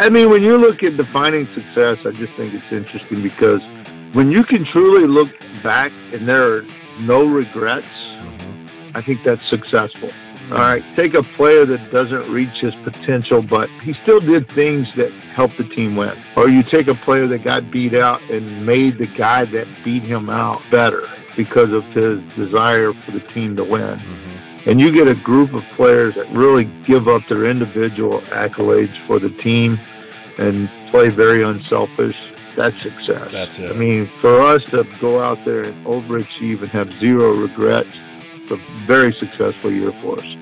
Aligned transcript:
I 0.00 0.10
mean, 0.10 0.30
when 0.30 0.44
you 0.44 0.56
look 0.56 0.84
at 0.84 0.96
defining 0.96 1.46
success, 1.54 1.98
I 2.06 2.12
just 2.12 2.32
think 2.34 2.54
it's 2.54 2.70
interesting 2.70 3.20
because 3.20 3.60
when 4.12 4.30
you 4.30 4.44
can 4.44 4.64
truly 4.64 5.08
look 5.08 5.28
back 5.60 5.90
and 6.12 6.28
there 6.28 6.52
are 6.52 6.64
no 7.00 7.26
regrets, 7.26 7.88
mm-hmm. 7.88 8.96
I 8.96 9.00
think 9.00 9.24
that's 9.24 9.44
successful. 9.48 10.10
All 10.52 10.58
right, 10.58 10.84
take 10.96 11.12
a 11.14 11.22
player 11.22 11.66
that 11.66 11.90
doesn't 11.90 12.30
reach 12.32 12.60
his 12.60 12.74
potential, 12.76 13.42
but 13.42 13.68
he 13.82 13.92
still 13.92 14.20
did 14.20 14.48
things 14.52 14.86
that 14.94 15.12
helped 15.12 15.58
the 15.58 15.64
team 15.64 15.94
win. 15.96 16.16
Or 16.36 16.48
you 16.48 16.62
take 16.62 16.86
a 16.86 16.94
player 16.94 17.26
that 17.26 17.42
got 17.42 17.70
beat 17.70 17.92
out 17.92 18.22
and 18.30 18.64
made 18.64 18.98
the 18.98 19.08
guy 19.08 19.44
that 19.46 19.66
beat 19.84 20.04
him 20.04 20.30
out 20.30 20.62
better 20.70 21.06
because 21.36 21.72
of 21.72 21.84
his 21.86 22.22
desire 22.34 22.94
for 22.94 23.10
the 23.10 23.20
team 23.20 23.56
to 23.56 23.64
win. 23.64 23.98
Mm-hmm. 23.98 24.47
And 24.68 24.78
you 24.78 24.92
get 24.92 25.08
a 25.08 25.14
group 25.14 25.54
of 25.54 25.64
players 25.76 26.14
that 26.16 26.28
really 26.30 26.64
give 26.84 27.08
up 27.08 27.26
their 27.26 27.46
individual 27.46 28.20
accolades 28.20 28.94
for 29.06 29.18
the 29.18 29.30
team 29.30 29.80
and 30.36 30.68
play 30.90 31.08
very 31.08 31.42
unselfish. 31.42 32.16
That's 32.54 32.78
success. 32.82 33.30
That's 33.32 33.58
it. 33.58 33.70
I 33.70 33.74
mean, 33.74 34.10
for 34.20 34.42
us 34.42 34.62
to 34.64 34.84
go 35.00 35.22
out 35.22 35.42
there 35.46 35.62
and 35.62 35.86
overachieve 35.86 36.60
and 36.60 36.70
have 36.70 36.92
zero 37.00 37.32
regrets, 37.32 37.88
it's 38.34 38.50
a 38.50 38.86
very 38.86 39.14
successful 39.14 39.72
year 39.72 39.90
for 40.02 40.18
us. 40.18 40.36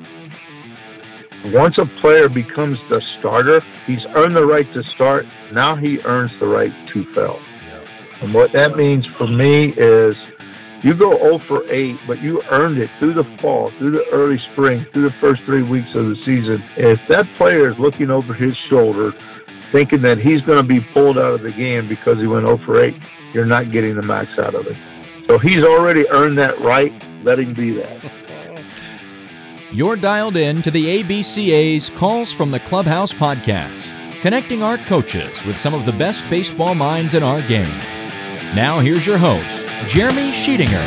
Once 1.52 1.78
a 1.78 1.86
player 1.86 2.28
becomes 2.28 2.80
the 2.88 3.00
starter, 3.18 3.60
he's 3.86 4.04
earned 4.16 4.34
the 4.34 4.44
right 4.44 4.70
to 4.72 4.82
start. 4.82 5.24
Now 5.52 5.76
he 5.76 6.00
earns 6.00 6.36
the 6.40 6.48
right 6.48 6.72
to 6.88 7.04
fail. 7.12 7.38
And 8.22 8.34
what 8.34 8.50
that 8.52 8.76
means 8.76 9.06
for 9.06 9.28
me 9.28 9.72
is 9.76 10.16
you 10.86 10.94
go 10.94 11.18
0 11.18 11.38
for 11.38 11.68
8, 11.68 11.98
but 12.06 12.22
you 12.22 12.40
earned 12.48 12.78
it 12.78 12.88
through 13.00 13.14
the 13.14 13.24
fall, 13.40 13.72
through 13.72 13.90
the 13.90 14.08
early 14.12 14.38
spring, 14.38 14.86
through 14.92 15.02
the 15.02 15.10
first 15.10 15.42
three 15.42 15.64
weeks 15.64 15.92
of 15.96 16.06
the 16.08 16.14
season. 16.22 16.62
If 16.76 17.00
that 17.08 17.26
player 17.36 17.68
is 17.68 17.76
looking 17.76 18.08
over 18.08 18.32
his 18.32 18.56
shoulder, 18.56 19.12
thinking 19.72 20.02
that 20.02 20.18
he's 20.18 20.42
going 20.42 20.58
to 20.58 20.62
be 20.62 20.78
pulled 20.78 21.18
out 21.18 21.34
of 21.34 21.42
the 21.42 21.50
game 21.50 21.88
because 21.88 22.18
he 22.18 22.28
went 22.28 22.46
0 22.46 22.58
for 22.58 22.80
8, 22.80 22.94
you're 23.32 23.46
not 23.46 23.72
getting 23.72 23.96
the 23.96 24.02
max 24.02 24.38
out 24.38 24.54
of 24.54 24.64
it. 24.68 24.76
So 25.26 25.38
he's 25.38 25.64
already 25.64 26.08
earned 26.10 26.38
that 26.38 26.56
right. 26.60 26.92
Let 27.24 27.40
him 27.40 27.52
be 27.52 27.72
that. 27.72 28.12
You're 29.72 29.96
dialed 29.96 30.36
in 30.36 30.62
to 30.62 30.70
the 30.70 31.02
ABCA's 31.02 31.90
Calls 31.90 32.32
from 32.32 32.52
the 32.52 32.60
Clubhouse 32.60 33.12
podcast, 33.12 34.20
connecting 34.22 34.62
our 34.62 34.78
coaches 34.78 35.44
with 35.44 35.58
some 35.58 35.74
of 35.74 35.84
the 35.84 35.92
best 35.92 36.24
baseball 36.30 36.76
minds 36.76 37.14
in 37.14 37.24
our 37.24 37.42
game. 37.42 38.05
Now, 38.54 38.78
here's 38.80 39.04
your 39.04 39.18
host, 39.18 39.66
Jeremy 39.88 40.30
Sheetinger. 40.32 40.82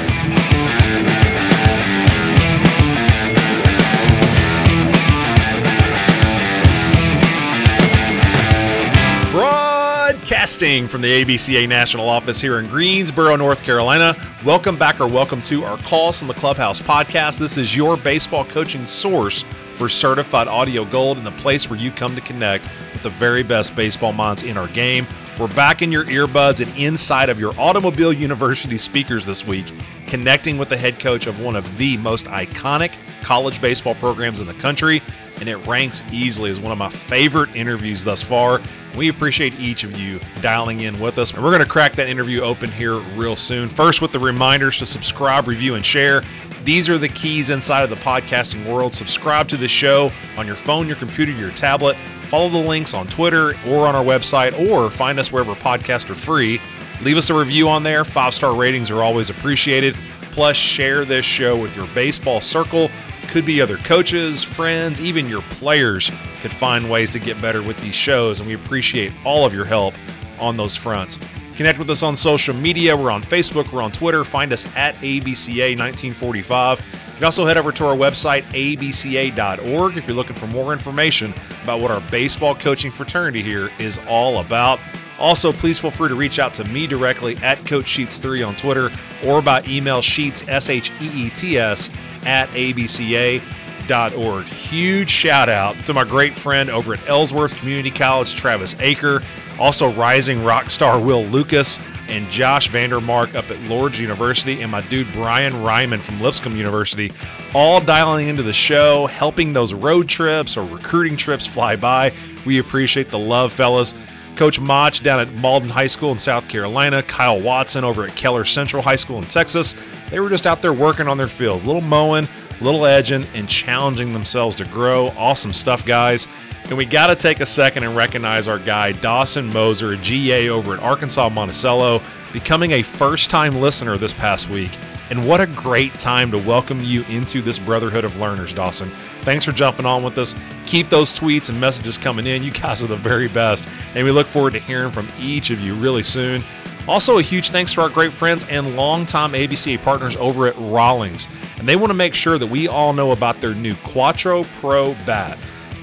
Broadcasting 9.32 10.88
from 10.88 11.02
the 11.02 11.24
ABCA 11.24 11.68
National 11.70 12.10
Office 12.10 12.42
here 12.42 12.58
in 12.58 12.66
Greensboro, 12.66 13.36
North 13.36 13.62
Carolina. 13.64 14.16
Welcome 14.44 14.76
back 14.76 15.00
or 15.00 15.08
welcome 15.08 15.42
to 15.44 15.64
our 15.64 15.78
Calls 15.80 16.18
from 16.18 16.28
the 16.28 16.34
Clubhouse 16.34 16.82
podcast. 16.82 17.38
This 17.38 17.58
is 17.58 17.76
your 17.76 17.98
baseball 17.98 18.46
coaching 18.46 18.88
source 18.88 19.44
for 19.76 19.88
certified 19.90 20.48
audio 20.48 20.86
gold 20.86 21.18
and 21.18 21.26
the 21.26 21.32
place 21.32 21.70
where 21.70 21.80
you 21.80 21.92
come 21.92 22.16
to 22.16 22.22
connect 22.22 22.66
with 22.94 23.04
the 23.04 23.12
very 23.12 23.44
best 23.44 23.76
baseball 23.76 24.12
minds 24.12 24.42
in 24.42 24.58
our 24.58 24.68
game. 24.70 25.06
We're 25.40 25.48
back 25.48 25.82
in 25.82 25.90
your 25.90 26.04
earbuds 26.04 26.60
and 26.60 26.78
inside 26.78 27.30
of 27.30 27.40
your 27.40 27.54
Automobile 27.58 28.12
University 28.12 28.78
speakers 28.78 29.26
this 29.26 29.48
week, 29.48 29.72
connecting 30.06 30.58
with 30.58 30.68
the 30.68 30.76
head 30.76 31.00
coach 31.00 31.28
of 31.28 31.42
one 31.42 31.56
of 31.56 31.78
the 31.78 31.96
most 31.96 32.26
iconic 32.26 32.92
college 33.22 33.62
baseball 33.62 33.96
programs 33.96 34.42
in 34.42 34.48
the 34.48 34.54
country 34.56 35.02
and 35.40 35.48
it 35.48 35.58
ranks 35.68 36.04
easily 36.12 36.52
as 36.52 36.60
one 36.60 36.72
of 36.72 36.78
my 36.78 36.90
favorite 36.90 37.56
interviews 37.56 38.04
thus 38.04 38.22
far. 38.22 38.62
We 38.96 39.10
appreciate 39.10 39.58
each 39.60 39.84
of 39.84 39.98
you 39.98 40.20
dialing 40.42 40.82
in 40.82 41.00
with 41.00 41.18
us, 41.18 41.32
and 41.32 41.44
we're 41.44 41.52
going 41.52 41.64
to 41.64 41.70
crack 41.70 41.94
that 41.94 42.10
interview 42.10 42.42
open 42.42 42.72
here 42.72 42.96
real 43.16 43.36
soon. 43.36 43.70
First, 43.70 44.02
with 44.02 44.12
the 44.12 44.20
reminders 44.20 44.78
to 44.80 44.86
subscribe, 44.86 45.48
review, 45.48 45.76
and 45.76 45.86
share. 45.86 46.24
These 46.70 46.88
are 46.88 47.00
the 47.00 47.10
keys 47.10 47.50
inside 47.50 47.82
of 47.82 47.90
the 47.90 47.96
podcasting 47.96 48.64
world. 48.72 48.94
Subscribe 48.94 49.48
to 49.48 49.58
the 49.58 49.68
show 49.68 50.12
on 50.38 50.46
your 50.46 50.56
phone, 50.56 50.86
your 50.86 50.98
computer, 50.98 51.32
your 51.32 51.50
tablet. 51.50 51.98
Follow 52.28 52.48
the 52.48 52.60
links 52.60 52.94
on 52.94 53.08
Twitter 53.08 53.56
or 53.68 53.88
on 53.88 53.96
our 53.96 54.04
website, 54.04 54.70
or 54.70 54.92
find 54.92 55.18
us 55.18 55.32
wherever 55.32 55.56
podcasts 55.56 56.08
are 56.12 56.16
free. 56.16 56.62
Leave 57.02 57.18
us 57.18 57.32
a 57.32 57.34
review 57.34 57.68
on 57.68 57.82
there. 57.82 58.06
Five 58.06 58.36
star 58.36 58.56
ratings 58.56 58.92
are 58.92 59.02
always 59.02 59.32
appreciated. 59.32 59.96
Plus, 60.30 60.56
share 60.56 61.06
this 61.06 61.26
show 61.26 61.60
with 61.60 61.76
your 61.76 61.88
baseball 61.96 62.40
circle 62.40 62.92
could 63.30 63.48
be 63.48 63.62
other 63.62 63.78
coaches, 63.78 64.44
friends, 64.44 65.02
even 65.02 65.28
your 65.28 65.42
players 65.50 66.12
could 66.40 66.54
find 66.54 66.88
ways 66.88 67.10
to 67.10 67.18
get 67.18 67.42
better 67.42 67.64
with 67.64 67.82
these 67.82 67.96
shows, 67.96 68.42
and 68.42 68.48
we 68.48 68.54
appreciate 68.54 69.12
all 69.26 69.44
of 69.44 69.56
your 69.56 69.66
help 69.66 69.96
on 70.40 70.56
those 70.56 70.76
fronts. 70.76 71.18
Connect 71.60 71.78
with 71.78 71.90
us 71.90 72.04
on 72.04 72.16
social 72.16 72.56
media. 72.56 72.96
We're 72.96 73.12
on 73.12 73.22
Facebook, 73.22 73.70
we're 73.74 73.82
on 73.82 73.92
Twitter. 73.92 74.24
Find 74.24 74.54
us 74.54 74.66
at 74.78 74.96
ABCA 74.96 75.78
1945. 75.78 76.80
You 76.80 77.16
can 77.16 77.26
also 77.26 77.46
head 77.46 77.58
over 77.58 77.74
to 77.74 77.86
our 77.86 77.98
website, 77.98 78.44
abca.org, 78.54 79.98
if 79.98 80.08
you're 80.08 80.16
looking 80.16 80.38
for 80.38 80.48
more 80.48 80.72
information 80.72 81.34
about 81.64 81.82
what 81.82 81.92
our 81.92 82.00
baseball 82.12 82.56
coaching 82.56 82.92
fraternity 82.92 83.42
here 83.42 83.72
is 83.78 84.00
all 84.08 84.40
about. 84.40 84.80
Also, 85.20 85.52
please 85.52 85.78
feel 85.78 85.92
free 85.92 86.08
to 86.08 86.16
reach 86.16 86.40
out 86.40 86.54
to 86.54 86.64
me 86.64 86.88
directly 86.88 87.36
at 87.44 87.58
Coach 87.66 87.88
Sheets3 87.88 88.48
on 88.48 88.56
Twitter 88.56 88.90
or 89.26 89.42
by 89.42 89.62
email 89.68 90.02
sheets, 90.02 90.46
S 90.48 90.70
H 90.70 90.94
E 91.02 91.26
E 91.26 91.30
T 91.30 91.58
S, 91.58 91.90
at 92.24 92.48
abca.org. 92.52 94.46
Huge 94.46 95.10
shout 95.10 95.50
out 95.50 95.76
to 95.86 95.94
my 95.94 96.06
great 96.06 96.34
friend 96.34 96.70
over 96.70 96.94
at 96.94 97.06
Ellsworth 97.06 97.54
Community 97.58 97.92
College, 97.92 98.34
Travis 98.34 98.76
Aker. 98.76 99.22
Also, 99.60 99.92
rising 99.92 100.44
rock 100.44 100.70
star 100.70 101.00
Will 101.00 101.24
Lucas 101.26 101.80
and 102.08 102.28
Josh 102.30 102.70
Vandermark 102.70 103.36
up 103.36 103.52
at 103.52 103.60
Lourdes 103.64 104.00
University, 104.00 104.62
and 104.62 104.72
my 104.72 104.82
dude 104.82 105.12
Brian 105.14 105.62
Ryman 105.62 106.00
from 106.00 106.22
Lipscomb 106.22 106.56
University, 106.56 107.12
all 107.54 107.80
dialing 107.80 108.30
into 108.30 108.42
the 108.42 108.54
show, 108.54 109.06
helping 109.08 109.54
those 109.54 109.74
road 109.74 110.08
trips 110.08 110.58
or 110.58 110.66
recruiting 110.66 111.18
trips 111.18 111.46
fly 111.46 111.76
by. 111.76 112.12
We 112.46 112.60
appreciate 112.60 113.12
the 113.12 113.20
love, 113.20 113.54
fellas. 113.54 113.94
Coach 114.36 114.60
Mach 114.60 114.96
down 115.00 115.20
at 115.20 115.28
Mauldin 115.30 115.70
High 115.70 115.88
School 115.88 116.14
in 116.14 116.20
South 116.20 116.48
Carolina, 116.48 117.04
Kyle 117.04 117.42
Watson 117.42 117.84
over 117.84 118.06
at 118.06 118.16
Keller 118.16 118.46
Central 118.46 118.82
High 118.82 118.96
School 118.96 119.18
in 119.18 119.26
Texas. 119.26 119.76
They 120.10 120.22
were 120.22 120.30
just 120.30 120.48
out 120.48 120.62
there 120.62 120.72
working 120.72 121.10
on 121.10 121.18
their 121.18 121.28
fields, 121.28 121.68
little 121.68 121.82
mowing, 121.82 122.28
little 122.62 122.86
edging, 122.86 123.26
and 123.36 123.50
challenging 123.50 124.14
themselves 124.14 124.56
to 124.56 124.66
grow. 124.66 125.08
Awesome 125.18 125.52
stuff, 125.52 125.86
guys. 125.86 126.26
And 126.70 126.78
we 126.78 126.86
got 126.86 127.08
to 127.08 127.16
take 127.16 127.40
a 127.40 127.48
second 127.48 127.84
and 127.84 127.96
recognize 127.96 128.48
our 128.48 128.60
guy, 128.60 128.92
Dawson 128.92 129.52
Moser, 129.52 129.96
GA 129.96 130.50
over 130.50 130.76
at 130.76 130.80
Arkansas 130.80 131.28
Monticello, 131.30 132.00
becoming 132.32 132.74
a 132.74 132.84
first 132.84 133.32
time 133.32 133.60
listener 133.60 133.98
this 133.98 134.14
past 134.14 134.50
week. 134.50 134.70
And 135.10 135.28
what 135.28 135.42
a 135.42 135.48
great 135.48 135.98
time 135.98 136.30
to 136.30 136.38
welcome 136.38 136.80
you 136.84 137.04
into 137.10 137.42
this 137.42 137.58
brotherhood 137.58 138.06
of 138.06 138.18
learners, 138.18 138.54
Dawson. 138.54 138.92
Thanks 139.24 139.46
for 139.46 139.52
jumping 139.52 139.88
on 139.88 140.04
with 140.04 140.16
us. 140.20 140.36
Keep 140.68 140.90
those 140.90 141.12
tweets 141.12 141.50
and 141.50 141.60
messages 141.60 141.98
coming 141.98 142.28
in. 142.28 142.44
You 142.44 142.52
guys 142.52 142.84
are 142.84 142.88
the 142.88 142.96
very 142.96 143.28
best. 143.28 143.68
And 143.96 144.06
we 144.06 144.12
look 144.12 144.28
forward 144.28 144.54
to 144.54 144.60
hearing 144.60 144.92
from 144.92 145.08
each 145.20 145.50
of 145.50 145.60
you 145.60 145.74
really 145.74 146.04
soon. 146.04 146.44
Also, 146.88 147.18
a 147.18 147.24
huge 147.24 147.50
thanks 147.50 147.74
to 147.74 147.82
our 147.82 147.90
great 147.90 148.14
friends 148.14 148.46
and 148.48 148.76
longtime 148.76 149.32
ABCA 149.32 149.82
partners 149.82 150.16
over 150.18 150.46
at 150.46 150.56
Rawlings. 150.58 151.28
And 151.58 151.68
they 151.68 151.76
want 151.76 151.90
to 151.90 151.96
make 151.96 152.14
sure 152.14 152.38
that 152.38 152.48
we 152.48 152.68
all 152.68 152.94
know 152.94 153.12
about 153.12 153.42
their 153.42 153.56
new 153.56 153.74
Quatro 153.78 154.44
Pro 154.60 154.94
bat. 155.08 155.36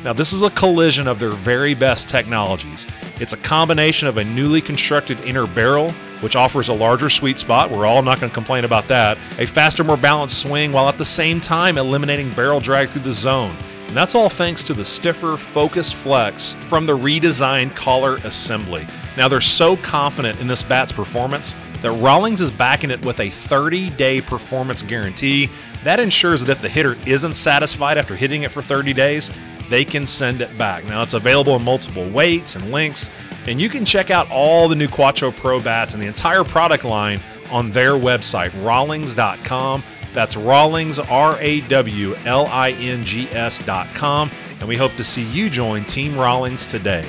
Now, 0.07 0.13
this 0.13 0.33
is 0.33 0.45
a 0.45 0.51
collision 0.51 1.09
of 1.09 1.19
their 1.19 1.33
very 1.33 1.75
best 1.75 2.09
technologies. 2.09 2.87
It's 3.19 3.33
a 3.33 3.37
combination 3.39 4.07
of 4.07 4.19
a 4.19 4.25
newly 4.25 4.61
constructed 4.61 5.19
inner 5.23 5.49
barrel 5.49 5.91
which 6.21 6.37
offers 6.37 6.69
a 6.69 6.73
larger 6.73 7.11
sweet 7.11 7.41
spot. 7.41 7.73
We're 7.73 7.87
all 7.87 8.03
not 8.03 8.21
going 8.21 8.31
to 8.31 8.35
complain 8.35 8.65
about 8.65 8.87
that. 8.87 9.19
A 9.41 9.47
faster, 9.47 9.83
more 9.83 9.97
balanced 9.97 10.41
swing 10.41 10.71
while 10.71 10.89
at 10.89 10.97
the 10.97 11.05
same 11.05 11.41
time 11.41 11.77
eliminating 11.77 12.31
barrel 12.35 12.61
drag 12.61 12.91
through 12.91 13.03
the 13.03 13.11
zone. 13.11 13.57
And 13.89 13.97
that's 13.97 14.15
all 14.15 14.29
thanks 14.29 14.63
to 14.65 14.75
the 14.75 14.85
stiffer, 14.85 15.37
focused 15.37 15.97
flex 15.97 16.55
from 16.61 16.87
the 16.87 16.97
redesigned 16.97 17.75
collar 17.75 18.19
assembly. 18.23 18.87
Now, 19.17 19.27
they're 19.27 19.41
so 19.41 19.77
confident 19.79 20.39
in 20.39 20.47
this 20.47 20.63
bat's 20.63 20.93
performance 20.93 21.53
that 21.83 21.91
Rawlings 21.91 22.41
is 22.41 22.53
backing 22.53 22.93
it 22.93 23.05
with 23.05 23.19
a 23.19 23.31
30 23.31 23.91
day 23.91 24.21
performance 24.21 24.83
guarantee. 24.83 25.51
That 25.83 25.99
ensures 25.99 26.45
that 26.45 26.53
if 26.53 26.63
the 26.63 26.69
hitter 26.69 26.97
isn't 27.07 27.35
satisfied 27.35 27.99
after 27.99 28.15
hitting 28.15 28.43
it 28.43 28.53
for 28.53 28.63
30 28.63 28.93
days, 28.93 29.33
they 29.69 29.85
can 29.85 30.07
send 30.07 30.41
it 30.41 30.57
back. 30.57 30.85
Now, 30.85 31.03
it's 31.03 31.15
available 31.15 31.57
in 31.57 31.63
multiple 31.63 32.09
weights 32.11 32.57
and 32.57 32.73
lengths, 32.73 33.11
and 33.47 33.61
you 33.61 33.69
can 33.69 33.85
check 33.85 34.11
out 34.11 34.31
all 34.31 34.69
the 34.69 34.75
new 34.75 34.89
Quatro 34.89 35.31
Pro 35.31 35.61
bats 35.61 35.95
and 35.95 36.03
the 36.03 36.07
entire 36.07 36.45
product 36.45 36.85
line 36.85 37.21
on 37.51 37.71
their 37.73 37.93
website, 37.93 38.51
rawlings.com. 38.65 39.83
That's 40.13 40.37
Rawlings, 40.37 40.99
R 40.99 41.39
A 41.41 41.61
W 41.63 42.15
L 42.25 42.47
I 42.47 42.71
N 42.73 43.05
G 43.05 43.29
S.com. 43.29 44.31
And 44.61 44.69
we 44.69 44.77
hope 44.77 44.95
to 44.97 45.05
see 45.05 45.25
you 45.25 45.51
join 45.51 45.85
Team 45.85 46.17
Rawlings 46.17 46.65
today. 46.65 47.07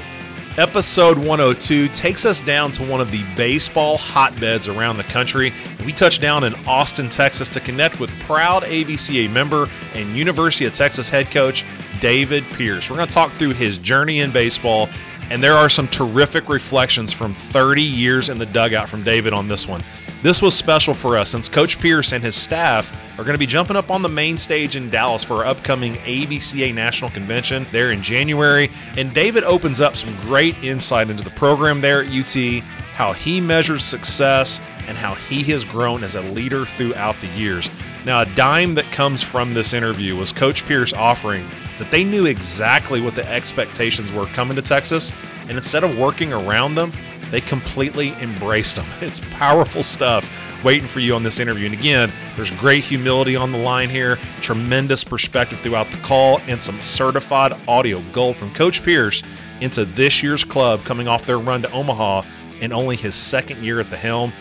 Episode 0.57 1.19
102 1.19 1.87
takes 1.89 2.25
us 2.25 2.41
down 2.41 2.71
to 2.71 2.83
one 2.83 2.99
of 2.99 3.11
the 3.11 3.23
baseball 3.35 3.95
hotbeds 3.95 4.67
around 4.67 4.97
the 4.97 5.03
country. 5.03 5.53
We 5.85 5.93
touch 5.93 6.19
down 6.19 6.43
in 6.43 6.55
Austin, 6.65 7.09
Texas 7.09 7.47
to 7.49 7.59
connect 7.59 7.99
with 7.99 8.09
proud 8.21 8.63
ABCA 8.63 9.31
member 9.31 9.69
and 9.93 10.15
University 10.15 10.65
of 10.65 10.73
Texas 10.73 11.09
head 11.09 11.29
coach 11.29 11.63
David 11.99 12.43
Pierce. 12.53 12.89
We're 12.89 12.97
going 12.97 13.07
to 13.07 13.13
talk 13.13 13.31
through 13.33 13.53
his 13.53 13.77
journey 13.77 14.19
in 14.19 14.31
baseball 14.31 14.89
And 15.29 15.43
there 15.43 15.55
are 15.55 15.69
some 15.69 15.87
terrific 15.89 16.47
reflections 16.47 17.11
from 17.11 17.33
30 17.33 17.81
years 17.81 18.29
in 18.29 18.37
the 18.37 18.45
dugout 18.45 18.87
from 18.87 19.03
David 19.03 19.33
on 19.33 19.47
this 19.47 19.67
one. 19.67 19.83
This 20.23 20.41
was 20.41 20.55
special 20.55 20.93
for 20.93 21.17
us 21.17 21.29
since 21.29 21.47
Coach 21.47 21.79
Pierce 21.79 22.11
and 22.11 22.23
his 22.23 22.35
staff 22.35 23.19
are 23.19 23.23
going 23.23 23.35
to 23.35 23.39
be 23.39 23.45
jumping 23.45 23.75
up 23.75 23.91
on 23.91 24.01
the 24.01 24.09
main 24.09 24.37
stage 24.37 24.75
in 24.75 24.89
Dallas 24.89 25.23
for 25.23 25.35
our 25.35 25.45
upcoming 25.45 25.93
ABCA 25.95 26.73
National 26.73 27.09
Convention 27.11 27.67
there 27.71 27.91
in 27.91 28.01
January. 28.01 28.71
And 28.95 29.13
David 29.13 29.43
opens 29.43 29.79
up 29.79 29.95
some 29.95 30.15
great 30.21 30.61
insight 30.63 31.09
into 31.09 31.23
the 31.23 31.29
program 31.31 31.81
there 31.81 32.03
at 32.03 32.09
UT, 32.09 32.63
how 32.93 33.13
he 33.13 33.39
measures 33.39 33.83
success, 33.83 34.59
and 34.87 34.97
how 34.97 35.13
he 35.13 35.43
has 35.51 35.63
grown 35.63 36.03
as 36.03 36.15
a 36.15 36.21
leader 36.21 36.65
throughout 36.65 37.19
the 37.21 37.27
years. 37.27 37.69
Now, 38.05 38.21
a 38.21 38.25
dime 38.25 38.73
that 38.75 38.85
comes 38.91 39.21
from 39.21 39.53
this 39.53 39.73
interview 39.73 40.15
was 40.15 40.31
Coach 40.31 40.65
Pierce 40.65 40.93
offering 40.93 41.47
that 41.77 41.91
they 41.91 42.03
knew 42.03 42.25
exactly 42.25 43.01
what 43.01 43.15
the 43.15 43.27
expectations 43.29 44.11
were 44.11 44.25
coming 44.27 44.55
to 44.55 44.61
Texas, 44.61 45.11
and 45.41 45.51
instead 45.51 45.83
of 45.83 45.97
working 45.97 46.33
around 46.33 46.75
them, 46.75 46.91
they 47.31 47.41
completely 47.41 48.13
embraced 48.21 48.77
them. 48.77 48.85
It's 49.01 49.19
powerful 49.31 49.83
stuff 49.83 50.29
waiting 50.63 50.87
for 50.87 50.99
you 50.99 51.13
on 51.13 51.23
this 51.23 51.39
interview. 51.39 51.65
And 51.65 51.73
again, 51.73 52.11
there's 52.35 52.51
great 52.51 52.83
humility 52.83 53.35
on 53.35 53.51
the 53.51 53.57
line 53.57 53.89
here, 53.89 54.17
tremendous 54.41 55.03
perspective 55.03 55.59
throughout 55.59 55.89
the 55.91 55.97
call, 55.97 56.39
and 56.47 56.61
some 56.61 56.81
certified 56.81 57.53
audio 57.67 58.01
gold 58.11 58.37
from 58.37 58.53
Coach 58.53 58.83
Pierce 58.83 59.23
into 59.61 59.85
this 59.85 60.23
year's 60.23 60.43
club 60.43 60.83
coming 60.83 61.07
off 61.07 61.25
their 61.25 61.39
run 61.39 61.61
to 61.61 61.71
Omaha 61.71 62.23
in 62.61 62.73
only 62.73 62.95
his 62.95 63.15
second 63.15 63.63
year 63.63 63.79
at 63.79 63.89
the 63.89 63.97
helm. 63.97 64.33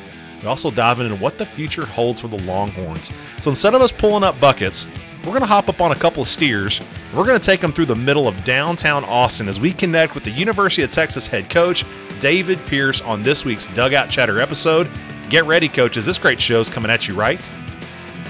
We 0.42 0.48
also 0.48 0.70
dive 0.70 1.00
into 1.00 1.16
what 1.16 1.38
the 1.38 1.46
future 1.46 1.86
holds 1.86 2.20
for 2.20 2.28
the 2.28 2.42
Longhorns. 2.42 3.10
So 3.40 3.50
instead 3.50 3.74
of 3.74 3.82
us 3.82 3.92
pulling 3.92 4.22
up 4.22 4.38
buckets, 4.40 4.86
we're 5.26 5.32
going 5.32 5.40
to 5.40 5.46
hop 5.46 5.68
up 5.68 5.80
on 5.80 5.90
a 5.90 5.96
couple 5.96 6.22
of 6.22 6.28
steers. 6.28 6.80
We're 7.12 7.24
going 7.24 7.38
to 7.38 7.44
take 7.44 7.60
them 7.60 7.72
through 7.72 7.86
the 7.86 7.96
middle 7.96 8.28
of 8.28 8.44
downtown 8.44 9.04
Austin 9.04 9.48
as 9.48 9.58
we 9.58 9.72
connect 9.72 10.14
with 10.14 10.22
the 10.22 10.30
University 10.30 10.82
of 10.82 10.90
Texas 10.90 11.26
head 11.26 11.50
coach, 11.50 11.84
David 12.20 12.64
Pierce, 12.66 13.00
on 13.00 13.22
this 13.22 13.44
week's 13.44 13.66
Dugout 13.66 14.08
Chatter 14.08 14.40
episode. 14.40 14.88
Get 15.28 15.44
ready, 15.44 15.68
coaches. 15.68 16.06
This 16.06 16.18
great 16.18 16.40
show 16.40 16.60
is 16.60 16.70
coming 16.70 16.90
at 16.90 17.08
you 17.08 17.14
right 17.14 17.50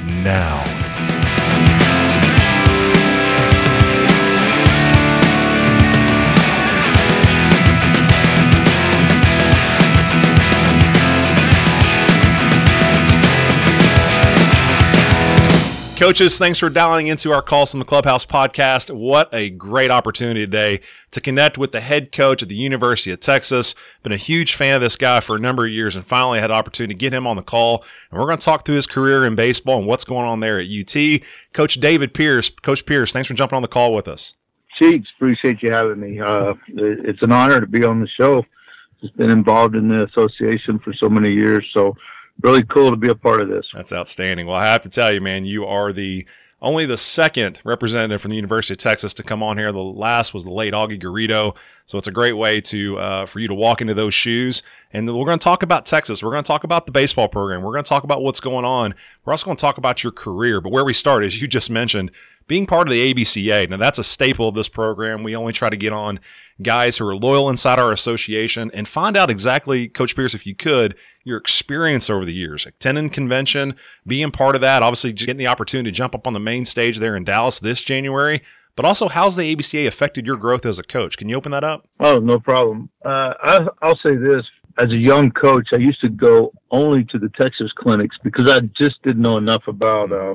now. 0.07 1.16
Coaches, 15.97 16.37
thanks 16.37 16.59
for 16.59 16.69
dialing 16.69 17.07
into 17.07 17.33
our 17.33 17.41
Calls 17.41 17.71
from 17.71 17.79
the 17.79 17.87
Clubhouse 17.87 18.27
podcast. 18.27 18.95
What 18.95 19.31
a 19.33 19.49
great 19.49 19.91
opportunity 19.91 20.41
today 20.41 20.81
to 21.11 21.23
connect 21.23 21.57
with 21.57 21.73
the 21.73 21.81
head 21.81 22.13
coach 22.13 22.43
at 22.43 22.51
the 22.51 22.55
University 22.55 23.13
of 23.13 23.21
Texas. 23.21 23.75
Been 24.03 24.13
a 24.13 24.19
huge 24.19 24.55
fan 24.55 24.75
of 24.75 24.83
this 24.83 24.95
guy 24.97 25.21
for 25.21 25.37
a 25.37 25.39
number 25.39 25.65
of 25.65 25.73
years 25.73 25.97
and 25.97 26.07
finally 26.07 26.39
had 26.39 26.51
the 26.51 26.55
opportunity 26.55 26.93
to 26.93 26.99
get 26.99 27.15
him 27.15 27.27
on 27.27 27.37
the 27.37 27.43
call. 27.43 27.83
And 28.11 28.21
we're 28.21 28.27
going 28.27 28.37
to 28.37 28.45
talk 28.45 28.67
through 28.67 28.75
his 28.75 28.87
career 28.87 29.25
in 29.25 29.37
baseball 29.37 29.79
and 29.79 29.87
what's 29.87 30.05
going 30.05 30.27
on 30.27 30.41
there 30.41 30.61
at 30.61 30.67
UT. 30.67 31.23
Coach 31.55 31.77
David 31.81 32.13
Pierce. 32.13 32.51
Coach 32.51 32.85
Pierce, 32.85 33.15
thanks 33.15 33.29
for 33.29 33.35
jumping 33.35 33.57
on 33.57 33.63
the 33.63 33.69
call 33.69 33.95
with 33.95 34.07
us. 34.07 34.35
Sheets, 34.79 35.09
appreciate 35.17 35.63
you 35.63 35.73
having 35.73 35.99
me. 35.99 36.21
Uh, 36.21 36.53
it's 36.77 37.23
an 37.23 37.33
honor 37.33 37.59
to 37.59 37.67
be 37.67 37.85
on 37.85 38.03
the 38.03 38.09
show. 38.21 38.45
Just 39.01 39.17
been 39.17 39.31
involved 39.31 39.75
in 39.75 39.89
the 39.89 40.05
association 40.05 40.79
for 40.79 40.93
so 40.93 41.09
many 41.09 41.33
years. 41.33 41.67
So 41.73 41.97
really 42.43 42.63
cool 42.65 42.91
to 42.91 42.97
be 42.97 43.09
a 43.09 43.15
part 43.15 43.41
of 43.41 43.49
this. 43.49 43.67
That's 43.75 43.93
outstanding. 43.93 44.47
Well, 44.47 44.57
I 44.57 44.67
have 44.67 44.83
to 44.83 44.89
tell 44.89 45.13
you, 45.13 45.21
man, 45.21 45.45
you 45.45 45.65
are 45.67 45.93
the 45.93 46.27
only 46.63 46.87
the 46.87 46.97
second 46.97 47.61
representative 47.65 48.21
from 48.21 48.31
the 48.31 48.37
University 48.37 48.73
of 48.73 48.79
Texas 48.79 49.13
to 49.15 49.23
come 49.23 49.43
on 49.43 49.59
here. 49.59 49.73
The 49.73 49.79
last 49.79 50.33
was 50.33 50.45
the 50.45 50.51
late 50.51 50.73
Augie 50.73 51.01
Garrido. 51.01 51.55
So 51.85 51.99
it's 51.99 52.07
a 52.07 52.13
great 52.13 52.33
way 52.33 52.63
to 52.63 52.99
uh, 52.99 53.27
for 53.27 53.41
you 53.41 53.49
to 53.49 53.55
walk 53.55 53.83
into 53.83 53.93
those 53.93 54.15
shoes. 54.15 54.63
And 54.91 55.07
we're 55.07 55.27
going 55.27 55.39
to 55.39 55.45
talk 55.45 55.63
about 55.63 55.85
Texas. 55.85 56.23
We're 56.23 56.31
going 56.31 56.43
to 56.43 56.49
talk 56.49 56.65
about 56.65 56.87
the 56.87 56.93
baseball 56.93 57.29
program. 57.29 57.63
We're 57.63 57.73
going 57.73 57.85
to 57.85 57.89
talk 57.89 58.05
about 58.05 58.23
what's 58.23 58.41
going 58.41 58.65
on. 58.65 58.95
We're 59.25 59.35
also 59.35 59.45
going 59.45 59.57
to 59.57 59.61
talk 59.61 59.77
about 59.77 60.03
your 60.03 60.13
career. 60.13 60.63
But 60.63 60.73
where 60.73 60.85
we 60.85 60.95
start, 60.95 61.25
as 61.25 61.41
you 61.43 61.47
just 61.47 61.69
mentioned, 61.69 62.11
being 62.49 62.65
part 62.65 62.89
of 62.89 62.93
the 62.93 63.13
ABCA. 63.13 63.69
Now 63.69 63.77
that's 63.77 63.99
a 63.99 64.05
staple 64.05 64.49
of 64.49 64.55
this 64.55 64.69
program. 64.69 65.23
We 65.23 65.37
only 65.37 65.53
try 65.53 65.69
to 65.69 65.77
get 65.77 65.93
on 65.93 66.21
guys 66.63 66.99
who 66.99 67.07
are 67.07 67.17
loyal 67.17 67.49
inside 67.49 67.79
our 67.79 67.93
association 67.93 68.71
and 68.73 68.89
find 68.89 69.17
out 69.17 69.31
exactly, 69.31 69.89
Coach 69.89 70.17
Pierce, 70.17 70.35
if 70.35 70.47
you 70.47 70.55
could, 70.55 70.97
your 71.25 71.37
experience 71.37 72.09
over 72.09 72.25
the 72.25 72.33
years, 72.33 72.67
attending 72.67 73.11
convention, 73.11 73.75
being 74.07 74.31
part 74.31 74.55
of 74.55 74.61
that, 74.61 74.83
obviously 74.83 75.13
getting 75.13 75.37
the 75.37 75.47
opportunity 75.47 75.91
to 75.91 75.97
jump 75.97 76.15
up 76.15 76.27
on 76.27 76.33
the 76.33 76.41
main 76.41 76.65
stage 76.65 76.99
there 76.99 77.17
in 77.17 77.25
Dallas 77.25 77.59
this 77.59 77.83
January. 77.83 78.43
But 78.77 78.85
also, 78.85 79.09
how's 79.09 79.37
the 79.37 79.57
ABCA 79.57 79.87
affected 79.87 80.27
your 80.27 80.37
growth 80.37 80.67
as 80.67 80.79
a 80.79 80.83
coach? 80.83 81.17
Can 81.17 81.31
you 81.31 81.37
open 81.37 81.51
that 81.53 81.65
up? 81.65 81.89
Oh, 81.99 82.19
no 82.19 82.39
problem. 82.39 82.91
Uh, 83.05 83.33
I, 83.41 83.67
I'll 83.81 83.99
say 84.05 84.17
this: 84.17 84.45
as 84.79 84.91
a 84.91 84.97
young 84.97 85.31
coach, 85.31 85.69
I 85.73 85.77
used 85.77 86.01
to 86.03 86.11
go 86.11 86.53
only 86.71 87.05
to 87.05 87.19
the 87.19 87.31
Texas 87.31 87.73
clinics 87.75 88.17
because 88.23 88.51
I 88.51 88.61
just 88.79 89.03
didn't 89.03 89.23
know 89.23 89.39
enough 89.39 89.67
about 89.67 90.13
uh, 90.13 90.35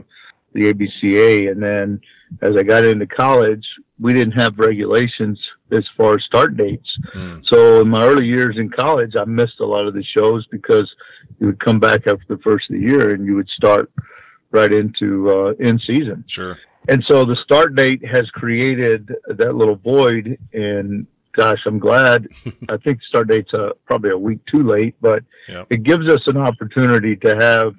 the 0.54 0.74
ABCA. 0.74 1.52
And 1.52 1.62
then 1.62 2.02
as 2.42 2.56
I 2.56 2.64
got 2.64 2.84
into 2.84 3.08
college, 3.08 3.66
we 4.00 4.14
didn't 4.14 4.34
have 4.34 4.58
regulations 4.58 5.40
as 5.72 5.86
far 5.96 6.16
as 6.16 6.24
start 6.24 6.58
dates. 6.58 6.90
Mm. 7.16 7.46
So 7.48 7.82
in 7.82 7.90
my 7.90 8.04
early 8.04 8.26
years 8.26 8.58
in 8.58 8.70
college, 8.70 9.14
I 9.16 9.26
missed 9.26 9.60
a 9.60 9.66
lot 9.66 9.88
of 9.88 9.94
the 9.94 10.04
shows 10.04 10.46
because 10.48 10.92
you 11.40 11.48
would 11.48 11.60
come 11.60 11.80
back 11.80 12.08
after 12.08 12.26
the 12.28 12.40
first 12.40 12.70
of 12.70 12.76
the 12.76 12.82
year 12.82 13.14
and 13.14 13.26
you 13.26 13.36
would 13.36 13.50
start 13.50 13.92
right 14.52 14.72
into 14.72 15.30
uh, 15.30 15.54
in 15.60 15.80
season. 15.80 16.24
Sure. 16.28 16.58
And 16.88 17.04
so 17.08 17.26
the 17.26 17.36
start 17.44 17.76
date 17.76 18.04
has 18.06 18.30
created 18.32 19.16
that 19.28 19.56
little 19.56 19.76
void. 19.76 20.38
And 20.54 21.06
gosh, 21.34 21.60
I'm 21.66 21.80
glad. 21.80 22.28
I 22.70 22.78
think 22.78 23.02
start 23.04 23.28
date's 23.28 23.54
uh, 23.54 23.72
probably 23.86 24.12
a 24.12 24.18
week 24.18 24.40
too 24.46 24.64
late, 24.64 24.96
but 25.00 25.24
yep. 25.48 25.68
it 25.70 25.84
gives 25.84 26.10
us 26.10 26.22
an 26.28 26.38
opportunity 26.38 27.16
to 27.18 27.36
have 27.36 27.76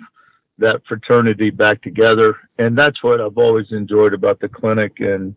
that 0.63 0.83
fraternity 0.89 1.51
back 1.51 1.83
together. 1.83 2.37
And 2.59 2.77
that's 2.77 3.03
what 3.03 3.21
I've 3.21 3.39
always 3.39 3.67
enjoyed 3.71 4.15
about 4.15 4.41
the 4.41 4.49
clinic 4.49 4.93
and 4.99 5.35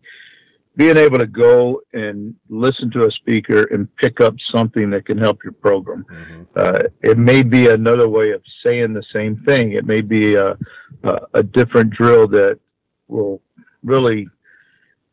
being 0.76 0.96
able 0.96 1.18
to 1.18 1.26
go 1.26 1.80
and 1.94 2.34
listen 2.48 2.90
to 2.90 3.06
a 3.06 3.10
speaker 3.10 3.64
and 3.72 3.94
pick 3.96 4.20
up 4.20 4.34
something 4.54 4.90
that 4.90 5.06
can 5.06 5.16
help 5.16 5.42
your 5.42 5.54
program. 5.54 6.04
Mm-hmm. 6.10 6.42
Uh, 6.54 6.82
it 7.02 7.18
may 7.18 7.42
be 7.42 7.68
another 7.68 8.08
way 8.08 8.30
of 8.32 8.42
saying 8.64 8.92
the 8.92 9.04
same 9.12 9.36
thing. 9.44 9.72
It 9.72 9.86
may 9.86 10.02
be 10.02 10.34
a, 10.34 10.56
a, 11.02 11.18
a 11.34 11.42
different 11.42 11.90
drill 11.90 12.28
that 12.28 12.58
will 13.08 13.40
really 13.82 14.28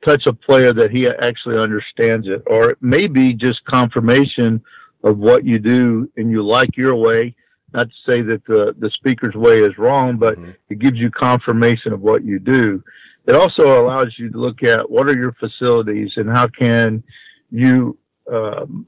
touch 0.05 0.25
a 0.25 0.33
player 0.33 0.73
that 0.73 0.91
he 0.91 1.07
actually 1.07 1.57
understands 1.57 2.27
it, 2.27 2.43
or 2.47 2.71
it 2.71 2.77
may 2.81 3.07
be 3.07 3.33
just 3.33 3.63
confirmation 3.65 4.61
of 5.03 5.17
what 5.17 5.45
you 5.45 5.59
do 5.59 6.11
and 6.17 6.29
you 6.29 6.45
like 6.45 6.75
your 6.75 6.95
way 6.95 7.35
not 7.73 7.87
to 7.89 8.11
say 8.11 8.21
that 8.21 8.45
the, 8.45 8.75
the 8.77 8.89
speaker's 8.91 9.35
way 9.35 9.59
is 9.59 9.77
wrong, 9.77 10.17
but 10.17 10.37
mm-hmm. 10.37 10.51
it 10.69 10.79
gives 10.79 10.97
you 10.97 11.09
confirmation 11.09 11.91
of 11.91 12.01
what 12.01 12.23
you 12.23 12.39
do. 12.39 12.83
It 13.25 13.35
also 13.35 13.81
allows 13.81 14.13
you 14.17 14.29
to 14.29 14.37
look 14.37 14.63
at 14.63 14.89
what 14.89 15.07
are 15.07 15.15
your 15.15 15.33
facilities 15.33 16.11
and 16.17 16.29
how 16.29 16.47
can 16.47 17.03
you 17.51 17.97
um, 18.31 18.85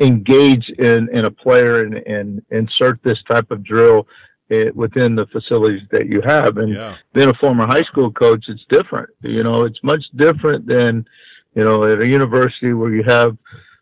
engage 0.00 0.68
in, 0.78 1.08
in 1.12 1.24
a 1.26 1.30
player 1.30 1.84
and, 1.84 1.94
and 1.94 2.42
insert 2.50 3.02
this 3.02 3.18
type 3.28 3.50
of 3.50 3.62
drill 3.62 4.06
it, 4.48 4.74
within 4.74 5.14
the 5.14 5.26
facilities 5.26 5.82
that 5.90 6.06
you 6.06 6.20
have. 6.22 6.58
And 6.58 6.72
yeah. 6.72 6.96
being 7.12 7.28
a 7.28 7.34
former 7.34 7.66
high 7.66 7.82
school 7.82 8.10
coach, 8.10 8.44
it's 8.48 8.64
different. 8.68 9.10
You 9.22 9.42
know, 9.42 9.64
it's 9.64 9.82
much 9.82 10.04
different 10.16 10.66
than, 10.66 11.06
you 11.54 11.64
know, 11.64 11.84
at 11.84 12.00
a 12.00 12.06
university 12.06 12.72
where 12.72 12.94
you 12.94 13.02
have 13.06 13.36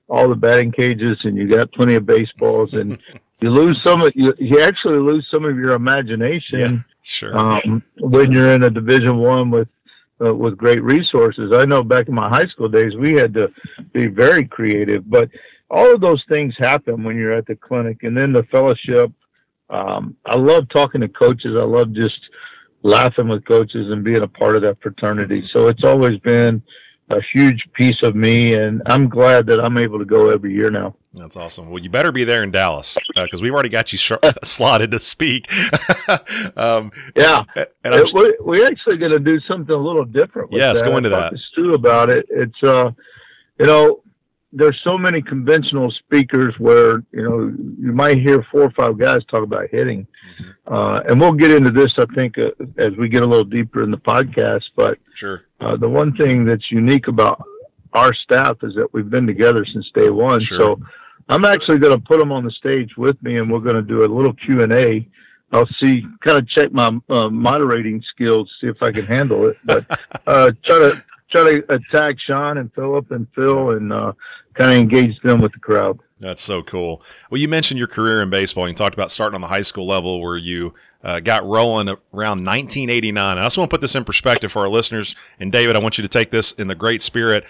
all 0.09 0.29
the 0.29 0.35
batting 0.35 0.73
cages 0.73 1.19
and 1.25 1.37
you 1.37 1.49
got 1.49 1.73
plenty 1.73 1.95
of 1.95 2.07
baseballs 2.07 2.73
and 2.73 2.99
you 3.41 3.51
lose 3.51 3.79
some 3.85 4.03
of 4.03 4.13
you, 4.15 4.35
you 4.39 4.61
actually 4.61 4.99
lose 4.99 5.27
some 5.31 5.45
of 5.45 5.57
your 5.57 5.73
imagination 5.73 6.59
yeah, 6.59 6.79
sure. 7.03 7.37
um, 7.37 7.83
when 8.01 8.33
you're 8.33 8.53
in 8.53 8.65
a 8.65 8.71
division 8.71 9.19
one 9.19 9.51
with 9.51 9.69
uh, 10.25 10.35
with 10.35 10.57
great 10.57 10.83
resources 10.83 11.53
i 11.55 11.65
know 11.65 11.83
back 11.83 12.09
in 12.09 12.15
my 12.15 12.29
high 12.29 12.47
school 12.47 12.69
days 12.69 12.95
we 12.97 13.13
had 13.13 13.35
to 13.35 13.51
be 13.93 14.07
very 14.07 14.47
creative 14.47 15.09
but 15.11 15.29
all 15.71 15.93
of 15.93 16.01
those 16.01 16.23
things 16.29 16.55
happen 16.59 17.03
when 17.03 17.17
you're 17.17 17.33
at 17.33 17.47
the 17.47 17.57
clinic 17.57 18.03
and 18.03 18.17
then 18.17 18.33
the 18.33 18.45
fellowship 18.45 19.11
um, 19.71 20.17
i 20.27 20.37
love 20.37 20.69
talking 20.71 21.01
to 21.01 21.09
coaches 21.09 21.57
i 21.59 21.65
love 21.65 21.93
just 21.93 22.19
laughing 22.83 23.29
with 23.29 23.45
coaches 23.47 23.91
and 23.91 24.05
being 24.05 24.23
a 24.23 24.29
part 24.29 24.57
of 24.57 24.63
that 24.63 24.81
fraternity 24.81 25.43
so 25.53 25.67
it's 25.67 25.85
always 25.85 26.19
been 26.21 26.63
a 27.11 27.21
huge 27.33 27.63
piece 27.75 28.03
of 28.03 28.15
me, 28.15 28.55
and 28.55 28.83
I'm 28.87 29.09
glad 29.09 29.47
that 29.47 29.61
I'm 29.63 29.79
able 29.79 29.99
to 29.99 30.05
go 30.05 30.31
every 30.31 30.55
year 30.55 30.71
now. 30.71 30.97
That's 31.15 31.37
awesome. 31.37 31.71
Well, 31.71 31.81
you 31.81 31.91
better 31.91 32.11
be 32.11 32.25
there 32.25 32.43
in 32.43 32.51
Dallas 32.51 32.99
because 33.15 33.41
uh, 33.41 33.43
we've 33.43 33.53
already 33.53 33.69
got 33.69 33.93
you 33.93 33.99
sh- 33.99 34.13
slotted 34.45 34.91
to 34.91 34.99
speak. 34.99 35.49
um, 36.57 36.91
yeah, 37.15 37.45
and 37.85 37.95
it, 37.95 38.13
we 38.13 38.37
we 38.45 38.67
actually 38.67 38.97
going 38.99 39.13
to 39.13 39.21
do 39.21 39.39
something 39.41 39.75
a 39.75 39.79
little 39.79 40.05
different. 40.05 40.53
yes, 40.53 40.81
that. 40.81 40.89
go 40.89 40.97
into 40.97 41.11
that. 41.11 41.33
Stu 41.53 41.75
about 41.75 42.11
it. 42.11 42.27
It's 42.31 42.61
uh, 42.65 42.91
you 43.61 43.67
know, 43.67 44.03
there's 44.53 44.81
so 44.83 44.99
many 44.99 45.23
conventional 45.23 45.89
speakers 45.93 46.53
where 46.59 47.05
you 47.13 47.23
know 47.23 47.53
you 47.81 47.93
might 47.93 48.19
hear 48.19 48.45
four 48.51 48.63
or 48.63 48.71
five 48.73 48.99
guys 48.99 49.21
talk 49.27 49.45
about 49.45 49.69
hitting, 49.71 50.09
mm-hmm. 50.41 50.75
uh, 50.75 51.01
and 51.09 51.21
we'll 51.21 51.33
get 51.33 51.53
into 51.53 51.71
this 51.71 51.93
I 51.97 52.07
think 52.17 52.39
uh, 52.39 52.51
as 52.77 52.91
we 52.97 53.09
get 53.09 53.23
a 53.23 53.27
little 53.27 53.45
deeper 53.45 53.85
in 53.85 53.93
the 53.93 53.99
podcast. 53.99 54.65
But 54.75 54.99
sure, 55.15 55.43
uh, 55.61 55.77
the 55.77 55.89
one 55.89 56.17
thing 56.17 56.45
that's 56.45 56.73
unique 56.73 57.07
about 57.07 57.41
our 57.93 58.13
staff 58.13 58.57
is 58.65 58.75
that 58.75 58.93
we've 58.93 59.09
been 59.09 59.29
together 59.29 59.65
since 59.65 59.89
day 59.95 60.11
one. 60.11 60.41
Sure. 60.41 60.59
So 60.59 60.81
I'm 61.29 61.45
actually 61.45 61.79
going 61.79 61.99
to 61.99 62.05
put 62.05 62.19
them 62.19 62.33
on 62.33 62.45
the 62.45 62.51
stage 62.51 62.97
with 62.97 63.21
me, 63.23 63.39
and 63.39 63.51
we're 63.51 63.61
going 63.61 63.77
to 63.77 63.83
do 63.83 64.05
a 64.05 64.07
little 64.07 64.33
Q 64.33 64.63
and 64.63 64.73
A. 64.73 65.09
I'll 65.53 65.69
see, 65.81 66.05
kind 66.25 66.39
of 66.39 66.49
check 66.49 66.73
my 66.73 66.99
uh, 67.09 67.29
moderating 67.29 68.03
skills, 68.11 68.51
see 68.61 68.67
if 68.67 68.83
I 68.83 68.91
can 68.91 69.07
handle 69.07 69.47
it. 69.47 69.57
But 69.65 69.87
uh, 70.27 70.53
try 70.65 70.79
to 70.79 71.05
try 71.31 71.43
to 71.45 71.75
attack 71.75 72.17
Sean 72.27 72.59
and 72.59 72.73
Philip 72.75 73.11
and 73.11 73.27
Phil, 73.35 73.71
and 73.71 73.93
uh, 73.93 74.13
kind 74.55 74.73
of 74.73 74.79
engage 74.79 75.21
them 75.23 75.41
with 75.41 75.53
the 75.53 75.61
crowd. 75.61 75.99
That's 76.21 76.43
so 76.43 76.63
cool. 76.63 77.03
Well, 77.31 77.41
you 77.41 77.49
mentioned 77.49 77.79
your 77.79 77.87
career 77.89 78.23
in 78.23 78.31
baseball. 78.31 78.69
You 78.69 78.75
talked 78.75 78.95
about 78.95 79.11
starting 79.11 79.35
on 79.35 79.41
the 79.41 79.49
high 79.49 79.63
school 79.63 79.87
level 79.87 80.23
where 80.23 80.37
you 80.37 80.73
uh, 81.03 81.21
got 81.21 81.45
rolling 81.45 81.89
around 81.89 82.45
1989. 82.45 83.39
I 83.39 83.45
just 83.45 83.59
want 83.59 83.71
to 83.71 83.75
put 83.75 83.81
this 83.81 83.95
in 83.95 84.05
perspective 84.05 84.51
for 84.53 84.63
our 84.63 84.69
listeners. 84.69 85.15
And 85.39 85.53
David, 85.53 85.77
I 85.77 85.81
want 85.81 85.99
you 85.99 86.03
to 86.03 86.09
take 86.09 86.31
this 86.31 86.53
in 86.53 86.69
the 86.69 86.75
great 86.75 87.03
spirit. 87.03 87.45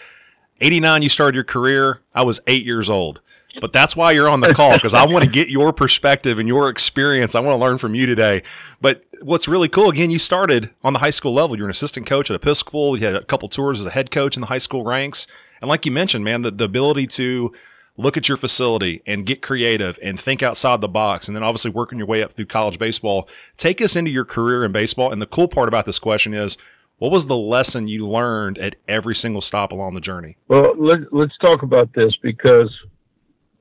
89, 0.60 1.02
you 1.02 1.08
started 1.08 1.34
your 1.34 1.44
career. 1.44 2.00
I 2.14 2.22
was 2.22 2.40
eight 2.46 2.64
years 2.64 2.88
old. 2.88 3.20
But 3.60 3.72
that's 3.72 3.96
why 3.96 4.12
you're 4.12 4.28
on 4.28 4.40
the 4.40 4.54
call 4.54 4.74
because 4.74 4.94
I 4.94 5.06
want 5.06 5.24
to 5.24 5.30
get 5.30 5.48
your 5.48 5.72
perspective 5.72 6.38
and 6.38 6.48
your 6.48 6.68
experience. 6.68 7.34
I 7.34 7.40
want 7.40 7.58
to 7.58 7.64
learn 7.64 7.78
from 7.78 7.94
you 7.94 8.06
today. 8.06 8.42
But 8.80 9.04
what's 9.22 9.48
really 9.48 9.68
cool, 9.68 9.90
again, 9.90 10.10
you 10.10 10.18
started 10.18 10.70
on 10.82 10.92
the 10.92 10.98
high 10.98 11.10
school 11.10 11.32
level. 11.32 11.56
You're 11.56 11.66
an 11.66 11.70
assistant 11.70 12.06
coach 12.06 12.30
at 12.30 12.36
Episcopal. 12.36 12.96
You 12.96 13.06
had 13.06 13.16
a 13.16 13.24
couple 13.24 13.48
tours 13.48 13.80
as 13.80 13.86
a 13.86 13.90
head 13.90 14.10
coach 14.10 14.36
in 14.36 14.40
the 14.40 14.48
high 14.48 14.58
school 14.58 14.84
ranks. 14.84 15.26
And 15.60 15.68
like 15.68 15.86
you 15.86 15.92
mentioned, 15.92 16.24
man, 16.24 16.42
the, 16.42 16.50
the 16.50 16.64
ability 16.64 17.06
to 17.08 17.52
look 17.96 18.16
at 18.16 18.28
your 18.28 18.36
facility 18.36 19.02
and 19.06 19.24
get 19.24 19.40
creative 19.40 19.98
and 20.02 20.18
think 20.18 20.42
outside 20.42 20.80
the 20.80 20.88
box 20.88 21.28
and 21.28 21.36
then 21.36 21.42
obviously 21.42 21.70
working 21.70 21.98
your 21.98 22.06
way 22.06 22.22
up 22.22 22.32
through 22.32 22.46
college 22.46 22.78
baseball 22.78 23.28
take 23.56 23.80
us 23.80 23.94
into 23.94 24.10
your 24.10 24.24
career 24.24 24.64
in 24.64 24.72
baseball 24.72 25.12
and 25.12 25.22
the 25.22 25.26
cool 25.26 25.46
part 25.46 25.68
about 25.68 25.84
this 25.84 25.98
question 25.98 26.34
is 26.34 26.58
what 26.98 27.12
was 27.12 27.26
the 27.26 27.36
lesson 27.36 27.86
you 27.86 28.06
learned 28.06 28.58
at 28.58 28.74
every 28.88 29.14
single 29.14 29.40
stop 29.40 29.70
along 29.70 29.94
the 29.94 30.00
journey 30.00 30.36
well 30.48 30.74
let, 30.76 31.12
let's 31.12 31.36
talk 31.38 31.62
about 31.62 31.88
this 31.94 32.12
because 32.20 32.68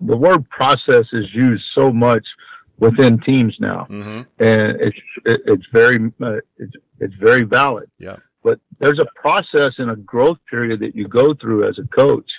the 0.05 0.17
word 0.17 0.47
process 0.49 1.05
is 1.13 1.33
used 1.33 1.63
so 1.73 1.91
much 1.91 2.25
within 2.79 3.19
teams 3.19 3.55
now 3.59 3.87
mm-hmm. 3.89 4.21
and 4.39 4.81
it's 4.81 4.97
it, 5.25 5.41
it's 5.45 5.65
very 5.71 6.11
uh, 6.21 6.37
it's, 6.57 6.73
it's 6.99 7.15
very 7.15 7.43
valid 7.43 7.89
yeah 7.99 8.17
but 8.43 8.59
there's 8.79 8.99
a 8.99 9.07
process 9.15 9.73
and 9.77 9.91
a 9.91 9.95
growth 9.95 10.37
period 10.49 10.79
that 10.79 10.95
you 10.95 11.07
go 11.07 11.33
through 11.33 11.67
as 11.67 11.77
a 11.77 11.87
coach 11.95 12.29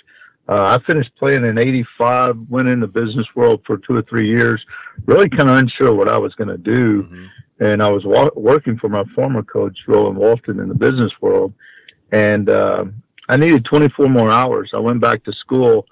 uh, 0.47 0.77
I 0.77 0.85
finished 0.85 1.09
playing 1.17 1.43
in 1.43 1.57
'85, 1.57 2.37
went 2.49 2.67
in 2.67 2.79
the 2.79 2.87
business 2.87 3.25
world 3.35 3.61
for 3.65 3.77
two 3.77 3.95
or 3.95 4.03
three 4.03 4.27
years, 4.27 4.63
really 5.05 5.27
kind 5.29 5.49
of 5.49 5.57
unsure 5.57 5.93
what 5.93 6.07
I 6.07 6.17
was 6.17 6.35
going 6.35 6.49
to 6.49 6.57
do. 6.57 7.03
Mm-hmm. 7.03 7.25
And 7.61 7.81
I 7.81 7.89
was 7.89 8.05
wa- 8.05 8.29
working 8.35 8.77
for 8.77 8.89
my 8.89 9.03
former 9.15 9.41
coach, 9.41 9.77
Rolan 9.87 10.15
Walton, 10.15 10.59
in 10.59 10.69
the 10.69 10.75
business 10.75 11.11
world. 11.19 11.53
And 12.11 12.49
uh, 12.49 12.85
I 13.27 13.37
needed 13.37 13.65
24 13.65 14.07
more 14.09 14.29
hours. 14.29 14.71
I 14.73 14.79
went 14.79 15.01
back 15.01 15.23
to 15.23 15.33
school, 15.33 15.87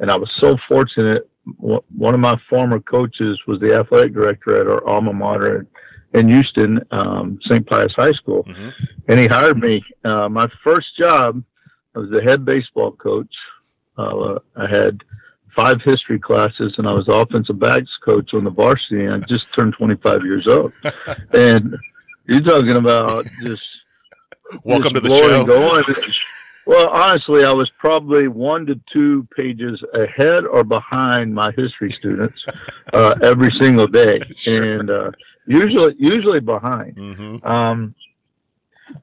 and 0.00 0.10
I 0.10 0.16
was 0.16 0.30
so 0.40 0.56
fortunate. 0.68 1.28
One 1.56 2.14
of 2.14 2.20
my 2.20 2.38
former 2.48 2.78
coaches 2.80 3.40
was 3.46 3.58
the 3.60 3.74
athletic 3.74 4.12
director 4.12 4.60
at 4.60 4.66
our 4.66 4.86
alma 4.86 5.12
mater 5.12 5.66
in 6.14 6.28
Houston, 6.28 6.80
um, 6.90 7.38
St. 7.48 7.66
Pius 7.66 7.92
High 7.96 8.12
School. 8.12 8.44
Mm-hmm. 8.44 8.68
And 9.08 9.20
he 9.20 9.26
hired 9.26 9.58
me. 9.58 9.82
Uh, 10.04 10.28
my 10.28 10.48
first 10.62 10.88
job, 10.98 11.42
I 11.94 12.00
was 12.00 12.10
the 12.10 12.22
head 12.22 12.44
baseball 12.44 12.92
coach 12.92 13.32
uh, 13.98 14.38
I 14.56 14.68
had 14.68 15.02
five 15.54 15.78
history 15.84 16.18
classes, 16.18 16.74
and 16.78 16.86
I 16.88 16.92
was 16.92 17.06
offensive 17.08 17.58
backs 17.58 17.90
coach 18.04 18.32
on 18.32 18.44
the 18.44 18.50
varsity. 18.50 19.04
And 19.04 19.24
I 19.24 19.26
just 19.26 19.46
turned 19.54 19.74
25 19.74 20.22
years 20.24 20.46
old, 20.46 20.72
and 21.34 21.76
you're 22.26 22.40
talking 22.40 22.76
about 22.76 23.26
just 23.42 23.62
welcome 24.64 24.94
just 24.94 25.04
to 25.04 25.08
the 25.08 25.18
show. 25.18 25.44
Going. 25.44 25.84
Well, 26.68 26.90
honestly, 26.90 27.44
I 27.46 27.52
was 27.54 27.70
probably 27.78 28.28
one 28.28 28.66
to 28.66 28.78
two 28.92 29.26
pages 29.34 29.82
ahead 29.94 30.44
or 30.44 30.64
behind 30.64 31.34
my 31.34 31.50
history 31.56 31.90
students 31.90 32.38
uh, 32.92 33.14
every 33.22 33.50
single 33.58 33.86
day, 33.86 34.20
Sure. 34.36 34.62
and 34.78 34.90
uh, 34.90 35.10
usually 35.46 35.94
usually 35.98 36.40
behind. 36.40 36.94
Mm-hmm. 36.96 37.46
Um, 37.46 37.94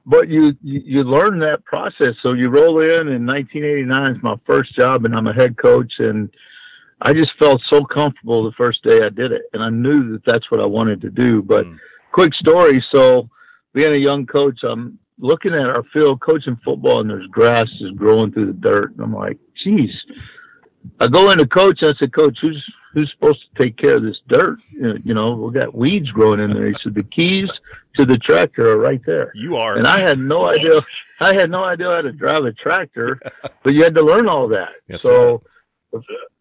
but 0.06 0.28
you, 0.30 0.56
you 0.62 1.04
learn 1.04 1.40
that 1.40 1.66
process. 1.66 2.14
So 2.22 2.34
you 2.34 2.50
roll 2.50 2.82
in, 2.82 3.08
in 3.08 3.26
1989 3.26 4.16
is 4.16 4.22
my 4.22 4.36
first 4.46 4.76
job, 4.76 5.06
and 5.06 5.16
I'm 5.16 5.26
a 5.26 5.34
head 5.34 5.58
coach, 5.58 5.92
and 5.98 6.30
I 7.02 7.14
just 7.14 7.32
felt 7.40 7.64
so 7.68 7.84
comfortable 7.84 8.44
the 8.44 8.52
first 8.52 8.84
day 8.84 9.02
I 9.02 9.10
did 9.10 9.32
it, 9.32 9.42
and 9.54 9.64
I 9.64 9.70
knew 9.72 10.12
that 10.12 10.22
that's 10.28 10.52
what 10.52 10.62
I 10.62 10.68
wanted 10.68 11.02
to 11.02 11.10
do. 11.10 11.42
But 11.42 11.66
Mm. 11.66 11.80
quick 12.12 12.36
story. 12.36 12.86
So 12.94 13.28
being 13.74 13.94
a 13.94 13.98
young 13.98 14.28
coach, 14.28 14.60
I'm 14.64 15.00
looking 15.18 15.54
at 15.54 15.68
our 15.70 15.84
field 15.94 16.22
coaching 16.22 16.60
football, 16.64 17.00
and 17.00 17.10
there's 17.10 17.28
grass 17.28 17.68
just 17.80 17.96
growing 17.96 18.32
through 18.32 18.48
the 18.48 18.54
dirt, 18.54 18.92
and 18.92 19.02
I'm 19.02 19.14
like, 19.14 19.38
geez. 19.64 19.92
I 21.00 21.08
go 21.08 21.32
into 21.32 21.48
coach. 21.48 21.80
I 21.82 21.94
said, 22.00 22.14
Coach, 22.14 22.38
who's 22.42 22.64
who's 22.94 23.12
supposed 23.12 23.42
to 23.42 23.64
take 23.64 23.76
care 23.78 23.96
of 23.96 24.04
this 24.04 24.20
dirt? 24.28 24.60
You 24.72 25.14
know, 25.14 25.36
we 25.36 25.54
got 25.54 25.76
weeds 25.76 26.10
growing 26.12 26.40
in 26.40 26.52
there. 26.52 26.68
He 26.68 26.76
said, 26.82 26.94
the 26.94 27.04
keys 27.04 27.50
to 27.96 28.06
the 28.06 28.18
tractor 28.18 28.72
are 28.72 28.78
right 28.78 29.02
there. 29.06 29.32
You 29.36 29.58
are. 29.58 29.78
And 29.78 29.88
I 29.88 30.00
had 30.00 30.20
no 30.20 30.46
idea. 30.50 30.82
I 31.20 31.34
had 31.34 31.50
no 31.50 31.64
idea 31.64 31.88
how 31.88 32.02
to 32.02 32.12
drive 32.12 32.46
a 32.46 32.54
tractor, 32.54 33.20
but 33.64 33.74
you 33.74 33.84
had 33.84 33.96
to 33.96 34.02
learn 34.02 34.28
all 34.28 34.48
that. 34.50 34.74
That's 34.88 35.04
so 35.04 35.42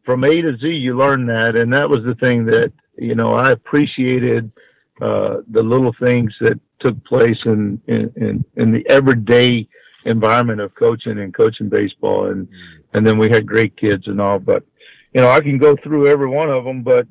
from 0.05 0.25
A 0.25 0.43
to 0.43 0.57
Z, 0.59 0.69
you 0.69 0.97
learn 0.97 1.27
that, 1.27 1.57
and 1.57 1.73
that 1.73 1.89
was 1.89 2.05
the 2.05 2.15
thing 2.17 2.45
that 2.47 2.73
you 2.99 3.15
know 3.15 3.35
I 3.35 3.51
appreciated 3.51 4.53
uh, 5.01 5.39
the 5.51 5.63
little 5.63 5.95
things 6.01 6.33
that 6.41 6.59
took 6.81 7.03
place 7.05 7.39
in 7.45 7.81
in 7.87 8.13
in, 8.17 8.45
in 8.57 8.73
the 8.73 8.87
everyday 8.89 9.67
environment 10.05 10.61
of 10.61 10.75
coaching 10.75 11.19
and 11.19 11.35
coaching 11.35 11.69
baseball, 11.69 12.27
and 12.27 12.49
and 12.93 13.07
then 13.07 13.19
we 13.19 13.29
had 13.29 13.47
great 13.47 13.77
kids 13.77 14.07
and 14.07 14.21
all. 14.21 14.39
But 14.39 14.65
you 15.13 15.21
know, 15.21 15.31
I 15.31 15.41
can 15.41 15.59
go 15.59 15.77
through 15.83 16.07
every 16.09 16.29
one 16.29 16.51
of 16.51 16.65
them, 16.65 16.83
but 16.83 17.07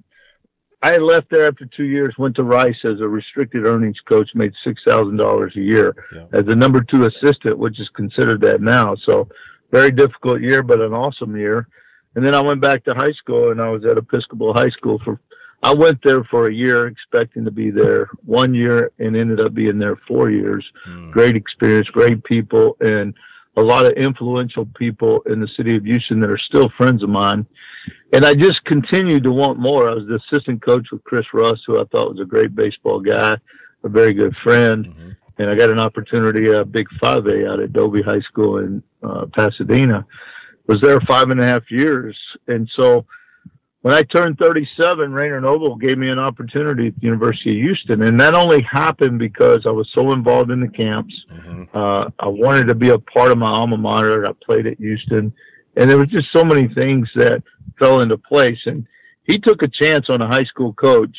I 0.82 0.98
left 0.98 1.30
there 1.30 1.48
after 1.48 1.66
two 1.66 1.86
years, 1.86 2.14
went 2.18 2.36
to 2.36 2.44
Rice 2.44 2.76
as 2.84 3.00
a 3.00 3.08
restricted 3.08 3.66
earnings 3.66 4.00
coach, 4.08 4.30
made 4.36 4.54
six 4.64 4.82
thousand 4.86 5.18
dollars 5.18 5.54
a 5.56 5.62
year 5.62 5.96
Yeah. 6.14 6.26
as 6.34 6.46
the 6.46 6.56
number 6.56 6.82
two 6.84 7.06
assistant, 7.06 7.58
which 7.58 7.80
is 7.80 7.90
considered 7.96 8.42
that 8.42 8.62
now. 8.62 8.96
So 9.06 9.28
very 9.72 9.92
difficult 9.92 10.42
year, 10.42 10.62
but 10.64 10.82
an 10.82 10.94
awesome 10.94 11.36
year. 11.36 11.68
And 12.16 12.24
then 12.24 12.36
I 12.36 12.42
went 12.42 12.62
back 12.62 12.84
to 12.84 12.94
high 12.94 13.14
school, 13.14 13.52
and 13.52 13.60
I 13.60 13.70
was 13.70 13.84
at 13.86 13.98
Episcopal 13.98 14.54
High 14.54 14.70
School 14.70 15.00
for. 15.04 15.20
I 15.64 15.74
went 15.74 16.00
there 16.04 16.26
for 16.26 16.48
a 16.48 16.54
year, 16.54 16.88
expecting 16.88 17.46
to 17.46 17.52
be 17.52 17.72
there 17.72 18.10
one 18.26 18.54
year, 18.54 18.92
and 19.00 19.16
ended 19.16 19.40
up 19.40 19.54
being 19.54 19.80
there 19.80 19.96
four 20.08 20.30
years. 20.30 20.66
Mm. 20.88 21.12
Great 21.12 21.38
experience, 21.38 21.88
great 21.88 22.22
people, 22.26 22.76
and 22.82 23.14
a 23.56 23.62
lot 23.62 23.86
of 23.86 23.94
influential 23.94 24.68
people 24.76 25.22
in 25.22 25.40
the 25.40 25.48
city 25.56 25.76
of 25.78 25.86
Houston 25.86 26.20
that 26.20 26.30
are 26.30 26.38
still 26.38 26.70
friends 26.76 27.02
of 27.02 27.10
mine. 27.10 27.46
And 28.12 28.26
I 28.26 28.34
just 28.34 28.64
continued 28.66 29.24
to 29.24 29.32
want 29.32 29.58
more. 29.58 29.90
I 29.90 29.94
was 29.94 30.06
the 30.06 30.20
assistant 30.28 30.62
coach 30.62 30.88
with 30.92 31.04
Chris 31.06 31.26
Russ, 31.34 31.60
who 31.66 31.80
I 31.80 31.86
thought 31.86 32.10
was 32.10 32.20
a 32.20 32.26
great 32.26 32.56
baseball 32.56 33.00
guy, 33.00 33.38
a 33.84 33.90
very 33.90 34.14
good 34.14 34.36
friend. 34.44 34.86
Mhm. 34.88 35.16
And 35.38 35.50
I 35.50 35.56
got 35.56 35.70
an 35.70 35.80
opportunity, 35.80 36.50
a 36.50 36.66
big 36.66 36.88
5A 37.02 37.48
out 37.48 37.60
at 37.60 37.74
Dobie 37.74 38.02
High 38.02 38.22
School 38.22 38.60
in 38.60 38.84
uh, 39.02 39.26
Pasadena. 39.34 40.06
Was 40.68 40.80
there 40.82 41.00
five 41.02 41.30
and 41.30 41.40
a 41.40 41.46
half 41.46 41.70
years. 41.72 42.18
And 42.48 42.70
so 42.76 43.06
when 43.84 43.94
I 43.94 44.02
turned 44.04 44.40
37, 44.40 45.12
Rayner 45.12 45.42
Noble 45.42 45.76
gave 45.76 45.98
me 45.98 46.08
an 46.08 46.18
opportunity 46.18 46.88
at 46.88 46.96
the 46.96 47.06
University 47.06 47.60
of 47.60 47.66
Houston. 47.66 48.04
And 48.04 48.18
that 48.22 48.34
only 48.34 48.62
happened 48.62 49.20
because 49.20 49.66
I 49.66 49.72
was 49.72 49.90
so 49.94 50.14
involved 50.14 50.52
in 50.52 50.62
the 50.62 50.70
camps. 50.70 51.14
Mhm. 51.30 51.68
Uh, 51.74 52.10
I 52.18 52.30
wanted 52.30 52.68
to 52.68 52.76
be 52.76 52.90
a 52.90 52.98
part 52.98 53.32
of 53.32 53.38
my 53.38 53.50
alma 53.50 53.76
mater. 53.76 54.26
I 54.26 54.32
played 54.42 54.68
at 54.68 54.78
Houston, 54.78 55.34
and 55.76 55.90
there 55.90 55.98
was 55.98 56.08
just 56.08 56.32
so 56.32 56.46
many 56.46 56.70
things 56.70 57.10
that 57.16 57.44
fell 57.78 58.00
into 58.00 58.18
place. 58.18 58.60
And 58.66 58.88
he 59.26 59.38
took 59.38 59.62
a 59.64 59.68
chance 59.68 60.10
on 60.10 60.22
a 60.22 60.28
high 60.28 60.46
school 60.46 60.72
coach, 60.72 61.18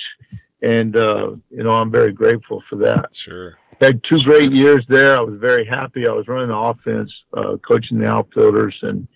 and 0.63 0.97
uh, 0.97 1.33
you 1.51 1.65
know 1.65 1.71
I'm 1.71 1.91
very 1.91 2.13
grateful 2.13 2.63
for 2.71 2.77
that. 2.77 3.15
Sure. 3.15 3.59
Had 3.79 4.01
two 4.09 4.21
great 4.21 4.53
years 4.53 4.87
there. 4.89 5.19
I 5.19 5.21
was 5.21 5.39
very 5.39 5.67
happy. 5.67 6.09
I 6.09 6.13
was 6.13 6.29
running 6.29 6.49
the 6.49 6.57
offense, 6.57 7.13
uh, 7.35 7.59
coaching 7.59 7.99
the 7.99 8.07
outfielders, 8.07 8.79
and 8.81 9.07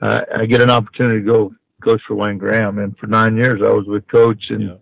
uh, 0.00 0.22
I 0.34 0.46
get 0.46 0.62
an 0.62 0.70
opportunity 0.70 1.20
to 1.20 1.26
go 1.26 1.54
coach 1.84 2.00
for 2.06 2.14
Wayne 2.14 2.38
Graham. 2.38 2.78
And 2.78 2.96
for 2.98 3.06
nine 3.06 3.36
years, 3.36 3.60
I 3.62 3.70
was 3.70 3.86
with 3.86 4.06
coach, 4.08 4.42
and 4.50 4.62
Yeah. 4.62 4.74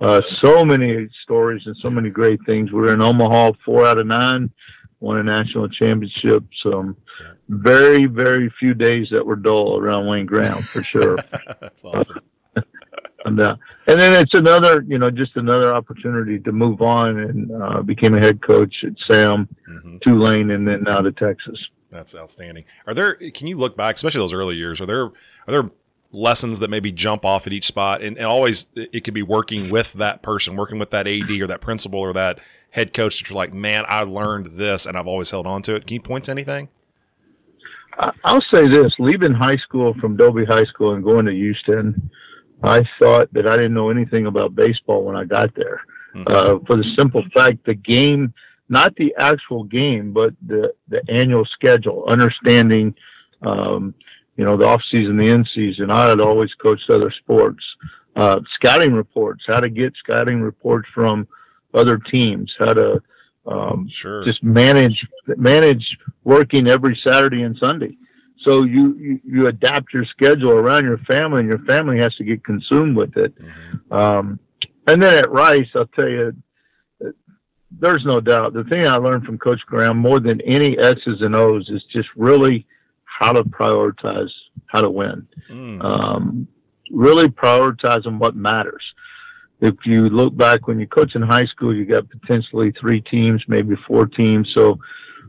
uh, 0.00 0.22
so 0.40 0.64
many 0.64 1.08
stories 1.24 1.62
and 1.66 1.76
so 1.82 1.90
many 1.90 2.08
great 2.10 2.40
things. 2.46 2.70
We 2.72 2.80
were 2.80 2.92
in 2.94 3.02
Omaha 3.02 3.52
four 3.64 3.86
out 3.86 3.98
of 3.98 4.06
nine, 4.06 4.50
won 5.00 5.18
a 5.18 5.22
national 5.22 5.68
championship. 5.68 6.44
So 6.62 6.94
Yeah. 7.20 7.26
very, 7.48 8.06
very 8.06 8.48
few 8.60 8.74
days 8.74 9.08
that 9.10 9.24
were 9.26 9.36
dull 9.36 9.78
around 9.78 10.06
Wayne 10.06 10.26
Graham 10.26 10.62
for 10.72 10.82
sure. 10.84 11.16
That's 11.60 11.84
awesome. 11.84 12.20
and, 13.24 13.40
uh, 13.40 13.56
and 13.86 13.98
then 14.00 14.20
it's 14.20 14.34
another, 14.34 14.82
you 14.86 14.98
know, 14.98 15.10
just 15.10 15.36
another 15.36 15.74
opportunity 15.74 16.38
to 16.38 16.52
move 16.52 16.80
on 16.82 17.18
and 17.18 17.50
uh, 17.62 17.82
became 17.82 18.14
a 18.14 18.20
head 18.20 18.40
coach 18.42 18.74
at 18.84 18.92
Sam, 19.10 19.48
hmm 19.66 19.96
Tulane, 20.02 20.52
and 20.52 20.66
then 20.66 20.84
now 20.84 21.00
to 21.00 21.10
Texas. 21.10 21.58
That's 21.90 22.14
outstanding. 22.14 22.64
Are 22.86 22.94
there? 22.94 23.14
Can 23.14 23.46
you 23.46 23.56
look 23.56 23.76
back, 23.76 23.96
especially 23.96 24.20
those 24.20 24.32
early 24.34 24.56
years? 24.56 24.80
Are 24.80 24.86
there? 24.86 25.04
Are 25.06 25.12
there 25.46 25.70
lessons 26.10 26.58
that 26.58 26.70
maybe 26.70 26.90
jump 26.90 27.24
off 27.24 27.46
at 27.46 27.52
each 27.52 27.66
spot? 27.66 28.02
And, 28.02 28.16
and 28.16 28.26
always, 28.26 28.66
it 28.74 29.04
could 29.04 29.14
be 29.14 29.22
working 29.22 29.70
with 29.70 29.92
that 29.94 30.22
person, 30.22 30.56
working 30.56 30.78
with 30.78 30.90
that 30.90 31.06
AD 31.06 31.30
or 31.30 31.46
that 31.46 31.60
principal 31.60 32.00
or 32.00 32.12
that 32.12 32.40
head 32.70 32.92
coach. 32.92 33.18
That 33.18 33.30
you're 33.30 33.36
like, 33.36 33.52
man, 33.52 33.84
I 33.88 34.02
learned 34.02 34.58
this, 34.58 34.86
and 34.86 34.96
I've 34.96 35.06
always 35.06 35.30
held 35.30 35.46
on 35.46 35.62
to 35.62 35.74
it. 35.74 35.86
Can 35.86 35.94
you 35.94 36.00
point 36.00 36.24
to 36.26 36.30
anything? 36.30 36.68
I'll 38.24 38.44
say 38.52 38.68
this: 38.68 38.92
leaving 38.98 39.32
high 39.32 39.56
school 39.56 39.94
from 40.00 40.16
Dobie 40.16 40.44
High 40.44 40.64
School 40.64 40.94
and 40.94 41.02
going 41.02 41.26
to 41.26 41.32
Houston, 41.32 42.10
I 42.62 42.84
thought 42.98 43.32
that 43.32 43.46
I 43.46 43.56
didn't 43.56 43.74
know 43.74 43.90
anything 43.90 44.26
about 44.26 44.54
baseball 44.54 45.04
when 45.04 45.16
I 45.16 45.24
got 45.24 45.54
there. 45.54 45.80
Mm-hmm. 46.14 46.24
Uh, 46.28 46.58
for 46.66 46.76
the 46.76 46.84
simple 46.96 47.24
fact, 47.34 47.64
the 47.66 47.74
game, 47.74 48.32
not 48.68 48.94
the 48.96 49.14
actual 49.18 49.64
game, 49.64 50.12
but 50.12 50.32
the 50.46 50.72
the 50.88 51.02
annual 51.08 51.44
schedule, 51.44 52.04
understanding, 52.06 52.94
um, 53.42 53.94
you 54.38 54.44
know, 54.44 54.56
the 54.56 54.64
off 54.64 54.80
season, 54.90 55.16
the 55.16 55.28
in 55.28 55.44
season. 55.52 55.90
I 55.90 56.08
had 56.08 56.20
always 56.20 56.54
coached 56.54 56.88
other 56.88 57.10
sports, 57.10 57.62
uh, 58.14 58.40
scouting 58.54 58.92
reports, 58.92 59.42
how 59.46 59.58
to 59.58 59.68
get 59.68 59.92
scouting 59.98 60.40
reports 60.40 60.88
from 60.94 61.26
other 61.74 61.98
teams, 61.98 62.54
how 62.56 62.72
to 62.72 63.02
um, 63.46 63.88
sure. 63.88 64.24
just 64.24 64.42
manage 64.44 65.04
manage 65.36 65.84
working 66.22 66.68
every 66.68 66.98
Saturday 67.04 67.42
and 67.42 67.56
Sunday. 67.58 67.96
So 68.44 68.62
you, 68.62 68.96
you, 68.96 69.20
you 69.24 69.46
adapt 69.48 69.92
your 69.92 70.04
schedule 70.04 70.52
around 70.52 70.84
your 70.84 70.98
family, 70.98 71.40
and 71.40 71.48
your 71.48 71.64
family 71.64 71.98
has 71.98 72.14
to 72.16 72.24
get 72.24 72.44
consumed 72.44 72.96
with 72.96 73.16
it. 73.16 73.34
Mm-hmm. 73.36 73.92
Um, 73.92 74.38
and 74.86 75.02
then 75.02 75.18
at 75.18 75.30
Rice, 75.30 75.66
I'll 75.74 75.86
tell 75.86 76.08
you, 76.08 76.32
there's 77.72 78.04
no 78.04 78.20
doubt. 78.20 78.54
The 78.54 78.64
thing 78.64 78.86
I 78.86 78.96
learned 78.96 79.24
from 79.24 79.36
Coach 79.36 79.60
Graham 79.66 79.98
more 79.98 80.20
than 80.20 80.40
any 80.42 80.78
X's 80.78 81.20
and 81.20 81.34
O's 81.34 81.68
is 81.68 81.82
just 81.92 82.08
really 82.16 82.66
how 83.18 83.32
to 83.32 83.42
prioritize 83.44 84.30
how 84.66 84.80
to 84.80 84.90
win. 84.90 85.26
Mm. 85.50 85.84
Um, 85.84 86.48
really 86.90 87.28
prioritizing 87.28 88.18
what 88.18 88.36
matters 88.36 88.82
if 89.60 89.74
you 89.84 90.08
look 90.08 90.36
back 90.36 90.68
when 90.68 90.78
you 90.78 90.86
coach 90.86 91.14
in 91.14 91.22
high 91.22 91.46
school, 91.46 91.74
you 91.74 91.84
got 91.84 92.08
potentially 92.08 92.72
three 92.80 93.00
teams, 93.00 93.42
maybe 93.48 93.74
four 93.86 94.06
teams. 94.06 94.48
So 94.54 94.78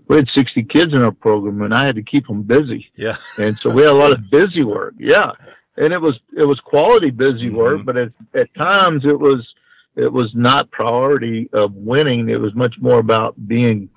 we 0.08 0.18
had 0.18 0.28
60 0.36 0.64
kids 0.64 0.94
in 0.94 1.02
our 1.02 1.12
program 1.12 1.62
and 1.62 1.74
I 1.74 1.86
had 1.86 1.96
to 1.96 2.04
keep 2.04 2.28
them 2.28 2.44
busy. 2.44 2.92
Yeah. 2.96 3.18
and 3.38 3.58
so 3.62 3.70
we 3.70 3.82
had 3.82 3.92
a 3.92 3.96
lot 3.96 4.12
of 4.12 4.30
busy 4.30 4.64
work. 4.64 4.94
Yeah. 5.00 5.32
And 5.78 5.94
it 5.94 6.02
was, 6.02 6.20
it 6.38 6.46
was 6.46 6.60
quality 6.60 7.10
busy 7.10 7.48
mm-hmm. 7.48 7.56
work, 7.56 7.86
but 7.86 7.98
at, 7.98 8.12
at 8.34 8.54
times 8.56 9.04
it 9.06 9.20
was, 9.20 9.48
it 9.96 10.12
was 10.12 10.30
not 10.36 10.70
priority 10.72 11.50
of 11.54 11.74
winning. 11.74 12.30
It 12.30 12.40
was 12.40 12.54
much 12.54 12.76
more 12.80 13.00
about 13.00 13.36
being, 13.48 13.90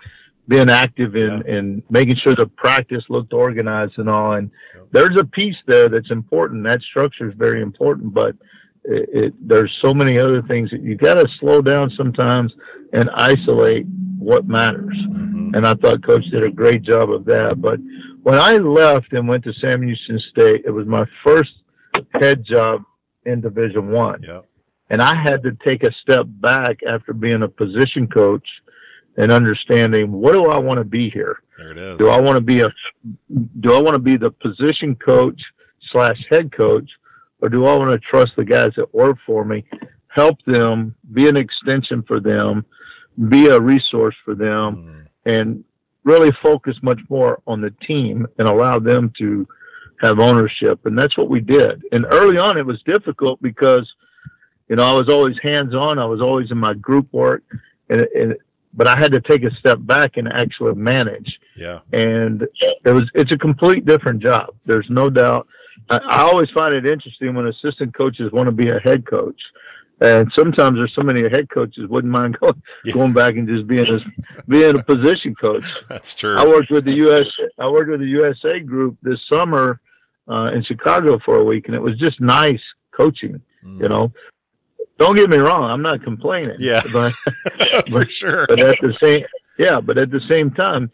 being 0.48 0.68
active 0.68 1.16
in, 1.16 1.42
yeah. 1.46 1.54
in 1.58 1.82
making 1.90 2.16
sure 2.16 2.34
the 2.34 2.46
practice 2.46 3.04
looked 3.08 3.32
organized 3.32 3.94
and 3.98 4.08
all. 4.08 4.32
And 4.32 4.50
yeah. 4.74 4.82
there's 4.90 5.16
a 5.18 5.24
piece 5.24 5.56
there 5.66 5.88
that's 5.88 6.10
important. 6.10 6.64
That 6.64 6.80
structure 6.82 7.28
is 7.28 7.34
very 7.36 7.62
important, 7.62 8.12
but 8.12 8.34
it, 8.84 9.08
it, 9.12 9.34
there's 9.40 9.72
so 9.80 9.94
many 9.94 10.18
other 10.18 10.42
things 10.42 10.70
that 10.70 10.82
you 10.82 10.96
got 10.96 11.14
to 11.14 11.28
slow 11.38 11.62
down 11.62 11.92
sometimes 11.96 12.52
and 12.92 13.08
isolate 13.14 13.86
what 14.18 14.46
matters. 14.46 14.96
Mm-hmm. 15.08 15.54
And 15.54 15.66
I 15.66 15.74
thought 15.74 16.04
Coach 16.04 16.24
did 16.30 16.44
a 16.44 16.50
great 16.50 16.82
job 16.82 17.10
of 17.10 17.24
that. 17.26 17.60
But 17.60 17.78
when 18.22 18.38
I 18.38 18.56
left 18.56 19.12
and 19.12 19.28
went 19.28 19.44
to 19.44 19.52
Sam 19.54 19.82
Houston 19.82 20.20
State, 20.30 20.62
it 20.64 20.70
was 20.70 20.86
my 20.86 21.04
first 21.24 21.52
head 22.14 22.44
job 22.44 22.82
in 23.26 23.40
Division 23.40 23.90
One. 23.90 24.22
Yeah. 24.22 24.40
And 24.90 25.00
I 25.00 25.14
had 25.14 25.42
to 25.44 25.56
take 25.64 25.84
a 25.84 25.92
step 26.02 26.26
back 26.28 26.80
after 26.86 27.12
being 27.12 27.42
a 27.42 27.48
position 27.48 28.06
coach 28.08 28.46
and 29.16 29.30
understanding 29.30 30.12
what 30.12 30.32
do 30.32 30.46
I 30.46 30.58
want 30.58 30.78
to 30.78 30.84
be 30.84 31.10
here? 31.10 31.42
There 31.58 31.72
it 31.72 31.78
is. 31.78 31.98
Do 31.98 32.10
I 32.10 32.20
want 32.20 32.36
to 32.36 32.40
be 32.40 32.60
a 32.60 32.68
do 33.60 33.74
I 33.74 33.80
want 33.80 33.94
to 33.94 34.00
be 34.00 34.16
the 34.16 34.30
position 34.30 34.96
coach 34.96 35.40
slash 35.90 36.18
head 36.30 36.52
coach 36.52 36.90
or 37.42 37.48
do 37.48 37.66
I 37.66 37.76
want 37.76 37.90
to 37.90 37.98
trust 37.98 38.32
the 38.36 38.44
guys 38.44 38.70
that 38.76 38.94
work 38.94 39.18
for 39.26 39.44
me, 39.44 39.64
help 40.08 40.38
them, 40.46 40.94
be 41.12 41.28
an 41.28 41.36
extension 41.36 42.02
for 42.06 42.20
them, 42.20 42.64
be 43.28 43.48
a 43.48 43.60
resource 43.60 44.14
for 44.24 44.34
them, 44.34 44.76
mm. 44.76 45.06
and 45.26 45.64
really 46.04 46.30
focus 46.42 46.76
much 46.82 47.00
more 47.10 47.42
on 47.46 47.60
the 47.60 47.70
team 47.86 48.26
and 48.38 48.48
allow 48.48 48.78
them 48.78 49.12
to 49.18 49.46
have 50.00 50.20
ownership. 50.20 50.86
And 50.86 50.98
that's 50.98 51.18
what 51.18 51.28
we 51.28 51.40
did. 51.40 51.82
And 51.92 52.06
early 52.10 52.38
on, 52.38 52.56
it 52.56 52.66
was 52.66 52.80
difficult 52.82 53.42
because, 53.42 53.92
you 54.68 54.76
know, 54.76 54.84
I 54.84 54.92
was 54.92 55.08
always 55.08 55.36
hands 55.42 55.74
on. 55.74 55.98
I 55.98 56.06
was 56.06 56.20
always 56.20 56.50
in 56.50 56.58
my 56.58 56.74
group 56.74 57.12
work, 57.12 57.42
and, 57.90 58.02
and 58.14 58.36
but 58.74 58.88
I 58.88 58.98
had 58.98 59.12
to 59.12 59.20
take 59.20 59.44
a 59.44 59.50
step 59.56 59.78
back 59.80 60.16
and 60.16 60.32
actually 60.32 60.74
manage. 60.74 61.38
Yeah. 61.56 61.80
And 61.92 62.46
it 62.84 62.90
was 62.90 63.10
it's 63.14 63.32
a 63.32 63.38
complete 63.38 63.84
different 63.84 64.22
job. 64.22 64.54
There's 64.64 64.86
no 64.88 65.10
doubt. 65.10 65.46
I, 65.90 65.98
I 65.98 66.20
always 66.22 66.48
find 66.50 66.74
it 66.74 66.86
interesting 66.86 67.34
when 67.34 67.46
assistant 67.46 67.94
coaches 67.94 68.32
want 68.32 68.46
to 68.46 68.52
be 68.52 68.70
a 68.70 68.78
head 68.78 69.06
coach. 69.06 69.40
And 70.00 70.32
sometimes 70.36 70.78
there's 70.78 70.94
so 70.96 71.02
many 71.02 71.22
head 71.22 71.48
coaches 71.50 71.88
wouldn't 71.88 72.12
mind 72.12 72.38
going 72.40 72.60
yeah. 72.84 72.92
going 72.92 73.12
back 73.12 73.36
and 73.36 73.46
just 73.46 73.66
being 73.66 73.88
a 73.88 74.00
being 74.48 74.78
a 74.78 74.82
position 74.82 75.34
coach. 75.34 75.76
That's 75.88 76.14
true. 76.14 76.36
I 76.36 76.46
worked 76.46 76.70
with 76.70 76.84
the 76.84 76.94
US 77.08 77.26
I 77.58 77.68
worked 77.68 77.90
with 77.90 78.00
the 78.00 78.06
USA 78.06 78.58
group 78.60 78.96
this 79.02 79.18
summer 79.30 79.80
uh, 80.28 80.50
in 80.54 80.64
Chicago 80.64 81.18
for 81.24 81.36
a 81.36 81.44
week, 81.44 81.66
and 81.66 81.74
it 81.74 81.82
was 81.82 81.96
just 81.98 82.20
nice 82.20 82.60
coaching. 82.96 83.40
Mm. 83.64 83.80
You 83.80 83.88
know, 83.88 84.12
don't 85.02 85.16
get 85.16 85.28
me 85.28 85.38
wrong, 85.38 85.70
I'm 85.70 85.82
not 85.82 86.02
complaining. 86.02 86.56
Yeah, 86.58 86.82
but, 86.92 87.12
for 87.14 87.82
but, 87.90 88.12
sure. 88.12 88.46
But 88.48 88.60
at 88.60 88.78
the 88.80 88.94
same 89.02 89.24
yeah, 89.58 89.80
but 89.80 89.98
at 89.98 90.10
the 90.10 90.20
same 90.28 90.50
time, 90.50 90.90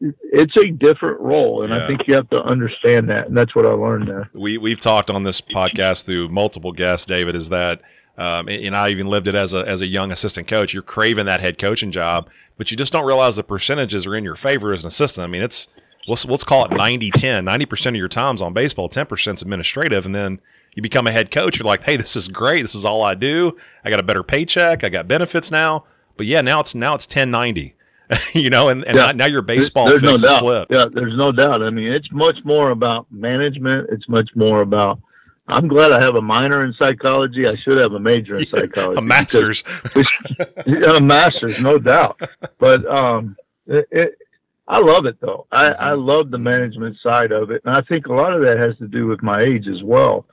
it's 0.00 0.56
a 0.56 0.70
different 0.70 1.20
role, 1.20 1.62
and 1.62 1.72
yeah. 1.72 1.84
I 1.84 1.86
think 1.86 2.08
you 2.08 2.14
have 2.14 2.28
to 2.30 2.42
understand 2.42 3.08
that, 3.10 3.28
and 3.28 3.36
that's 3.36 3.54
what 3.54 3.66
I 3.66 3.70
learned 3.70 4.08
there. 4.08 4.30
We 4.32 4.58
we've 4.58 4.78
talked 4.78 5.10
on 5.10 5.22
this 5.22 5.40
podcast 5.40 6.04
through 6.04 6.28
multiple 6.28 6.72
guests. 6.72 7.06
David 7.06 7.34
is 7.34 7.48
that, 7.50 7.82
um, 8.16 8.48
and 8.48 8.74
I 8.74 8.88
even 8.88 9.08
lived 9.08 9.28
it 9.28 9.34
as 9.34 9.54
a 9.54 9.66
as 9.68 9.82
a 9.82 9.86
young 9.86 10.10
assistant 10.10 10.48
coach. 10.48 10.72
You're 10.72 10.82
craving 10.82 11.26
that 11.26 11.40
head 11.40 11.58
coaching 11.58 11.92
job, 11.92 12.30
but 12.56 12.70
you 12.70 12.76
just 12.76 12.92
don't 12.92 13.06
realize 13.06 13.36
the 13.36 13.44
percentages 13.44 14.06
are 14.06 14.16
in 14.16 14.24
your 14.24 14.36
favor 14.36 14.72
as 14.72 14.84
an 14.84 14.88
assistant. 14.88 15.24
I 15.24 15.28
mean, 15.28 15.42
it's 15.42 15.68
let's 16.08 16.24
let's 16.24 16.44
call 16.44 16.64
it 16.64 16.76
90 16.76 17.10
10 17.12 17.44
90 17.44 17.66
percent 17.66 17.94
of 17.94 17.98
your 17.98 18.08
time's 18.08 18.42
on 18.42 18.52
baseball 18.52 18.88
10 18.88 19.06
percent 19.06 19.38
is 19.38 19.42
administrative 19.42 20.06
and 20.06 20.14
then 20.14 20.40
you 20.78 20.82
become 20.82 21.08
a 21.08 21.10
head 21.10 21.32
coach 21.32 21.58
you're 21.58 21.66
like 21.66 21.82
hey 21.82 21.96
this 21.96 22.14
is 22.14 22.28
great 22.28 22.62
this 22.62 22.72
is 22.72 22.84
all 22.84 23.02
i 23.02 23.12
do 23.12 23.56
i 23.84 23.90
got 23.90 23.98
a 23.98 24.02
better 24.04 24.22
paycheck 24.22 24.84
i 24.84 24.88
got 24.88 25.08
benefits 25.08 25.50
now 25.50 25.82
but 26.16 26.24
yeah 26.24 26.40
now 26.40 26.60
it's 26.60 26.72
now 26.72 26.94
it's 26.94 27.04
1090 27.04 27.74
you 28.34 28.48
know, 28.48 28.70
and, 28.70 28.84
and 28.86 28.96
yeah. 28.96 29.12
now 29.12 29.26
your 29.26 29.42
baseball 29.42 29.86
there's, 29.86 30.02
no 30.02 30.16
doubt. 30.16 30.68
Yeah, 30.70 30.86
there's 30.90 31.14
no 31.18 31.30
doubt. 31.30 31.62
I 31.62 31.68
mean, 31.68 31.92
it's 31.92 32.10
much 32.10 32.42
more 32.42 32.70
about 32.70 33.06
management. 33.10 33.90
It's 33.92 34.08
much 34.08 34.30
more 34.34 34.62
about. 34.62 34.98
I'm 35.46 35.68
glad 35.68 35.92
I 35.92 36.02
have 36.02 36.14
a 36.14 36.22
minor 36.22 36.64
in 36.64 36.72
psychology. 36.78 37.46
I 37.46 37.54
should 37.56 37.76
have 37.76 37.92
a 37.92 38.00
major 38.00 38.36
in 38.36 38.46
yeah, 38.54 38.60
psychology. 38.60 38.98
A 38.98 39.02
master's. 39.02 39.62
a 40.66 41.02
master's, 41.02 41.62
no 41.62 41.78
doubt. 41.78 42.18
But 42.58 42.86
um, 42.86 43.36
it, 43.66 43.86
it, 43.90 44.18
I 44.66 44.78
love 44.78 45.04
it 45.04 45.20
though. 45.20 45.46
I, 45.52 45.66
I 45.72 45.92
love 45.92 46.30
the 46.30 46.38
management 46.38 46.96
side 47.02 47.30
of 47.30 47.50
it, 47.50 47.60
and 47.66 47.76
I 47.76 47.82
think 47.82 48.06
a 48.06 48.14
lot 48.14 48.32
of 48.32 48.40
that 48.40 48.58
has 48.58 48.74
to 48.78 48.88
do 48.88 49.06
with 49.06 49.22
my 49.22 49.42
age 49.42 49.66
as 49.68 49.82
well. 49.82 50.24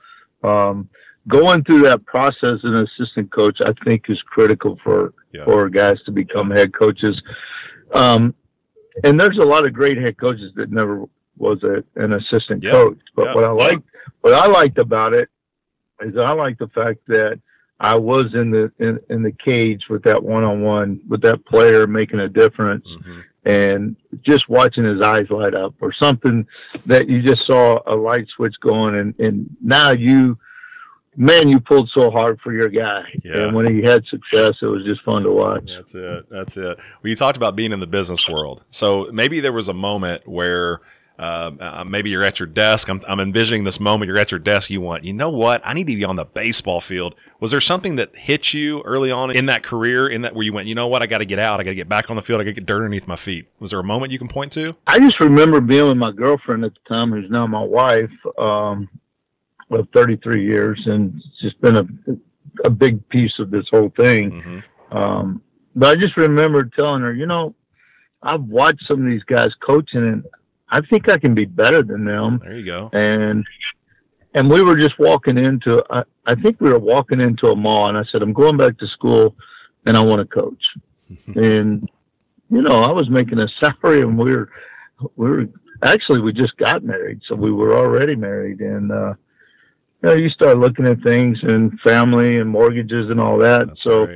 Um, 0.42 0.88
going 1.28 1.64
through 1.64 1.82
that 1.82 2.04
process 2.06 2.54
as 2.54 2.64
an 2.64 2.86
assistant 2.86 3.32
coach, 3.32 3.58
I 3.64 3.72
think, 3.84 4.04
is 4.08 4.20
critical 4.26 4.78
for 4.82 5.12
yeah. 5.32 5.44
for 5.44 5.68
guys 5.68 5.98
to 6.06 6.12
become 6.12 6.50
head 6.50 6.72
coaches. 6.74 7.20
Um, 7.94 8.34
and 9.04 9.20
there's 9.20 9.38
a 9.38 9.44
lot 9.44 9.66
of 9.66 9.72
great 9.72 9.98
head 9.98 10.18
coaches 10.18 10.52
that 10.56 10.70
never 10.70 11.04
was 11.36 11.62
a, 11.62 11.84
an 12.02 12.14
assistant 12.14 12.62
yeah. 12.62 12.70
coach. 12.70 12.98
But 13.14 13.26
yeah. 13.26 13.34
what 13.34 13.44
I 13.44 13.50
liked, 13.50 13.82
what 14.20 14.34
I 14.34 14.46
liked 14.46 14.78
about 14.78 15.12
it 15.12 15.28
is 16.00 16.16
I 16.16 16.32
like 16.32 16.58
the 16.58 16.68
fact 16.68 17.00
that 17.08 17.40
I 17.78 17.94
was 17.94 18.34
in 18.34 18.50
the 18.50 18.72
in, 18.78 18.98
in 19.10 19.22
the 19.22 19.32
cage 19.32 19.82
with 19.90 20.02
that 20.04 20.22
one 20.22 20.44
on 20.44 20.62
one 20.62 21.00
with 21.08 21.22
that 21.22 21.44
player 21.46 21.86
making 21.86 22.20
a 22.20 22.28
difference, 22.28 22.86
mm-hmm. 22.86 23.20
And 23.46 23.96
just 24.22 24.48
watching 24.48 24.84
his 24.84 25.00
eyes 25.00 25.30
light 25.30 25.54
up 25.54 25.74
or 25.80 25.92
something 25.94 26.46
that 26.84 27.08
you 27.08 27.22
just 27.22 27.46
saw 27.46 27.80
a 27.86 27.94
light 27.94 28.26
switch 28.36 28.54
going, 28.60 28.96
and 28.96 29.18
and 29.18 29.56
now 29.62 29.92
you 29.92 30.36
man, 31.16 31.48
you 31.48 31.58
pulled 31.60 31.90
so 31.94 32.10
hard 32.10 32.38
for 32.40 32.52
your 32.52 32.68
guy. 32.68 33.02
Yeah. 33.24 33.44
And 33.44 33.56
when 33.56 33.74
he 33.74 33.82
had 33.82 34.04
success, 34.06 34.52
it 34.60 34.66
was 34.66 34.84
just 34.84 35.02
fun 35.02 35.22
to 35.22 35.30
watch. 35.30 35.66
That's 35.74 35.94
it. 35.94 36.26
That's 36.30 36.56
it. 36.56 36.76
Well, 36.76 37.08
you 37.08 37.16
talked 37.16 37.36
about 37.36 37.56
being 37.56 37.72
in 37.72 37.80
the 37.80 37.86
business 37.86 38.28
world. 38.28 38.64
So 38.70 39.08
maybe 39.12 39.40
there 39.40 39.52
was 39.52 39.68
a 39.68 39.74
moment 39.74 40.28
where 40.28 40.80
um, 41.18 41.58
uh, 41.60 41.84
maybe 41.84 42.10
you're 42.10 42.24
at 42.24 42.38
your 42.38 42.46
desk. 42.46 42.88
I'm, 42.88 43.02
I'm 43.08 43.20
envisioning 43.20 43.64
this 43.64 43.80
moment. 43.80 44.08
You're 44.08 44.18
at 44.18 44.30
your 44.30 44.40
desk. 44.40 44.70
You 44.70 44.80
want, 44.80 45.04
you 45.04 45.12
know 45.12 45.30
what? 45.30 45.62
I 45.64 45.72
need 45.72 45.86
to 45.86 45.96
be 45.96 46.04
on 46.04 46.16
the 46.16 46.24
baseball 46.24 46.80
field. 46.80 47.14
Was 47.40 47.50
there 47.50 47.60
something 47.60 47.96
that 47.96 48.14
hit 48.16 48.52
you 48.52 48.82
early 48.82 49.10
on 49.10 49.30
in 49.30 49.46
that 49.46 49.62
career, 49.62 50.08
in 50.08 50.22
that 50.22 50.34
where 50.34 50.44
you 50.44 50.52
went, 50.52 50.68
you 50.68 50.74
know 50.74 50.86
what? 50.86 51.02
I 51.02 51.06
got 51.06 51.18
to 51.18 51.24
get 51.24 51.38
out. 51.38 51.60
I 51.60 51.64
got 51.64 51.70
to 51.70 51.76
get 51.76 51.88
back 51.88 52.10
on 52.10 52.16
the 52.16 52.22
field. 52.22 52.40
I 52.40 52.44
got 52.44 52.50
to 52.50 52.54
get 52.54 52.66
dirt 52.66 52.76
underneath 52.76 53.06
my 53.06 53.16
feet. 53.16 53.48
Was 53.60 53.70
there 53.70 53.80
a 53.80 53.84
moment 53.84 54.12
you 54.12 54.18
can 54.18 54.28
point 54.28 54.52
to? 54.52 54.76
I 54.86 54.98
just 54.98 55.18
remember 55.20 55.60
being 55.60 55.86
with 55.86 55.96
my 55.96 56.12
girlfriend 56.12 56.64
at 56.64 56.72
the 56.74 56.94
time, 56.94 57.10
who's 57.10 57.30
now 57.30 57.46
my 57.46 57.62
wife. 57.62 58.10
Um, 58.38 58.88
of 59.70 59.88
33 59.94 60.44
years, 60.44 60.80
and 60.86 61.14
it's 61.16 61.40
just 61.40 61.60
been 61.60 61.76
a 61.76 61.86
a 62.64 62.70
big 62.70 63.06
piece 63.08 63.32
of 63.38 63.50
this 63.50 63.66
whole 63.70 63.92
thing. 63.96 64.30
Mm-hmm. 64.30 64.96
Um, 64.96 65.42
but 65.74 65.96
I 65.96 66.00
just 66.00 66.16
remember 66.16 66.64
telling 66.64 67.02
her, 67.02 67.12
you 67.12 67.26
know, 67.26 67.54
I've 68.22 68.44
watched 68.44 68.84
some 68.88 69.04
of 69.04 69.10
these 69.10 69.22
guys 69.24 69.50
coaching, 69.64 70.02
and 70.02 70.24
I 70.68 70.80
think 70.80 71.08
I 71.08 71.18
can 71.18 71.34
be 71.34 71.44
better 71.44 71.82
than 71.82 72.04
them. 72.04 72.40
There 72.42 72.56
you 72.56 72.64
go. 72.64 72.90
And 72.92 73.44
and 74.34 74.50
we 74.50 74.62
were 74.62 74.76
just 74.76 74.98
walking 74.98 75.38
into, 75.38 75.82
I, 75.88 76.04
I 76.26 76.34
think 76.34 76.60
we 76.60 76.68
were 76.68 76.78
walking 76.78 77.22
into 77.22 77.46
a 77.46 77.56
mall, 77.56 77.88
and 77.88 77.96
I 77.96 78.04
said, 78.12 78.20
I'm 78.20 78.34
going 78.34 78.58
back 78.58 78.76
to 78.78 78.86
school, 78.88 79.34
and 79.86 79.96
I 79.96 80.02
want 80.02 80.20
to 80.20 80.26
coach. 80.26 80.62
and 81.36 81.88
you 82.50 82.62
know, 82.62 82.80
I 82.80 82.92
was 82.92 83.08
making 83.08 83.38
a 83.38 83.48
salary, 83.60 84.02
and 84.02 84.18
we 84.18 84.32
were 84.32 84.50
we 85.16 85.30
were 85.30 85.46
actually 85.82 86.20
we 86.20 86.32
just 86.32 86.56
got 86.58 86.84
married, 86.84 87.20
so 87.26 87.34
we 87.34 87.52
were 87.52 87.76
already 87.76 88.14
married, 88.14 88.60
and 88.60 88.92
uh, 88.92 89.14
you 90.02 90.08
know, 90.08 90.14
you 90.14 90.30
start 90.30 90.58
looking 90.58 90.86
at 90.86 91.00
things 91.02 91.38
and 91.42 91.78
family 91.80 92.38
and 92.38 92.50
mortgages 92.50 93.10
and 93.10 93.20
all 93.20 93.38
that. 93.38 93.68
That's 93.68 93.82
so 93.82 94.08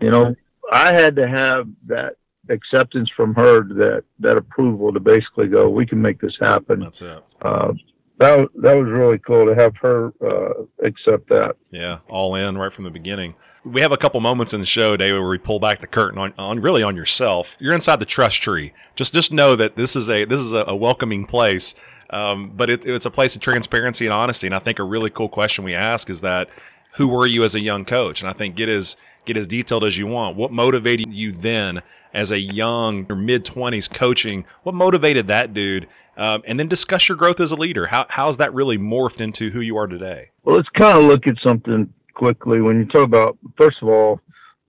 you 0.00 0.10
know, 0.10 0.34
I 0.70 0.92
had 0.92 1.16
to 1.16 1.28
have 1.28 1.68
that 1.86 2.16
acceptance 2.50 3.10
from 3.16 3.34
her 3.34 3.62
that 3.62 4.04
that 4.20 4.36
approval 4.36 4.92
to 4.92 5.00
basically 5.00 5.48
go, 5.48 5.68
we 5.68 5.86
can 5.86 6.00
make 6.00 6.20
this 6.20 6.36
happen. 6.40 6.80
That's 6.80 7.02
it. 7.02 7.22
Uh, 7.42 7.72
that 8.18 8.38
was- 8.38 8.48
that 8.62 8.74
was 8.74 8.88
really 8.88 9.18
cool 9.18 9.44
to 9.46 9.54
have 9.54 9.76
her 9.78 10.12
uh, 10.24 10.62
accept 10.84 11.28
that. 11.30 11.56
Yeah, 11.70 11.98
all 12.08 12.34
in 12.36 12.56
right 12.56 12.72
from 12.72 12.84
the 12.84 12.90
beginning. 12.90 13.34
We 13.64 13.80
have 13.80 13.92
a 13.92 13.96
couple 13.96 14.20
moments 14.20 14.52
in 14.52 14.60
the 14.60 14.66
show, 14.66 14.94
David, 14.96 15.18
where 15.20 15.28
we 15.30 15.38
pull 15.38 15.58
back 15.58 15.80
the 15.80 15.86
curtain 15.86 16.18
on, 16.18 16.34
on 16.38 16.60
really 16.60 16.82
on 16.82 16.94
yourself. 16.96 17.56
You're 17.58 17.72
inside 17.74 17.98
the 17.98 18.04
trust 18.04 18.42
tree. 18.42 18.74
Just 18.94 19.14
just 19.14 19.32
know 19.32 19.56
that 19.56 19.74
this 19.76 19.96
is 19.96 20.10
a 20.10 20.26
this 20.26 20.40
is 20.40 20.52
a, 20.52 20.64
a 20.68 20.76
welcoming 20.76 21.24
place, 21.24 21.74
um, 22.10 22.50
but 22.54 22.68
it, 22.68 22.84
it's 22.84 23.06
a 23.06 23.10
place 23.10 23.34
of 23.34 23.40
transparency 23.42 24.04
and 24.04 24.12
honesty. 24.12 24.46
And 24.46 24.54
I 24.54 24.58
think 24.58 24.78
a 24.78 24.84
really 24.84 25.08
cool 25.10 25.30
question 25.30 25.64
we 25.64 25.74
ask 25.74 26.10
is 26.10 26.20
that 26.20 26.48
who 26.96 27.08
were 27.08 27.26
you 27.26 27.42
as 27.42 27.54
a 27.56 27.60
young 27.60 27.84
coach? 27.84 28.20
And 28.20 28.28
I 28.30 28.32
think 28.34 28.54
get 28.54 28.68
as 28.68 28.96
get 29.24 29.36
as 29.36 29.46
detailed 29.46 29.84
as 29.84 29.98
you 29.98 30.06
want. 30.06 30.36
What 30.36 30.52
motivated 30.52 31.12
you 31.12 31.32
then 31.32 31.82
as 32.12 32.30
a 32.30 32.38
young 32.38 33.06
or 33.08 33.16
mid 33.16 33.44
twenties 33.44 33.88
coaching? 33.88 34.44
What 34.62 34.74
motivated 34.74 35.26
that 35.26 35.54
dude? 35.54 35.88
Um, 36.16 36.42
and 36.46 36.60
then 36.60 36.68
discuss 36.68 37.08
your 37.08 37.16
growth 37.16 37.40
as 37.40 37.50
a 37.50 37.56
leader. 37.56 37.86
How 37.86 38.06
how's 38.08 38.36
that 38.36 38.54
really 38.54 38.78
morphed 38.78 39.20
into 39.20 39.50
who 39.50 39.60
you 39.60 39.76
are 39.76 39.86
today? 39.86 40.30
Well, 40.44 40.56
let's 40.56 40.68
kind 40.70 40.96
of 40.96 41.04
look 41.04 41.26
at 41.26 41.36
something 41.42 41.92
quickly. 42.14 42.60
When 42.60 42.78
you 42.78 42.86
talk 42.86 43.04
about, 43.04 43.36
first 43.56 43.78
of 43.82 43.88
all, 43.88 44.20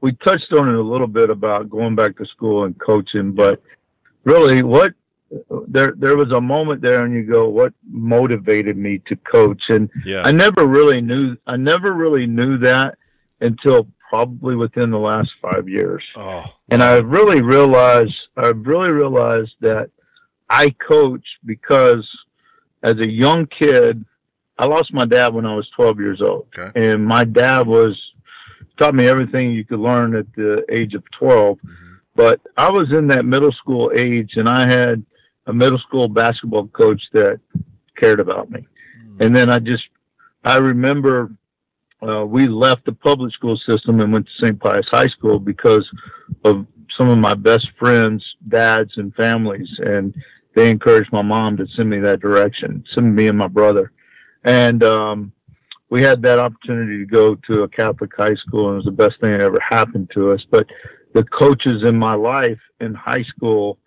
we 0.01 0.13
touched 0.25 0.51
on 0.53 0.69
it 0.69 0.75
a 0.75 0.81
little 0.81 1.07
bit 1.07 1.29
about 1.29 1.69
going 1.69 1.95
back 1.95 2.17
to 2.17 2.25
school 2.25 2.65
and 2.65 2.77
coaching, 2.79 3.31
but 3.33 3.61
really, 4.23 4.63
what 4.63 4.93
there 5.67 5.93
there 5.97 6.17
was 6.17 6.31
a 6.31 6.41
moment 6.41 6.81
there, 6.81 7.03
and 7.05 7.13
you 7.13 7.23
go, 7.23 7.47
what 7.47 7.73
motivated 7.89 8.77
me 8.77 9.01
to 9.07 9.15
coach? 9.17 9.61
And 9.69 9.89
Yeah. 10.03 10.23
I 10.23 10.31
never 10.31 10.65
really 10.65 11.01
knew. 11.01 11.37
I 11.47 11.57
never 11.57 11.93
really 11.93 12.25
knew 12.25 12.57
that 12.59 12.97
until 13.41 13.87
probably 14.09 14.55
within 14.55 14.91
the 14.91 14.99
last 14.99 15.29
five 15.41 15.67
years. 15.67 16.03
oh, 16.15 16.43
And 16.69 16.83
I 16.83 16.97
really 16.97 17.41
realized, 17.41 18.13
I 18.37 18.47
really 18.47 18.91
realized 18.91 19.53
that 19.61 19.89
I 20.49 20.69
coach 20.69 21.25
because 21.45 22.07
as 22.83 22.97
a 22.99 23.09
young 23.09 23.47
kid, 23.47 24.05
I 24.57 24.65
lost 24.65 24.93
my 24.93 25.05
dad 25.05 25.33
when 25.33 25.45
I 25.45 25.55
was 25.55 25.67
12 25.75 25.99
years 25.99 26.21
old. 26.21 26.47
Okay. 26.57 26.71
And 26.79 27.05
my 27.05 27.23
dad 27.23 27.67
was, 27.67 27.99
taught 28.77 28.95
me 28.95 29.07
everything 29.07 29.51
you 29.51 29.65
could 29.65 29.79
learn 29.79 30.15
at 30.15 30.25
the 30.35 30.65
age 30.69 30.93
of 30.93 31.03
12. 31.17 31.57
Mm-hmm. 31.57 31.93
But 32.15 32.41
I 32.57 32.69
was 32.69 32.91
in 32.91 33.07
that 33.07 33.25
middle 33.25 33.51
school 33.51 33.91
age 33.95 34.31
and 34.35 34.47
I 34.47 34.67
had 34.67 35.03
a 35.47 35.53
middle 35.53 35.79
school 35.79 36.07
basketball 36.07 36.67
coach 36.67 37.01
that 37.13 37.39
cared 37.97 38.19
about 38.19 38.49
me. 38.49 38.65
Hmm. 38.97 39.21
And 39.21 39.35
then 39.35 39.49
I 39.49 39.59
just, 39.59 39.83
I 40.43 40.57
remember 40.57 41.31
uh, 42.01 42.25
we 42.25 42.47
left 42.47 42.85
the 42.85 42.93
public 42.93 43.33
school 43.33 43.57
system 43.67 43.99
and 43.99 44.11
went 44.11 44.25
to 44.25 44.45
St. 44.45 44.59
Pius 44.59 44.85
High 44.91 45.07
School 45.07 45.39
because 45.39 45.87
of 46.43 46.65
some 46.97 47.09
of 47.09 47.17
my 47.17 47.33
best 47.33 47.67
friends' 47.77 48.23
dads 48.47 48.91
and 48.97 49.13
families. 49.15 49.69
And 49.79 50.13
they 50.55 50.69
encouraged 50.69 51.11
my 51.11 51.21
mom 51.21 51.57
to 51.57 51.67
send 51.75 51.89
me 51.89 51.99
that 51.99 52.21
direction, 52.21 52.83
send 52.93 53.15
me 53.15 53.27
and 53.27 53.37
my 53.37 53.47
brother. 53.47 53.91
And 54.43 54.83
um, 54.83 55.31
we 55.89 56.01
had 56.01 56.21
that 56.23 56.39
opportunity 56.39 56.99
to 56.99 57.05
go 57.05 57.35
to 57.47 57.63
a 57.63 57.67
Catholic 57.67 58.11
high 58.15 58.35
school, 58.35 58.69
and 58.69 58.73
it 58.73 58.77
was 58.77 58.85
the 58.85 58.91
best 58.91 59.19
thing 59.19 59.31
that 59.31 59.41
ever 59.41 59.59
happened 59.59 60.11
to 60.13 60.31
us. 60.31 60.41
But 60.49 60.67
the 61.13 61.23
coaches 61.23 61.83
in 61.83 61.97
my 61.97 62.13
life 62.13 62.59
in 62.81 62.93
high 62.93 63.23
school 63.23 63.77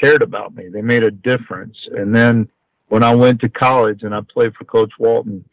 cared 0.00 0.22
about 0.22 0.54
me. 0.54 0.68
They 0.68 0.82
made 0.82 1.04
a 1.04 1.10
difference. 1.10 1.76
And 1.92 2.14
then 2.14 2.48
when 2.88 3.02
I 3.02 3.14
went 3.14 3.40
to 3.40 3.48
college 3.48 4.02
and 4.02 4.14
I 4.14 4.20
played 4.20 4.54
for 4.54 4.64
Coach 4.64 4.92
Walton, 4.98 5.44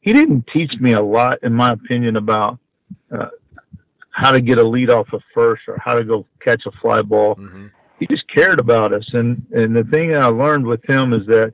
he 0.00 0.12
didn't 0.12 0.46
teach 0.52 0.72
me 0.80 0.92
a 0.92 1.02
lot, 1.02 1.38
in 1.42 1.52
my 1.52 1.72
opinion, 1.72 2.16
about 2.16 2.58
uh, 3.12 3.28
how 4.10 4.32
to 4.32 4.40
get 4.40 4.58
a 4.58 4.62
lead 4.66 4.90
off 4.90 5.12
of 5.12 5.22
first 5.34 5.62
or 5.68 5.78
how 5.78 5.94
to 5.94 6.04
go 6.04 6.26
catch 6.40 6.62
a 6.66 6.70
fly 6.80 7.02
ball. 7.02 7.34
hmm 7.34 7.66
He 7.98 8.06
just 8.06 8.26
cared 8.28 8.58
about 8.60 8.92
us. 8.92 9.06
And, 9.12 9.44
and 9.52 9.76
the 9.76 9.84
thing 9.84 10.14
I 10.16 10.26
learned 10.26 10.66
with 10.66 10.82
him 10.88 11.12
is 11.12 11.26
that 11.26 11.52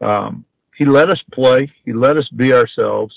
um, 0.00 0.44
he 0.76 0.84
let 0.84 1.08
us 1.10 1.20
play, 1.32 1.70
he 1.84 1.92
let 1.92 2.16
us 2.16 2.28
be 2.30 2.52
ourselves, 2.52 3.14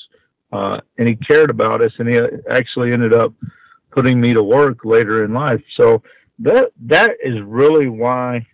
uh, 0.52 0.80
and 0.98 1.08
he 1.08 1.16
cared 1.16 1.50
about 1.50 1.82
us. 1.82 1.92
And 1.98 2.08
he 2.08 2.20
actually 2.50 2.94
ended 2.94 3.14
up 3.14 3.34
putting 3.92 4.20
me 4.22 4.34
to 4.34 4.44
work 4.44 4.86
later 4.86 5.24
in 5.26 5.34
life. 5.34 5.62
So 5.76 6.04
that 6.40 6.72
that 6.86 7.12
is 7.24 7.42
really 7.42 7.88
why 7.88 8.46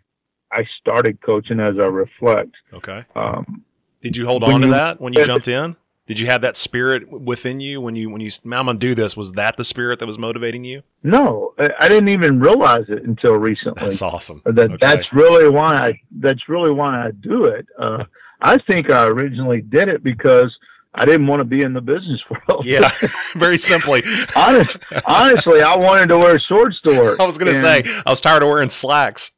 I 0.52 0.66
started 0.80 1.20
coaching 1.22 1.60
as 1.60 1.76
I 1.80 1.86
reflect. 1.88 2.52
Okay. 2.72 3.04
Um, 3.16 3.64
Did 4.02 4.16
you 4.16 4.26
hold 4.26 4.44
on 4.44 4.62
to 4.62 4.68
you- 4.68 4.74
that 4.74 5.02
when 5.02 5.14
you 5.14 5.26
jumped 5.26 5.48
in? 5.48 5.76
Did 6.06 6.20
you 6.20 6.28
have 6.28 6.42
that 6.42 6.58
spirit 6.58 7.10
within 7.10 7.62
you 7.62 7.80
when 7.80 7.96
you 7.96 8.10
when 8.10 8.20
you 8.20 8.30
"Man, 8.44 8.60
I'm 8.60 8.66
gonna 8.66 8.78
do 8.80 8.94
this? 8.94 9.16
Was 9.16 9.32
that 9.34 9.56
the 9.56 9.64
spirit 9.64 10.00
that 10.00 10.06
was 10.06 10.20
motivating 10.20 10.66
you? 10.66 10.84
no, 11.02 11.54
I, 11.58 11.70
I 11.80 11.88
didn't 11.88 12.10
even 12.10 12.40
realize 12.40 12.86
it 12.90 13.04
until 13.04 13.34
recently. 13.36 13.82
That's 13.82 14.02
awesome. 14.02 14.42
that 14.46 14.60
Okay. 14.60 14.78
that's 14.82 15.08
really 15.14 15.50
why 15.50 15.76
I 15.78 16.02
that's 16.20 16.50
really 16.50 16.72
why 16.72 17.08
I 17.08 17.12
do 17.12 17.46
it. 17.46 17.66
Uh, 17.80 18.04
I 18.42 18.58
think 18.68 18.90
I 18.90 19.06
originally 19.06 19.62
did 19.62 19.88
it 19.88 20.04
because 20.04 20.54
I 20.96 21.06
didn't 21.06 21.26
want 21.26 21.40
to 21.40 21.44
be 21.46 21.62
in 21.64 21.74
the 21.74 21.82
business 21.82 22.22
world. 22.50 22.66
yeah, 22.66 22.90
very 23.36 23.58
simply. 23.58 24.04
Honest, 24.36 24.78
honestly, 25.06 25.62
I 25.62 25.76
wanted 25.76 26.08
to 26.10 26.18
wear 26.20 26.40
shorts 26.40 26.80
to 26.82 27.00
work. 27.02 27.20
I 27.22 27.26
was 27.26 27.38
gonna 27.38 27.56
say 27.56 27.84
I 28.06 28.10
was 28.10 28.22
tired 28.22 28.44
of 28.44 28.50
wearing 28.50 28.70
slacks. 28.70 29.32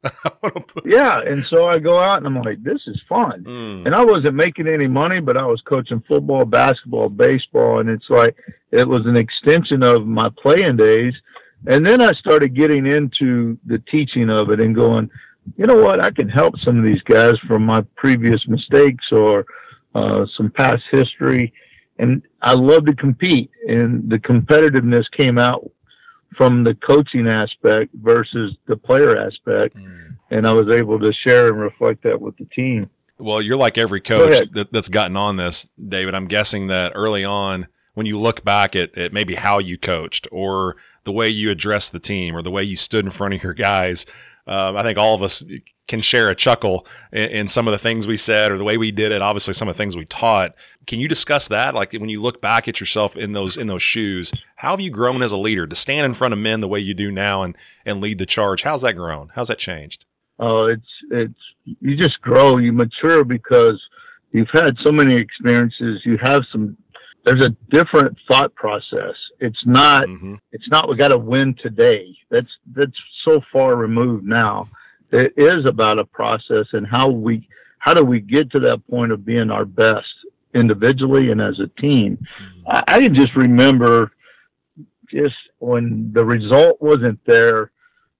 yeah, 0.84 1.20
and 1.20 1.44
so 1.44 1.66
I 1.66 1.78
go 1.78 1.98
out 1.98 2.18
and 2.18 2.26
I'm 2.26 2.40
like, 2.42 2.62
this 2.62 2.80
is 2.86 3.00
fun. 3.08 3.44
Mm, 3.44 3.86
And 3.86 3.94
I 3.94 4.04
wasn't 4.04 4.34
making 4.34 4.68
any 4.68 4.86
money, 4.86 5.20
but 5.20 5.36
I 5.36 5.44
was 5.46 5.60
coaching 5.62 6.02
football, 6.06 6.44
basketball, 6.44 7.08
baseball, 7.08 7.80
and 7.80 7.88
it's 7.88 8.10
like 8.10 8.36
it 8.70 8.86
was 8.86 9.06
an 9.06 9.16
extension 9.16 9.82
of 9.82 10.06
my 10.06 10.28
playing 10.42 10.76
days. 10.76 11.14
And 11.66 11.84
then 11.86 12.00
I 12.02 12.12
started 12.12 12.54
getting 12.54 12.86
into 12.86 13.58
the 13.66 13.78
teaching 13.90 14.28
of 14.30 14.50
it 14.50 14.60
and 14.60 14.74
going, 14.74 15.10
you 15.56 15.66
know 15.66 15.82
what, 15.82 16.00
I 16.04 16.10
can 16.10 16.28
help 16.28 16.54
some 16.58 16.76
of 16.78 16.84
these 16.84 17.00
guys 17.02 17.34
from 17.46 17.64
my 17.64 17.80
previous 17.96 18.46
mistakes 18.46 19.06
or 19.10 19.46
uh, 19.96 20.26
some 20.36 20.50
past 20.50 20.82
history. 20.90 21.52
And 21.98 22.22
I 22.42 22.52
love 22.52 22.84
to 22.86 22.94
compete, 22.94 23.50
and 23.68 24.08
the 24.10 24.18
competitiveness 24.18 25.04
came 25.16 25.38
out 25.38 25.70
from 26.36 26.64
the 26.64 26.74
coaching 26.74 27.26
aspect 27.26 27.94
versus 27.94 28.54
the 28.66 28.76
player 28.76 29.16
aspect. 29.16 29.76
mm. 29.76 30.14
And 30.30 30.46
I 30.46 30.52
was 30.52 30.68
able 30.68 30.98
to 30.98 31.12
share 31.26 31.48
and 31.48 31.58
reflect 31.58 32.02
that 32.02 32.20
with 32.20 32.36
the 32.36 32.46
team. 32.46 32.90
Well, 33.18 33.40
you're 33.40 33.56
like 33.56 33.78
every 33.78 34.00
coach 34.00 34.34
ahead. 34.34 34.54
that, 34.54 34.72
that's 34.72 34.88
gotten 34.88 35.16
on 35.16 35.36
this, 35.36 35.68
David. 35.88 36.14
I'm 36.14 36.26
guessing 36.26 36.66
that 36.66 36.92
early 36.94 37.24
on, 37.24 37.68
when 37.94 38.04
you 38.04 38.18
look 38.18 38.44
back 38.44 38.76
at, 38.76 38.96
at 38.98 39.14
maybe 39.14 39.36
how 39.36 39.58
you 39.58 39.78
coached 39.78 40.28
or 40.30 40.76
the 41.04 41.12
way 41.12 41.30
you 41.30 41.50
addressed 41.50 41.92
the 41.92 41.98
team 41.98 42.36
or 42.36 42.42
the 42.42 42.50
way 42.50 42.62
you 42.62 42.76
stood 42.76 43.06
in 43.06 43.10
front 43.10 43.32
of 43.32 43.42
your 43.42 43.54
guys, 43.54 44.04
um, 44.46 44.76
I 44.76 44.82
think 44.82 44.98
all 44.98 45.14
of 45.14 45.22
us 45.22 45.42
can 45.88 46.00
share 46.00 46.28
a 46.30 46.34
chuckle 46.34 46.86
in, 47.12 47.30
in 47.30 47.48
some 47.48 47.68
of 47.68 47.72
the 47.72 47.78
things 47.78 48.06
we 48.06 48.16
said 48.16 48.50
or 48.50 48.58
the 48.58 48.64
way 48.64 48.76
we 48.76 48.90
did 48.90 49.12
it. 49.12 49.22
Obviously, 49.22 49.54
some 49.54 49.68
of 49.68 49.76
the 49.76 49.78
things 49.78 49.96
we 49.96 50.04
taught. 50.04 50.54
Can 50.86 51.00
you 51.00 51.08
discuss 51.08 51.48
that? 51.48 51.74
Like 51.74 51.92
when 51.92 52.08
you 52.08 52.20
look 52.20 52.40
back 52.40 52.68
at 52.68 52.80
yourself 52.80 53.16
in 53.16 53.32
those 53.32 53.56
in 53.56 53.66
those 53.66 53.82
shoes, 53.82 54.32
how 54.56 54.70
have 54.70 54.80
you 54.80 54.90
grown 54.90 55.22
as 55.22 55.32
a 55.32 55.36
leader 55.36 55.66
to 55.66 55.76
stand 55.76 56.06
in 56.06 56.14
front 56.14 56.32
of 56.32 56.38
men 56.38 56.60
the 56.60 56.68
way 56.68 56.80
you 56.80 56.94
do 56.94 57.10
now 57.10 57.42
and 57.42 57.56
and 57.84 58.00
lead 58.00 58.18
the 58.18 58.26
charge? 58.26 58.62
How's 58.62 58.82
that 58.82 58.94
grown? 58.94 59.30
How's 59.34 59.48
that 59.48 59.58
changed? 59.58 60.06
Oh, 60.38 60.66
it's 60.66 60.86
it's 61.10 61.34
you 61.64 61.96
just 61.96 62.20
grow, 62.20 62.58
you 62.58 62.72
mature 62.72 63.24
because 63.24 63.82
you've 64.32 64.50
had 64.52 64.76
so 64.84 64.92
many 64.92 65.14
experiences. 65.14 66.02
You 66.04 66.18
have 66.22 66.42
some. 66.52 66.76
There's 67.26 67.44
a 67.44 67.50
different 67.70 68.16
thought 68.28 68.54
process. 68.54 69.14
It's 69.40 69.66
not. 69.66 70.08
hmm 70.08 70.36
It's 70.52 70.68
not. 70.68 70.88
We 70.88 70.96
got 70.96 71.08
to 71.08 71.18
win 71.18 71.54
today. 71.60 72.16
That's 72.30 72.48
that's 72.74 72.96
so 73.24 73.42
far 73.52 73.74
removed 73.74 74.24
now. 74.24 74.70
It 75.10 75.34
is 75.36 75.66
about 75.66 75.98
a 75.98 76.04
process 76.04 76.66
and 76.72 76.86
how 76.86 77.10
we 77.10 77.48
how 77.80 77.94
do 77.94 78.04
we 78.04 78.20
get 78.20 78.50
to 78.52 78.60
that 78.60 78.86
point 78.88 79.10
of 79.10 79.26
being 79.26 79.50
our 79.50 79.64
best 79.64 80.06
individually 80.54 81.32
and 81.32 81.40
as 81.40 81.58
a 81.58 81.66
team. 81.80 82.16
I, 82.68 82.82
I 82.86 83.00
can 83.00 83.14
just 83.14 83.34
remember 83.34 84.12
just 85.10 85.34
when 85.58 86.12
the 86.12 86.24
result 86.24 86.80
wasn't 86.80 87.18
there, 87.26 87.70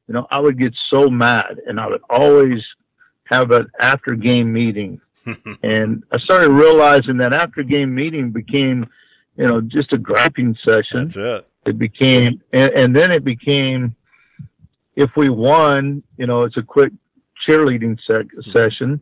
you 0.08 0.14
know, 0.14 0.26
I 0.30 0.40
would 0.40 0.58
get 0.58 0.74
so 0.90 1.08
mad 1.08 1.60
and 1.66 1.80
I 1.80 1.86
would 1.86 2.02
always 2.10 2.60
have 3.24 3.50
an 3.52 3.70
after 3.80 4.14
game 4.14 4.52
meeting. 4.52 5.00
And 5.62 6.02
I 6.12 6.18
started 6.18 6.50
realizing 6.50 7.16
that 7.18 7.32
after 7.32 7.62
game 7.62 7.94
meeting 7.94 8.30
became, 8.30 8.86
you 9.36 9.46
know, 9.46 9.60
just 9.60 9.92
a 9.92 9.98
griping 9.98 10.56
session. 10.64 11.08
That's 11.08 11.16
it. 11.16 11.48
It 11.66 11.78
became, 11.78 12.40
and, 12.52 12.70
and 12.72 12.94
then 12.94 13.10
it 13.10 13.24
became, 13.24 13.96
if 14.94 15.10
we 15.16 15.28
won, 15.28 16.02
you 16.16 16.26
know, 16.26 16.42
it's 16.42 16.56
a 16.56 16.62
quick 16.62 16.92
cheerleading 17.46 17.98
sec- 18.06 18.26
session. 18.52 19.00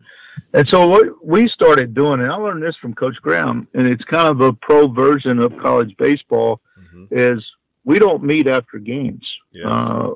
And 0.53 0.67
so 0.69 0.87
what 0.89 1.25
we 1.25 1.49
started 1.49 1.95
doing, 1.95 2.21
and 2.21 2.33
I 2.33 2.37
learned 2.37 2.63
this 2.63 2.77
from 2.81 2.95
Coach 2.95 3.17
Graham, 3.21 3.69
and 3.75 3.87
it's 3.87 4.03
kind 4.05 4.29
of 4.29 4.41
a 4.41 4.53
pro 4.53 4.89
version 4.89 5.39
of 5.39 5.57
college 5.59 5.95
baseball, 5.99 6.61
hmm 6.91 7.05
is 7.11 7.45
we 7.85 7.99
don't 7.99 8.25
meet 8.25 8.47
after 8.47 8.79
games. 8.79 9.23
Yes. 9.53 9.67
Uh, 9.67 10.11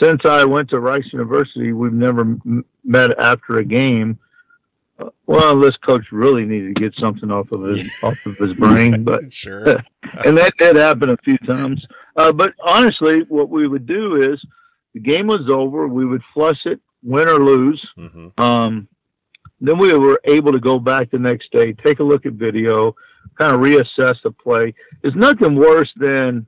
since 0.00 0.20
I 0.26 0.44
went 0.44 0.68
to 0.70 0.80
Rice 0.80 1.10
University, 1.12 1.72
we've 1.72 1.92
never 1.92 2.20
m- 2.20 2.64
met 2.84 3.18
after 3.18 3.58
a 3.58 3.64
game. 3.64 4.18
Well, 5.26 5.60
this 5.60 5.76
coach 5.78 6.06
really 6.10 6.44
needed 6.44 6.76
to 6.76 6.80
get 6.80 6.94
something 6.98 7.30
off 7.30 7.50
of 7.52 7.62
his 7.62 7.90
off 8.02 8.24
of 8.26 8.36
his 8.38 8.54
brain, 8.54 9.04
but 9.04 9.32
sure, 9.32 9.66
and 10.24 10.38
that 10.38 10.54
did 10.58 10.76
happen 10.76 11.10
a 11.10 11.16
few 11.18 11.36
times. 11.38 11.84
Uh, 12.16 12.32
but 12.32 12.54
honestly, 12.64 13.24
what 13.28 13.50
we 13.50 13.68
would 13.68 13.86
do 13.86 14.32
is 14.32 14.42
the 14.94 15.00
game 15.00 15.26
was 15.26 15.50
over, 15.50 15.86
we 15.86 16.06
would 16.06 16.22
flush 16.32 16.64
it, 16.64 16.80
win 17.02 17.28
or 17.28 17.38
lose. 17.38 17.86
Mm-hmm. 17.98 18.40
Um, 18.40 18.88
then 19.60 19.78
we 19.78 19.92
were 19.92 20.20
able 20.24 20.52
to 20.52 20.60
go 20.60 20.78
back 20.78 21.10
the 21.10 21.18
next 21.18 21.50
day, 21.52 21.72
take 21.72 21.98
a 22.00 22.04
look 22.04 22.26
at 22.26 22.32
video, 22.32 22.94
kind 23.38 23.54
of 23.54 23.60
reassess 23.60 24.16
the 24.22 24.30
play. 24.30 24.74
There's 25.02 25.14
nothing 25.14 25.54
worse 25.54 25.92
than 25.96 26.46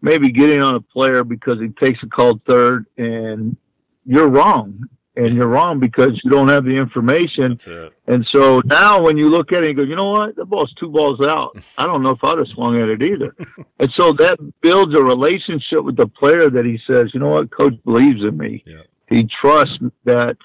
maybe 0.00 0.30
getting 0.30 0.60
on 0.60 0.74
a 0.74 0.80
player 0.80 1.24
because 1.24 1.60
he 1.60 1.68
takes 1.68 2.02
a 2.02 2.08
called 2.08 2.40
third 2.46 2.86
and 2.96 3.56
you're 4.04 4.28
wrong. 4.28 4.88
And 5.14 5.34
you're 5.34 5.48
wrong 5.48 5.78
because 5.78 6.18
you 6.24 6.30
don't 6.30 6.48
have 6.48 6.64
the 6.64 6.74
information. 6.74 7.58
And 8.06 8.26
so 8.32 8.62
now 8.64 9.02
when 9.02 9.18
you 9.18 9.28
look 9.28 9.52
at 9.52 9.62
it, 9.62 9.68
you 9.68 9.74
go, 9.74 9.82
you 9.82 9.94
know 9.94 10.10
what? 10.10 10.36
The 10.36 10.46
ball's 10.46 10.72
two 10.80 10.88
balls 10.88 11.20
out. 11.20 11.54
I 11.76 11.86
don't 11.86 12.02
know 12.02 12.10
if 12.10 12.24
I'd 12.24 12.38
have 12.38 12.46
swung 12.48 12.80
at 12.80 12.88
it 12.88 13.02
either. 13.02 13.34
and 13.78 13.90
so 13.94 14.12
that 14.14 14.38
builds 14.62 14.96
a 14.96 15.02
relationship 15.02 15.84
with 15.84 15.96
the 15.96 16.06
player 16.06 16.48
that 16.48 16.64
he 16.64 16.78
says, 16.86 17.10
you 17.12 17.20
know 17.20 17.28
what? 17.28 17.50
Coach 17.50 17.74
believes 17.84 18.22
in 18.22 18.38
me. 18.38 18.64
Yeah. 18.66 18.82
He 19.10 19.28
trusts 19.40 19.78
that 20.04 20.38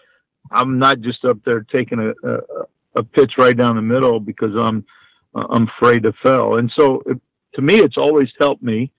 I'm 0.52 0.78
not 0.78 1.00
just 1.00 1.24
up 1.24 1.38
there 1.46 1.62
taking 1.62 2.00
a, 2.00 2.30
a, 2.30 2.40
a 2.96 3.04
pitch 3.04 3.34
right 3.38 3.56
down 3.56 3.78
the 3.78 3.82
middle 3.82 4.20
because 4.20 4.56
I'm 4.56 4.86
I'm 5.36 5.70
afraid 5.78 6.04
to 6.04 6.14
fail. 6.24 6.58
And 6.58 6.72
so 6.76 7.02
it, 7.06 7.20
to 7.54 7.62
me, 7.62 7.76
it's 7.76 7.98
always 7.98 8.30
helped 8.40 8.64
me. 8.64 8.92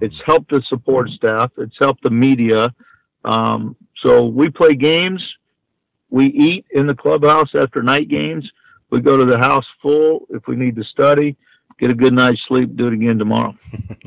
It's 0.00 0.14
mm. 0.14 0.24
helped 0.24 0.50
the 0.50 0.62
support 0.68 1.08
staff. 1.10 1.50
It's 1.58 1.76
helped 1.78 2.02
the 2.02 2.10
media. 2.10 2.74
Um, 3.26 3.76
so 4.02 4.24
we 4.24 4.48
play 4.48 4.74
games. 4.74 5.22
We 6.10 6.26
eat 6.26 6.64
in 6.70 6.86
the 6.86 6.94
clubhouse 6.94 7.50
after 7.54 7.82
night 7.82 8.08
games. 8.08 8.50
We 8.90 9.00
go 9.00 9.16
to 9.16 9.24
the 9.24 9.38
house 9.38 9.66
full 9.82 10.26
if 10.30 10.46
we 10.46 10.56
need 10.56 10.76
to 10.76 10.84
study. 10.84 11.36
Get 11.78 11.90
a 11.90 11.94
good 11.94 12.14
night's 12.14 12.40
sleep. 12.48 12.74
Do 12.76 12.86
it 12.86 12.94
again 12.94 13.18
tomorrow. 13.18 13.54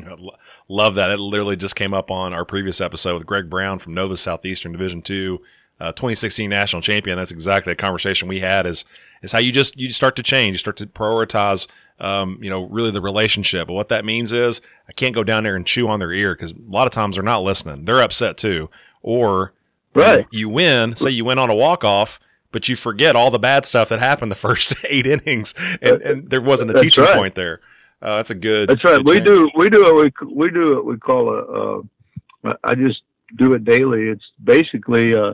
Love 0.68 0.96
that. 0.96 1.12
It 1.12 1.20
literally 1.20 1.56
just 1.56 1.76
came 1.76 1.94
up 1.94 2.10
on 2.10 2.34
our 2.34 2.46
previous 2.46 2.82
episode 2.82 3.14
with 3.14 3.28
Greg 3.28 3.50
Brown 3.50 3.78
from 3.78 3.94
Nova 3.94 4.18
Southeastern 4.18 4.72
Division 4.72 5.04
Two 5.04 5.42
uh, 5.80 5.92
2016 5.94 6.50
national 6.50 6.82
champion. 6.82 7.18
That's 7.18 7.32
exactly 7.32 7.72
a 7.72 7.76
conversation 7.76 8.28
we 8.28 8.40
had. 8.40 8.66
Is 8.66 8.86
is 9.22 9.32
how 9.32 9.40
you 9.40 9.52
just 9.52 9.78
you 9.78 9.90
start 9.92 10.16
to 10.18 10.24
change, 10.24 10.56
you 10.56 10.58
start 10.58 10.78
to 10.78 10.88
prioritize, 10.88 11.68
um, 12.00 12.38
you 12.42 12.50
know, 12.50 12.64
really 12.64 12.92
the 12.92 13.02
relationship. 13.02 13.68
But 13.68 13.74
what 13.74 13.90
that 13.90 14.04
means 14.04 14.34
is 14.34 14.62
I 14.88 14.92
can't 14.94 15.16
go 15.16 15.24
down 15.24 15.44
there 15.44 15.56
and 15.56 15.66
chew 15.66 15.88
on 15.88 16.00
their 16.00 16.12
ear 16.12 16.36
because 16.36 16.52
a 16.52 16.56
lot 16.68 16.88
of 16.88 16.94
times 16.94 17.16
they're 17.16 17.24
not 17.24 17.44
listening. 17.44 17.86
They're 17.86 18.02
upset 18.02 18.38
too. 18.38 18.70
Or 19.02 19.54
right, 19.94 20.26
you, 20.32 20.40
you 20.40 20.50
win. 20.50 20.96
Say 20.96 21.12
you 21.12 21.26
win 21.26 21.40
on 21.40 21.50
a 21.50 21.56
walk 21.56 21.84
off. 21.84 22.20
But 22.52 22.68
you 22.68 22.76
forget 22.76 23.16
all 23.16 23.30
the 23.30 23.38
bad 23.38 23.68
stuff 23.68 23.90
that 23.90 24.00
happened 24.00 24.32
the 24.32 24.36
first 24.48 24.74
eight 24.90 25.06
innings, 25.06 25.54
and, 25.82 26.02
and 26.02 26.30
there 26.30 26.42
wasn't 26.42 26.72
a 26.72 26.74
that's 26.74 26.84
teaching 26.84 27.04
right. 27.04 27.16
point 27.16 27.36
there. 27.36 27.62
Uh, 28.02 28.18
that's 28.18 28.32
a 28.32 28.36
good. 28.36 28.70
That's 28.70 28.84
right. 28.84 28.98
Good 28.98 29.06
we 29.06 29.14
change. 29.16 29.26
do. 29.26 29.52
We 29.56 29.70
do 29.70 29.84
what 29.84 29.96
we 29.96 30.28
we 30.34 30.50
do 30.50 30.76
what 30.76 30.86
we 30.86 30.98
call 30.98 31.30
a. 31.30 31.80
Uh, 31.80 32.54
I 32.64 32.74
just 32.74 33.02
do 33.38 33.54
it 33.54 33.66
daily. 33.66 34.08
It's 34.08 34.24
basically 34.44 35.14
uh, 35.14 35.34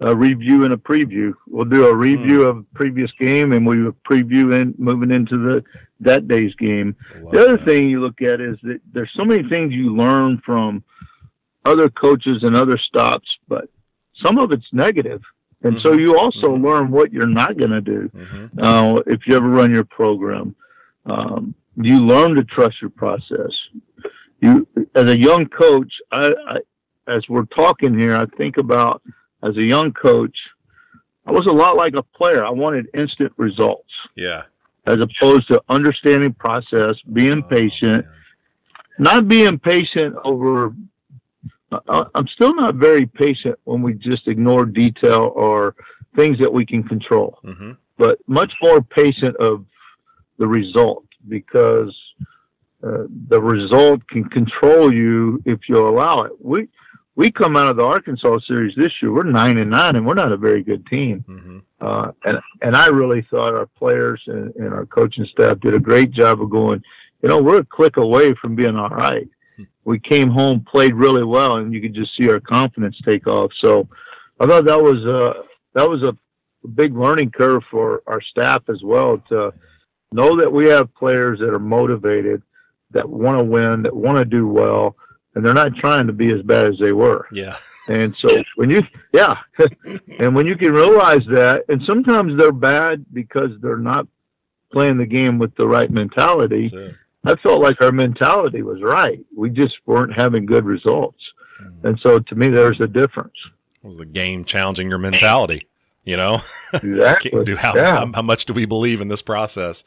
a 0.00 0.14
review 0.14 0.64
and 0.64 0.74
a 0.74 0.76
preview. 0.76 1.34
We'll 1.46 1.64
do 1.64 1.86
a 1.86 1.94
review 1.94 2.40
mm. 2.40 2.50
of 2.50 2.74
previous 2.74 3.10
game 3.18 3.52
and 3.52 3.66
we 3.66 3.76
preview 4.08 4.60
in 4.60 4.74
moving 4.78 5.10
into 5.10 5.38
the 5.38 5.64
that 6.00 6.28
day's 6.28 6.54
game. 6.56 6.96
The 7.30 7.40
other 7.40 7.56
that. 7.56 7.64
thing 7.64 7.88
you 7.88 8.00
look 8.00 8.20
at 8.20 8.40
is 8.40 8.58
that 8.62 8.80
there's 8.92 9.10
so 9.16 9.24
many 9.24 9.48
things 9.48 9.72
you 9.72 9.94
learn 9.94 10.42
from 10.44 10.82
other 11.64 11.88
coaches 11.88 12.42
and 12.42 12.54
other 12.54 12.78
stops, 12.78 13.28
but 13.48 13.68
some 14.22 14.38
of 14.38 14.52
it's 14.52 14.66
negative. 14.72 15.22
And 15.62 15.74
mm-hmm. 15.74 15.82
so 15.82 15.92
you 15.94 16.18
also 16.18 16.48
mm-hmm. 16.48 16.64
learn 16.64 16.90
what 16.90 17.12
you're 17.12 17.26
not 17.26 17.56
going 17.56 17.70
to 17.70 17.80
do 17.80 18.10
mm-hmm. 18.14 18.60
uh, 18.60 18.96
if 19.06 19.26
you 19.26 19.36
ever 19.36 19.48
run 19.48 19.72
your 19.72 19.84
program. 19.84 20.54
Um, 21.06 21.54
you 21.76 21.98
learn 21.98 22.34
to 22.36 22.44
trust 22.44 22.80
your 22.80 22.90
process. 22.90 23.50
You, 24.40 24.66
as 24.94 25.10
a 25.10 25.18
young 25.18 25.46
coach, 25.46 25.92
I, 26.12 26.34
I, 26.48 26.58
as 27.08 27.22
we're 27.28 27.46
talking 27.46 27.98
here, 27.98 28.16
I 28.16 28.26
think 28.36 28.58
about 28.58 29.02
as 29.42 29.56
a 29.56 29.62
young 29.62 29.92
coach, 29.92 30.36
I 31.26 31.32
was 31.32 31.46
a 31.46 31.52
lot 31.52 31.76
like 31.76 31.94
a 31.94 32.02
player. 32.02 32.44
I 32.44 32.50
wanted 32.50 32.88
instant 32.94 33.32
results. 33.36 33.90
Yeah. 34.16 34.44
As 34.86 34.98
opposed 35.00 35.48
to 35.48 35.62
understanding 35.68 36.34
process, 36.34 36.94
being 37.12 37.42
oh, 37.42 37.48
patient, 37.48 38.04
man. 38.04 38.12
not 38.98 39.28
being 39.28 39.58
patient 39.58 40.14
over. 40.24 40.74
I'm 41.88 42.28
still 42.28 42.54
not 42.54 42.76
very 42.76 43.06
patient 43.06 43.58
when 43.64 43.82
we 43.82 43.94
just 43.94 44.28
ignore 44.28 44.66
detail 44.66 45.32
or 45.34 45.74
things 46.16 46.38
that 46.38 46.52
we 46.52 46.64
can 46.64 46.82
control, 46.82 47.38
mm-hmm. 47.44 47.72
but 47.98 48.18
much 48.26 48.52
more 48.62 48.80
patient 48.82 49.36
of 49.36 49.64
the 50.38 50.46
result 50.46 51.04
because 51.28 51.94
uh, 52.82 53.04
the 53.28 53.40
result 53.40 54.06
can 54.08 54.24
control 54.24 54.92
you 54.92 55.42
if 55.44 55.60
you 55.68 55.86
allow 55.86 56.22
it. 56.22 56.32
We 56.40 56.68
we 57.16 57.30
come 57.30 57.56
out 57.56 57.68
of 57.68 57.76
the 57.76 57.84
Arkansas 57.84 58.38
series 58.46 58.74
this 58.76 58.92
year. 59.00 59.12
We're 59.12 59.22
nine 59.22 59.58
and 59.58 59.70
nine, 59.70 59.96
and 59.96 60.06
we're 60.06 60.14
not 60.14 60.32
a 60.32 60.36
very 60.36 60.62
good 60.62 60.84
team. 60.86 61.24
Mm-hmm. 61.28 61.58
Uh, 61.80 62.12
and 62.24 62.38
and 62.62 62.76
I 62.76 62.88
really 62.88 63.26
thought 63.30 63.54
our 63.54 63.66
players 63.66 64.22
and, 64.26 64.54
and, 64.56 64.72
our 64.72 64.86
coaching 64.86 65.26
staff 65.26 65.60
did 65.60 65.74
a 65.74 65.78
great 65.78 66.10
job 66.10 66.42
of 66.42 66.50
going. 66.50 66.82
You 67.22 67.28
know, 67.28 67.40
we're 67.40 67.60
a 67.60 67.64
click 67.64 67.96
away 67.96 68.34
from 68.34 68.54
being 68.54 68.76
all 68.76 68.90
right. 68.90 69.28
We 69.84 69.98
came 69.98 70.30
home, 70.30 70.64
played 70.70 70.96
really 70.96 71.24
well, 71.24 71.56
and 71.56 71.72
you 71.72 71.80
could 71.80 71.94
just 71.94 72.16
see 72.16 72.28
our 72.30 72.40
confidence 72.40 72.96
take 73.04 73.26
off. 73.26 73.52
So 73.60 73.88
I 74.40 74.46
thought 74.46 74.64
that 74.64 74.82
was 74.82 75.04
a 75.04 75.42
that 75.74 75.88
was 75.88 76.02
a 76.02 76.16
big 76.68 76.96
learning 76.96 77.30
curve 77.30 77.62
for 77.70 78.02
our 78.06 78.20
staff 78.20 78.62
as 78.68 78.82
well 78.82 79.22
to 79.28 79.52
know 80.12 80.36
that 80.36 80.50
we 80.50 80.66
have 80.66 80.94
players 80.94 81.38
that 81.40 81.52
are 81.52 81.58
motivated, 81.58 82.42
that 82.92 83.08
want 83.08 83.38
to 83.38 83.44
win, 83.44 83.82
that 83.82 83.94
want 83.94 84.18
to 84.18 84.24
do 84.24 84.48
well 84.48 84.96
and 85.34 85.44
they're 85.44 85.54
not 85.54 85.74
trying 85.76 86.06
to 86.06 86.12
be 86.12 86.32
as 86.32 86.42
bad 86.42 86.66
as 86.66 86.78
they 86.78 86.92
were. 86.92 87.26
Yeah. 87.32 87.56
And 87.88 88.14
so 88.20 88.42
when 88.56 88.70
you, 88.70 88.82
yeah, 89.12 89.36
and 90.18 90.34
when 90.34 90.46
you 90.46 90.56
can 90.56 90.72
realize 90.72 91.22
that, 91.30 91.64
and 91.68 91.82
sometimes 91.86 92.38
they're 92.38 92.52
bad 92.52 93.04
because 93.12 93.50
they're 93.60 93.76
not 93.76 94.06
playing 94.72 94.96
the 94.96 95.06
game 95.06 95.38
with 95.38 95.54
the 95.56 95.66
right 95.66 95.90
mentality. 95.90 96.94
I 97.24 97.36
felt 97.36 97.60
like 97.60 97.80
our 97.80 97.92
mentality 97.92 98.62
was 98.62 98.82
right. 98.82 99.24
We 99.36 99.50
just 99.50 99.74
weren't 99.86 100.12
having 100.14 100.46
good 100.46 100.64
results. 100.64 101.18
Mm-hmm. 101.62 101.86
And 101.86 102.00
so 102.02 102.18
to 102.18 102.34
me, 102.34 102.48
there's 102.48 102.80
a 102.80 102.86
difference. 102.86 103.34
It 103.82 103.86
Was 103.86 103.96
the 103.96 104.06
game 104.06 104.44
challenging 104.44 104.88
your 104.88 104.98
mentality? 104.98 105.66
You 106.04 106.18
know, 106.18 106.40
exactly. 106.74 107.44
do 107.44 107.56
how, 107.56 107.74
yeah. 107.74 107.96
how, 107.96 108.12
how 108.14 108.22
much 108.22 108.44
do 108.44 108.52
we 108.52 108.66
believe 108.66 109.00
in 109.00 109.08
this 109.08 109.22
process? 109.22 109.84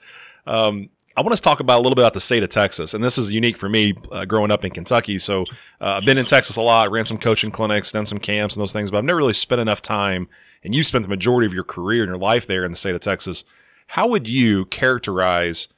Um, 0.47 0.89
I 1.15 1.21
want 1.21 1.35
to 1.35 1.41
talk 1.41 1.59
about 1.59 1.77
a 1.77 1.81
little 1.81 1.95
bit 1.95 2.03
about 2.03 2.13
the 2.13 2.19
state 2.19 2.43
of 2.43 2.49
Texas, 2.49 2.93
and 2.93 3.03
this 3.03 3.17
is 3.17 3.31
unique 3.31 3.57
for 3.57 3.67
me 3.67 3.95
uh, 4.11 4.25
growing 4.25 4.51
up 4.51 4.63
in 4.63 4.71
Kentucky. 4.71 5.17
So 5.17 5.45
uh, 5.81 5.95
I've 5.97 6.05
been 6.05 6.19
in 6.19 6.25
Texas 6.25 6.57
a 6.57 6.61
lot, 6.61 6.91
ran 6.91 7.05
some 7.05 7.17
coaching 7.17 7.49
clinics, 7.49 7.91
done 7.91 8.05
some 8.05 8.19
camps 8.19 8.55
and 8.55 8.61
those 8.61 8.71
things, 8.71 8.91
but 8.91 8.99
I've 8.99 9.03
never 9.03 9.17
really 9.17 9.33
spent 9.33 9.59
enough 9.59 9.81
time. 9.81 10.27
And 10.63 10.75
you 10.75 10.83
spent 10.83 11.03
the 11.03 11.09
majority 11.09 11.47
of 11.47 11.55
your 11.55 11.63
career 11.63 12.03
and 12.03 12.09
your 12.09 12.19
life 12.19 12.45
there 12.45 12.63
in 12.63 12.71
the 12.71 12.77
state 12.77 12.93
of 12.93 13.01
Texas. 13.01 13.45
How 13.87 14.07
would 14.07 14.27
you 14.27 14.65
characterize 14.65 15.69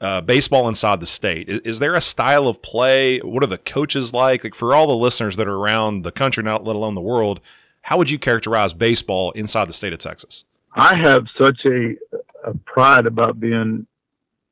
uh, 0.00 0.20
baseball 0.20 0.68
inside 0.68 1.00
the 1.00 1.06
state? 1.06 1.48
Is, 1.48 1.60
is, 1.60 1.78
there 1.78 1.94
a 1.94 2.00
style 2.00 2.48
of 2.48 2.62
play? 2.62 3.18
What 3.18 3.42
are 3.42 3.46
the 3.48 3.58
coaches 3.58 4.12
like? 4.12 4.44
Like 4.44 4.54
for 4.54 4.74
all 4.74 4.86
the 4.86 4.96
listeners 4.96 5.36
that 5.36 5.46
are 5.46 5.56
around 5.56 6.02
the 6.02 6.12
country, 6.12 6.42
not 6.42 6.64
let 6.64 6.76
alone 6.76 6.94
the 6.94 7.00
world, 7.00 7.40
how 7.82 7.98
would 7.98 8.10
you 8.10 8.18
characterize 8.18 8.72
baseball 8.72 9.30
inside 9.32 9.68
the 9.68 9.72
state 9.72 9.92
of 9.92 9.98
Texas? 9.98 10.44
I 10.74 10.96
have 10.96 11.26
such 11.38 11.58
a, 11.66 11.96
a 12.44 12.54
pride 12.64 13.06
about 13.06 13.40
being 13.40 13.86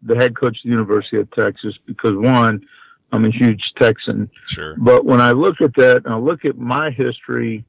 the 0.03 0.17
head 0.17 0.37
coach 0.37 0.57
of 0.59 0.63
the 0.65 0.71
University 0.71 1.19
of 1.19 1.31
Texas 1.33 1.75
because 1.87 2.17
one, 2.17 2.67
I'm 3.13 3.25
a 3.25 3.31
huge 3.31 3.63
Texan. 3.79 4.31
Sure. 4.47 4.77
But 4.79 5.05
when 5.05 5.21
I 5.21 5.33
look 5.33 5.61
at 5.61 5.75
that, 5.77 6.03
and 6.05 6.15
I 6.15 6.19
look 6.19 6.45
at 6.45 6.59
my 6.59 6.91
history 6.91 7.65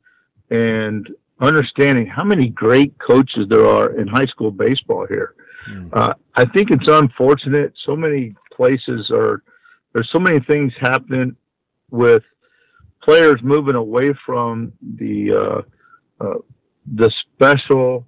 and 0.49 1.09
understanding 1.39 2.07
how 2.07 2.23
many 2.23 2.49
great 2.49 2.97
coaches 2.99 3.47
there 3.49 3.65
are 3.65 3.91
in 3.97 4.07
high 4.07 4.25
school 4.25 4.51
baseball 4.51 5.05
here, 5.07 5.35
mm. 5.67 5.89
uh, 5.93 6.13
I 6.35 6.45
think 6.45 6.71
it's 6.71 6.87
unfortunate. 6.87 7.73
So 7.85 7.95
many 7.95 8.35
places 8.55 9.09
are 9.11 9.43
there's 9.93 10.09
so 10.11 10.19
many 10.19 10.39
things 10.41 10.71
happening 10.79 11.35
with 11.89 12.23
players 13.01 13.39
moving 13.41 13.75
away 13.75 14.13
from 14.25 14.71
the 14.97 15.63
uh, 16.21 16.23
uh, 16.23 16.37
the 16.95 17.11
special 17.33 18.05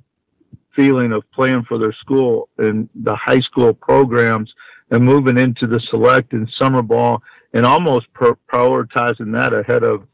feeling 0.76 1.12
of 1.12 1.24
playing 1.32 1.64
for 1.64 1.78
their 1.78 1.94
school 1.94 2.50
in 2.60 2.90
the 2.96 3.16
high 3.16 3.40
school 3.42 3.74
programs 3.74 4.52
and 4.90 5.04
moving 5.04 5.38
into 5.38 5.68
the 5.68 5.80
select 5.90 6.34
and 6.34 6.50
summer 6.60 6.82
ball 6.82 7.22
and 7.54 7.66
almost 7.66 8.08
prioritizing 8.14 9.34
that 9.34 9.54
ahead 9.54 9.84
of 9.84 10.08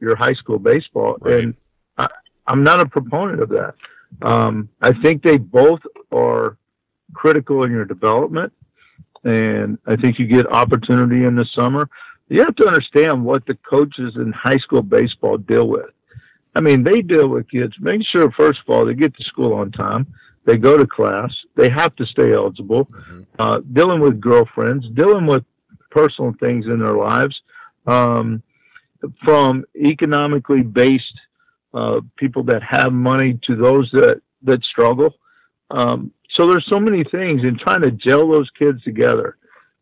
your 0.00 0.16
high 0.16 0.34
school 0.34 0.58
baseball. 0.58 1.16
Right. 1.20 1.44
And 1.44 1.54
I, 1.98 2.08
am 2.46 2.62
not 2.62 2.80
a 2.80 2.86
proponent 2.86 3.42
of 3.42 3.48
that. 3.50 3.74
Um, 4.22 4.68
I 4.80 4.92
think 5.02 5.22
they 5.22 5.38
both 5.38 5.80
are 6.12 6.56
critical 7.14 7.64
in 7.64 7.70
your 7.70 7.84
development. 7.84 8.52
And 9.24 9.78
I 9.86 9.96
think 9.96 10.18
you 10.18 10.26
get 10.26 10.52
opportunity 10.52 11.24
in 11.24 11.34
the 11.34 11.46
summer. 11.54 11.88
You 12.28 12.40
have 12.40 12.56
to 12.56 12.66
understand 12.66 13.24
what 13.24 13.46
the 13.46 13.54
coaches 13.54 14.14
in 14.16 14.32
high 14.32 14.58
school 14.58 14.82
baseball 14.82 15.38
deal 15.38 15.68
with. 15.68 15.90
I 16.54 16.60
mean, 16.60 16.84
they 16.84 17.02
deal 17.02 17.28
with 17.28 17.50
kids, 17.50 17.74
make 17.80 18.02
sure, 18.06 18.30
first 18.32 18.60
of 18.60 18.72
all, 18.72 18.84
they 18.84 18.94
get 18.94 19.16
to 19.16 19.24
school 19.24 19.54
on 19.54 19.72
time, 19.72 20.06
they 20.44 20.56
go 20.56 20.76
to 20.76 20.86
class, 20.86 21.32
they 21.56 21.68
have 21.68 21.96
to 21.96 22.06
stay 22.06 22.32
eligible, 22.32 22.86
mm-hmm. 22.86 23.22
uh, 23.38 23.60
dealing 23.72 24.00
with 24.00 24.20
girlfriends, 24.20 24.86
dealing 24.94 25.26
with 25.26 25.44
personal 25.90 26.32
things 26.38 26.66
in 26.66 26.78
their 26.78 26.96
lives, 26.96 27.40
um, 27.86 28.42
from 29.24 29.64
economically 29.76 30.62
based 30.62 31.18
uh, 31.74 32.00
people 32.16 32.44
that 32.44 32.62
have 32.62 32.92
money 32.92 33.38
to 33.46 33.56
those 33.56 33.90
that, 33.92 34.20
that 34.42 34.62
struggle. 34.62 35.14
Um, 35.70 36.12
so 36.34 36.46
there's 36.46 36.66
so 36.68 36.80
many 36.80 37.04
things 37.04 37.42
in 37.42 37.58
trying 37.58 37.82
to 37.82 37.90
gel 37.90 38.28
those 38.28 38.50
kids 38.58 38.82
together 38.82 39.36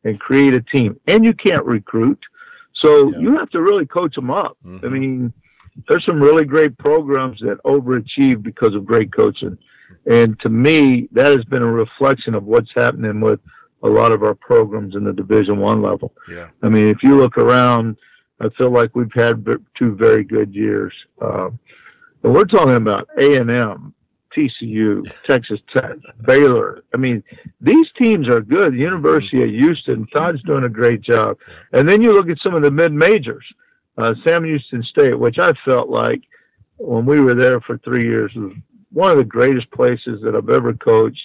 and 0.05 0.19
create 0.21 0.55
a 0.55 0.61
team. 0.61 0.99
And 1.07 1.25
you 1.25 1.33
can't 1.33 1.65
recruit. 1.65 2.19
So 2.83 3.11
yeah. 3.11 3.19
you 3.19 3.37
have 3.39 3.51
to 3.51 3.63
really 3.63 3.87
coach 3.87 4.15
them 4.15 4.31
up. 4.31 4.57
Mm-hmm. 4.65 4.87
I 4.87 4.89
mean, 4.89 5.33
there's 5.89 6.05
some 6.05 6.21
really 6.21 6.45
great 6.45 6.77
programs 6.79 7.39
that 7.41 7.63
overachieve 7.65 8.43
because 8.43 8.75
of 8.75 8.85
great 8.85 9.13
coaching. 9.15 9.57
And 10.11 10.39
to 10.41 10.49
me, 10.49 11.09
that 11.13 11.27
has 11.27 11.45
been 11.45 11.63
a 11.63 11.71
reflection 11.71 12.35
of 12.35 12.45
what's 12.45 12.71
happening 12.75 13.21
with 13.21 13.41
a 13.83 13.89
lot 13.89 14.13
of 14.13 14.23
our 14.23 14.35
programs 14.35 14.95
in 14.95 15.05
the 15.05 15.13
Division 15.13 15.59
One 15.59 15.83
level. 15.83 16.13
Yeah. 16.29 16.49
I 16.63 16.69
mean, 16.69 16.89
if 16.89 17.03
you 17.03 17.17
look 17.17 17.39
around, 17.39 17.97
I 18.41 18.49
feel 18.51 18.71
like 18.71 18.95
we've 18.95 19.13
had 19.15 19.45
two 19.79 19.95
very 19.95 20.25
good 20.25 20.55
years. 20.55 20.93
Um, 21.21 21.59
and 22.23 22.35
we're 22.35 22.45
talking 22.45 22.77
about 22.77 23.09
A 23.19 23.37
and 23.37 23.51
M, 23.51 23.95
TCU, 24.37 25.11
Texas 25.25 25.61
Tech, 25.75 25.97
Baylor. 26.25 26.83
I 26.95 26.97
mean, 26.97 27.23
these 27.61 27.87
teams 27.99 28.29
are 28.29 28.41
good. 28.41 28.75
University 28.75 29.43
of 29.43 29.51
Houston, 29.51 30.07
Todd's 30.09 30.43
doing 30.43 30.65
a 30.65 30.69
great 30.69 31.03
job. 31.03 31.39
And 31.73 31.89
then 31.89 32.03
you 32.03 32.13
look 32.13 32.29
at 32.29 32.39
some 32.43 32.55
of 32.55 32.63
the 32.63 32.71
mid 32.71 32.93
majors, 32.93 33.45
uh, 33.99 34.15
Sam 34.25 34.45
Houston 34.45 34.83
State, 34.83 35.19
which 35.19 35.39
I 35.39 35.53
felt 35.65 35.89
like 35.89 36.23
when 36.77 37.07
we 37.07 37.21
were 37.21 37.35
there 37.35 37.61
for 37.61 37.79
three 37.79 38.05
years 38.05 38.33
was 38.35 38.53
one 38.93 39.11
of 39.11 39.19
the 39.19 39.25
greatest 39.25 39.71
places 39.71 40.21
that 40.23 40.35
I've 40.35 40.51
ever 40.51 40.75
coached, 40.75 41.23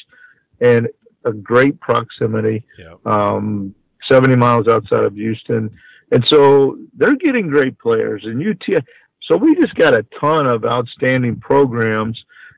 and 0.61 0.87
a 1.25 1.33
great 1.33 1.79
proximity. 1.81 2.63
Yeah. 2.77 2.93
Um, 3.05 3.75
70 4.09 4.35
miles 4.35 4.67
outside 4.67 5.03
of 5.03 5.15
Houston. 5.15 5.69
And 6.11 6.25
so 6.27 6.77
they're 6.95 7.15
getting 7.15 7.47
great 7.47 7.77
players. 7.79 8.23
And 8.23 8.41
UT, 8.41 8.83
so 9.23 9.35
we 9.35 9.55
just 9.55 9.75
got 9.75 9.93
a 9.93 10.05
ton 10.19 10.47
of 10.47 10.65
outstanding 10.65 11.37
programs 11.39 12.17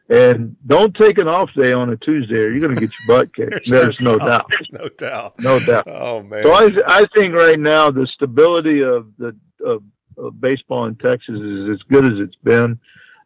and 0.09 0.55
don't 0.65 0.95
take 0.95 1.19
an 1.19 1.27
off 1.27 1.51
day 1.55 1.71
on 1.71 1.91
a 1.91 1.97
Tuesday, 1.97 2.37
or 2.37 2.49
you're 2.49 2.59
going 2.59 2.75
to 2.75 2.81
get 2.81 2.91
your 2.99 3.17
butt 3.17 3.35
kicked. 3.35 3.69
There's, 3.69 3.69
There's 3.69 3.97
no, 4.01 4.17
doubt. 4.17 4.27
doubt. 4.27 4.45
There's 4.49 4.69
no 4.71 4.89
doubt. 4.97 5.39
No 5.39 5.59
doubt. 5.59 5.87
Oh 5.87 6.23
man. 6.23 6.43
So 6.43 6.51
I, 6.51 6.71
I 6.87 7.05
think 7.15 7.33
right 7.35 7.59
now 7.59 7.91
the 7.91 8.07
stability 8.07 8.81
of 8.81 9.07
the 9.17 9.35
of, 9.63 9.83
of 10.17 10.41
baseball 10.41 10.85
in 10.85 10.95
Texas 10.95 11.39
is 11.39 11.69
as 11.69 11.81
good 11.89 12.05
as 12.05 12.19
it's 12.19 12.35
been. 12.43 12.79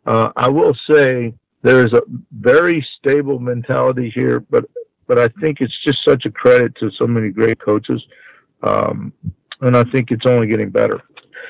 Uh, 0.06 0.32
I 0.36 0.50
will 0.50 0.76
say 0.90 1.34
there 1.62 1.86
is 1.86 1.94
a 1.94 2.02
very 2.32 2.86
stable 3.00 3.40
mentality 3.40 4.12
here, 4.14 4.42
but 4.42 4.66
but 5.08 5.18
I 5.18 5.30
think 5.40 5.62
it's 5.62 5.78
just 5.86 6.04
such 6.04 6.26
a 6.26 6.32
credit 6.32 6.76
to 6.78 6.92
so 6.92 7.08
many 7.08 7.30
great 7.30 7.60
coaches, 7.60 8.04
um, 8.62 9.14
and 9.62 9.78
I 9.78 9.84
think 9.86 10.12
it's 10.12 10.26
only 10.26 10.48
getting 10.48 10.70
better. 10.70 11.02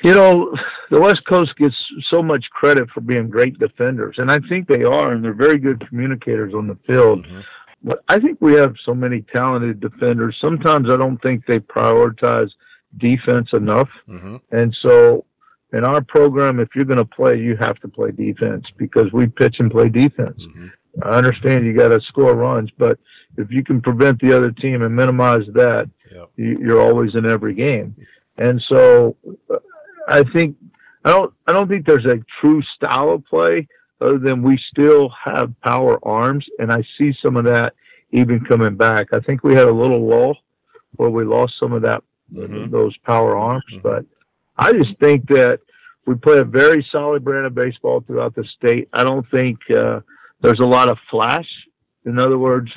You 0.04 0.14
know, 0.14 0.54
the 0.90 1.00
West 1.00 1.22
Coast 1.28 1.56
gets 1.58 1.76
so 2.10 2.22
much 2.22 2.44
credit 2.52 2.90
for 2.92 3.02
being 3.02 3.30
great 3.30 3.58
defenders, 3.60 4.16
and 4.18 4.32
I 4.32 4.40
think 4.50 4.68
they 4.68 4.84
are, 4.84 5.12
and 5.12 5.24
they're 5.24 5.34
very 5.34 5.58
good 5.58 5.88
communicators 5.88 6.54
on 6.54 6.68
the 6.68 6.78
field. 6.88 7.26
Mm-hmm. 7.26 7.40
But 7.84 8.04
I 8.08 8.20
think 8.20 8.38
we 8.40 8.54
have 8.54 8.76
so 8.86 8.94
many 8.94 9.24
talented 9.34 9.80
defenders. 9.80 10.38
Sometimes 10.40 10.90
I 10.90 10.98
don't 10.98 11.22
think 11.22 11.46
they 11.46 11.60
prioritize 11.60 12.50
defense 12.98 13.50
enough, 13.54 13.90
mm-hmm. 14.08 14.38
and 14.52 14.76
so 14.82 15.26
in 15.74 15.84
our 15.84 16.02
program, 16.02 16.60
if 16.60 16.70
you're 16.76 16.86
going 16.86 16.98
to 16.98 17.06
play, 17.06 17.38
you 17.38 17.58
have 17.58 17.80
to 17.80 17.88
play 17.88 18.12
defense 18.12 18.64
because 18.78 19.12
we 19.12 19.28
pitch 19.28 19.56
and 19.60 19.72
play 19.72 19.90
defense. 19.90 20.40
Mm-hmm. 20.40 20.68
I 21.02 21.18
understand 21.18 21.66
you 21.66 21.76
got 21.76 21.90
to 21.90 22.00
score 22.02 22.36
runs, 22.36 22.70
but 22.78 23.00
if 23.38 23.52
you 23.52 23.64
can 23.64 23.82
prevent 23.82 24.22
the 24.22 24.36
other 24.38 24.52
team 24.52 24.84
and 24.84 24.96
minimize 24.96 25.42
that, 25.54 25.90
yep. 26.14 26.30
you, 26.36 26.78
are 26.78 26.82
always 26.82 27.16
in 27.16 27.26
every 27.26 27.56
game. 27.56 27.96
And 28.38 28.62
so 28.70 29.16
I 30.08 30.24
think 30.24 30.58
I 31.06 31.12
don't 31.12 31.34
I 31.48 31.54
don't 31.54 31.68
think 31.68 31.86
there's 31.86 32.06
a 32.06 32.20
true 32.42 32.62
style 32.76 33.12
of 33.12 33.26
play 33.26 33.68
other 34.02 34.18
than 34.18 34.42
we 34.42 34.60
still 34.70 35.10
have 35.24 35.54
power 35.62 36.00
arms, 36.08 36.46
and 36.60 36.72
I 36.72 36.84
see 36.98 37.14
some 37.22 37.38
of 37.38 37.46
that 37.46 37.74
even 38.12 38.44
coming 38.46 38.76
back. 38.76 39.08
I 39.14 39.20
think 39.20 39.44
we 39.44 39.54
had 39.54 39.68
a 39.68 39.74
little 39.74 40.06
lull 40.06 40.38
where 40.96 41.10
we 41.10 41.24
lost 41.24 41.54
some 41.60 41.74
of 41.74 41.82
that 41.84 42.04
mm-hmm. 42.34 42.70
those 42.70 42.96
power 43.00 43.38
arms, 43.38 43.64
mm-hmm. 43.72 43.82
but 43.82 44.06
I 44.58 44.72
just 44.74 44.98
think 45.00 45.28
that 45.30 45.60
we 46.06 46.16
play 46.16 46.40
a 46.40 46.44
very 46.44 46.86
solid 46.92 47.24
brand 47.24 47.46
of 47.46 47.56
baseball 47.56 48.02
throughout 48.02 48.36
the 48.36 48.44
state. 48.58 48.90
I 48.94 49.04
don't 49.04 49.30
think 49.32 49.60
uh, 49.72 50.02
there's 50.42 50.60
a 50.60 50.66
lot 50.66 50.90
of 50.90 50.98
flash. 51.10 51.48
In 52.06 52.20
other 52.20 52.38
words, 52.38 52.70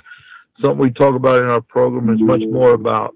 something 0.60 0.78
we 0.78 0.90
talk 0.90 1.16
about 1.16 1.42
in 1.42 1.48
our 1.48 1.60
program 1.60 2.08
is 2.14 2.20
much 2.20 2.42
more 2.48 2.72
about 2.72 3.15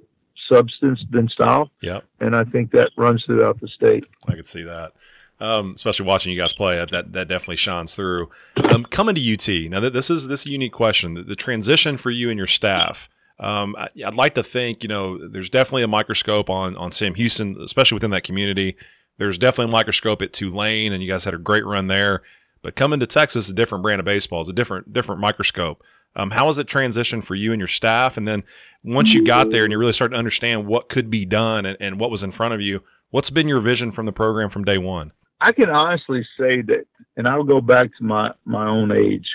substance 0.50 1.00
than 1.10 1.28
style. 1.28 1.70
Yeah. 1.80 2.00
And 2.20 2.34
I 2.34 2.44
think 2.44 2.72
that 2.72 2.90
runs 2.96 3.24
throughout 3.24 3.60
the 3.60 3.68
state. 3.68 4.04
I 4.28 4.34
could 4.34 4.46
see 4.46 4.62
that. 4.62 4.92
Um, 5.40 5.72
especially 5.74 6.04
watching 6.04 6.32
you 6.32 6.38
guys 6.38 6.52
play, 6.52 6.76
that 6.76 7.12
that 7.12 7.28
definitely 7.28 7.56
shines 7.56 7.94
through. 7.94 8.28
Um, 8.70 8.84
coming 8.84 9.14
to 9.14 9.32
UT 9.32 9.70
now, 9.70 9.88
this 9.88 10.10
is 10.10 10.28
this 10.28 10.40
is 10.40 10.46
a 10.46 10.50
unique 10.50 10.72
question. 10.72 11.14
The, 11.14 11.22
the 11.22 11.36
transition 11.36 11.96
for 11.96 12.10
you 12.10 12.28
and 12.28 12.36
your 12.36 12.46
staff. 12.46 13.08
Um, 13.38 13.74
I, 13.78 13.88
would 14.04 14.16
like 14.16 14.34
to 14.34 14.42
think 14.42 14.82
you 14.82 14.88
know 14.90 15.26
there's 15.26 15.48
definitely 15.48 15.82
a 15.82 15.88
microscope 15.88 16.50
on 16.50 16.76
on 16.76 16.92
Sam 16.92 17.14
Houston, 17.14 17.56
especially 17.62 17.96
within 17.96 18.10
that 18.10 18.22
community. 18.22 18.76
There's 19.16 19.38
definitely 19.38 19.70
a 19.70 19.72
microscope 19.72 20.20
at 20.20 20.34
Tulane, 20.34 20.92
and 20.92 21.02
you 21.02 21.08
guys 21.08 21.24
had 21.24 21.32
a 21.32 21.38
great 21.38 21.64
run 21.64 21.86
there. 21.86 22.22
But 22.60 22.76
coming 22.76 23.00
to 23.00 23.06
Texas, 23.06 23.48
a 23.48 23.54
different 23.54 23.82
brand 23.82 24.00
of 24.00 24.04
baseball. 24.04 24.42
It's 24.42 24.50
a 24.50 24.52
different 24.54 24.92
different 24.92 25.22
microscope. 25.22 25.82
Um, 26.16 26.32
how 26.32 26.46
was 26.46 26.58
it 26.58 26.66
transition 26.66 27.22
for 27.22 27.34
you 27.34 27.52
and 27.52 27.60
your 27.60 27.68
staff? 27.68 28.16
And 28.16 28.26
then 28.26 28.42
once 28.82 29.14
you 29.14 29.24
got 29.24 29.50
there 29.50 29.64
and 29.64 29.72
you 29.72 29.78
really 29.78 29.92
started 29.92 30.14
to 30.14 30.18
understand 30.18 30.66
what 30.66 30.88
could 30.88 31.10
be 31.10 31.24
done 31.24 31.66
and, 31.66 31.76
and 31.80 32.00
what 32.00 32.10
was 32.10 32.22
in 32.22 32.32
front 32.32 32.54
of 32.54 32.60
you, 32.60 32.82
what's 33.10 33.30
been 33.30 33.48
your 33.48 33.60
vision 33.60 33.90
from 33.90 34.06
the 34.06 34.12
program 34.12 34.50
from 34.50 34.64
day 34.64 34.78
one? 34.78 35.12
I 35.40 35.52
can 35.52 35.70
honestly 35.70 36.26
say 36.38 36.62
that, 36.62 36.86
and 37.16 37.26
I'll 37.26 37.44
go 37.44 37.60
back 37.60 37.86
to 37.98 38.04
my, 38.04 38.32
my 38.44 38.66
own 38.66 38.92
age. 38.92 39.26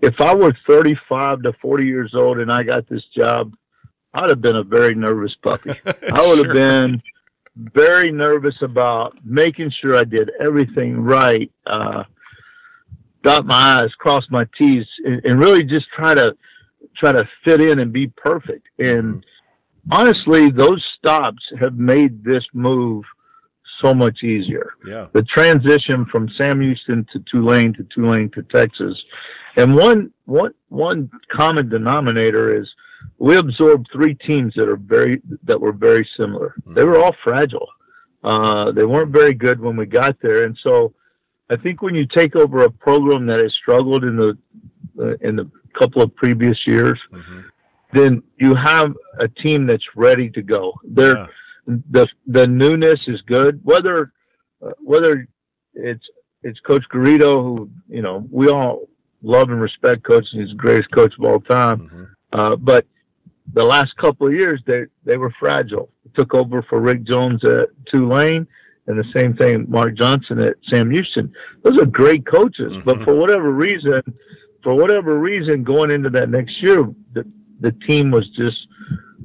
If 0.00 0.20
I 0.20 0.34
were 0.34 0.54
35 0.66 1.42
to 1.42 1.52
40 1.54 1.84
years 1.86 2.12
old 2.14 2.38
and 2.38 2.52
I 2.52 2.62
got 2.62 2.88
this 2.88 3.02
job, 3.16 3.54
I'd 4.12 4.28
have 4.28 4.42
been 4.42 4.56
a 4.56 4.62
very 4.62 4.94
nervous 4.94 5.34
puppy. 5.42 5.70
I 5.86 6.26
would 6.28 6.36
sure. 6.36 6.46
have 6.46 6.52
been 6.54 7.02
very 7.56 8.10
nervous 8.10 8.54
about 8.62 9.16
making 9.24 9.72
sure 9.80 9.96
I 9.96 10.04
did 10.04 10.30
everything 10.40 11.00
right. 11.00 11.50
Uh, 11.66 12.04
dot 13.24 13.46
my 13.46 13.82
I's, 13.82 13.92
cross 13.94 14.24
my 14.30 14.46
T's, 14.56 14.86
and, 15.04 15.24
and, 15.24 15.40
really 15.40 15.64
just 15.64 15.86
try 15.96 16.14
to 16.14 16.36
try 16.96 17.10
to 17.12 17.28
fit 17.44 17.60
in 17.60 17.80
and 17.80 17.92
be 17.92 18.06
perfect. 18.06 18.68
And 18.78 19.24
honestly, 19.90 20.50
those 20.50 20.84
stops 20.98 21.42
have 21.58 21.74
made 21.74 22.22
this 22.22 22.44
move 22.52 23.04
so 23.82 23.92
much 23.92 24.22
easier. 24.22 24.74
Yeah. 24.86 25.08
The 25.12 25.22
transition 25.22 26.06
from 26.06 26.28
Sam 26.38 26.60
Houston 26.60 27.06
to 27.12 27.24
Tulane 27.30 27.72
to 27.74 27.86
Tulane 27.94 28.30
to 28.30 28.42
Texas. 28.44 28.96
And 29.56 29.74
one 29.74 30.12
one 30.26 30.54
one 30.68 31.10
common 31.30 31.68
denominator 31.68 32.54
is 32.54 32.68
we 33.18 33.36
absorbed 33.36 33.88
three 33.92 34.14
teams 34.14 34.52
that 34.56 34.68
are 34.68 34.76
very 34.76 35.20
that 35.44 35.60
were 35.60 35.72
very 35.72 36.08
similar. 36.16 36.54
Mm-hmm. 36.60 36.74
They 36.74 36.84
were 36.84 36.98
all 36.98 37.14
fragile. 37.22 37.68
Uh, 38.22 38.72
they 38.72 38.84
weren't 38.84 39.12
very 39.12 39.34
good 39.34 39.60
when 39.60 39.76
we 39.76 39.86
got 39.86 40.16
there, 40.22 40.44
and 40.44 40.56
so 40.62 40.94
I 41.54 41.62
think 41.62 41.82
when 41.82 41.94
you 41.94 42.04
take 42.06 42.34
over 42.34 42.64
a 42.64 42.70
program 42.70 43.26
that 43.26 43.38
has 43.38 43.52
struggled 43.54 44.02
in 44.04 44.16
the 44.16 44.36
uh, 44.98 45.16
in 45.20 45.36
the 45.36 45.48
couple 45.78 46.02
of 46.02 46.14
previous 46.14 46.58
years, 46.66 46.98
mm-hmm. 47.12 47.40
then 47.92 48.22
you 48.38 48.54
have 48.56 48.92
a 49.20 49.28
team 49.28 49.66
that's 49.66 49.84
ready 49.94 50.28
to 50.30 50.42
go. 50.42 50.72
Yeah. 50.84 51.26
the 51.66 52.08
the 52.26 52.46
newness 52.46 53.00
is 53.06 53.20
good. 53.22 53.60
Whether 53.62 54.12
uh, 54.64 54.72
whether 54.82 55.28
it's 55.74 56.04
it's 56.42 56.58
Coach 56.60 56.84
Garrido, 56.92 57.42
who 57.42 57.70
you 57.88 58.02
know 58.02 58.26
we 58.30 58.48
all 58.48 58.88
love 59.22 59.50
and 59.50 59.60
respect. 59.60 60.02
Coach, 60.02 60.26
he's 60.32 60.48
the 60.48 60.54
greatest 60.56 60.90
coach 60.90 61.14
of 61.16 61.24
all 61.24 61.40
time. 61.40 61.78
Mm-hmm. 61.78 62.04
Uh, 62.32 62.56
but 62.56 62.84
the 63.52 63.64
last 63.64 63.96
couple 63.96 64.26
of 64.26 64.32
years, 64.32 64.60
they 64.66 64.86
they 65.04 65.18
were 65.18 65.32
fragile. 65.38 65.88
Took 66.16 66.34
over 66.34 66.62
for 66.62 66.80
Rick 66.80 67.04
Jones 67.04 67.44
at 67.44 67.68
Tulane 67.86 68.48
and 68.86 68.98
the 68.98 69.04
same 69.14 69.34
thing 69.34 69.66
Mark 69.68 69.96
Johnson 69.96 70.40
at 70.40 70.56
Sam 70.70 70.90
Houston. 70.90 71.32
Those 71.62 71.80
are 71.80 71.86
great 71.86 72.26
coaches, 72.26 72.72
mm-hmm. 72.72 72.84
but 72.84 73.02
for 73.04 73.14
whatever 73.14 73.50
reason, 73.50 74.02
for 74.62 74.74
whatever 74.74 75.18
reason, 75.18 75.64
going 75.64 75.90
into 75.90 76.10
that 76.10 76.28
next 76.28 76.62
year, 76.62 76.84
the 77.12 77.30
the 77.60 77.72
team 77.86 78.10
was 78.10 78.28
just 78.36 78.56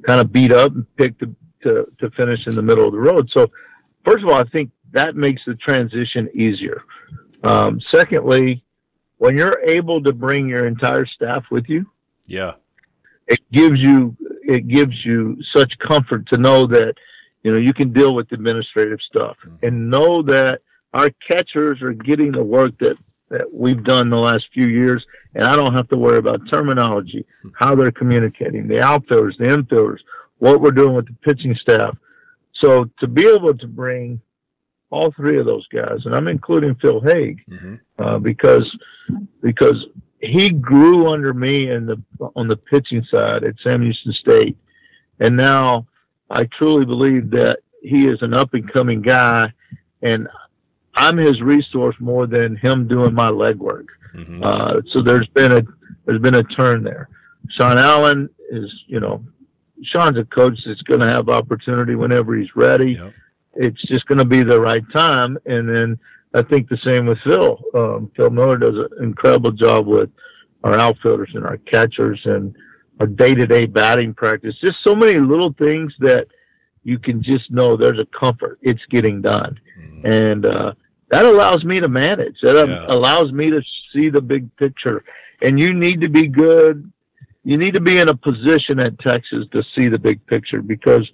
kind 0.07 0.21
of 0.21 0.31
beat 0.31 0.51
up 0.51 0.73
and 0.73 0.85
picked 0.95 1.19
to, 1.19 1.35
to 1.63 1.85
to 1.99 2.09
finish 2.11 2.39
in 2.47 2.55
the 2.55 2.61
middle 2.61 2.85
of 2.85 2.93
the 2.93 2.99
road. 2.99 3.29
So, 3.33 3.47
first 4.05 4.23
of 4.23 4.29
all, 4.29 4.35
I 4.35 4.45
think 4.45 4.71
that 4.91 5.15
makes 5.15 5.41
the 5.45 5.55
transition 5.55 6.29
easier. 6.33 6.83
Um, 7.43 7.79
secondly, 7.93 8.63
when 9.17 9.37
you're 9.37 9.59
able 9.65 10.01
to 10.03 10.13
bring 10.13 10.47
your 10.47 10.67
entire 10.67 11.05
staff 11.05 11.43
with 11.51 11.65
you, 11.67 11.85
yeah, 12.25 12.53
it 13.27 13.39
gives 13.51 13.79
you 13.79 14.15
it 14.43 14.67
gives 14.67 15.05
you 15.05 15.37
such 15.55 15.71
comfort 15.79 16.27
to 16.29 16.37
know 16.37 16.65
that 16.67 16.95
you 17.43 17.51
know, 17.51 17.57
you 17.57 17.73
can 17.73 17.93
deal 17.93 18.13
with 18.13 18.31
administrative 18.31 18.99
stuff 19.01 19.37
mm-hmm. 19.45 19.65
and 19.65 19.89
know 19.89 20.21
that 20.23 20.61
our 20.93 21.09
catchers 21.27 21.81
are 21.81 21.93
getting 21.93 22.31
the 22.31 22.43
work 22.43 22.77
that 22.79 22.97
that 23.29 23.53
we've 23.53 23.83
done 23.83 24.09
the 24.09 24.17
last 24.17 24.45
few 24.53 24.65
years, 24.65 25.05
and 25.35 25.43
I 25.43 25.55
don't 25.55 25.75
have 25.75 25.87
to 25.89 25.97
worry 25.97 26.17
about 26.17 26.49
terminology, 26.49 27.25
how 27.53 27.75
they're 27.75 27.91
communicating, 27.91 28.67
the 28.67 28.81
outfielders, 28.81 29.35
the 29.37 29.45
infielders, 29.45 29.99
what 30.39 30.61
we're 30.61 30.71
doing 30.71 30.95
with 30.95 31.05
the 31.05 31.13
pitching 31.21 31.55
staff. 31.61 31.95
So 32.55 32.89
to 32.99 33.07
be 33.07 33.27
able 33.27 33.55
to 33.55 33.67
bring 33.67 34.19
all 34.89 35.11
three 35.11 35.39
of 35.39 35.45
those 35.45 35.67
guys, 35.67 35.99
and 36.05 36.15
I'm 36.15 36.27
including 36.27 36.75
Phil 36.75 37.01
Haig, 37.01 37.39
mm-hmm. 37.47 37.75
uh, 37.99 38.17
because 38.17 38.65
because 39.41 39.85
he 40.21 40.49
grew 40.49 41.11
under 41.11 41.33
me 41.33 41.69
in 41.69 41.85
the 41.85 42.01
on 42.35 42.47
the 42.47 42.57
pitching 42.57 43.05
side 43.11 43.43
at 43.43 43.55
Sam 43.63 43.83
Houston 43.83 44.13
State, 44.13 44.57
and 45.19 45.37
now 45.37 45.85
I 46.29 46.45
truly 46.57 46.85
believe 46.85 47.29
that 47.31 47.59
he 47.81 48.07
is 48.07 48.21
an 48.21 48.33
up 48.33 48.53
and 48.53 48.71
coming 48.71 49.01
guy, 49.01 49.51
and 50.01 50.27
I'm 50.95 51.17
his 51.17 51.41
resource 51.41 51.95
more 51.99 52.27
than 52.27 52.55
him 52.57 52.87
doing 52.87 53.13
my 53.13 53.29
legwork. 53.29 53.87
Mm-hmm. 54.15 54.43
Uh, 54.43 54.81
so 54.91 55.01
there's 55.01 55.27
been 55.29 55.51
a 55.51 55.61
there's 56.05 56.21
been 56.21 56.35
a 56.35 56.43
turn 56.43 56.83
there. 56.83 57.09
Sean 57.57 57.77
Allen 57.77 58.29
is 58.49 58.71
you 58.87 58.99
know 58.99 59.23
Sean's 59.83 60.17
a 60.17 60.25
coach 60.25 60.57
that's 60.65 60.81
going 60.83 60.99
to 60.99 61.07
have 61.07 61.29
opportunity 61.29 61.95
whenever 61.95 62.35
he's 62.35 62.55
ready. 62.55 62.93
Yep. 62.93 63.13
It's 63.55 63.81
just 63.87 64.05
going 64.05 64.19
to 64.19 64.25
be 64.25 64.43
the 64.43 64.59
right 64.59 64.83
time, 64.93 65.37
and 65.45 65.67
then 65.73 65.99
I 66.33 66.43
think 66.43 66.69
the 66.69 66.77
same 66.85 67.05
with 67.07 67.17
Phil. 67.23 67.59
Um, 67.73 68.11
Phil 68.15 68.29
Miller 68.29 68.57
does 68.57 68.75
an 68.75 69.03
incredible 69.03 69.51
job 69.51 69.87
with 69.87 70.09
our 70.63 70.77
outfielders 70.77 71.31
and 71.33 71.45
our 71.45 71.57
catchers 71.57 72.19
and 72.25 72.55
our 72.99 73.07
day-to-day 73.07 73.65
batting 73.67 74.13
practice. 74.13 74.55
Just 74.61 74.77
so 74.83 74.95
many 74.95 75.19
little 75.19 75.53
things 75.53 75.93
that 75.99 76.27
you 76.83 76.99
can 76.99 77.21
just 77.23 77.49
know 77.51 77.77
there's 77.77 77.99
a 77.99 78.07
comfort. 78.17 78.59
It's 78.61 78.81
getting 78.89 79.21
done, 79.21 79.59
mm. 79.79 80.05
and 80.05 80.45
uh, 80.45 80.73
that 81.09 81.25
allows 81.25 81.63
me 81.63 81.79
to 81.79 81.89
manage. 81.89 82.35
That 82.41 82.67
yeah. 82.67 82.85
allows 82.87 83.31
me 83.31 83.49
to 83.49 83.61
see 83.93 84.09
the 84.09 84.21
big 84.21 84.55
picture. 84.57 85.03
And 85.41 85.59
you 85.59 85.73
need 85.73 86.01
to 86.01 86.09
be 86.09 86.27
good. 86.27 86.91
You 87.43 87.57
need 87.57 87.73
to 87.73 87.81
be 87.81 87.97
in 87.97 88.09
a 88.09 88.15
position 88.15 88.79
at 88.79 88.99
Texas 88.99 89.45
to 89.53 89.63
see 89.75 89.87
the 89.87 89.97
big 89.97 90.25
picture 90.27 90.61
because, 90.61 91.09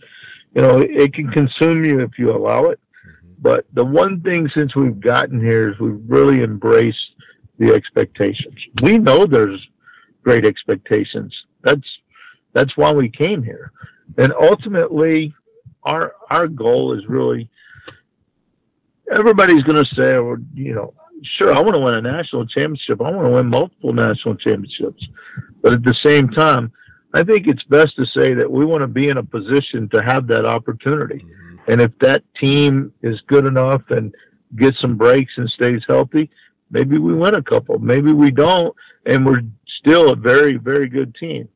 you 0.53 0.61
know, 0.61 0.79
it 0.79 1.13
can 1.13 1.29
consume 1.29 1.85
you 1.85 1.99
if 2.01 2.17
you 2.17 2.31
allow 2.31 2.65
it. 2.65 2.79
Mm-hmm. 3.07 3.27
But 3.39 3.65
the 3.73 3.85
one 3.85 4.21
thing 4.21 4.49
since 4.55 4.75
we've 4.75 4.99
gotten 4.99 5.39
here 5.39 5.71
is 5.71 5.79
we've 5.79 6.01
really 6.07 6.41
embraced 6.43 6.97
the 7.59 7.73
expectations. 7.73 8.55
We 8.81 8.97
know 8.97 9.25
there's 9.25 9.61
great 10.23 10.45
expectations. 10.45 11.33
That's 11.65 11.87
that's 12.53 12.77
why 12.77 12.93
we 12.93 13.09
came 13.09 13.43
here. 13.43 13.73
And 14.17 14.31
ultimately 14.33 15.33
our 15.83 16.13
our 16.29 16.47
goal 16.47 16.93
is 16.97 17.05
really 17.07 17.49
everybody's 19.15 19.63
going 19.63 19.83
to 19.83 19.95
say, 19.95 20.17
well, 20.17 20.37
you 20.53 20.73
know, 20.73 20.93
sure, 21.37 21.53
I 21.53 21.59
want 21.61 21.75
to 21.75 21.81
win 21.81 21.95
a 21.95 22.01
national 22.01 22.45
championship. 22.47 23.01
I 23.01 23.11
want 23.11 23.27
to 23.27 23.33
win 23.33 23.47
multiple 23.47 23.93
national 23.93 24.35
championships. 24.35 25.05
But 25.61 25.73
at 25.73 25.83
the 25.83 25.95
same 26.03 26.29
time, 26.29 26.71
I 27.13 27.23
think 27.23 27.47
it's 27.47 27.63
best 27.63 27.95
to 27.97 28.05
say 28.05 28.33
that 28.33 28.51
we 28.51 28.65
want 28.65 28.81
to 28.81 28.87
be 28.87 29.09
in 29.09 29.17
a 29.17 29.23
position 29.23 29.89
to 29.93 30.03
have 30.03 30.27
that 30.27 30.45
opportunity. 30.45 31.19
Mm-hmm. 31.19 31.71
And 31.71 31.81
if 31.81 31.91
that 31.99 32.23
team 32.39 32.93
is 33.01 33.19
good 33.27 33.45
enough 33.45 33.81
and 33.89 34.13
gets 34.57 34.79
some 34.81 34.97
breaks 34.97 35.33
and 35.37 35.49
stays 35.49 35.81
healthy, 35.87 36.29
maybe 36.69 36.97
we 36.97 37.13
win 37.13 37.35
a 37.35 37.41
couple. 37.41 37.79
Maybe 37.79 38.11
we 38.11 38.31
don't, 38.31 38.75
and 39.05 39.25
we're 39.25 39.41
still 39.79 40.11
a 40.11 40.15
very, 40.15 40.57
very 40.57 40.87
good 40.87 41.15
team. 41.15 41.47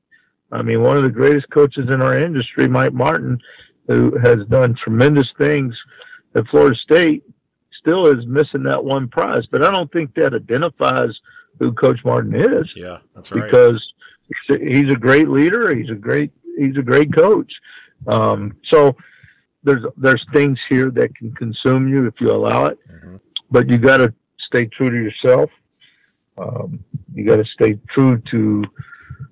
I 0.51 0.61
mean, 0.61 0.81
one 0.81 0.97
of 0.97 1.03
the 1.03 1.09
greatest 1.09 1.49
coaches 1.51 1.89
in 1.89 2.01
our 2.01 2.17
industry, 2.17 2.67
Mike 2.67 2.93
Martin, 2.93 3.39
who 3.87 4.17
has 4.23 4.45
done 4.49 4.75
tremendous 4.83 5.27
things 5.37 5.75
at 6.35 6.47
Florida 6.47 6.75
State, 6.75 7.23
still 7.79 8.07
is 8.07 8.25
missing 8.25 8.63
that 8.63 8.83
one 8.83 9.07
prize. 9.07 9.45
But 9.51 9.63
I 9.63 9.71
don't 9.71 9.91
think 9.91 10.13
that 10.15 10.33
identifies 10.33 11.11
who 11.59 11.71
Coach 11.73 11.99
Martin 12.03 12.35
is. 12.35 12.69
Yeah, 12.75 12.97
that's 13.15 13.31
right. 13.31 13.43
Because 13.45 13.93
he's 14.47 14.91
a 14.91 14.95
great 14.95 15.29
leader. 15.29 15.73
He's 15.75 15.89
a 15.89 15.95
great 15.95 16.31
he's 16.57 16.77
a 16.77 16.83
great 16.83 17.13
coach. 17.13 17.51
Um, 18.07 18.55
so 18.71 18.95
there's 19.63 19.83
there's 19.97 20.25
things 20.33 20.57
here 20.69 20.89
that 20.91 21.15
can 21.15 21.33
consume 21.35 21.87
you 21.87 22.07
if 22.07 22.15
you 22.19 22.31
allow 22.31 22.65
it, 22.65 22.79
mm-hmm. 22.89 23.17
but 23.51 23.69
you 23.69 23.77
got 23.77 23.97
to 23.97 24.13
stay 24.47 24.65
true 24.65 24.89
to 24.89 24.95
yourself. 24.95 25.49
Um, 26.37 26.83
you 27.13 27.25
got 27.25 27.37
to 27.37 27.45
stay 27.53 27.77
true 27.93 28.21
to 28.31 28.63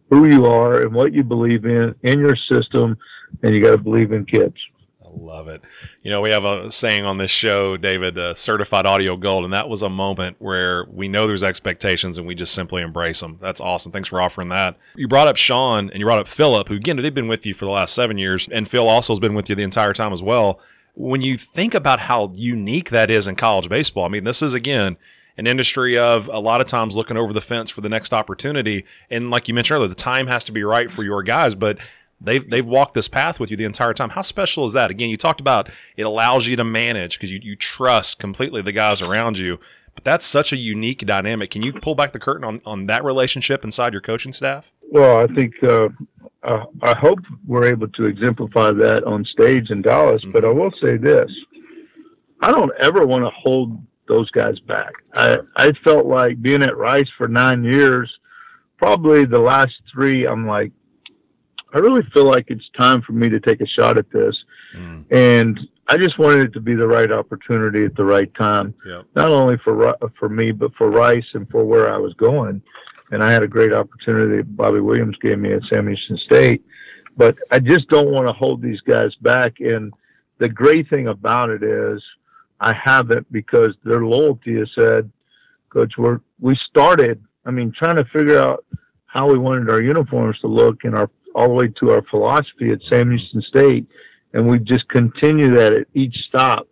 who 0.09 0.25
you 0.25 0.45
are 0.45 0.81
and 0.81 0.93
what 0.93 1.13
you 1.13 1.23
believe 1.23 1.65
in 1.65 1.93
in 2.03 2.19
your 2.19 2.35
system, 2.35 2.97
and 3.43 3.53
you 3.53 3.61
got 3.61 3.71
to 3.71 3.77
believe 3.77 4.11
in 4.11 4.25
kids. 4.25 4.55
I 5.03 5.09
love 5.19 5.47
it. 5.47 5.61
You 6.03 6.11
know, 6.11 6.21
we 6.21 6.29
have 6.31 6.43
a 6.43 6.71
saying 6.71 7.05
on 7.05 7.17
this 7.17 7.31
show, 7.31 7.77
David, 7.77 8.17
uh, 8.17 8.33
certified 8.33 8.85
audio 8.85 9.15
gold, 9.15 9.45
and 9.45 9.53
that 9.53 9.69
was 9.69 9.81
a 9.81 9.89
moment 9.89 10.37
where 10.39 10.85
we 10.85 11.07
know 11.07 11.27
there's 11.27 11.43
expectations 11.43 12.17
and 12.17 12.27
we 12.27 12.35
just 12.35 12.53
simply 12.53 12.81
embrace 12.81 13.21
them. 13.21 13.37
That's 13.41 13.61
awesome. 13.61 13.91
Thanks 13.91 14.09
for 14.09 14.21
offering 14.21 14.49
that. 14.49 14.77
You 14.95 15.07
brought 15.07 15.27
up 15.27 15.37
Sean 15.37 15.89
and 15.89 15.99
you 15.99 16.05
brought 16.05 16.19
up 16.19 16.27
Philip, 16.27 16.67
who 16.67 16.75
again, 16.75 16.97
they've 16.97 17.13
been 17.13 17.27
with 17.27 17.45
you 17.45 17.53
for 17.53 17.65
the 17.65 17.71
last 17.71 17.95
seven 17.95 18.17
years, 18.17 18.47
and 18.51 18.67
Phil 18.67 18.87
also 18.87 19.13
has 19.13 19.19
been 19.19 19.33
with 19.33 19.49
you 19.49 19.55
the 19.55 19.63
entire 19.63 19.93
time 19.93 20.13
as 20.13 20.21
well. 20.21 20.59
When 20.93 21.21
you 21.21 21.37
think 21.37 21.73
about 21.73 21.99
how 22.01 22.31
unique 22.33 22.89
that 22.89 23.09
is 23.11 23.27
in 23.27 23.35
college 23.35 23.69
baseball, 23.69 24.05
I 24.05 24.09
mean, 24.09 24.23
this 24.23 24.41
is 24.41 24.53
again 24.53 24.97
an 25.37 25.47
industry 25.47 25.97
of 25.97 26.27
a 26.27 26.39
lot 26.39 26.61
of 26.61 26.67
times 26.67 26.97
looking 26.97 27.17
over 27.17 27.33
the 27.33 27.41
fence 27.41 27.69
for 27.69 27.81
the 27.81 27.89
next 27.89 28.13
opportunity. 28.13 28.85
And 29.09 29.29
like 29.29 29.47
you 29.47 29.53
mentioned 29.53 29.77
earlier, 29.77 29.89
the 29.89 29.95
time 29.95 30.27
has 30.27 30.43
to 30.45 30.51
be 30.51 30.63
right 30.63 30.89
for 30.89 31.03
your 31.03 31.23
guys, 31.23 31.55
but 31.55 31.79
They've 32.19 32.49
they've 32.49 32.65
walked 32.65 32.95
this 32.95 33.07
path 33.07 33.39
with 33.39 33.51
you 33.51 33.57
the 33.57 33.63
entire 33.63 33.93
time. 33.93 34.09
How 34.09 34.23
special 34.23 34.65
is 34.65 34.73
that? 34.73 34.89
Again, 34.89 35.09
you 35.09 35.17
talked 35.17 35.39
about 35.39 35.69
it 35.95 36.03
allows 36.03 36.47
you 36.47 36.55
to 36.55 36.63
manage 36.63 37.17
because 37.17 37.31
you, 37.31 37.39
you 37.43 37.55
trust 37.55 38.17
completely 38.17 38.61
the 38.61 38.71
guys 38.71 39.01
around 39.01 39.37
you. 39.37 39.59
But 39.93 40.03
that's 40.03 40.25
such 40.25 40.51
a 40.53 40.57
unique 40.57 41.05
dynamic. 41.05 41.51
Can 41.51 41.63
you 41.63 41.73
pull 41.73 41.95
back 41.95 42.13
the 42.13 42.19
curtain 42.19 42.43
on, 42.43 42.61
on 42.65 42.85
that 42.85 43.03
relationship 43.03 43.63
inside 43.63 43.93
your 43.93 44.01
coaching 44.01 44.31
staff? 44.31 44.71
Well, 44.91 45.19
I 45.19 45.27
think 45.33 45.53
uh, 45.63 45.89
uh, 46.43 46.65
I 46.81 46.95
hope 46.95 47.19
we're 47.47 47.65
able 47.65 47.87
to 47.87 48.05
exemplify 48.05 48.71
that 48.73 49.03
on 49.05 49.25
stage 49.25 49.69
in 49.69 49.81
Dallas. 49.81 50.21
Mm-hmm. 50.21 50.31
But 50.31 50.45
I 50.45 50.49
will 50.49 50.71
say 50.81 50.97
this: 50.97 51.29
I 52.41 52.51
don't 52.51 52.71
ever 52.79 53.05
want 53.05 53.25
to 53.25 53.31
hold 53.31 53.79
those 54.07 54.29
guys 54.31 54.59
back. 54.59 54.93
I 55.13 55.37
I 55.55 55.71
felt 55.83 56.05
like 56.05 56.41
being 56.41 56.63
at 56.63 56.77
Rice 56.77 57.09
for 57.17 57.27
nine 57.27 57.63
years, 57.63 58.11
probably 58.77 59.25
the 59.25 59.39
last 59.39 59.73
three, 59.91 60.25
I'm 60.25 60.47
like, 60.47 60.71
I 61.73 61.79
really 61.79 62.03
feel 62.13 62.25
like 62.25 62.45
it's 62.49 62.69
time 62.79 63.01
for 63.01 63.13
me 63.13 63.29
to 63.29 63.39
take 63.39 63.61
a 63.61 63.67
shot 63.67 63.97
at 63.97 64.09
this. 64.11 64.35
Mm. 64.75 65.05
And 65.11 65.59
I 65.87 65.97
just 65.97 66.19
wanted 66.19 66.47
it 66.47 66.53
to 66.53 66.59
be 66.59 66.75
the 66.75 66.87
right 66.87 67.11
opportunity 67.11 67.85
at 67.85 67.95
the 67.95 68.03
right 68.03 68.33
time, 68.35 68.73
yep. 68.85 69.05
not 69.15 69.31
only 69.31 69.57
for 69.63 69.95
for 70.19 70.29
me 70.29 70.51
but 70.51 70.73
for 70.75 70.89
Rice 70.89 71.25
and 71.33 71.49
for 71.49 71.63
where 71.63 71.93
I 71.93 71.97
was 71.97 72.13
going. 72.15 72.61
And 73.11 73.23
I 73.23 73.31
had 73.31 73.43
a 73.43 73.47
great 73.47 73.71
opportunity 73.71 74.41
Bobby 74.41 74.81
Williams 74.81 75.15
gave 75.21 75.39
me 75.39 75.53
at 75.53 75.61
Sam 75.69 75.87
Houston 75.87 76.17
State, 76.17 76.63
but 77.15 77.37
I 77.51 77.59
just 77.59 77.87
don't 77.87 78.11
want 78.11 78.27
to 78.27 78.33
hold 78.33 78.61
these 78.61 78.81
guys 78.81 79.15
back. 79.21 79.59
And 79.59 79.93
the 80.39 80.49
great 80.49 80.89
thing 80.89 81.07
about 81.07 81.49
it 81.49 81.63
is 81.63 82.03
I 82.59 82.73
haven't 82.73 83.31
because 83.31 83.75
their 83.83 84.05
loyalty 84.05 84.57
has 84.57 84.69
said, 84.75 85.11
Coach, 85.69 85.93
we're 85.97 86.21
we 86.39 86.57
started. 86.69 87.23
I 87.45 87.51
mean, 87.51 87.71
trying 87.77 87.97
to 87.97 88.05
figure 88.05 88.39
out 88.39 88.65
how 89.05 89.29
we 89.29 89.37
wanted 89.37 89.69
our 89.69 89.81
uniforms 89.81 90.39
to 90.39 90.47
look 90.47 90.83
and 90.83 90.95
our 90.95 91.09
all 91.35 91.49
the 91.49 91.53
way 91.53 91.67
to 91.79 91.91
our 91.91 92.01
philosophy 92.09 92.71
at 92.71 92.79
Sam 92.89 93.11
Houston 93.11 93.41
State, 93.43 93.85
and 94.33 94.47
we 94.47 94.59
just 94.59 94.87
continue 94.89 95.53
that 95.55 95.71
at 95.73 95.87
each 95.93 96.15
stop. 96.27 96.67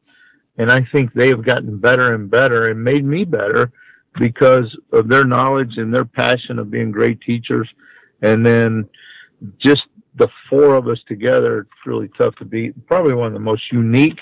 And 0.57 0.71
I 0.71 0.85
think 0.91 1.13
they 1.13 1.27
have 1.29 1.45
gotten 1.45 1.77
better 1.77 2.15
and 2.15 2.31
better 2.31 2.69
and 2.69 2.83
made 2.83 3.05
me 3.05 3.25
better 3.25 3.71
because 4.17 4.75
of 4.91 5.07
their 5.07 5.25
knowledge 5.25 5.73
and 5.77 5.93
their 5.93 6.05
passion 6.05 6.57
of 6.57 6.71
being 6.71 6.91
great 6.91 7.19
teachers. 7.21 7.69
And 8.21 8.45
then 8.45 8.89
just 9.59 9.83
the 10.15 10.29
four 10.49 10.75
of 10.75 10.87
us 10.87 10.99
together, 11.07 11.59
it's 11.61 11.85
really 11.85 12.09
tough 12.17 12.35
to 12.35 12.45
beat. 12.45 12.87
Probably 12.87 13.13
one 13.13 13.27
of 13.27 13.33
the 13.33 13.39
most 13.39 13.63
unique 13.71 14.17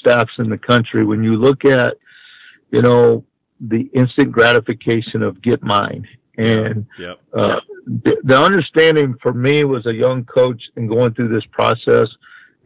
staffs 0.00 0.32
in 0.38 0.48
the 0.48 0.58
country. 0.58 1.04
When 1.04 1.22
you 1.22 1.36
look 1.36 1.64
at, 1.64 1.96
you 2.70 2.82
know, 2.82 3.24
the 3.60 3.90
instant 3.94 4.32
gratification 4.32 5.22
of 5.22 5.40
get 5.40 5.62
mine 5.62 6.06
and 6.38 6.86
yep. 6.98 7.18
Uh, 7.32 7.60
the, 7.86 8.16
the 8.24 8.38
understanding 8.38 9.14
for 9.22 9.32
me 9.32 9.64
was 9.64 9.86
a 9.86 9.94
young 9.94 10.24
coach 10.24 10.62
and 10.76 10.88
going 10.88 11.14
through 11.14 11.28
this 11.28 11.44
process, 11.50 12.08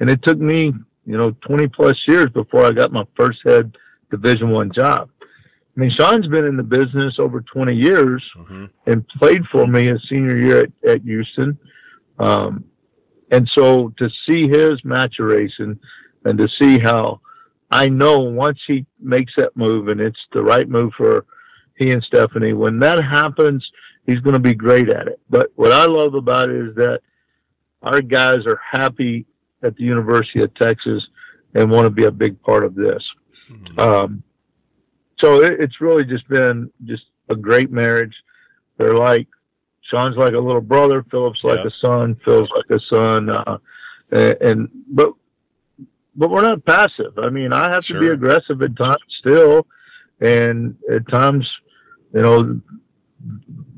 and 0.01 0.09
it 0.09 0.23
took 0.23 0.39
me, 0.39 0.73
you 1.07 1.17
know, 1.17 1.33
20 1.47 1.69
plus 1.69 1.97
years 2.09 2.31
before 2.31 2.65
I 2.65 2.73
got 2.73 2.93
my 2.93 3.05
first 3.17 3.41
head 3.45 3.77
Division 4.11 4.51
One 4.51 4.73
job. 4.73 5.11
I 5.23 5.81
mean, 5.81 5.91
Sean's 5.97 6.27
been 6.27 6.47
in 6.47 6.57
the 6.57 6.63
business 6.63 7.15
over 7.19 7.43
20 7.43 7.75
years 7.75 8.25
mm-hmm. 8.37 8.67
and 8.87 9.07
played 9.09 9.43
for 9.53 9.67
me 9.67 9.87
his 9.87 10.01
senior 10.09 10.37
year 10.37 10.63
at, 10.63 10.91
at 10.91 11.03
Houston. 11.03 11.57
Um, 12.19 12.65
and 13.31 13.49
so 13.55 13.93
to 13.99 14.11
see 14.29 14.49
his 14.49 14.85
maturation 14.85 15.79
and 16.25 16.39
to 16.39 16.49
see 16.61 16.79
how 16.79 17.21
I 17.71 17.89
know 17.89 18.19
once 18.21 18.59
he 18.67 18.85
makes 19.01 19.33
that 19.37 19.57
move 19.57 19.89
and 19.89 20.01
it's 20.01 20.19
the 20.33 20.43
right 20.43 20.69
move 20.69 20.93
for 20.97 21.25
he 21.77 21.93
and 21.93 22.03
Stephanie. 22.03 22.53
When 22.53 22.79
that 22.81 23.03
happens, 23.03 23.67
he's 24.07 24.21
going 24.21 24.35
to 24.35 24.41
be 24.41 24.55
great 24.55 24.89
at 24.89 25.07
it. 25.09 25.21
But 25.31 25.51
what 25.57 25.73
I 25.73 25.87
love 25.87 26.15
about 26.15 26.51
it 26.51 26.57
is 26.57 26.75
that 26.77 27.01
our 27.83 28.03
guys 28.03 28.45
are 28.47 28.61
happy 28.71 29.25
at 29.63 29.77
the 29.77 29.85
University 29.85 30.43
of 30.43 30.55
Texas 30.55 31.07
and 31.55 31.71
want 31.71 31.87
to 31.87 31.91
be 31.91 32.05
a 32.05 32.11
big 32.11 32.41
part 32.43 32.65
of 32.65 32.75
this. 32.75 33.03
Mm-hmm. 33.51 33.79
Um, 33.81 34.23
so 35.21 35.43
it, 35.43 35.61
it's 35.61 35.81
really 35.81 36.05
just 36.05 36.29
been 36.29 36.71
just 36.85 37.05
a 37.29 37.37
great 37.37 37.71
marriage. 37.71 38.15
They're 38.79 38.95
like 38.97 39.27
Sean's 39.91 40.17
like 40.17 40.35
a 40.35 40.39
little 40.39 40.61
brother, 40.61 41.05
Philip's 41.11 41.41
like 41.43 41.59
Yeah. 41.59 41.67
a 41.67 41.87
son, 41.87 42.17
Phil's 42.25 42.51
like 42.55 42.71
a 42.71 42.81
son, 42.89 43.29
uh, 43.29 43.59
and, 44.13 44.37
and 44.41 44.69
but 44.89 45.13
but 46.15 46.31
we're 46.31 46.43
not 46.43 46.65
passive. 46.65 47.19
I 47.19 47.31
mean, 47.31 47.53
I 47.53 47.73
have 47.73 47.85
to 47.87 47.95
be 48.01 48.09
aggressive 48.09 48.61
at 48.63 48.77
times 48.77 48.99
still, 49.21 49.67
and 50.21 50.77
at 50.91 51.09
times, 51.09 51.49
you 52.15 52.23
know, 52.23 52.61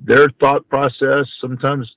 their 0.04 0.28
thought 0.40 0.68
process 0.68 1.26
sometimes 1.40 1.90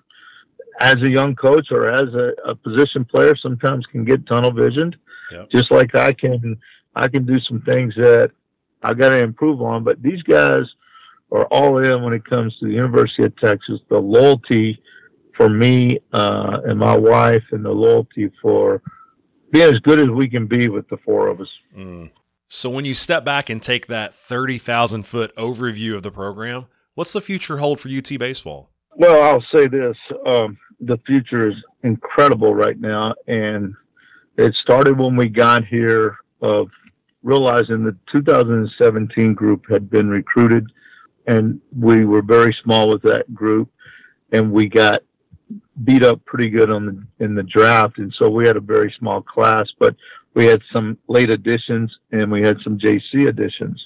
as 0.79 0.95
a 0.95 1.09
young 1.09 1.35
coach 1.35 1.67
or 1.71 1.87
as 1.87 2.13
a, 2.13 2.33
a 2.45 2.55
position 2.55 3.05
player 3.05 3.35
sometimes 3.35 3.85
can 3.87 4.03
get 4.05 4.25
tunnel 4.27 4.51
visioned 4.51 4.95
Yep. 5.31 5.49
just 5.49 5.71
like 5.71 5.95
i 5.95 6.11
can 6.11 6.55
i 6.95 7.07
can 7.07 7.25
do 7.25 7.39
some 7.39 7.61
things 7.61 7.95
that 7.95 8.29
i 8.83 8.93
got 8.93 9.09
to 9.09 9.17
improve 9.17 9.61
on 9.61 9.83
but 9.83 10.01
these 10.03 10.21
guys 10.23 10.63
are 11.31 11.45
all 11.45 11.79
in 11.79 12.03
when 12.03 12.13
it 12.13 12.23
comes 12.25 12.55
to 12.59 12.67
the 12.67 12.73
university 12.73 13.23
of 13.23 13.35
texas 13.37 13.79
the 13.89 13.97
loyalty 13.97 14.79
for 15.35 15.49
me 15.49 15.99
uh, 16.13 16.61
and 16.65 16.77
my 16.79 16.95
wife 16.95 17.43
and 17.51 17.65
the 17.65 17.71
loyalty 17.71 18.29
for 18.41 18.81
being 19.55 19.73
as 19.73 19.79
good 19.79 19.99
as 19.99 20.09
we 20.09 20.27
can 20.27 20.47
be 20.47 20.67
with 20.67 20.87
the 20.89 20.97
four 20.97 21.27
of 21.27 21.39
us 21.39 21.47
Mm. 21.75 22.11
So 22.47 22.69
when 22.69 22.85
you 22.85 22.93
step 22.93 23.25
back 23.25 23.49
and 23.49 23.61
take 23.61 23.87
that 23.87 24.13
30,000 24.13 25.03
foot 25.03 25.35
overview 25.35 25.95
of 25.95 26.03
the 26.03 26.11
program, 26.11 26.67
what's 26.93 27.11
the 27.11 27.19
future 27.19 27.57
hold 27.57 27.79
for 27.79 27.89
UT 27.89 28.07
baseball? 28.19 28.69
Well, 28.95 29.21
I'll 29.21 29.43
say 29.53 29.67
this: 29.67 29.97
um, 30.25 30.57
the 30.79 30.97
future 31.05 31.49
is 31.49 31.55
incredible 31.83 32.53
right 32.53 32.79
now, 32.79 33.13
and 33.27 33.73
it 34.37 34.53
started 34.61 34.97
when 34.97 35.17
we 35.17 35.27
got 35.27 35.65
here 35.65 36.17
of 36.41 36.67
realizing 37.23 37.83
the 37.83 37.97
2017 38.13 39.33
group 39.33 39.65
had 39.69 39.89
been 39.89 40.09
recruited, 40.09 40.71
and 41.27 41.59
we 41.77 42.05
were 42.05 42.21
very 42.21 42.55
small 42.63 42.87
with 42.87 43.01
that 43.01 43.33
group, 43.33 43.69
and 44.31 44.51
we 44.51 44.69
got 44.69 45.01
beat 45.83 46.03
up 46.03 46.23
pretty 46.25 46.49
good 46.49 46.69
on 46.71 46.85
the 46.85 47.23
in 47.25 47.35
the 47.35 47.43
draft, 47.43 47.97
and 47.97 48.13
so 48.17 48.29
we 48.29 48.45
had 48.47 48.57
a 48.57 48.61
very 48.61 48.93
small 48.97 49.21
class, 49.21 49.67
but 49.79 49.95
we 50.33 50.45
had 50.45 50.61
some 50.73 50.97
late 51.07 51.29
additions 51.29 51.95
and 52.11 52.29
we 52.29 52.41
had 52.41 52.57
some 52.61 52.77
JC 52.77 53.29
additions 53.29 53.85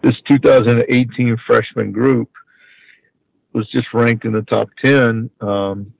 this 0.00 0.14
2018 0.28 1.36
freshman 1.44 1.90
group 1.90 2.30
was 3.52 3.68
just 3.70 3.92
ranked 3.92 4.24
in 4.24 4.32
the 4.32 4.42
top 4.42 4.68
10 4.84 5.28
um, 5.40 5.92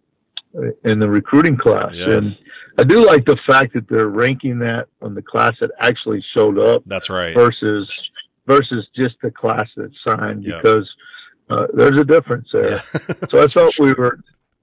in 0.84 0.98
the 0.98 1.08
recruiting 1.08 1.56
class. 1.56 1.90
Yes. 1.92 2.08
And 2.08 2.44
I 2.78 2.84
do 2.84 3.04
like 3.04 3.24
the 3.24 3.36
fact 3.46 3.74
that 3.74 3.88
they're 3.88 4.08
ranking 4.08 4.58
that 4.60 4.86
on 5.02 5.14
the 5.14 5.22
class 5.22 5.54
that 5.60 5.70
actually 5.80 6.24
showed 6.36 6.58
up 6.58 6.82
That's 6.86 7.10
right. 7.10 7.34
versus 7.34 7.90
versus 8.46 8.86
just 8.96 9.16
the 9.22 9.30
class 9.30 9.68
that 9.76 9.90
signed 10.06 10.44
Yeah. 10.44 10.58
because 10.62 10.88
uh, 11.50 11.66
there's 11.74 11.96
a 11.96 12.04
difference 12.04 12.48
there. 12.52 12.82
Yeah. 12.94 13.14
So 13.30 13.42
I 13.42 13.46
thought 13.46 13.72
sure. 13.72 13.86
we 13.86 13.92
were. 13.94 14.20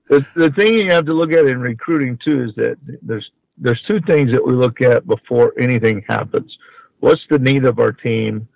The, 0.10 0.26
the 0.36 0.52
thing 0.52 0.74
you 0.74 0.92
have 0.92 1.06
to 1.06 1.14
look 1.14 1.32
at 1.32 1.48
in 1.48 1.60
recruiting 1.60 2.18
too 2.24 2.44
is 2.44 2.56
that 2.56 2.78
there's 3.02 3.30
there's 3.58 3.82
two 3.88 4.02
things 4.02 4.32
that 4.32 4.46
we 4.46 4.54
look 4.54 4.82
at 4.82 5.08
before 5.08 5.54
anything 5.58 6.04
happens. 6.08 6.56
What's 7.00 7.22
the 7.30 7.40
need 7.40 7.66
of 7.66 7.80
our 7.80 7.92
team, 7.92 8.48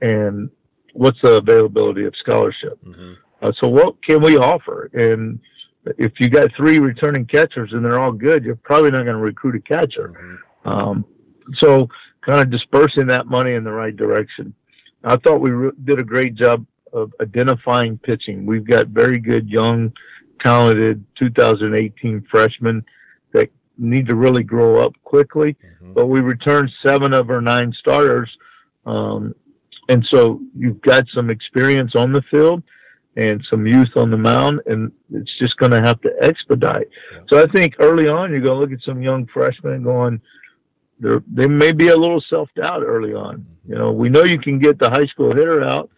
and 0.00 0.50
what's 0.92 1.20
the 1.22 1.36
availability 1.36 2.04
of 2.04 2.14
scholarship? 2.16 2.78
Mhm. 2.84 3.16
Uh, 3.40 3.52
so 3.60 3.68
what 3.68 4.02
can 4.02 4.22
we 4.22 4.36
offer? 4.36 4.90
And 4.92 5.38
if 5.98 6.12
you 6.20 6.28
got 6.28 6.54
three 6.54 6.78
returning 6.78 7.24
catchers 7.26 7.72
and 7.72 7.84
they're 7.84 7.98
all 7.98 8.12
good, 8.12 8.44
you're 8.44 8.56
probably 8.56 8.90
not 8.90 9.04
going 9.04 9.16
to 9.16 9.22
recruit 9.22 9.54
a 9.54 9.60
catcher. 9.60 10.12
Mhm. 10.64 10.70
Um, 10.70 11.04
so 11.56 11.88
kind 12.20 12.40
of 12.40 12.50
dispersing 12.50 13.06
that 13.06 13.26
money 13.26 13.52
in 13.54 13.64
the 13.64 13.72
right 13.72 13.96
direction. 13.96 14.52
I 15.04 15.16
thought 15.16 15.40
we 15.40 15.50
re- 15.50 15.72
did 15.84 15.98
a 15.98 16.04
great 16.04 16.34
job 16.34 16.66
of 16.92 17.14
identifying 17.20 17.96
pitching. 17.98 18.44
We've 18.44 18.64
got 18.64 18.88
very 18.88 19.18
good 19.18 19.48
young, 19.48 19.92
talented 20.42 21.04
2018 21.18 22.24
freshmen 22.30 22.84
that 23.32 23.50
need 23.78 24.06
to 24.06 24.14
really 24.14 24.42
grow 24.42 24.84
up 24.84 24.92
quickly. 25.04 25.56
Mhm. 25.82 25.94
But 25.94 26.06
we 26.06 26.20
returned 26.20 26.70
seven 26.84 27.12
of 27.12 27.30
our 27.30 27.40
nine 27.40 27.72
starters, 27.72 28.30
um, 28.86 29.34
and 29.88 30.04
so 30.06 30.40
you've 30.56 30.80
got 30.82 31.06
some 31.14 31.30
experience 31.30 31.94
on 31.96 32.12
the 32.12 32.22
field 32.22 32.62
and 33.16 33.44
some 33.50 33.66
youth 33.66 33.96
on 33.96 34.10
the 34.10 34.16
mound, 34.16 34.60
and 34.66 34.92
it's 35.12 35.36
just 35.38 35.56
going 35.56 35.72
to 35.72 35.80
have 35.80 36.00
to 36.02 36.14
expedite. 36.22 36.88
Yeah. 37.12 37.20
So 37.28 37.42
I 37.42 37.46
think 37.46 37.74
early 37.80 38.08
on 38.08 38.30
you're 38.30 38.40
going 38.40 38.54
to 38.54 38.60
look 38.60 38.72
at 38.72 38.84
some 38.84 39.02
young 39.02 39.26
freshmen 39.26 39.82
going, 39.82 40.20
they 41.00 41.46
may 41.46 41.72
be 41.72 41.88
a 41.88 41.96
little 41.96 42.22
self 42.28 42.48
doubt 42.54 42.82
early 42.82 43.14
on. 43.14 43.44
You 43.66 43.74
know, 43.74 43.90
we 43.90 44.08
know 44.10 44.22
you 44.22 44.38
can 44.38 44.58
get 44.58 44.78
the 44.78 44.90
high 44.90 45.06
school 45.06 45.34
hitter 45.34 45.62
out, 45.62 45.90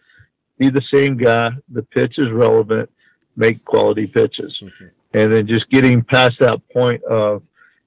be 0.57 0.69
the 0.69 0.81
same 0.93 1.17
guy, 1.17 1.51
the 1.69 1.83
pitch 1.83 2.15
is 2.17 2.29
relevant, 2.31 2.89
make 3.35 3.63
quality 3.65 4.07
pitches, 4.07 4.53
Mhm. 4.63 4.89
and 5.13 5.33
then 5.33 5.47
just 5.47 5.69
getting 5.69 6.03
past 6.03 6.35
that 6.39 6.59
point 6.69 7.03
of, 7.03 7.41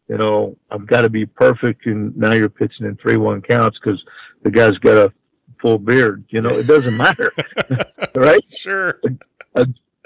you 0.08 0.16
know, 0.16 0.56
I've 0.70 0.86
got 0.86 1.02
to 1.02 1.08
be 1.08 1.26
perfect, 1.26 1.86
and 1.86 2.16
now 2.16 2.32
you're 2.32 2.48
pitching 2.48 2.86
in 2.86 2.96
three 2.96 3.16
one 3.16 3.42
counts 3.42 3.78
because 3.78 4.02
the 4.42 4.50
guy's 4.50 4.78
got 4.78 4.96
a 4.96 5.12
full 5.60 5.78
beard. 5.78 6.24
You 6.30 6.40
know, 6.42 6.50
it 6.50 6.66
doesn't 6.66 6.96
matter, 6.96 7.32
right? 8.14 8.44
Sure. 8.48 9.00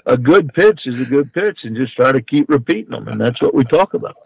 a 0.07 0.17
good 0.17 0.51
pitch 0.55 0.81
is 0.85 0.99
a 1.01 1.05
good 1.05 1.31
pitch, 1.33 1.59
and 1.63 1.75
just 1.75 1.95
try 1.95 2.11
to 2.11 2.21
keep 2.21 2.49
repeating 2.49 2.89
them, 2.91 3.07
and 3.07 3.21
that's 3.21 3.39
what 3.41 3.53
we 3.53 3.63
talk 3.65 3.93
about. 3.93 4.15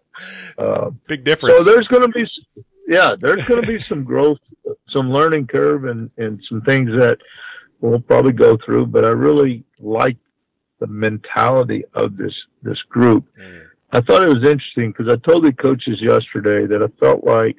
Uh, 0.58 0.92
Big 1.10 1.26
difference. 1.26 1.58
so 1.60 1.64
there's 1.70 1.90
going 1.90 2.02
to 2.02 2.08
be, 2.08 2.26
yeah, 2.88 3.16
there's 3.20 3.44
going 3.44 3.62
to 3.62 3.68
be 3.68 3.78
some 3.78 4.06
growth, 4.06 4.38
some 4.88 5.12
learning 5.12 5.46
curve, 5.46 5.84
and 5.84 6.10
and 6.18 6.42
some 6.48 6.62
things 6.62 6.90
that 6.92 7.18
we'll 7.82 8.00
probably 8.00 8.32
go 8.32 8.58
through. 8.66 8.86
But 8.86 9.04
I 9.04 9.10
really 9.10 9.66
like 9.78 10.16
the 10.80 10.88
mentality 10.88 11.84
of 11.94 12.18
this 12.18 12.34
this 12.64 12.82
group. 12.90 13.26
Mm. 13.40 13.64
I 13.92 14.02
thought 14.02 14.24
it 14.24 14.30
was 14.30 14.44
interesting 14.44 14.92
because 14.92 15.08
I 15.08 15.16
told 15.30 15.46
the 15.46 15.54
coaches 15.54 16.02
yesterday 16.02 16.66
that 16.66 16.84
I 16.84 16.88
felt 17.00 17.24
like 17.24 17.56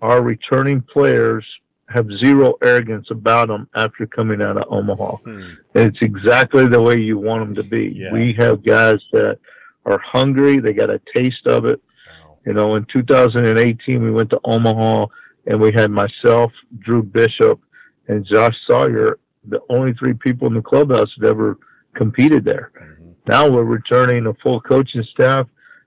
our 0.00 0.22
returning 0.22 0.80
players 0.80 1.44
have 1.90 2.06
zero 2.18 2.54
arrogance 2.62 3.08
about 3.10 3.48
them 3.48 3.68
after 3.74 4.06
coming 4.06 4.40
out 4.40 4.56
of 4.56 4.64
Omaha. 4.70 5.16
Hmm. 5.16 5.50
It's 5.74 5.98
exactly 6.00 6.66
the 6.68 6.80
way 6.80 6.98
you 6.98 7.18
want 7.18 7.44
them 7.44 7.54
to 7.56 7.68
be. 7.68 7.88
Yeah. 7.88 8.12
We 8.12 8.32
have 8.34 8.64
guys 8.64 9.00
that 9.12 9.38
are 9.84 9.98
hungry. 9.98 10.60
They 10.60 10.72
got 10.72 10.88
a 10.88 11.00
taste 11.12 11.46
of 11.46 11.64
it. 11.64 11.82
Wow. 12.24 12.38
You 12.46 12.52
know, 12.52 12.76
in 12.76 12.86
2018, 12.92 14.02
we 14.02 14.10
went 14.12 14.30
to 14.30 14.40
Omaha 14.44 15.06
and 15.46 15.60
we 15.60 15.72
had 15.72 15.90
myself, 15.90 16.52
Drew 16.78 17.02
Bishop, 17.02 17.60
and 18.08 18.24
Josh 18.24 18.56
Sawyer, 18.66 19.18
the 19.48 19.60
only 19.68 19.92
three 19.94 20.14
people 20.14 20.46
in 20.46 20.54
the 20.54 20.62
clubhouse 20.62 21.10
that 21.18 21.28
ever 21.28 21.58
competed 21.94 22.44
there. 22.44 22.70
Mhm. 22.74 23.14
Now 23.28 23.48
we're 23.48 23.64
returning 23.64 24.26
a 24.26 24.34
full 24.34 24.60
coaching 24.60 25.02
staff, 25.04 25.46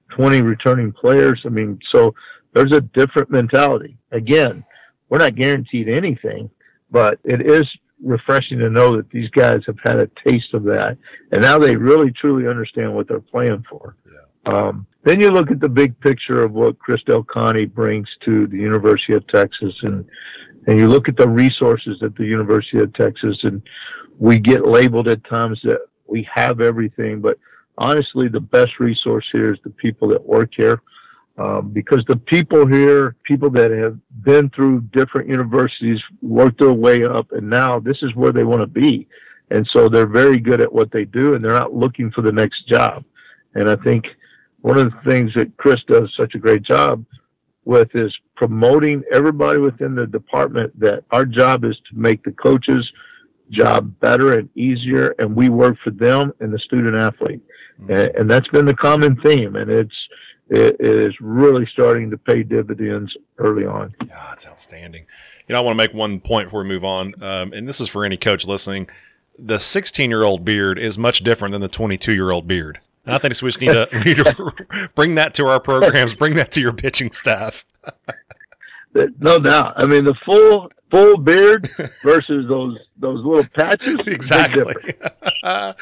20 0.09 0.41
returning 0.41 0.91
players. 0.91 1.41
I 1.45 1.49
mean, 1.49 1.79
so 1.91 2.13
there's 2.53 2.71
a 2.71 2.81
different 2.81 3.31
mentality. 3.31 3.97
Again, 4.11 4.63
we're 5.09 5.19
not 5.19 5.35
guaranteed 5.35 5.89
anything, 5.89 6.49
but 6.91 7.19
it 7.23 7.41
is 7.41 7.67
refreshing 8.03 8.59
to 8.59 8.69
know 8.69 8.95
that 8.97 9.09
these 9.09 9.29
guys 9.29 9.61
have 9.65 9.77
had 9.83 9.97
a 9.97 10.09
taste 10.25 10.53
of 10.53 10.63
that. 10.63 10.97
And 11.31 11.41
now 11.41 11.57
they 11.57 11.75
really 11.75 12.11
truly 12.11 12.47
understand 12.47 12.93
what 12.93 13.07
they're 13.07 13.19
playing 13.19 13.63
for. 13.69 13.95
Um, 14.45 14.85
then 15.03 15.21
you 15.21 15.31
look 15.31 15.51
at 15.51 15.59
the 15.59 15.69
big 15.69 15.99
picture 16.01 16.43
of 16.43 16.51
what 16.51 16.79
Chris 16.79 17.01
Del 17.03 17.23
Conte 17.23 17.65
brings 17.65 18.07
to 18.25 18.47
the 18.47 18.57
University 18.57 19.13
of 19.13 19.25
Texas, 19.27 19.73
and 19.83 20.05
and 20.65 20.77
you 20.79 20.87
look 20.87 21.09
at 21.09 21.17
the 21.17 21.27
resources 21.27 22.01
at 22.01 22.15
the 22.15 22.25
University 22.25 22.79
of 22.79 22.93
Texas, 22.93 23.37
and 23.43 23.61
we 24.17 24.39
get 24.39 24.65
labeled 24.65 25.09
at 25.09 25.23
times 25.25 25.59
that 25.63 25.81
we 26.13 26.29
have 26.31 26.61
everything, 26.61 27.19
but 27.19 27.39
honestly, 27.79 28.27
the 28.27 28.39
best 28.39 28.79
resource 28.79 29.25
here 29.31 29.51
is 29.51 29.59
the 29.63 29.71
people 29.71 30.07
that 30.09 30.23
work 30.23 30.51
here. 30.55 30.79
Um, 31.39 31.71
because 31.71 32.05
the 32.07 32.17
people 32.17 32.67
here, 32.67 33.15
people 33.23 33.49
that 33.49 33.71
have 33.71 33.97
been 34.23 34.51
through 34.51 34.81
different 34.93 35.27
universities, 35.27 35.99
worked 36.21 36.59
their 36.59 36.71
way 36.71 37.03
up, 37.03 37.31
and 37.31 37.49
now 37.49 37.79
this 37.79 37.97
is 38.03 38.13
where 38.13 38.31
they 38.31 38.43
want 38.43 38.61
to 38.61 38.67
be. 38.67 39.07
And 39.49 39.67
so 39.73 39.89
they're 39.89 40.05
very 40.05 40.39
good 40.39 40.61
at 40.61 40.71
what 40.71 40.91
they 40.91 41.05
do, 41.05 41.33
and 41.33 41.43
they're 41.43 41.59
not 41.63 41.73
looking 41.73 42.11
for 42.11 42.21
the 42.21 42.31
next 42.31 42.67
job. 42.67 43.03
And 43.55 43.67
I 43.67 43.75
think 43.77 44.05
one 44.61 44.77
of 44.77 44.91
the 44.91 45.09
things 45.09 45.31
that 45.33 45.57
Chris 45.57 45.79
does 45.87 46.13
such 46.15 46.35
a 46.35 46.39
great 46.45 46.61
job 46.61 47.03
with 47.65 47.89
is 47.95 48.15
promoting 48.35 49.01
everybody 49.11 49.57
within 49.57 49.95
the 49.95 50.05
department 50.05 50.79
that 50.79 51.03
our 51.09 51.25
job 51.25 51.65
is 51.65 51.75
to 51.89 51.97
make 51.97 52.23
the 52.23 52.31
coaches 52.33 52.87
job 53.53 53.91
better 53.99 54.37
and 54.37 54.49
easier 54.55 55.15
and 55.19 55.35
we 55.35 55.47
work 55.49 55.77
for 55.83 55.91
them 55.91 56.33
and 56.39 56.53
the 56.53 56.59
student 56.59 56.95
athlete 56.95 57.41
Mhm. 57.81 57.89
and, 57.89 58.15
and 58.15 58.29
that's 58.31 58.47
been 58.49 58.65
the 58.65 58.75
common 58.75 59.15
theme 59.21 59.55
and 59.55 59.69
it's 59.71 59.95
it 60.49 60.75
is 60.79 61.13
really 61.21 61.65
starting 61.73 62.11
to 62.11 62.17
pay 62.17 62.43
dividends 62.43 63.11
early 63.39 63.65
on 63.65 63.95
Yeah, 64.07 64.33
it's 64.33 64.45
outstanding. 64.45 65.05
You 65.47 65.53
know, 65.53 65.59
I 65.59 65.63
want 65.63 65.77
to 65.77 65.83
make 65.83 65.93
one 65.93 66.19
point 66.19 66.47
before 66.47 66.61
we 66.63 66.67
move 66.69 66.83
on, 66.83 67.13
um, 67.23 67.53
and 67.53 67.67
this 67.67 67.79
is 67.81 67.87
for 67.89 68.05
any 68.05 68.17
coach 68.17 68.45
listening. 68.45 68.87
The 69.39 69.57
16 69.59 70.09
year 70.09 70.23
old 70.23 70.45
beard 70.45 70.77
is 70.77 70.97
much 70.97 71.21
different 71.23 71.53
than 71.53 71.61
the 71.61 71.67
22 71.69 72.13
year 72.13 72.29
old 72.31 72.47
beard. 72.47 72.79
And 73.05 73.15
I 73.15 73.17
think 73.17 73.33
we 73.41 73.47
just 73.49 73.59
need 73.61 73.73
to, 73.73 73.87
need 74.05 74.17
to 74.17 74.89
bring 74.95 75.15
that 75.15 75.33
to 75.35 75.47
our 75.47 75.59
programs, 75.59 76.13
bring 76.13 76.35
that 76.35 76.51
to 76.51 76.61
your 76.61 76.73
pitching 76.73 77.11
staff. 77.11 77.65
No 79.19 79.39
doubt 79.39 79.73
i 79.77 79.87
mean 79.87 80.05
the 80.05 80.13
full 80.23 80.71
full 80.93 81.17
beard 81.17 81.69
versus 82.03 82.47
those 82.47 82.77
those 82.97 83.25
little 83.25 83.45
patches. 83.53 83.95
exactly. 84.07 84.95
oh, 85.43 85.75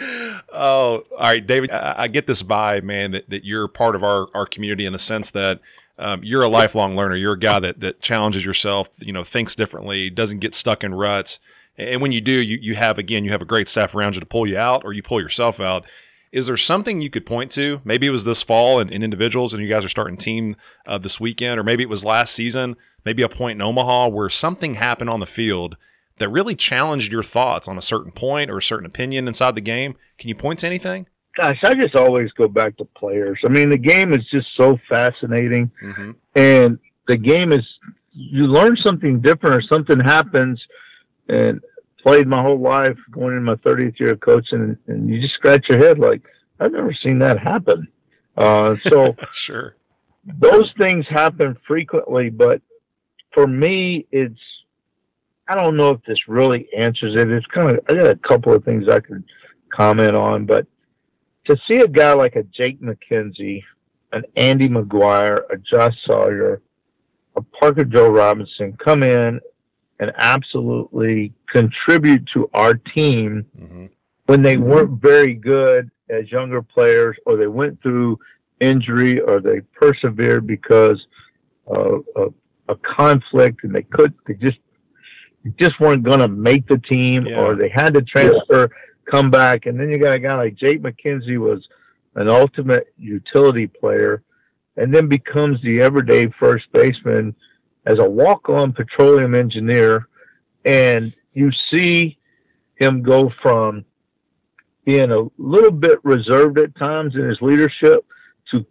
all 0.52 1.04
right, 1.20 1.46
David. 1.46 1.72
I, 1.72 1.96
I, 1.98 2.08
get 2.08 2.28
this 2.28 2.42
vibe, 2.42 2.84
man, 2.84 3.12
that, 3.12 3.30
that 3.30 3.44
you're 3.44 3.68
part 3.68 3.96
of 3.96 4.04
our, 4.04 4.28
our 4.34 4.46
community 4.46 4.86
in 4.86 4.94
the 4.94 5.00
sense 5.00 5.32
that 5.32 5.60
um, 6.00 6.22
you're 6.24 6.44
a 6.44 6.48
lifelong 6.48 6.96
learner. 6.96 7.16
You're 7.16 7.34
a 7.34 7.40
guy 7.40 7.60
that 7.60 7.82
that 7.82 8.02
challenges 8.02 8.46
yourself. 8.46 8.90
You 9.00 9.14
know, 9.14 9.24
thinks 9.24 9.56
differently, 9.56 10.10
doesn't 10.10 10.40
get 10.40 10.56
stuck 10.56 10.84
in 10.84 10.94
ruts. 10.94 11.40
And 11.78 12.02
when 12.02 12.12
you 12.12 12.22
do, 12.22 12.32
you 12.32 12.58
you 12.62 12.76
have 12.76 12.98
again, 12.98 13.26
you 13.26 13.32
have 13.32 13.42
a 13.42 13.46
great 13.46 13.68
staff 13.68 13.94
around 13.94 14.16
you 14.16 14.22
to 14.22 14.26
pull 14.26 14.48
you 14.48 14.58
out, 14.58 14.84
or 14.86 14.94
you 14.94 15.04
pull 15.04 15.22
yourself 15.22 15.60
out. 15.60 15.86
Is 16.32 16.48
there 16.48 16.58
something 16.58 17.02
you 17.02 17.10
could 17.10 17.26
point 17.26 17.52
to? 17.52 17.82
Maybe 17.84 18.08
it 18.08 18.12
was 18.12 18.24
this 18.24 18.42
fall 18.42 18.80
in, 18.80 18.90
in 18.90 19.04
individuals, 19.04 19.54
and 19.54 19.62
you 19.62 19.70
guys 19.70 19.84
are 19.84 19.90
starting 19.90 20.18
team 20.18 20.56
uh, 20.88 20.98
this 20.98 21.20
weekend, 21.20 21.60
or 21.60 21.64
maybe 21.64 21.84
it 21.84 21.90
was 21.90 22.06
last 22.06 22.34
season. 22.34 22.78
Maybe 23.04 23.22
a 23.22 23.30
point 23.30 23.58
in 23.58 23.62
Omaha 23.62 24.08
where 24.08 24.30
something 24.30 24.76
happened 24.76 25.10
on 25.10 25.20
the 25.20 25.26
field 25.26 25.76
that 26.20 26.30
really 26.30 26.56
challenged 26.56 27.12
your 27.12 27.24
thoughts 27.24 27.68
on 27.68 27.78
a 27.78 27.82
certain 27.82 28.12
point 28.12 28.50
or 28.50 28.58
a 28.58 28.64
certain 28.64 28.86
opinion 28.86 29.28
inside 29.28 29.56
the 29.56 29.62
game. 29.62 29.96
Can 30.18 30.30
you 30.30 30.36
point 30.36 30.60
to 30.60 30.68
anything? 30.68 31.08
Gosh, 31.36 31.60
I 31.64 31.74
just 31.74 31.96
always 31.96 32.32
go 32.34 32.48
back 32.48 32.78
to 32.78 32.86
players. 32.86 33.40
I 33.44 33.50
mean, 33.50 33.70
the 33.70 33.78
game 33.78 34.14
is 34.14 34.22
just 34.30 34.48
so 34.56 34.78
fascinating, 34.88 35.72
mm-hmm. 35.84 36.12
and 36.36 36.78
the 37.08 37.18
game 37.18 37.52
is 37.52 37.66
you 38.14 38.44
learn 38.44 38.78
something 38.78 39.22
different 39.22 39.56
or 39.56 39.62
something 39.62 40.00
happens, 40.00 40.62
and 41.30 41.62
played 42.04 42.28
my 42.28 42.42
whole 42.42 42.60
life 42.60 42.98
going 43.12 43.38
into 43.38 43.42
my 43.42 43.56
30th 43.56 44.00
year 44.00 44.12
of 44.12 44.20
coaching, 44.20 44.62
and, 44.62 44.78
and 44.88 45.10
you 45.10 45.22
just 45.22 45.36
scratch 45.36 45.66
your 45.70 45.80
head 45.80 46.00
like, 46.00 46.22
I've 46.60 46.72
never 46.72 46.94
seen 46.94 47.20
that 47.20 47.40
happen. 47.40 47.88
Uh, 48.38 48.76
so 48.76 49.16
sure, 49.32 49.76
those 50.26 50.72
things 50.80 51.06
happen 51.10 51.58
frequently, 51.68 52.30
but 52.30 52.62
for 53.34 53.48
me, 53.48 54.06
it's 54.12 54.40
I 55.48 55.56
don't 55.56 55.76
know 55.76 55.90
if 55.90 56.04
this 56.06 56.28
really 56.28 56.68
answers 56.78 57.20
it. 57.20 57.30
It's 57.30 57.46
kind 57.48 57.72
of 57.72 57.84
I 57.90 57.96
got 57.96 58.08
a 58.08 58.16
couple 58.16 58.54
of 58.54 58.64
things 58.64 58.88
I 58.88 59.00
could 59.00 59.24
comment 59.74 60.16
on, 60.16 60.46
but 60.46 60.66
to 61.46 61.58
see 61.68 61.80
a 61.80 61.88
guy 61.88 62.14
like 62.14 62.36
a 62.36 62.44
Jake 62.44 62.82
McKenzie, 62.82 63.64
an 64.14 64.24
Andy 64.36 64.70
McGuire, 64.70 65.42
a 65.50 65.58
Josh 65.58 65.96
Sawyer, 66.06 66.62
a 67.36 67.42
Parker 67.42 67.86
Joe 67.86 68.10
Robinson 68.10 68.78
come 68.84 69.04
in 69.04 69.40
and 70.02 70.12
absolutely 70.18 71.32
contribute 71.48 72.28
to 72.34 72.50
our 72.56 72.74
team 72.74 73.46
mm-hmm. 73.58 73.86
when 74.26 74.42
they 74.42 74.58
weren't 74.58 75.00
very 75.00 75.36
good 75.36 75.90
as 76.10 76.30
younger 76.32 76.62
players 76.62 77.16
or 77.26 77.38
they 77.38 77.48
went 77.48 77.82
through 77.82 78.20
injury 78.60 79.22
or 79.22 79.40
they 79.40 79.62
persevered 79.74 80.46
because 80.46 81.00
of, 81.68 82.04
of 82.16 82.34
a 82.68 82.76
conflict 82.76 83.64
and 83.64 83.74
they 83.74 83.84
could 83.84 84.14
they 84.28 84.34
just 84.34 84.58
just 85.60 85.80
weren't 85.80 86.04
going 86.04 86.20
to 86.20 86.28
make 86.28 86.68
the 86.68 86.78
team 86.78 87.26
yeah. 87.26 87.40
or 87.40 87.56
they 87.56 87.70
had 87.70 87.94
to 87.94 88.02
transfer 88.02 88.70
come 89.10 89.30
back 89.30 89.68
and 89.68 89.80
then 89.80 89.90
you 89.90 90.00
got 90.00 90.16
a 90.16 90.20
guy 90.20 90.36
like 90.36 90.56
Jake 90.56 90.82
McKenzie 90.82 91.38
was 91.38 91.68
an 92.16 92.28
ultimate 92.28 92.94
utility 92.98 93.68
player 93.68 94.24
and 94.78 94.94
then 94.94 95.08
becomes 95.08 95.62
the 95.62 95.80
everyday 95.80 96.28
first 96.40 96.66
baseman 96.72 97.36
as 97.86 98.00
a 98.00 98.10
walk-on 98.10 98.74
petroleum 98.74 99.36
engineer, 99.36 100.08
and 100.66 101.14
you 101.34 101.52
see 101.72 102.18
him 102.76 103.02
go 103.02 103.32
from 103.42 103.86
being 104.86 105.12
a 105.12 105.28
little 105.38 105.72
bit 105.72 106.00
reserved 106.04 106.58
at 106.58 106.76
times 106.76 107.16
in 107.16 107.28
his 107.28 107.38
leadership 107.42 108.06
to 108.52 108.66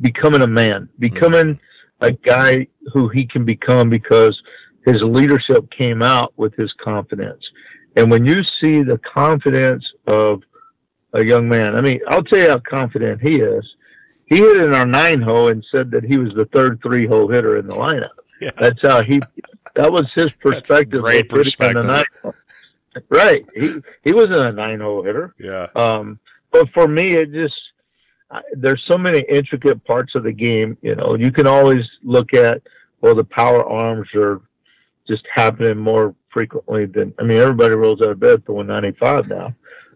becoming 0.00 0.42
a 0.42 0.46
man, 0.46 0.88
becoming 0.98 1.58
a 2.00 2.12
guy 2.12 2.66
who 2.92 3.08
he 3.08 3.26
can 3.26 3.44
become 3.44 3.88
because 3.88 4.40
his 4.84 5.02
leadership 5.02 5.68
came 5.70 6.02
out 6.02 6.32
with 6.36 6.54
his 6.54 6.72
confidence. 6.82 7.42
And 7.96 8.10
when 8.10 8.26
you 8.26 8.42
see 8.60 8.82
the 8.82 8.98
confidence 8.98 9.84
of 10.06 10.42
a 11.14 11.24
young 11.24 11.48
man, 11.48 11.74
I 11.74 11.80
mean, 11.80 12.00
I'll 12.08 12.22
tell 12.22 12.38
you 12.38 12.50
how 12.50 12.58
confident 12.58 13.22
he 13.22 13.40
is 13.40 13.64
he 14.26 14.36
hit 14.36 14.58
in 14.58 14.74
our 14.74 14.86
nine 14.86 15.22
hole 15.22 15.48
and 15.48 15.64
said 15.70 15.90
that 15.92 16.04
he 16.04 16.18
was 16.18 16.34
the 16.34 16.46
third 16.46 16.80
three 16.82 17.06
hole 17.06 17.28
hitter 17.28 17.58
in 17.58 17.66
the 17.66 17.74
lineup. 17.74 18.10
Yeah. 18.40 18.50
That's 18.58 18.82
how 18.82 19.02
he. 19.02 19.20
That 19.74 19.90
was 19.90 20.06
his 20.14 20.32
perspective. 20.32 21.02
great 21.02 21.28
perspective. 21.28 22.04
Right. 23.08 23.44
He 23.54 23.74
he 24.04 24.12
wasn't 24.12 24.36
a 24.36 24.52
nine 24.52 24.80
hole 24.80 25.02
hitter. 25.02 25.34
Yeah. 25.38 25.68
Um. 25.74 26.18
But 26.50 26.68
for 26.72 26.88
me, 26.88 27.12
it 27.12 27.32
just 27.32 27.54
I, 28.30 28.42
there's 28.52 28.82
so 28.86 28.98
many 28.98 29.20
intricate 29.28 29.84
parts 29.84 30.14
of 30.14 30.24
the 30.24 30.32
game. 30.32 30.76
You 30.82 30.96
know, 30.96 31.14
you 31.14 31.30
can 31.30 31.46
always 31.46 31.84
look 32.02 32.34
at 32.34 32.62
well, 33.00 33.14
the 33.14 33.24
power 33.24 33.64
arms 33.64 34.08
are 34.14 34.40
just 35.06 35.24
happening 35.32 35.78
more 35.78 36.14
frequently 36.30 36.86
than 36.86 37.14
I 37.18 37.22
mean, 37.22 37.38
everybody 37.38 37.74
rolls 37.74 38.00
out 38.00 38.08
of 38.08 38.20
bed 38.20 38.42
for 38.44 38.54
195 38.54 39.28
now. 39.28 39.54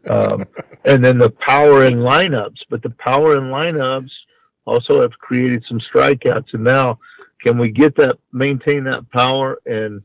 Um, 0.09 0.47
and 0.85 1.05
then 1.05 1.19
the 1.19 1.31
power 1.47 1.85
in 1.85 1.99
lineups, 1.99 2.59
but 2.71 2.83
the 2.83 2.91
power 2.91 3.37
in 3.37 3.45
lineups 3.45 4.11
also 4.65 5.03
have 5.03 5.13
created 5.13 5.65
some 5.69 5.81
strikeouts. 5.95 6.55
And 6.55 6.65
now, 6.65 6.99
can 7.45 7.59
we 7.59 7.71
get 7.71 7.97
that, 7.97 8.19
maintain 8.33 8.85
that 8.85 9.11
power, 9.11 9.61
and 9.67 10.03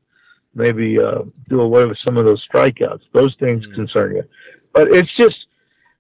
maybe 0.54 1.00
uh, 1.00 1.24
do 1.50 1.62
away 1.62 1.86
with 1.86 1.98
some 2.04 2.18
of 2.18 2.26
those 2.26 2.44
strikeouts? 2.52 3.02
Those 3.14 3.36
things 3.40 3.64
mm-hmm. 3.66 3.76
concern 3.76 4.16
you. 4.18 4.24
But 4.74 4.90
it's 4.92 5.16
just, 5.18 5.38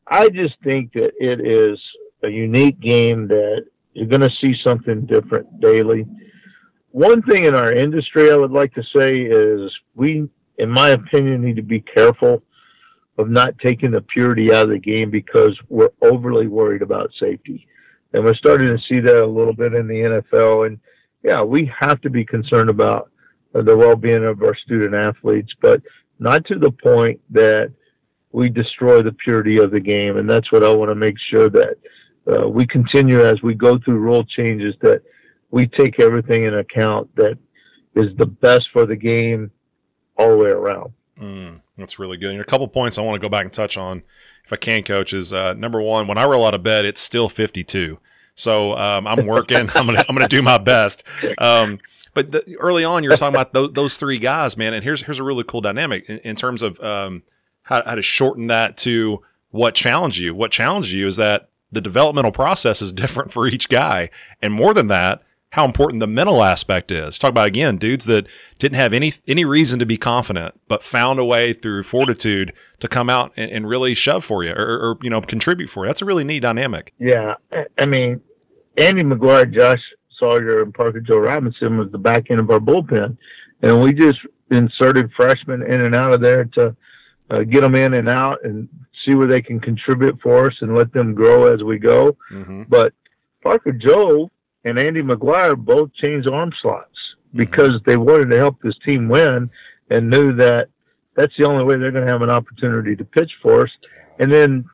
I 0.07 0.29
just 0.29 0.55
think 0.63 0.93
that 0.93 1.11
it 1.19 1.45
is 1.45 1.79
a 2.23 2.29
unique 2.29 2.79
game 2.79 3.27
that 3.29 3.65
you're 3.93 4.07
going 4.07 4.21
to 4.21 4.31
see 4.41 4.53
something 4.63 5.05
different 5.05 5.61
daily. 5.61 6.05
One 6.91 7.21
thing 7.23 7.45
in 7.45 7.55
our 7.55 7.71
industry 7.71 8.31
I 8.31 8.35
would 8.35 8.51
like 8.51 8.73
to 8.75 8.83
say 8.95 9.21
is 9.21 9.71
we, 9.95 10.29
in 10.57 10.69
my 10.69 10.89
opinion, 10.89 11.41
need 11.41 11.55
to 11.57 11.61
be 11.61 11.81
careful 11.81 12.41
of 13.17 13.29
not 13.29 13.57
taking 13.59 13.91
the 13.91 14.01
purity 14.01 14.53
out 14.53 14.63
of 14.63 14.69
the 14.69 14.79
game 14.79 15.09
because 15.09 15.57
we're 15.69 15.91
overly 16.01 16.47
worried 16.47 16.81
about 16.81 17.11
safety. 17.19 17.67
And 18.13 18.23
we're 18.23 18.35
starting 18.35 18.67
to 18.67 18.81
see 18.89 18.99
that 18.99 19.23
a 19.23 19.25
little 19.25 19.53
bit 19.53 19.73
in 19.73 19.87
the 19.87 20.23
NFL. 20.33 20.67
And 20.67 20.79
yeah, 21.23 21.41
we 21.41 21.71
have 21.79 22.01
to 22.01 22.09
be 22.09 22.25
concerned 22.25 22.69
about 22.69 23.09
the 23.53 23.75
well 23.75 23.95
being 23.95 24.25
of 24.25 24.41
our 24.43 24.55
student 24.55 24.93
athletes, 24.93 25.51
but 25.61 25.81
not 26.19 26.45
to 26.45 26.59
the 26.59 26.71
point 26.71 27.19
that 27.29 27.71
we 28.31 28.49
destroy 28.49 29.01
the 29.01 29.13
purity 29.13 29.57
of 29.57 29.71
the 29.71 29.79
game. 29.79 30.17
And 30.17 30.29
that's 30.29 30.51
what 30.51 30.63
I 30.63 30.71
want 30.71 30.89
to 30.89 30.95
make 30.95 31.15
sure 31.29 31.49
that 31.49 31.77
uh, 32.27 32.49
we 32.49 32.65
continue 32.67 33.25
as 33.25 33.41
we 33.41 33.53
go 33.53 33.77
through 33.79 33.99
rule 33.99 34.25
changes 34.25 34.75
that 34.81 35.01
we 35.51 35.67
take 35.67 36.01
everything 36.01 36.43
in 36.43 36.55
account 36.55 37.13
that 37.15 37.37
is 37.95 38.15
the 38.17 38.25
best 38.25 38.65
for 38.73 38.85
the 38.85 38.95
game 38.95 39.51
all 40.17 40.31
the 40.31 40.37
way 40.37 40.49
around. 40.49 40.91
Mm, 41.19 41.61
that's 41.77 41.99
really 41.99 42.17
good. 42.17 42.31
And 42.31 42.41
a 42.41 42.45
couple 42.45 42.67
points 42.67 42.97
I 42.97 43.01
want 43.01 43.15
to 43.15 43.25
go 43.25 43.29
back 43.29 43.43
and 43.43 43.53
touch 43.53 43.77
on, 43.77 44.03
if 44.43 44.53
I 44.53 44.55
can, 44.55 44.83
coach, 44.83 45.13
is 45.13 45.33
uh, 45.33 45.53
number 45.53 45.81
one, 45.81 46.07
when 46.07 46.17
I 46.17 46.25
roll 46.25 46.45
out 46.45 46.53
of 46.53 46.63
bed, 46.63 46.85
it's 46.85 47.01
still 47.01 47.29
52. 47.29 47.99
So 48.35 48.77
um, 48.77 49.07
I'm 49.07 49.25
working. 49.25 49.57
I'm 49.75 49.85
gonna 49.87 50.05
I'm 50.07 50.15
gonna 50.15 50.27
do 50.27 50.41
my 50.41 50.57
best. 50.57 51.03
Um, 51.37 51.79
but 52.13 52.31
the, 52.31 52.55
early 52.57 52.83
on, 52.83 53.03
you 53.03 53.09
were 53.09 53.17
talking 53.17 53.35
about 53.35 53.53
those 53.53 53.71
those 53.71 53.97
three 53.97 54.17
guys, 54.17 54.55
man. 54.55 54.73
And 54.73 54.83
here's 54.83 55.01
here's 55.01 55.19
a 55.19 55.23
really 55.23 55.43
cool 55.43 55.61
dynamic 55.61 56.09
in, 56.09 56.19
in 56.19 56.35
terms 56.35 56.61
of 56.61 56.79
um, 56.81 57.23
how, 57.63 57.83
how 57.83 57.95
to 57.95 58.01
shorten 58.01 58.47
that 58.47 58.77
to 58.77 59.21
what 59.51 59.73
challenged 59.73 60.17
you. 60.17 60.35
What 60.35 60.51
challenged 60.51 60.91
you 60.91 61.07
is 61.07 61.15
that 61.15 61.49
the 61.71 61.81
developmental 61.81 62.31
process 62.31 62.81
is 62.81 62.91
different 62.93 63.31
for 63.31 63.47
each 63.47 63.69
guy, 63.69 64.09
and 64.41 64.53
more 64.53 64.73
than 64.73 64.87
that, 64.87 65.23
how 65.55 65.63
important 65.63 66.01
the 66.01 66.07
mental 66.07 66.43
aspect 66.43 66.91
is. 66.91 67.17
Talk 67.17 67.29
about 67.29 67.47
again, 67.47 67.77
dudes 67.77 68.03
that 68.05 68.27
didn't 68.59 68.75
have 68.75 68.91
any 68.91 69.13
any 69.25 69.45
reason 69.45 69.79
to 69.79 69.85
be 69.85 69.95
confident, 69.95 70.59
but 70.67 70.83
found 70.83 71.17
a 71.17 71.23
way 71.23 71.53
through 71.53 71.83
fortitude 71.83 72.51
to 72.79 72.89
come 72.89 73.09
out 73.09 73.31
and, 73.37 73.49
and 73.49 73.67
really 73.69 73.93
shove 73.93 74.25
for 74.25 74.43
you 74.43 74.51
or, 74.51 74.89
or, 74.89 74.97
you 75.01 75.09
know 75.09 75.21
contribute 75.21 75.69
for 75.69 75.85
you. 75.85 75.89
That's 75.89 76.01
a 76.01 76.05
really 76.05 76.25
neat 76.25 76.41
dynamic. 76.41 76.93
Yeah, 76.99 77.35
I 77.77 77.85
mean, 77.85 78.19
Andy 78.75 79.03
McGuire, 79.03 79.49
Josh 79.51 79.79
Sawyer, 80.19 80.61
and 80.61 80.73
Parker 80.73 80.99
Joe 80.99 81.19
Robinson 81.19 81.77
was 81.77 81.89
the 81.89 81.99
back 81.99 82.29
end 82.29 82.41
of 82.41 82.51
our 82.51 82.59
bullpen, 82.59 83.17
and 83.61 83.81
we 83.81 83.93
just 83.93 84.19
inserted 84.51 85.09
freshmen 85.15 85.61
in 85.61 85.85
and 85.85 85.95
out 85.95 86.13
of 86.13 86.19
there 86.19 86.43
to 86.55 86.75
uh, 87.29 87.43
get 87.43 87.61
them 87.61 87.75
in 87.75 87.93
and 87.93 88.09
out 88.09 88.43
and 88.43 88.67
see 89.05 89.15
where 89.15 89.27
they 89.27 89.41
can 89.41 89.61
contribute 89.61 90.19
for 90.21 90.47
us 90.47 90.53
and 90.59 90.75
let 90.75 90.91
them 90.91 91.13
grow 91.13 91.45
as 91.53 91.63
we 91.63 91.79
go. 91.79 92.17
Mm-hmm. 92.29 92.63
But 92.67 92.91
Parker 93.41 93.71
Joe 93.71 94.29
and 94.65 94.79
Andy 94.79 95.01
McGuire 95.01 95.55
both 95.55 95.93
changed 95.93 96.27
arm 96.27 96.51
slots 96.61 96.89
mm-hmm. 97.29 97.37
because 97.37 97.79
they 97.85 97.95
wanted 97.95 98.29
to 98.31 98.37
help 98.37 98.61
this 98.61 98.77
team 98.85 99.07
win 99.07 99.49
and 99.89 100.09
knew 100.09 100.33
that 100.33 100.69
that's 101.15 101.33
the 101.37 101.45
only 101.45 101.63
way 101.63 101.77
they're 101.77 101.91
going 101.91 102.05
to 102.05 102.11
have 102.11 102.23
an 102.23 102.29
opportunity 102.29 102.95
to 102.95 103.05
pitch 103.05 103.31
for 103.41 103.63
us. 103.63 103.71
And 104.19 104.29
then, 104.29 104.65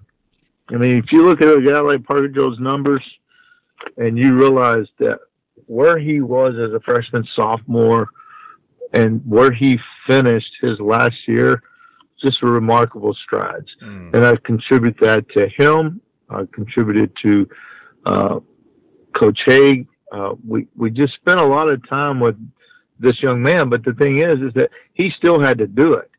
I 0.70 0.76
mean, 0.78 0.98
if 0.98 1.12
you 1.12 1.24
look 1.24 1.42
at 1.42 1.48
a 1.48 1.62
guy 1.62 1.80
like 1.82 2.04
Parker 2.04 2.30
Joe's 2.30 2.60
numbers 2.60 3.04
and 3.98 4.18
you 4.18 4.36
realize 4.36 4.88
that 5.00 5.20
where 5.68 6.00
he 6.00 6.22
was 6.22 6.56
as 6.56 6.74
a 6.74 6.80
freshman, 6.80 7.28
sophomore, 7.36 8.10
and 8.94 9.22
where 9.26 9.52
he 9.52 9.80
finished 10.08 10.52
his 10.62 10.80
last 10.80 11.16
year, 11.28 11.62
just 12.22 12.42
remarkable 12.42 13.14
strides. 13.14 13.68
Mm. 13.82 14.14
And 14.14 14.26
I 14.26 14.36
contribute 14.38 14.98
that 15.02 15.28
to 15.30 15.48
him. 15.48 16.02
I 16.30 16.48
contributed 16.52 17.12
to 17.24 17.50
uh, 18.06 18.40
Coach 19.14 19.40
Haig. 19.46 19.88
Uh, 20.12 20.36
we 20.48 20.68
we 20.76 20.92
just 20.92 21.14
spent 21.16 21.40
a 21.40 21.46
lot 21.46 21.70
of 21.70 21.88
time 21.88 22.20
with 22.20 22.36
this 23.00 23.22
young 23.22 23.42
man. 23.42 23.70
But 23.70 23.84
the 23.84 23.94
thing 23.94 24.18
is, 24.18 24.40
is 24.42 24.54
that 24.56 24.70
he 24.94 25.12
still 25.18 25.40
had 25.40 25.58
to 25.60 25.68
do 25.68 25.94
it. 25.94 26.10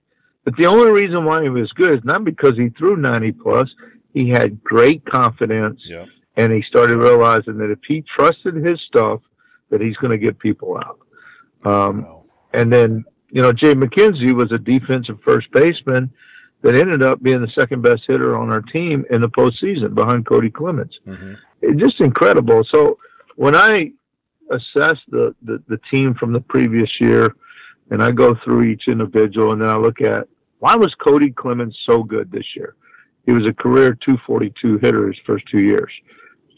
But 0.44 0.56
the 0.56 0.66
only 0.66 0.90
reason 0.90 1.24
why 1.24 1.42
he 1.42 1.48
was 1.48 1.70
good 1.72 1.92
is 1.92 2.04
not 2.04 2.24
because 2.24 2.56
he 2.56 2.70
threw 2.70 2.96
90 2.96 3.32
plus. 3.32 3.68
He 4.12 4.28
had 4.28 4.62
great 4.64 5.04
confidence, 5.06 5.80
Yeah. 5.84 6.06
and 6.36 6.52
he 6.52 6.62
started 6.62 6.98
realizing 6.98 7.58
that 7.58 7.70
if 7.70 7.78
he 7.86 8.02
trusted 8.16 8.56
his 8.56 8.80
stuff, 8.88 9.20
that 9.70 9.80
he's 9.80 9.96
going 9.98 10.10
to 10.10 10.18
get 10.18 10.38
people 10.38 10.76
out. 10.78 10.98
Um, 11.64 12.02
Wow. 12.02 12.24
and 12.52 12.72
then, 12.72 13.04
you 13.30 13.40
know, 13.40 13.52
Jake 13.52 13.76
McKenzie 13.76 14.34
was 14.34 14.50
a 14.52 14.58
defensive 14.58 15.18
first 15.24 15.50
baseman 15.52 16.10
that 16.62 16.74
ended 16.74 17.02
up 17.02 17.22
being 17.22 17.40
the 17.40 17.50
second 17.58 17.82
best 17.82 18.02
hitter 18.06 18.36
on 18.36 18.50
our 18.50 18.62
team 18.62 19.04
in 19.10 19.20
the 19.20 19.28
postseason 19.28 19.94
behind 19.94 20.26
Cody 20.26 20.50
Clemens. 20.50 20.98
Mhm. 21.06 21.36
It's 21.60 21.80
just 21.80 22.00
incredible. 22.00 22.64
So 22.72 22.98
when 23.36 23.54
I 23.54 23.92
assess 24.50 24.96
the, 25.08 25.34
the, 25.42 25.62
the 25.68 25.78
team 25.90 26.14
from 26.14 26.32
the 26.32 26.40
previous 26.40 26.90
year 27.00 27.34
and 27.90 28.02
I 28.02 28.10
go 28.10 28.34
through 28.44 28.62
each 28.64 28.84
individual 28.88 29.52
and 29.52 29.62
then 29.62 29.68
I 29.68 29.76
look 29.76 30.00
at 30.00 30.28
why 30.58 30.76
was 30.76 30.94
Cody 30.94 31.30
Clemens 31.30 31.76
so 31.86 32.02
good 32.02 32.30
this 32.30 32.46
year? 32.54 32.76
He 33.26 33.32
was 33.32 33.46
a 33.48 33.52
career 33.52 33.94
242 34.04 34.78
hitter 34.78 35.08
his 35.08 35.16
first 35.26 35.44
two 35.50 35.60
years. 35.60 35.90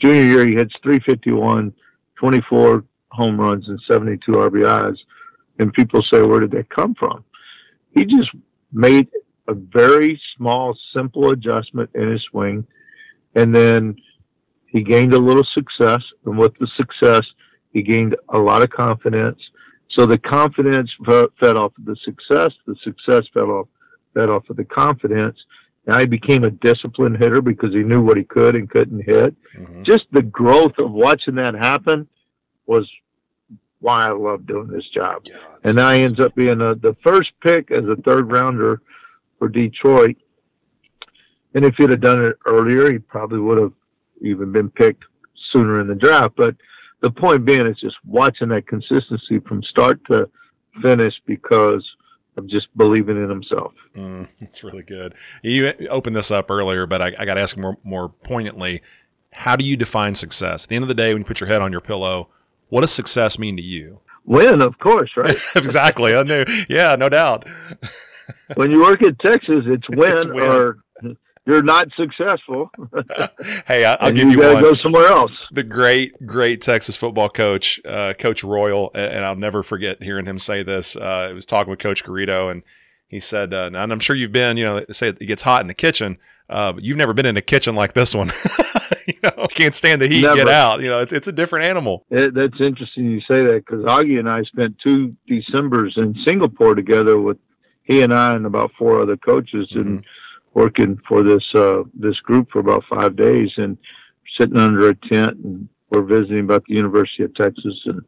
Junior 0.02 0.22
year, 0.24 0.46
he 0.46 0.54
hits 0.54 0.74
351, 0.82 1.72
24 2.16 2.84
home 3.10 3.40
runs, 3.40 3.68
and 3.68 3.80
72 3.88 4.32
RBIs. 4.32 4.96
And 5.58 5.72
people 5.72 6.02
say, 6.12 6.20
where 6.22 6.40
did 6.40 6.50
that 6.52 6.68
come 6.68 6.94
from? 6.94 7.24
He 7.92 8.04
just 8.04 8.30
made 8.72 9.08
a 9.48 9.54
very 9.54 10.20
small, 10.36 10.76
simple 10.94 11.30
adjustment 11.30 11.90
in 11.94 12.10
his 12.10 12.22
swing. 12.30 12.66
And 13.34 13.54
then 13.54 13.96
he 14.66 14.82
gained 14.82 15.12
a 15.14 15.18
little 15.18 15.44
success. 15.54 16.02
And 16.24 16.38
with 16.38 16.56
the 16.58 16.68
success, 16.76 17.22
he 17.72 17.82
gained 17.82 18.16
a 18.30 18.38
lot 18.38 18.62
of 18.62 18.70
confidence. 18.70 19.38
So 19.90 20.06
the 20.06 20.18
confidence 20.18 20.90
fe- 21.06 21.28
fed 21.38 21.56
off 21.56 21.72
of 21.78 21.84
the 21.84 21.96
success. 22.04 22.52
The 22.66 22.76
success 22.82 23.24
fed 23.32 23.44
off 23.44 23.68
fed 24.14 24.28
off 24.28 24.48
of 24.48 24.56
the 24.56 24.64
confidence. 24.64 25.36
Now 25.86 25.98
he 25.98 26.06
became 26.06 26.44
a 26.44 26.50
disciplined 26.50 27.16
hitter 27.18 27.42
because 27.42 27.72
he 27.72 27.82
knew 27.82 28.00
what 28.00 28.16
he 28.16 28.22
could 28.24 28.54
and 28.54 28.70
couldn't 28.70 29.00
hit. 29.04 29.34
Mhm. 29.56 29.84
Just 29.84 30.04
the 30.12 30.22
growth 30.22 30.78
of 30.78 30.92
watching 30.92 31.34
that 31.34 31.54
happen 31.54 32.08
was 32.66 32.88
why 33.80 34.06
I 34.06 34.12
love 34.12 34.46
doing 34.46 34.68
this 34.68 34.88
job. 34.94 35.22
Yeah, 35.24 35.34
And 35.64 35.76
now 35.76 35.90
he 35.90 36.02
ends 36.02 36.18
up 36.18 36.34
being 36.34 36.60
a, 36.62 36.74
the 36.74 36.96
first 37.02 37.32
pick 37.42 37.70
as 37.70 37.84
a 37.84 37.96
third 37.96 38.32
rounder 38.32 38.80
for 39.38 39.48
Detroit. 39.48 40.16
And 41.54 41.64
if 41.64 41.74
he'd 41.76 41.90
have 41.90 42.00
done 42.00 42.24
it 42.24 42.36
earlier, 42.46 42.92
he 42.92 42.98
probably 42.98 43.38
would 43.38 43.58
have 43.58 43.72
even 44.22 44.52
been 44.52 44.70
picked 44.70 45.04
sooner 45.52 45.80
in 45.80 45.86
the 45.86 45.94
draft. 45.94 46.34
But 46.36 46.56
the 47.00 47.10
point 47.10 47.44
being 47.44 47.66
is 47.66 47.78
just 47.80 47.96
watching 48.04 48.48
that 48.48 48.66
consistency 48.66 49.38
from 49.46 49.62
start 49.62 50.00
to 50.10 50.28
finish 50.82 51.14
because 51.26 51.84
of 52.36 52.48
just 52.48 52.66
believing 52.76 53.16
in 53.22 53.28
himself. 53.28 53.72
Mm, 53.96 54.28
it's 54.40 54.64
really 54.64 54.82
good. 54.82 55.14
You 55.42 55.72
opened 55.88 56.16
this 56.16 56.30
up 56.30 56.50
earlier, 56.50 56.86
but 56.86 57.00
I, 57.00 57.12
I 57.18 57.24
got 57.24 57.34
to 57.34 57.40
ask 57.40 57.56
more 57.56 57.78
more 57.84 58.08
poignantly. 58.08 58.82
How 59.32 59.56
do 59.56 59.64
you 59.64 59.76
define 59.76 60.14
success? 60.14 60.64
At 60.64 60.70
the 60.70 60.76
end 60.76 60.84
of 60.84 60.88
the 60.88 60.94
day, 60.94 61.12
when 61.12 61.22
you 61.22 61.26
put 61.26 61.40
your 61.40 61.48
head 61.48 61.60
on 61.60 61.72
your 61.72 61.80
pillow, 61.80 62.28
what 62.68 62.82
does 62.82 62.92
success 62.92 63.38
mean 63.38 63.56
to 63.56 63.62
you? 63.62 64.00
Win, 64.24 64.62
of 64.62 64.78
course, 64.78 65.10
right? 65.16 65.36
exactly. 65.56 66.14
I 66.16 66.22
knew. 66.22 66.44
Yeah, 66.68 66.96
no 66.96 67.08
doubt. 67.08 67.46
when 68.54 68.70
you 68.70 68.80
work 68.80 69.02
at 69.02 69.18
Texas, 69.20 69.64
it's 69.66 69.88
win, 69.90 70.16
It's 70.16 70.26
win. 70.26 70.42
or 70.42 70.78
you're 71.46 71.62
not 71.62 71.88
successful. 71.96 72.70
hey, 73.66 73.84
I, 73.84 73.94
I'll 73.94 74.08
and 74.08 74.16
give 74.16 74.30
you, 74.30 74.42
you 74.42 74.54
one. 74.54 74.62
go 74.62 74.74
somewhere 74.74 75.06
else. 75.06 75.32
the 75.52 75.62
great, 75.62 76.26
great 76.26 76.62
Texas 76.62 76.96
football 76.96 77.28
coach, 77.28 77.80
uh, 77.84 78.14
Coach 78.14 78.42
Royal, 78.42 78.90
and 78.94 79.24
I'll 79.24 79.36
never 79.36 79.62
forget 79.62 80.02
hearing 80.02 80.26
him 80.26 80.38
say 80.38 80.62
this. 80.62 80.96
Uh, 80.96 81.28
I 81.30 81.32
was 81.32 81.44
talking 81.44 81.70
with 81.70 81.80
Coach 81.80 82.02
Garrido, 82.04 82.50
and 82.50 82.62
he 83.06 83.20
said, 83.20 83.52
uh, 83.52 83.70
and 83.72 83.76
I'm 83.76 84.00
sure 84.00 84.16
you've 84.16 84.32
been, 84.32 84.56
you 84.56 84.64
know, 84.64 84.84
say 84.90 85.08
it 85.08 85.18
gets 85.18 85.42
hot 85.42 85.60
in 85.60 85.66
the 85.66 85.74
kitchen, 85.74 86.16
uh, 86.48 86.72
but 86.72 86.82
you've 86.82 86.96
never 86.96 87.12
been 87.12 87.26
in 87.26 87.36
a 87.36 87.42
kitchen 87.42 87.74
like 87.74 87.92
this 87.92 88.14
one. 88.14 88.30
you 89.06 89.14
know, 89.22 89.46
can't 89.50 89.74
stand 89.74 90.00
the 90.00 90.08
heat, 90.08 90.22
get 90.22 90.48
out. 90.48 90.80
You 90.80 90.88
know, 90.88 91.00
it's, 91.00 91.12
it's 91.12 91.26
a 91.26 91.32
different 91.32 91.66
animal. 91.66 92.06
It, 92.10 92.32
that's 92.32 92.58
interesting 92.60 93.10
you 93.10 93.20
say 93.20 93.44
that 93.44 93.64
because 93.66 93.84
Augie 93.84 94.18
and 94.18 94.30
I 94.30 94.42
spent 94.44 94.76
two 94.82 95.14
Decembers 95.28 95.96
in 95.98 96.14
Singapore 96.26 96.74
together 96.74 97.20
with 97.20 97.36
he 97.84 98.02
and 98.02 98.12
I 98.12 98.34
and 98.34 98.46
about 98.46 98.72
four 98.78 99.00
other 99.00 99.16
coaches 99.16 99.68
and 99.74 100.04
working 100.54 100.98
for 101.08 101.22
this 101.22 101.44
uh, 101.54 101.82
this 101.94 102.18
group 102.20 102.50
for 102.50 102.58
about 102.58 102.84
five 102.90 103.16
days 103.16 103.50
and 103.56 103.78
sitting 104.38 104.56
under 104.56 104.88
a 104.88 104.94
tent 104.94 105.36
and 105.44 105.68
we're 105.90 106.02
visiting 106.02 106.40
about 106.40 106.64
the 106.68 106.74
University 106.74 107.22
of 107.22 107.34
Texas 107.34 107.74
and 107.84 108.02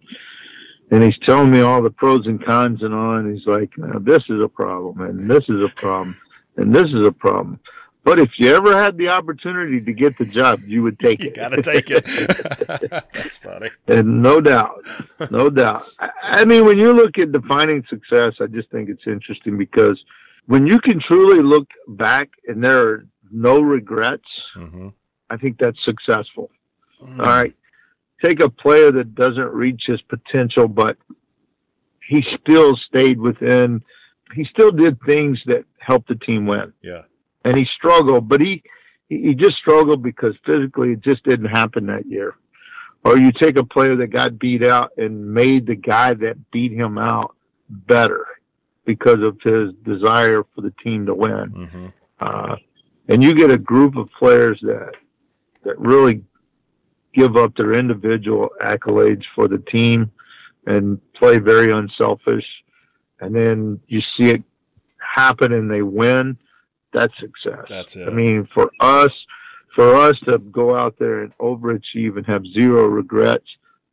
and 0.91 1.03
he's 1.03 1.19
telling 1.25 1.51
me 1.51 1.61
all 1.61 1.83
the 1.83 1.91
pros 1.91 2.27
and 2.27 2.45
cons 2.45 2.83
and 2.83 2.95
all 2.95 3.17
and 3.17 3.37
he's 3.37 3.47
like 3.47 3.71
this 4.01 4.23
is 4.29 4.43
a 4.43 4.49
problem 4.49 5.01
and 5.01 5.31
this 5.31 5.45
is 5.49 5.63
a 5.63 5.69
problem 5.75 6.17
and 6.57 6.75
this 6.75 6.87
is 6.87 7.07
a 7.07 7.13
problem. 7.13 7.61
But 8.07 8.21
if 8.21 8.31
you 8.39 8.55
ever 8.55 8.81
had 8.81 8.97
the 8.97 9.09
opportunity 9.09 9.81
to 9.81 9.93
get 9.93 10.17
the 10.17 10.27
job, 10.27 10.61
you 10.65 10.81
would 10.85 10.97
take 11.01 11.19
You 11.23 11.31
it. 11.31 11.37
You 11.37 11.43
got 11.43 11.49
to 11.49 11.61
take 11.61 11.91
it. 11.91 12.05
That's 13.13 13.37
funny. 13.39 13.69
And 13.89 14.23
no 14.23 14.41
doubt, 14.41 14.85
no 15.33 15.51
doubt. 15.51 15.91
I, 16.23 16.45
mean, 16.45 16.65
when 16.65 16.79
you 16.79 16.93
look 16.93 17.19
at 17.19 17.33
defining 17.33 17.85
success, 17.91 18.35
I 18.41 18.47
just 18.47 18.71
think 18.71 18.91
it's 18.91 19.03
interesting 19.09 19.59
because 19.59 20.01
when 20.47 20.69
you 20.69 20.79
can 20.79 21.01
truly 21.01 21.43
look 21.43 21.67
back 21.89 22.31
and 22.47 22.63
there 22.63 22.79
are 22.79 23.07
no 23.33 23.61
regrets, 23.61 24.29
hmm 24.55 24.89
I 25.29 25.37
think 25.37 25.59
that's 25.59 25.85
successful. 25.85 26.53
All 27.03 27.17
right. 27.17 27.53
Take 28.25 28.39
a 28.39 28.49
player 28.49 28.93
that 28.93 29.17
doesn't 29.17 29.53
reach 29.53 29.83
his 29.85 30.01
potential, 30.03 30.69
but 30.69 30.97
he 32.09 32.25
still 32.41 32.77
stayed 32.89 33.19
within, 33.19 33.83
he 34.33 34.45
still 34.45 34.71
did 34.71 34.97
things 35.05 35.41
that 35.47 35.65
helped 35.81 36.07
the 36.07 36.15
team 36.15 36.47
win. 36.47 36.73
Yeah. 36.83 37.03
And 37.47 37.57
he 37.57 37.67
struggled, 37.77 38.29
but 38.29 38.41
he, 38.41 38.63
he 39.09 39.35
just 39.35 39.57
struggled 39.57 40.03
because 40.03 40.35
physically 40.45 40.93
it 40.93 41.01
just 41.01 41.25
didn't 41.25 41.47
happen 41.47 41.87
that 41.87 42.07
year. 42.07 42.35
Or 43.05 43.17
you 43.17 43.31
take 43.33 43.57
a 43.57 43.65
player 43.65 43.95
that 43.97 44.09
got 44.09 44.39
beat 44.39 44.65
out 44.65 44.91
and 44.99 45.33
made 45.33 45.67
the 45.67 45.77
guy 45.77 46.15
that 46.15 46.51
beat 46.51 46.73
him 46.73 46.99
out 46.99 47.37
better 47.69 48.27
because 48.85 49.21
of 49.23 49.39
his 49.43 49.73
desire 49.85 50.45
for 50.55 50.61
the 50.61 50.73
team 50.83 51.07
to 51.07 51.15
win 51.15 51.51
hmm 51.51 51.87
uh, 52.19 52.57
and 53.09 53.23
you 53.23 53.35
get 53.35 53.51
a 53.51 53.59
group 53.59 53.97
of 53.97 54.09
players 54.19 54.59
that 54.63 54.93
that 55.65 55.79
really 55.79 56.23
give 57.13 57.37
up 57.37 57.57
their 57.57 57.73
individual 57.73 58.51
accolades 58.61 59.25
for 59.35 59.49
the 59.49 59.59
team 59.59 60.11
and 60.67 61.01
play 61.15 61.39
very 61.39 61.73
unselfish, 61.73 62.47
and 63.21 63.35
then 63.35 63.81
you 63.87 64.01
see 64.01 64.31
it 64.31 64.43
happen 64.99 65.53
and 65.53 65.71
they 65.71 65.83
win. 65.83 66.37
That's 66.97 67.13
success. 67.21 67.67
That's 67.69 67.95
it. 67.97 68.09
I 68.09 68.11
mean, 68.11 68.49
for 68.55 68.71
us, 68.81 69.11
for 69.75 69.95
us 69.97 70.19
to 70.27 70.39
go 70.39 70.75
out 70.75 70.95
there 70.99 71.21
and 71.21 71.37
overachieve 71.37 72.17
and 72.17 72.25
have 72.27 72.43
zero 72.47 72.87
regrets, 72.87 73.45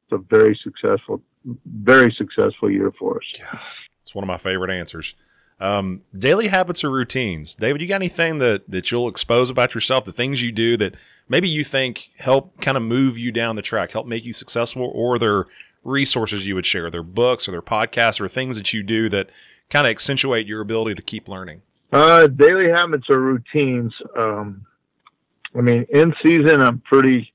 it's 0.06 0.14
a 0.14 0.18
very 0.18 0.58
successful, 0.64 1.22
very 1.66 2.16
successful 2.18 2.72
year 2.72 2.93
for 2.97 3.18
us. 3.18 3.60
It's 4.04 4.16
one 4.16 4.24
of 4.24 4.30
my 4.30 4.38
favorite 4.38 4.72
answers. 4.72 5.16
Um, 5.60 6.04
daily 6.18 6.47
habits 6.47 6.82
or 6.86 6.91
routines. 6.91 7.56
David, 7.56 7.82
you 7.82 7.89
got 7.89 7.95
anything 7.95 8.39
that, 8.39 8.70
that 8.70 8.89
you'll 8.89 9.10
expose 9.10 9.49
about 9.49 9.76
yourself, 9.76 10.06
the 10.06 10.14
things 10.14 10.41
you 10.41 10.54
do 10.54 10.78
that 10.78 10.95
maybe 11.28 11.49
you 11.49 11.66
think 11.66 12.12
help 12.18 12.62
kind 12.62 12.78
of 12.78 12.84
move 12.84 13.18
you 13.18 13.34
down 13.34 13.58
the 13.58 13.62
track, 13.62 13.91
help 13.91 14.08
make 14.08 14.24
you 14.24 14.32
successful, 14.32 14.89
or 14.95 15.20
they're 15.20 15.45
resources 15.84 16.47
you 16.47 16.56
would 16.56 16.66
share, 16.66 16.89
their 16.89 17.04
books 17.04 17.49
or 17.49 17.51
their 17.51 17.62
podcasts 17.62 18.22
or 18.22 18.30
things 18.30 18.56
that 18.56 18.72
you 18.72 18.82
do 18.82 19.10
that 19.10 19.30
kind 19.70 19.86
of 19.86 19.91
accentuate 19.91 20.47
your 20.47 20.62
ability 20.62 20.95
to 20.95 21.01
keep 21.01 21.28
learning? 21.28 21.62
Uh, 21.94 22.26
daily 22.26 22.70
habits 22.70 23.08
or 23.08 23.20
routines. 23.20 23.94
Um, 24.18 24.66
I 25.56 25.62
mean, 25.62 25.86
in 25.94 26.12
season, 26.24 26.60
I'm 26.60 26.80
pretty 26.80 27.32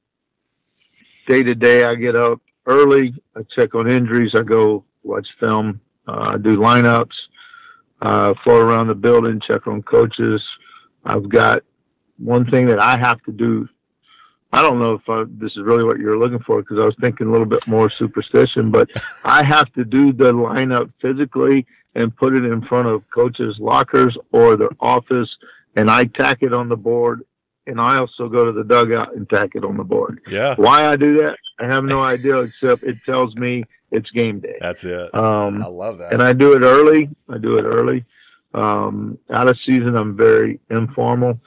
day 1.28 1.44
to 1.44 1.54
day. 1.54 1.84
I 1.84 1.94
get 1.94 2.16
up 2.16 2.40
early. 2.66 3.14
I 3.36 3.42
check 3.54 3.76
on 3.76 3.88
injuries. 3.88 4.32
I 4.34 4.42
go 4.42 4.84
watch 5.04 5.28
film. 5.38 5.80
Uh, 6.08 6.32
I 6.32 6.38
do 6.38 6.56
lineups. 6.56 7.14
Uh, 8.02 8.34
float 8.42 8.62
around 8.62 8.88
the 8.88 8.94
building, 8.94 9.40
check 9.46 9.66
on 9.68 9.82
coaches. 9.82 10.42
I've 11.04 11.28
got 11.28 11.62
one 12.18 12.48
thing 12.50 12.66
that 12.66 12.80
I 12.80 12.96
have 12.98 13.22
to 13.24 13.32
do. 13.32 13.68
I 14.52 14.62
don't 14.62 14.80
know 14.80 14.94
if 14.94 15.08
I, 15.08 15.24
this 15.28 15.52
is 15.52 15.62
really 15.62 15.84
what 15.84 15.98
you're 15.98 16.18
looking 16.18 16.38
for 16.40 16.62
because 16.62 16.78
I 16.80 16.84
was 16.84 16.96
thinking 17.00 17.28
a 17.28 17.30
little 17.30 17.46
bit 17.46 17.64
more 17.66 17.90
superstition, 17.90 18.70
but 18.70 18.88
I 19.24 19.44
have 19.44 19.72
to 19.74 19.84
do 19.84 20.12
the 20.12 20.32
lineup 20.32 20.92
physically 21.00 21.66
and 21.94 22.14
put 22.16 22.34
it 22.34 22.44
in 22.44 22.62
front 22.62 22.88
of 22.88 23.02
coaches' 23.10 23.56
lockers 23.58 24.16
or 24.32 24.56
their 24.56 24.70
office, 24.80 25.28
and 25.76 25.90
I 25.90 26.04
tack 26.04 26.38
it 26.42 26.52
on 26.52 26.68
the 26.68 26.76
board. 26.76 27.22
And 27.66 27.78
I 27.80 27.98
also 27.98 28.28
go 28.30 28.46
to 28.46 28.52
the 28.52 28.64
dugout 28.64 29.14
and 29.14 29.28
tack 29.28 29.50
it 29.54 29.62
on 29.62 29.76
the 29.76 29.84
board. 29.84 30.20
Yeah, 30.26 30.54
Why 30.56 30.86
I 30.86 30.96
do 30.96 31.18
that, 31.18 31.36
I 31.60 31.66
have 31.66 31.84
no 31.84 32.02
idea, 32.02 32.38
except 32.40 32.82
it 32.82 32.96
tells 33.04 33.34
me 33.36 33.62
it's 33.90 34.10
game 34.10 34.40
day. 34.40 34.56
that's 34.60 34.84
it. 34.86 35.14
Um, 35.14 35.62
I 35.62 35.66
love 35.66 35.98
that. 35.98 36.12
and 36.14 36.22
I 36.22 36.32
do 36.32 36.54
it 36.54 36.62
early. 36.62 37.10
I 37.28 37.36
do 37.38 37.58
it 37.58 37.64
early. 37.64 38.04
Um, 38.54 39.18
out 39.30 39.48
of 39.48 39.58
season, 39.66 39.96
I'm 39.96 40.16
very 40.16 40.60
informal. 40.70 41.38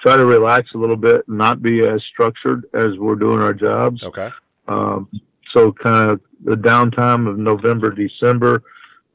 Try 0.00 0.16
to 0.16 0.24
relax 0.26 0.70
a 0.74 0.78
little 0.78 0.96
bit, 0.96 1.28
not 1.28 1.60
be 1.62 1.84
as 1.84 2.00
structured 2.12 2.66
as 2.74 2.96
we're 2.98 3.14
doing 3.16 3.40
our 3.40 3.54
jobs. 3.54 4.02
okay. 4.04 4.28
Um, 4.68 5.08
so 5.52 5.72
kind 5.72 6.10
of 6.10 6.20
the 6.44 6.54
downtime 6.56 7.28
of 7.28 7.38
November, 7.38 7.90
December, 7.90 8.62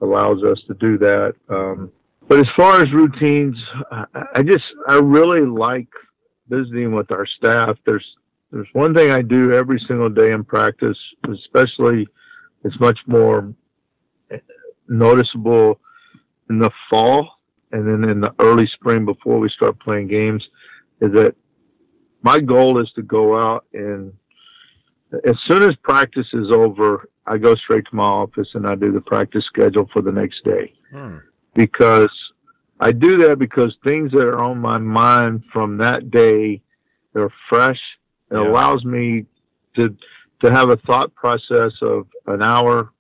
allows 0.01 0.43
us 0.43 0.59
to 0.67 0.73
do 0.75 0.97
that. 0.97 1.35
Um, 1.49 1.91
but 2.27 2.39
as 2.39 2.47
far 2.55 2.81
as 2.81 2.91
routines, 2.93 3.57
I, 3.91 4.05
I 4.35 4.43
just 4.43 4.63
I 4.87 4.95
really 4.95 5.41
like 5.41 5.87
visiting 6.47 6.93
with 6.93 7.11
our 7.11 7.25
staff. 7.25 7.77
There's 7.85 8.05
there's 8.51 8.67
one 8.73 8.93
thing 8.93 9.11
I 9.11 9.21
do 9.21 9.53
every 9.53 9.83
single 9.87 10.09
day 10.09 10.31
in 10.31 10.43
practice, 10.43 10.97
especially 11.27 12.07
it's 12.63 12.79
much 12.79 12.99
more 13.07 13.53
noticeable 14.87 15.79
in 16.49 16.59
the 16.59 16.71
fall 16.89 17.39
and 17.71 17.87
then 17.87 18.09
in 18.09 18.21
the 18.21 18.33
early 18.39 18.67
spring 18.73 19.05
before 19.05 19.39
we 19.39 19.49
start 19.49 19.79
playing 19.79 20.07
games 20.07 20.43
is 21.01 21.11
that 21.13 21.35
my 22.23 22.39
goal 22.39 22.81
is 22.81 22.91
to 22.95 23.03
go 23.03 23.39
out 23.39 23.65
and 23.73 24.11
as 25.25 25.35
soon 25.47 25.63
as 25.63 25.75
practice 25.83 26.27
is 26.33 26.51
over, 26.51 27.09
I 27.29 27.37
go 27.37 27.55
straight 27.55 27.85
to 27.89 27.95
my 27.95 28.03
office 28.03 28.47
and 28.55 28.67
I 28.67 28.75
do 28.75 28.91
the 28.91 29.01
practice 29.01 29.45
schedule 29.45 29.87
for 29.93 30.01
the 30.01 30.11
next 30.11 30.43
day. 30.43 30.73
Hmm. 30.91 31.17
Because 31.53 32.09
I 32.79 32.91
do 32.91 33.17
that 33.27 33.37
because 33.37 33.75
things 33.83 34.11
that 34.11 34.27
are 34.27 34.41
on 34.41 34.57
my 34.57 34.79
mind 34.79 35.43
from 35.53 35.77
that 35.77 36.09
day, 36.09 36.61
they're 37.13 37.33
fresh. 37.47 37.79
It 38.31 38.35
yeah. 38.35 38.47
allows 38.47 38.83
me 38.83 39.25
to 39.75 39.95
to 40.41 40.51
have 40.51 40.69
a 40.69 40.77
thought 40.77 41.13
process 41.15 41.73
of 41.81 42.07
an 42.27 42.41
hour 42.41 42.93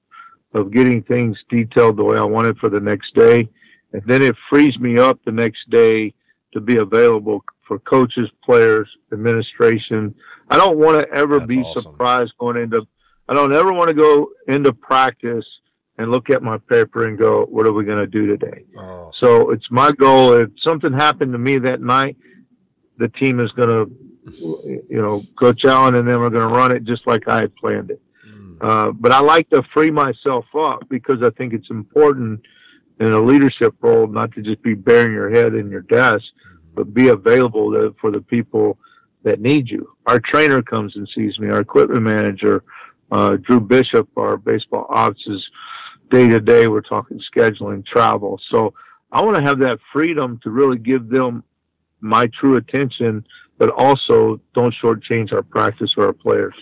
of 0.53 0.71
getting 0.71 1.01
things 1.03 1.37
detailed 1.49 1.97
the 1.97 2.03
way 2.03 2.17
I 2.17 2.23
want 2.23 2.47
it 2.47 2.57
for 2.57 2.69
the 2.69 2.79
next 2.79 3.15
day. 3.15 3.47
And 3.93 4.03
then 4.05 4.21
it 4.21 4.35
frees 4.49 4.77
me 4.77 4.99
up 4.99 5.19
the 5.25 5.31
next 5.31 5.69
day 5.69 6.13
to 6.53 6.59
be 6.59 6.77
available 6.77 7.43
for 7.67 7.79
coaches, 7.79 8.29
players, 8.43 8.89
administration. 9.13 10.13
I 10.49 10.57
don't 10.57 10.77
want 10.77 10.99
to 10.99 11.15
ever 11.15 11.39
That's 11.39 11.55
be 11.55 11.61
awesome. 11.61 11.83
surprised 11.83 12.33
going 12.39 12.57
into. 12.57 12.85
I 13.29 13.33
don't 13.33 13.53
ever 13.53 13.71
want 13.71 13.87
to 13.89 13.93
go 13.93 14.31
into 14.47 14.73
practice 14.73 15.45
and 15.97 16.11
look 16.11 16.29
at 16.29 16.43
my 16.43 16.57
paper 16.57 17.07
and 17.07 17.17
go, 17.17 17.45
"What 17.45 17.65
are 17.65 17.71
we 17.71 17.85
going 17.85 17.99
to 17.99 18.07
do 18.07 18.25
today?" 18.25 18.65
Oh. 18.77 19.11
So 19.19 19.51
it's 19.51 19.69
my 19.69 19.91
goal. 19.91 20.33
If 20.33 20.49
something 20.61 20.91
happened 20.91 21.31
to 21.33 21.37
me 21.37 21.57
that 21.59 21.81
night, 21.81 22.17
the 22.97 23.07
team 23.07 23.39
is 23.39 23.51
going 23.51 23.69
to, 23.69 24.83
you 24.89 25.01
know, 25.01 25.23
Coach 25.39 25.63
Allen 25.65 25.95
and 25.95 26.07
them 26.07 26.21
are 26.21 26.29
going 26.29 26.47
to 26.47 26.53
run 26.53 26.75
it 26.75 26.83
just 26.83 27.07
like 27.07 27.27
I 27.27 27.39
had 27.41 27.55
planned 27.55 27.91
it. 27.91 28.01
Mm. 28.27 28.57
Uh, 28.59 28.91
but 28.91 29.13
I 29.13 29.21
like 29.21 29.49
to 29.51 29.63
free 29.73 29.91
myself 29.91 30.45
up 30.57 30.89
because 30.89 31.21
I 31.23 31.29
think 31.31 31.53
it's 31.53 31.69
important 31.69 32.41
in 32.99 33.13
a 33.13 33.21
leadership 33.21 33.75
role 33.79 34.07
not 34.07 34.33
to 34.33 34.41
just 34.41 34.61
be 34.61 34.73
burying 34.73 35.13
your 35.13 35.29
head 35.29 35.53
in 35.53 35.69
your 35.69 35.81
desk 35.81 36.25
but 36.79 36.93
be 36.93 37.09
available 37.09 37.73
to, 37.73 37.93
for 37.99 38.11
the 38.11 38.21
people 38.21 38.77
that 39.23 39.41
need 39.41 39.69
you. 39.69 39.91
Our 40.05 40.19
trainer 40.19 40.61
comes 40.61 40.95
and 40.95 41.09
sees 41.13 41.37
me. 41.37 41.49
Our 41.49 41.59
equipment 41.59 42.03
manager, 42.03 42.63
uh, 43.11 43.37
Drew 43.37 43.59
Bishop, 43.59 44.09
our 44.17 44.37
baseball 44.37 44.85
ops 44.89 45.21
is 45.27 45.45
day 46.09 46.27
to 46.27 46.39
day. 46.39 46.67
We're 46.67 46.81
talking 46.81 47.19
scheduling, 47.33 47.85
travel. 47.85 48.39
So 48.51 48.73
I 49.11 49.21
want 49.23 49.37
to 49.37 49.43
have 49.43 49.59
that 49.59 49.79
freedom 49.91 50.39
to 50.43 50.49
really 50.49 50.77
give 50.77 51.09
them 51.09 51.43
my 52.01 52.27
true 52.39 52.55
attention, 52.55 53.25
but 53.57 53.69
also 53.69 54.39
don't 54.53 54.73
shortchange 54.81 55.33
our 55.33 55.43
practice 55.43 55.93
or 55.97 56.07
our 56.07 56.13
players. 56.13 56.55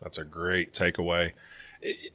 That's 0.00 0.18
a 0.18 0.24
great 0.24 0.72
takeaway 0.72 1.32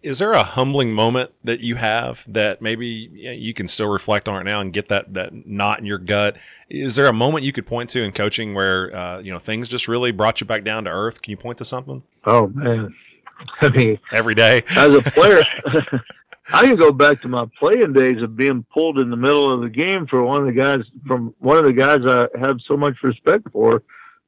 is 0.02 0.20
there 0.20 0.34
a 0.34 0.44
humbling 0.44 0.94
moment 0.94 1.32
that 1.44 1.60
you 1.60 1.76
have 1.76 2.24
that 2.28 2.62
maybe 2.62 2.88
you 2.88 3.54
can 3.54 3.68
still 3.68 3.88
reflect 3.88 4.28
on 4.28 4.36
right 4.36 4.46
now 4.46 4.62
and 4.62 4.74
get 4.74 4.88
that 4.88 5.14
that 5.14 5.46
knot 5.46 5.80
in 5.80 5.86
your 5.86 6.00
gut? 6.00 6.38
Is 6.70 6.96
there 6.96 7.08
a 7.08 7.14
moment 7.14 7.44
you 7.44 7.52
could 7.52 7.68
point 7.68 7.90
to 7.92 8.04
in 8.04 8.12
coaching 8.12 8.54
where 8.54 8.96
uh, 8.96 9.20
you 9.20 9.32
know 9.32 9.40
things 9.40 9.68
just 9.68 9.88
really 9.88 10.12
brought 10.12 10.42
you 10.42 10.48
back 10.48 10.64
down 10.64 10.86
to 10.86 10.90
earth? 10.90 11.22
Can 11.22 11.32
you 11.32 11.38
point 11.38 11.60
to 11.60 11.66
something? 11.66 12.04
Oh 12.26 12.48
man, 12.48 12.96
I 13.62 13.70
mean, 13.70 14.00
every 14.12 14.36
day 14.36 14.64
as 14.72 14.96
a 14.96 15.02
player. 15.02 15.44
I 16.52 16.64
can 16.64 16.78
go 16.78 16.92
back 16.92 17.22
to 17.22 17.28
my 17.28 17.46
playing 17.60 17.94
days 17.94 18.24
of 18.24 18.36
being 18.36 18.66
pulled 18.74 18.98
in 18.98 19.12
the 19.12 19.16
middle 19.16 19.52
of 19.52 19.62
the 19.62 19.70
game 19.70 20.08
for 20.08 20.24
one 20.24 20.42
of 20.42 20.48
the 20.48 20.52
guys 20.52 20.80
from 21.06 21.36
one 21.38 21.58
of 21.58 21.64
the 21.64 21.74
guys 21.74 22.00
I 22.06 22.28
have 22.40 22.58
so 22.68 22.76
much 22.76 22.96
respect 23.04 23.52
for. 23.52 23.84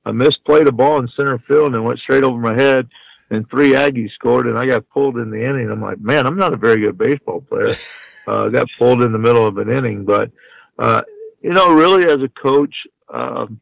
I 0.05 0.11
misplayed 0.11 0.67
a 0.67 0.71
ball 0.71 0.99
in 0.99 1.09
center 1.15 1.39
field 1.47 1.67
and 1.67 1.75
it 1.75 1.81
went 1.81 1.99
straight 1.99 2.23
over 2.23 2.37
my 2.37 2.53
head 2.53 2.87
and 3.31 3.49
three 3.49 3.71
Aggies 3.71 4.11
scored, 4.11 4.45
and 4.45 4.57
I 4.57 4.65
got 4.65 4.87
pulled 4.89 5.17
in 5.17 5.31
the 5.31 5.43
inning. 5.43 5.71
I'm 5.71 5.81
like, 5.81 5.99
man, 5.99 6.27
I'm 6.27 6.37
not 6.37 6.53
a 6.53 6.57
very 6.57 6.81
good 6.81 6.97
baseball 6.97 7.41
player. 7.41 7.75
uh, 8.27 8.49
got 8.49 8.67
pulled 8.77 9.01
in 9.01 9.11
the 9.11 9.17
middle 9.17 9.47
of 9.47 9.57
an 9.57 9.71
inning, 9.71 10.05
but 10.05 10.29
uh, 10.77 11.01
you 11.41 11.51
know, 11.53 11.73
really, 11.73 12.05
as 12.05 12.21
a 12.21 12.29
coach, 12.29 12.75
um, 13.09 13.59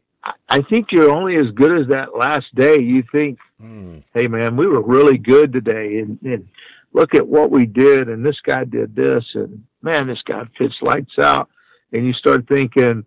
I 0.50 0.62
think 0.62 0.88
you're 0.92 1.12
only 1.12 1.38
as 1.38 1.52
good 1.54 1.80
as 1.80 1.88
that 1.90 2.16
last 2.16 2.54
day. 2.56 2.80
You 2.80 3.04
think, 3.12 3.40
mm. 3.62 4.04
hey, 4.14 4.28
man, 4.28 4.56
we 4.56 4.68
were 4.68 4.82
really 4.82 5.18
good 5.18 5.54
today, 5.54 6.00
and, 6.00 6.20
and 6.24 6.48
look 6.94 7.16
at 7.16 7.28
what 7.28 7.52
we 7.52 7.66
did, 7.66 8.10
and 8.10 8.26
this 8.26 8.40
guy 8.44 8.64
did 8.64 8.96
this, 8.96 9.24
and 9.34 9.64
man, 9.82 10.08
this 10.08 10.22
guy 10.26 10.44
pitched 10.58 10.82
lights 10.82 11.18
out, 11.20 11.50
and 11.94 12.06
you 12.06 12.14
start 12.14 12.48
thinking, 12.48 13.06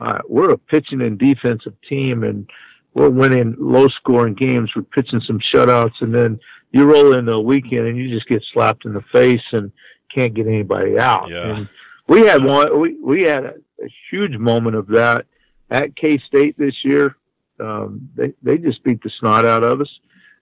uh, 0.00 0.18
we're 0.28 0.50
a 0.50 0.58
pitching 0.58 1.00
and 1.02 1.18
defensive 1.18 1.74
team, 1.88 2.24
and 2.24 2.48
we're 2.94 3.10
winning 3.10 3.56
low 3.58 3.88
scoring 3.88 4.34
games. 4.34 4.70
We're 4.74 4.82
pitching 4.82 5.20
some 5.26 5.40
shutouts, 5.52 6.00
and 6.00 6.14
then 6.14 6.40
you 6.74 6.84
roll 6.84 7.12
into 7.14 7.32
a 7.32 7.40
weekend 7.40 7.86
and 7.86 7.96
you 7.96 8.08
just 8.08 8.28
get 8.28 8.42
slapped 8.52 8.84
in 8.84 8.94
the 8.94 9.04
face 9.12 9.42
and 9.52 9.70
can't 10.12 10.34
get 10.34 10.46
anybody 10.46 10.98
out. 10.98 11.28
Yeah. 11.30 11.56
And 11.56 11.68
we 12.08 12.26
had 12.26 12.44
one. 12.44 12.78
We 12.78 12.98
we 13.00 13.22
had 13.22 13.44
a, 13.44 13.54
a 13.80 13.88
huge 14.10 14.36
moment 14.36 14.76
of 14.76 14.88
that 14.88 15.26
at 15.70 15.96
K 15.96 16.18
State 16.18 16.56
this 16.58 16.74
year. 16.84 17.16
Um, 17.60 18.10
they 18.16 18.32
they 18.42 18.58
just 18.58 18.82
beat 18.82 19.02
the 19.02 19.10
snot 19.20 19.44
out 19.44 19.62
of 19.62 19.80
us. 19.80 19.90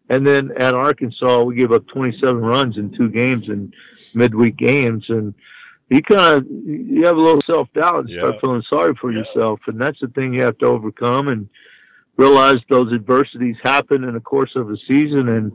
And 0.09 0.27
then 0.27 0.51
at 0.59 0.75
Arkansas, 0.75 1.43
we 1.43 1.55
gave 1.55 1.73
up 1.73 1.87
27 1.89 2.37
runs 2.37 2.77
in 2.77 2.91
two 2.97 3.09
games 3.09 3.49
in 3.49 3.73
midweek 4.15 4.57
games, 4.57 5.05
and 5.09 5.33
you 5.89 6.03
kind 6.03 6.39
of 6.39 6.47
you 6.51 7.05
have 7.05 7.17
a 7.17 7.21
little 7.21 7.43
self 7.47 7.73
doubt 7.73 8.07
and 8.07 8.19
start 8.19 8.41
feeling 8.41 8.63
sorry 8.69 8.95
for 9.01 9.13
yeah. 9.13 9.21
yourself, 9.21 9.61
and 9.67 9.81
that's 9.81 10.01
the 10.01 10.09
thing 10.09 10.35
you 10.35 10.43
have 10.43 10.59
to 10.59 10.67
overcome. 10.67 11.29
And 11.29 11.49
realize 12.17 12.59
those 12.69 12.93
adversities 12.93 13.57
happen 13.63 14.05
in 14.05 14.15
the 14.15 14.21
course 14.21 14.53
of 14.57 14.71
a 14.71 14.77
season 14.89 15.29
and 15.29 15.53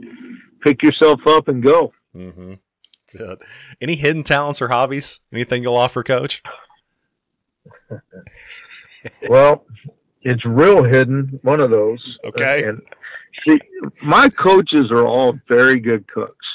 pick 0.61 0.82
yourself 0.82 1.20
up 1.28 1.47
and 1.47 1.61
go. 1.63 1.93
Mm-hmm. 2.15 2.53
Any 3.80 3.95
hidden 3.95 4.24
talents 4.24 4.61
or 4.61 4.68
hobbies? 4.68 5.20
Anything 5.32 5.63
you'll 5.63 5.76
offer, 5.76 6.03
Coach? 6.03 6.41
well, 9.30 9.66
it's 10.22 10.45
real 10.45 10.84
hidden. 10.84 11.39
One 11.43 11.60
of 11.60 11.72
those. 11.72 12.00
Okay. 12.26 12.64
And 12.64 12.82
see, 13.48 13.60
my 14.04 14.30
coaches 14.30 14.91
are 14.91 15.06
all 15.06 15.38
very 15.48 15.80
good 15.80 16.08
cooks, 16.08 16.45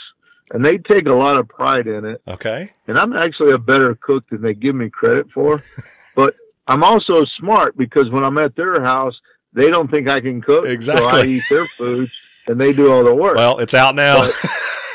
and 0.53 0.65
they 0.65 0.79
take 0.79 1.07
a 1.07 1.13
lot 1.13 1.39
of 1.39 1.49
pride 1.49 1.87
in 1.87 2.05
it. 2.05 2.23
Okay. 2.29 2.71
And 2.87 2.99
I'm 2.99 3.13
actually 3.13 3.53
a 3.53 3.59
better 3.59 3.95
cook 3.95 4.25
than 4.31 4.43
they 4.43 4.55
give 4.55 4.75
me 4.75 4.91
credit 4.91 5.27
for, 5.33 5.63
but 6.17 6.35
I'm 6.67 6.85
also 6.85 7.25
smart 7.39 7.77
because 7.77 8.11
when 8.11 8.25
I'm 8.25 8.39
at 8.39 8.57
their 8.57 8.83
house, 8.83 9.19
they 9.53 9.69
don't 9.69 9.91
think 9.91 10.09
I 10.09 10.21
can 10.21 10.41
cook. 10.41 10.67
Exactly. 10.67 11.05
So 11.05 11.11
I 11.11 11.25
eat 11.25 11.43
their 11.51 11.67
food 11.67 12.11
and 12.47 12.61
they 12.61 12.73
do 12.73 12.91
all 12.93 13.05
the 13.05 13.15
work. 13.15 13.37
Well, 13.37 13.59
it's 13.59 13.75
out 13.75 13.95
now. 13.95 14.29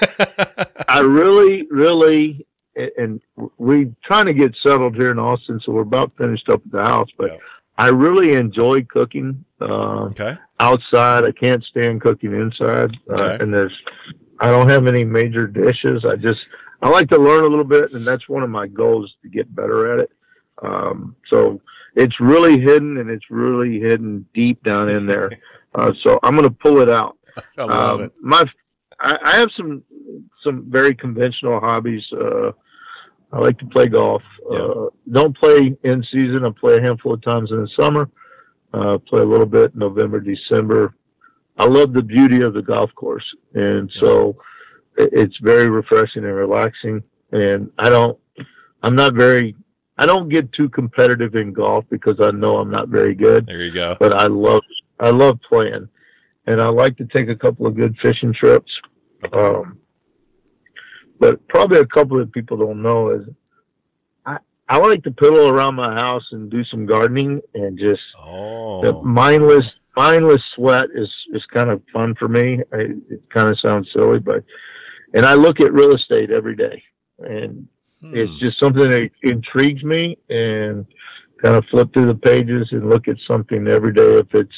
I 0.88 1.00
really, 1.00 1.68
really, 1.70 2.47
and 2.98 3.22
we're 3.58 3.92
trying 4.04 4.26
to 4.26 4.34
get 4.34 4.56
settled 4.62 4.96
here 4.96 5.12
in 5.12 5.20
Austin, 5.20 5.60
so 5.64 5.72
we're 5.72 5.82
about 5.82 6.12
finished 6.18 6.50
up 6.50 6.62
at 6.66 6.72
the 6.72 6.84
house. 6.84 7.10
But 7.18 7.32
yeah. 7.32 7.38
I 7.78 7.88
really 7.90 8.34
enjoy 8.34 8.84
cooking. 8.84 9.44
Uh, 9.62 10.06
okay. 10.06 10.38
Outside, 10.60 11.24
I 11.24 11.32
can't 11.32 11.64
stand 11.64 12.02
cooking 12.02 12.34
inside. 12.34 12.96
Uh, 13.10 13.14
okay. 13.14 13.44
And 13.44 13.54
there's, 13.54 13.74
I 14.40 14.50
don't 14.50 14.70
have 14.70 14.88
any 14.88 15.04
major 15.04 15.48
dishes. 15.48 16.04
I 16.06 16.16
just, 16.16 16.40
I 16.82 16.90
like 16.90 17.10
to 17.10 17.18
learn 17.18 17.44
a 17.44 17.48
little 17.48 17.64
bit, 17.64 17.94
and 17.94 18.06
that's 18.06 18.28
one 18.30 18.44
of 18.44 18.50
my 18.50 18.68
goals 18.68 19.14
to 19.24 19.30
get 19.30 19.54
better 19.56 19.94
at 19.94 20.00
it. 20.00 20.12
Um, 20.62 21.16
so 21.30 21.62
it's 21.96 22.20
really 22.20 22.60
hidden 22.60 22.98
and 22.98 23.10
it's 23.10 23.30
really 23.30 23.80
hidden 23.80 24.26
deep 24.34 24.64
down 24.64 24.90
in 24.90 25.06
there. 25.06 25.32
Uh, 25.76 25.92
so 26.02 26.18
I'm 26.24 26.32
going 26.32 26.48
to 26.48 26.50
pull 26.50 26.80
it 26.80 26.90
out. 26.90 27.18
I 27.56 27.64
love 27.64 28.00
um, 28.00 28.06
it. 28.06 28.14
My, 28.20 28.44
I, 29.00 29.20
I, 29.22 29.36
have 29.36 29.50
some 29.56 29.84
some 30.44 30.66
very 30.72 30.96
conventional 30.96 31.60
hobbies. 31.60 32.04
Uh, 32.12 32.52
I 33.32 33.40
like 33.40 33.58
to 33.60 33.66
play 33.66 33.88
golf. 33.88 34.24
Yeah. 34.50 34.60
Uh, 34.60 34.90
don't 35.12 35.38
play 35.38 35.76
in 35.84 36.04
season. 36.14 36.46
I 36.46 36.52
play 36.52 36.78
a 36.78 36.82
handful 36.82 37.14
of 37.14 37.22
times 37.24 37.52
in 37.52 37.62
the 37.62 37.70
summer. 37.80 38.10
Uh, 38.74 38.98
play 38.98 39.22
a 39.22 39.26
little 39.26 39.46
bit 39.46 39.76
November, 39.76 40.20
December. 40.20 40.94
I 41.58 41.66
love 41.66 41.94
the 41.94 42.04
beauty 42.04 42.42
of 42.42 42.54
the 42.54 42.62
golf 42.62 42.94
course, 42.96 43.26
and 43.56 43.90
yeah. 43.96 44.02
so 44.02 44.38
it's 44.98 45.36
very 45.42 45.70
refreshing 45.70 46.24
and 46.24 46.36
relaxing. 46.36 47.02
And 47.32 47.72
I 47.80 47.90
don't. 47.90 48.18
I'm 48.84 48.96
not 48.96 49.14
very 49.14 49.56
I 49.98 50.06
don't 50.06 50.30
get 50.30 50.52
too 50.54 50.70
competitive 50.70 51.36
in 51.36 51.54
golf 51.54 51.86
because 51.90 52.18
I 52.20 52.32
know 52.32 52.58
I'm 52.58 52.70
not 52.70 52.90
very 52.90 53.16
good. 53.16 53.48
There 53.48 53.64
you 53.64 53.74
go. 53.74 53.98
But 54.00 54.14
I 54.14 54.28
love 54.28 54.62
I 55.00 55.10
love 55.10 55.40
playing, 55.48 55.90
and 56.46 56.62
I 56.62 56.68
like 56.68 56.98
to 56.98 57.06
take 57.06 57.30
a 57.30 57.36
couple 57.36 57.66
of 57.66 57.76
good 57.76 57.96
fishing 58.02 58.34
trips. 58.34 58.72
Um, 59.34 59.80
but 61.20 61.46
probably 61.48 61.80
a 61.80 61.86
couple 61.86 62.18
that 62.18 62.32
people 62.32 62.58
don't 62.58 62.82
know 62.82 63.10
is 63.10 63.28
I 64.26 64.38
I 64.70 64.78
like 64.78 65.04
to 65.04 65.12
piddle 65.12 65.50
around 65.50 65.76
my 65.76 65.94
house 65.94 66.26
and 66.32 66.50
do 66.50 66.64
some 66.66 66.86
gardening 66.86 67.42
and 67.54 67.78
just 67.78 68.02
oh. 68.20 68.82
the 68.82 68.94
mindless 69.04 69.66
mindless 69.96 70.42
sweat 70.56 70.86
is 70.94 71.10
is 71.34 71.44
kind 71.54 71.70
of 71.70 71.82
fun 71.94 72.16
for 72.16 72.28
me. 72.28 72.62
I, 72.74 72.78
it 73.10 73.30
kind 73.30 73.50
of 73.50 73.60
sounds 73.60 73.90
silly, 73.94 74.20
but 74.20 74.44
and 75.14 75.26
I 75.26 75.34
look 75.34 75.60
at 75.60 75.74
real 75.74 75.96
estate 75.96 76.32
every 76.32 76.56
day 76.56 76.84
and 77.20 77.68
Hmm. 78.02 78.16
It's 78.16 78.40
just 78.40 78.60
something 78.60 78.90
that 78.90 79.10
intrigues 79.24 79.84
me 79.84 80.18
and 80.30 80.86
kind 81.42 81.56
of 81.56 81.66
flip 81.66 81.94
through 81.94 82.08
the 82.08 82.16
pages 82.16 82.68
and 82.72 82.90
look 82.90 83.08
at 83.08 83.18
something 83.28 83.68
every 83.68 83.94
day 83.94 84.16
if 84.16 84.34
it's 84.34 84.54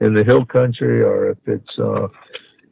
in 0.00 0.14
the 0.14 0.24
hill 0.24 0.44
country 0.44 1.02
or 1.02 1.30
if 1.30 1.38
it's 1.46 1.78
uh, 1.78 2.08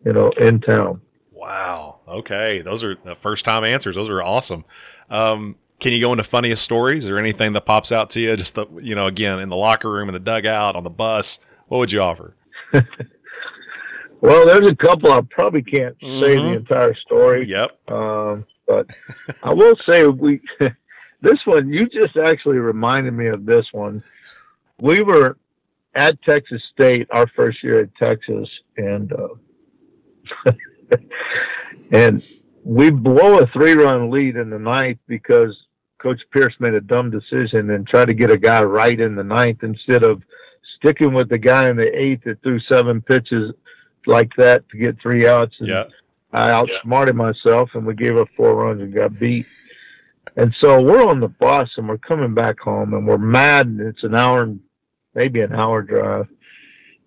you 0.04 0.12
know 0.12 0.30
in 0.40 0.60
town. 0.60 1.00
Wow. 1.40 2.00
Okay, 2.06 2.60
those 2.60 2.84
are 2.84 2.96
the 3.02 3.14
first 3.14 3.46
time 3.46 3.64
answers. 3.64 3.96
Those 3.96 4.10
are 4.10 4.22
awesome. 4.22 4.66
Um, 5.08 5.56
can 5.78 5.94
you 5.94 6.00
go 6.00 6.12
into 6.12 6.22
funniest 6.22 6.62
stories 6.62 7.08
or 7.08 7.16
anything 7.16 7.54
that 7.54 7.64
pops 7.64 7.92
out 7.92 8.10
to 8.10 8.20
you? 8.20 8.36
Just 8.36 8.56
the 8.56 8.66
you 8.82 8.94
know 8.94 9.06
again 9.06 9.38
in 9.38 9.48
the 9.48 9.56
locker 9.56 9.90
room, 9.90 10.10
in 10.10 10.12
the 10.12 10.20
dugout, 10.20 10.76
on 10.76 10.84
the 10.84 10.90
bus. 10.90 11.38
What 11.68 11.78
would 11.78 11.92
you 11.92 12.02
offer? 12.02 12.34
well, 14.20 14.44
there's 14.44 14.66
a 14.66 14.76
couple. 14.76 15.10
I 15.10 15.22
probably 15.30 15.62
can't 15.62 15.98
mm-hmm. 16.00 16.22
say 16.22 16.34
the 16.34 16.40
mm-hmm. 16.42 16.56
entire 16.56 16.94
story. 16.96 17.46
Yep. 17.46 17.90
Um, 17.90 18.44
but 18.68 18.86
I 19.42 19.54
will 19.54 19.76
say 19.88 20.06
we 20.06 20.42
this 21.22 21.46
one 21.46 21.70
you 21.70 21.88
just 21.88 22.18
actually 22.18 22.58
reminded 22.58 23.14
me 23.14 23.28
of 23.28 23.46
this 23.46 23.64
one. 23.72 24.04
We 24.78 25.00
were 25.00 25.38
at 25.94 26.20
Texas 26.22 26.62
State 26.70 27.08
our 27.10 27.26
first 27.28 27.64
year 27.64 27.80
at 27.80 27.94
Texas, 27.96 28.46
and 28.76 29.10
uh, 29.14 30.52
and 31.92 32.22
we 32.64 32.90
blow 32.90 33.38
a 33.38 33.46
three-run 33.48 34.10
lead 34.10 34.36
in 34.36 34.50
the 34.50 34.58
ninth 34.58 34.98
because 35.06 35.56
Coach 36.00 36.20
Pierce 36.32 36.54
made 36.60 36.74
a 36.74 36.80
dumb 36.80 37.10
decision 37.10 37.70
and 37.70 37.86
tried 37.86 38.06
to 38.06 38.14
get 38.14 38.30
a 38.30 38.38
guy 38.38 38.62
right 38.62 38.98
in 38.98 39.14
the 39.14 39.24
ninth 39.24 39.62
instead 39.62 40.02
of 40.02 40.22
sticking 40.76 41.12
with 41.12 41.28
the 41.28 41.38
guy 41.38 41.68
in 41.68 41.76
the 41.76 41.94
eighth 41.98 42.24
that 42.24 42.42
threw 42.42 42.58
seven 42.60 43.02
pitches 43.02 43.52
like 44.06 44.30
that 44.36 44.68
to 44.70 44.78
get 44.78 45.00
three 45.00 45.26
outs. 45.26 45.54
And 45.60 45.68
yeah. 45.68 45.84
I 46.32 46.50
outsmarted 46.50 47.14
yeah. 47.14 47.22
myself 47.22 47.70
and 47.74 47.84
we 47.84 47.94
gave 47.94 48.16
up 48.16 48.28
four 48.36 48.54
runs 48.54 48.80
and 48.80 48.94
got 48.94 49.18
beat. 49.18 49.46
And 50.36 50.54
so 50.60 50.80
we're 50.80 51.06
on 51.06 51.20
the 51.20 51.28
bus 51.28 51.68
and 51.76 51.88
we're 51.88 51.98
coming 51.98 52.34
back 52.34 52.58
home 52.60 52.94
and 52.94 53.06
we're 53.06 53.18
mad. 53.18 53.66
And 53.66 53.80
it's 53.80 54.04
an 54.04 54.14
hour 54.14 54.42
and 54.42 54.60
maybe 55.14 55.40
an 55.40 55.52
hour 55.52 55.82
drive. 55.82 56.28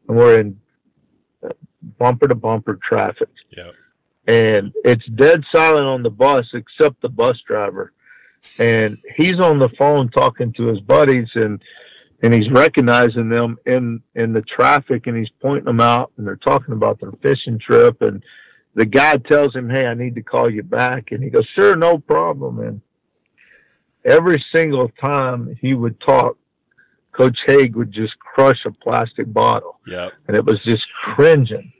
And 0.08 0.18
we're 0.18 0.40
in 0.40 0.60
bumper 1.98 2.28
to 2.28 2.36
bumper 2.36 2.80
traffic. 2.88 3.30
Yeah. 3.56 3.72
And 4.28 4.72
it's 4.86 5.06
dead 5.16 5.44
silent 5.52 5.86
on 5.86 6.04
the 6.04 6.10
bus 6.10 6.46
except 6.54 7.02
the 7.02 7.10
bus 7.10 7.38
driver. 7.46 7.92
And 8.58 8.98
he's 9.16 9.40
on 9.40 9.60
the 9.60 9.70
phone 9.78 10.10
talking 10.10 10.54
to 10.54 10.68
his 10.68 10.80
buddies 10.82 11.30
and 11.36 11.62
and 12.24 12.34
he's 12.34 12.50
recognizing 12.50 13.30
them 13.30 13.58
in 13.66 14.02
in 14.16 14.34
the 14.34 14.42
traffic 14.44 15.06
and 15.06 15.16
he's 15.16 15.30
pointing 15.42 15.66
them 15.66 15.82
out 15.82 16.12
and 16.18 16.26
they're 16.26 16.38
talking 16.38 16.74
about 16.74 17.00
their 17.00 17.12
fishing 17.22 17.60
trip 17.60 18.02
and 18.02 18.24
the 18.76 18.86
guy 18.86 19.18
tells 19.18 19.54
him 19.54 19.70
hey 19.70 19.86
i 19.86 19.94
need 19.94 20.16
to 20.16 20.24
call 20.24 20.50
you 20.50 20.64
back 20.64 21.12
and 21.12 21.24
he 21.24 21.30
goes 21.30 21.48
sure 21.54 21.76
no 21.76 22.00
problem 22.00 22.60
and 22.60 22.82
every 24.06 24.44
single 24.56 24.90
time 25.00 25.56
he 25.62 25.74
would 25.74 26.00
talk 26.00 26.38
coach 27.12 27.38
haig 27.46 27.76
would 27.76 27.92
just 27.92 28.18
crush 28.20 28.66
a 28.66 28.72
plastic 28.72 29.32
bottle 29.32 29.80
yeah 29.86 30.10
and 30.28 30.36
it 30.36 30.46
was 30.46 30.64
just 30.64 30.86
cringing 31.04 31.72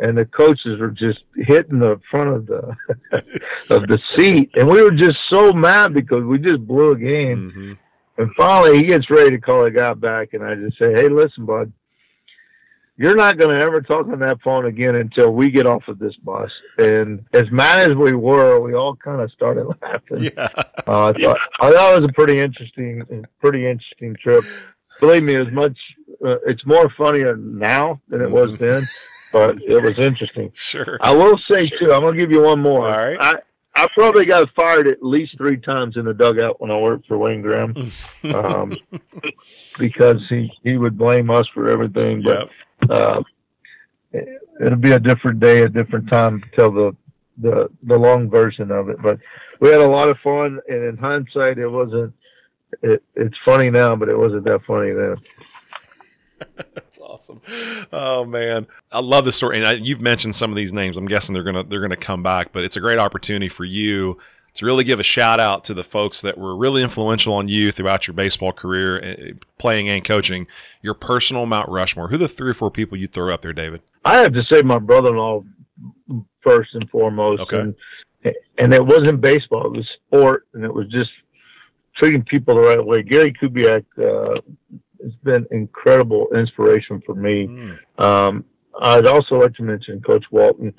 and 0.00 0.16
the 0.16 0.24
coaches 0.24 0.80
were 0.80 0.90
just 0.90 1.20
hitting 1.36 1.78
the 1.78 2.00
front 2.10 2.30
of 2.30 2.46
the 2.46 2.76
of 3.70 3.86
the 3.86 3.98
seat 4.16 4.50
and 4.54 4.68
we 4.68 4.82
were 4.82 4.90
just 4.90 5.16
so 5.28 5.52
mad 5.52 5.94
because 5.94 6.24
we 6.24 6.38
just 6.38 6.66
blew 6.66 6.92
a 6.92 6.98
game 6.98 7.50
mm-hmm 7.50 7.72
and 8.20 8.30
finally, 8.36 8.76
he 8.76 8.84
gets 8.84 9.08
ready 9.08 9.30
to 9.30 9.38
call 9.38 9.64
the 9.64 9.70
guy 9.70 9.94
back, 9.94 10.34
and 10.34 10.44
I 10.44 10.54
just 10.54 10.78
say, 10.78 10.92
"Hey, 10.92 11.08
listen, 11.08 11.46
bud, 11.46 11.72
you're 12.98 13.16
not 13.16 13.38
going 13.38 13.56
to 13.56 13.64
ever 13.64 13.80
talk 13.80 14.08
on 14.08 14.18
that 14.18 14.42
phone 14.42 14.66
again 14.66 14.96
until 14.96 15.30
we 15.30 15.50
get 15.50 15.66
off 15.66 15.88
of 15.88 15.98
this 15.98 16.14
bus." 16.16 16.50
And 16.76 17.24
as 17.32 17.50
mad 17.50 17.90
as 17.90 17.96
we 17.96 18.12
were, 18.12 18.60
we 18.60 18.74
all 18.74 18.94
kind 18.94 19.22
of 19.22 19.32
started 19.32 19.64
laughing. 19.82 20.24
Yeah. 20.24 20.48
Uh, 20.86 21.06
I 21.06 21.12
thought 21.14 21.38
I 21.60 21.72
thought 21.72 21.94
it 21.94 22.00
was 22.02 22.10
a 22.10 22.12
pretty 22.12 22.38
interesting, 22.38 23.24
pretty 23.40 23.66
interesting 23.66 24.14
trip. 24.16 24.44
Believe 25.00 25.22
me, 25.22 25.36
as 25.36 25.50
much 25.50 25.78
uh, 26.22 26.36
it's 26.46 26.66
more 26.66 26.90
funnier 26.90 27.38
now 27.38 28.02
than 28.08 28.20
it 28.20 28.30
was 28.30 28.50
mm-hmm. 28.50 28.64
then, 28.64 28.86
but 29.32 29.60
it 29.62 29.82
was 29.82 29.98
interesting. 29.98 30.52
Sure. 30.60 30.98
I 31.00 31.14
will 31.14 31.38
say 31.50 31.68
too. 31.68 31.92
I'm 31.92 32.02
going 32.02 32.14
to 32.14 32.20
give 32.20 32.30
you 32.30 32.42
one 32.42 32.60
more. 32.60 32.88
All 32.88 32.96
right. 32.96 33.16
I, 33.20 33.34
I 33.74 33.86
probably 33.94 34.26
got 34.26 34.52
fired 34.54 34.86
at 34.86 35.02
least 35.02 35.36
three 35.36 35.56
times 35.56 35.96
in 35.96 36.04
the 36.04 36.14
dugout 36.14 36.60
when 36.60 36.70
I 36.70 36.76
worked 36.76 37.06
for 37.06 37.18
Wayne 37.18 37.40
Graham, 37.40 37.74
um, 38.34 38.76
because 39.78 40.20
he 40.28 40.52
he 40.62 40.76
would 40.76 40.98
blame 40.98 41.30
us 41.30 41.46
for 41.54 41.68
everything. 41.68 42.22
But 42.22 42.50
yep. 42.82 42.90
uh, 42.90 43.22
it'll 44.60 44.76
be 44.76 44.92
a 44.92 45.00
different 45.00 45.40
day, 45.40 45.62
a 45.62 45.68
different 45.68 46.08
time 46.10 46.40
to 46.40 46.50
tell 46.50 46.70
the 46.70 46.96
the 47.38 47.70
the 47.84 47.98
long 47.98 48.28
version 48.28 48.70
of 48.70 48.88
it. 48.88 49.00
But 49.00 49.18
we 49.60 49.68
had 49.68 49.80
a 49.80 49.88
lot 49.88 50.08
of 50.08 50.18
fun, 50.18 50.60
and 50.68 50.84
in 50.84 50.96
hindsight, 50.96 51.58
it 51.58 51.68
wasn't. 51.68 52.12
It, 52.82 53.02
it's 53.16 53.36
funny 53.44 53.70
now, 53.70 53.96
but 53.96 54.08
it 54.08 54.16
wasn't 54.16 54.44
that 54.44 54.64
funny 54.64 54.92
then. 54.92 55.16
That's 56.74 56.98
awesome. 56.98 57.40
Oh 57.92 58.24
man, 58.24 58.66
I 58.90 59.00
love 59.00 59.24
this 59.24 59.36
story. 59.36 59.58
And 59.58 59.66
I, 59.66 59.72
you've 59.74 60.00
mentioned 60.00 60.34
some 60.34 60.50
of 60.50 60.56
these 60.56 60.72
names. 60.72 60.98
I'm 60.98 61.06
guessing 61.06 61.34
they're 61.34 61.44
gonna 61.44 61.64
they're 61.64 61.80
gonna 61.80 61.96
come 61.96 62.22
back, 62.22 62.52
but 62.52 62.64
it's 62.64 62.76
a 62.76 62.80
great 62.80 62.98
opportunity 62.98 63.48
for 63.48 63.64
you 63.64 64.18
to 64.54 64.66
really 64.66 64.84
give 64.84 64.98
a 64.98 65.04
shout 65.04 65.38
out 65.38 65.64
to 65.64 65.74
the 65.74 65.84
folks 65.84 66.20
that 66.22 66.36
were 66.36 66.56
really 66.56 66.82
influential 66.82 67.34
on 67.34 67.48
you 67.48 67.70
throughout 67.70 68.06
your 68.06 68.14
baseball 68.14 68.52
career, 68.52 69.00
eh, 69.02 69.32
playing 69.58 69.88
and 69.88 70.04
coaching. 70.04 70.46
Your 70.82 70.94
personal 70.94 71.46
Mount 71.46 71.68
Rushmore. 71.68 72.08
Who 72.08 72.16
are 72.16 72.18
the 72.18 72.28
three 72.28 72.50
or 72.50 72.54
four 72.54 72.70
people 72.70 72.98
you 72.98 73.06
throw 73.06 73.32
up 73.32 73.42
there, 73.42 73.52
David? 73.52 73.82
I 74.04 74.16
have 74.16 74.32
to 74.32 74.44
say 74.50 74.62
my 74.62 74.78
brother-in-law 74.78 75.44
first 76.42 76.74
and 76.74 76.88
foremost. 76.90 77.42
Okay. 77.42 77.60
And, 77.60 77.74
and 78.58 78.74
it 78.74 78.84
wasn't 78.84 79.20
baseball; 79.20 79.66
it 79.66 79.76
was 79.76 79.88
sport, 80.06 80.46
and 80.54 80.64
it 80.64 80.72
was 80.72 80.88
just 80.88 81.10
treating 81.96 82.22
people 82.22 82.54
the 82.54 82.60
right 82.60 82.84
way. 82.84 83.02
Gary 83.02 83.32
Kubiak 83.32 83.84
uh, 83.98 84.40
has 85.02 85.12
been 85.24 85.46
incredible 85.50 86.28
inspiration 86.34 87.02
for 87.04 87.14
me. 87.14 87.46
Mm. 87.46 87.78
Um, 88.02 88.44
I'd 88.80 89.06
also 89.06 89.36
like 89.36 89.54
to 89.54 89.62
mention 89.62 90.00
Coach 90.00 90.24
Walton. 90.30 90.72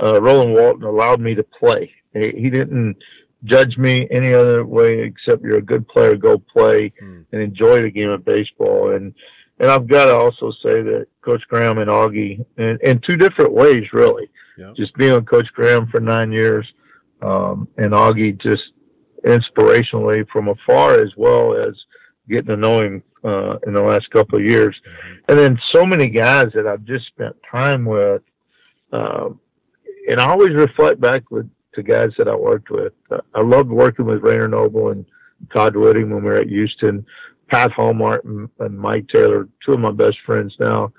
Uh, 0.00 0.20
Rolan 0.20 0.52
Walton 0.52 0.84
allowed 0.84 1.20
me 1.20 1.34
to 1.34 1.42
play. 1.42 1.92
He, 2.12 2.30
he, 2.30 2.50
didn't 2.50 2.96
judge 3.44 3.76
me 3.76 4.08
any 4.10 4.32
other 4.34 4.64
way 4.64 5.02
except 5.02 5.42
you're 5.42 5.58
a 5.58 5.62
good 5.62 5.86
player, 5.88 6.16
go 6.16 6.38
play 6.38 6.92
mm. 7.00 7.24
and 7.30 7.42
enjoy 7.42 7.82
the 7.82 7.90
game 7.90 8.10
of 8.10 8.24
baseball. 8.24 8.94
And 8.94 9.14
and 9.60 9.70
I've 9.70 9.86
got 9.86 10.06
to 10.06 10.14
also 10.14 10.50
say 10.62 10.82
that 10.82 11.06
Coach 11.22 11.42
Graham 11.48 11.78
and 11.78 11.88
Augie, 11.88 12.44
in, 12.56 12.78
in 12.82 13.00
two 13.08 13.16
different 13.16 13.52
ways, 13.52 13.84
really. 13.92 14.28
Just 14.76 14.94
being 14.96 15.12
with 15.14 15.26
Coach 15.26 15.46
Graham 15.54 15.86
for 15.88 16.00
nine 16.00 16.32
years, 16.32 16.66
um, 17.22 17.68
and 17.76 17.92
Augie 17.92 18.40
just 18.40 18.62
inspirationally 19.24 20.28
from 20.28 20.48
afar, 20.48 20.94
as 20.94 21.10
well 21.16 21.54
as 21.54 21.74
getting 22.28 22.46
to 22.46 22.56
know 22.56 22.80
him 22.80 23.02
uh, 23.24 23.58
in 23.66 23.72
the 23.72 23.82
last 23.82 24.10
couple 24.10 24.38
of 24.38 24.44
years. 24.44 24.76
And 25.28 25.38
then 25.38 25.58
so 25.72 25.84
many 25.84 26.08
guys 26.08 26.50
that 26.54 26.66
I've 26.66 26.84
just 26.84 27.06
spent 27.06 27.36
time 27.50 27.84
with. 27.84 28.22
Um, 28.92 29.40
and 30.08 30.20
I 30.20 30.28
always 30.28 30.52
reflect 30.52 31.00
back 31.00 31.30
with 31.30 31.48
to 31.74 31.82
guys 31.82 32.10
that 32.18 32.28
I 32.28 32.34
worked 32.34 32.70
with. 32.70 32.92
Uh, 33.10 33.18
I 33.34 33.40
loved 33.40 33.70
working 33.70 34.06
with 34.06 34.22
Rayner 34.22 34.48
Noble 34.48 34.90
and 34.90 35.04
Todd 35.52 35.74
Whitting 35.74 36.10
when 36.10 36.22
we 36.22 36.30
were 36.30 36.36
at 36.36 36.48
Houston. 36.48 37.04
Pat 37.48 37.72
Hallmark 37.72 38.24
and, 38.24 38.48
and 38.60 38.78
Mike 38.78 39.06
Taylor, 39.08 39.48
two 39.64 39.72
of 39.72 39.80
my 39.80 39.90
best 39.90 40.16
friends 40.24 40.54
now. 40.58 40.92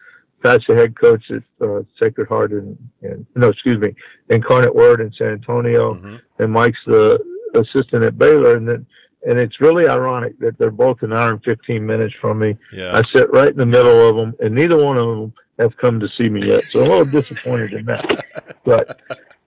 Pat's 0.43 0.63
the 0.67 0.75
head 0.75 0.99
coach 0.99 1.23
at 1.31 1.43
uh, 1.65 1.81
Sacred 1.99 2.27
Heart 2.27 2.51
and, 2.51 2.77
and 3.01 3.25
no, 3.35 3.49
excuse 3.49 3.79
me, 3.79 3.95
Incarnate 4.29 4.75
Word 4.75 5.01
in 5.01 5.11
San 5.17 5.29
Antonio, 5.29 5.95
mm-hmm. 5.95 6.17
and 6.39 6.51
Mike's 6.51 6.77
the 6.85 7.19
assistant 7.55 8.03
at 8.03 8.17
Baylor. 8.17 8.55
And 8.55 8.67
then 8.67 8.85
and 9.25 9.39
it's 9.39 9.59
really 9.59 9.87
ironic 9.87 10.39
that 10.39 10.57
they're 10.57 10.71
both 10.71 11.01
an 11.01 11.11
hour 11.11 11.31
and 11.31 11.43
15 11.43 11.85
minutes 11.85 12.13
from 12.21 12.39
me. 12.39 12.55
Yeah. 12.71 12.95
I 12.95 13.01
sit 13.13 13.31
right 13.31 13.49
in 13.49 13.57
the 13.57 13.65
middle 13.65 14.07
of 14.07 14.15
them, 14.15 14.33
and 14.39 14.53
neither 14.53 14.77
one 14.77 14.97
of 14.97 15.07
them 15.07 15.33
have 15.59 15.75
come 15.77 15.99
to 15.99 16.07
see 16.17 16.29
me 16.29 16.45
yet. 16.45 16.63
So 16.65 16.83
I'm 16.83 16.91
a 16.91 16.95
little 16.97 17.21
disappointed 17.21 17.73
in 17.73 17.85
that. 17.85 18.05
But 18.65 18.99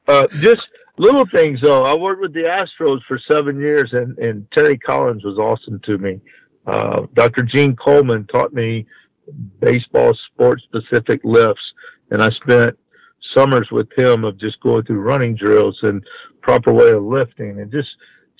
uh, 0.07 0.29
just 0.41 0.62
little 0.97 1.26
things, 1.35 1.59
though. 1.61 1.85
I 1.85 1.93
worked 1.93 2.20
with 2.20 2.33
the 2.33 2.45
Astros 2.45 3.01
for 3.09 3.18
seven 3.29 3.59
years, 3.59 3.91
and, 3.93 4.16
and 4.18 4.47
Terry 4.53 4.79
Collins 4.79 5.24
was 5.24 5.39
awesome 5.39 5.81
to 5.87 5.99
me. 5.99 6.20
Uh, 6.68 7.07
Dr. 7.14 7.43
Gene 7.43 7.74
Coleman 7.74 8.29
taught 8.29 8.55
me 8.55 8.87
baseball 9.61 10.16
sports 10.33 10.62
specific 10.62 11.20
lifts, 11.24 11.64
and 12.12 12.22
I 12.22 12.31
spent 12.31 12.79
summers 13.35 13.68
with 13.72 13.89
him 13.99 14.22
of 14.22 14.39
just 14.39 14.61
going 14.61 14.85
through 14.85 15.01
running 15.01 15.35
drills 15.35 15.76
and 15.83 16.01
proper 16.41 16.72
way 16.72 16.91
of 16.93 17.03
lifting 17.03 17.61
and 17.61 17.72
just– 17.72 17.89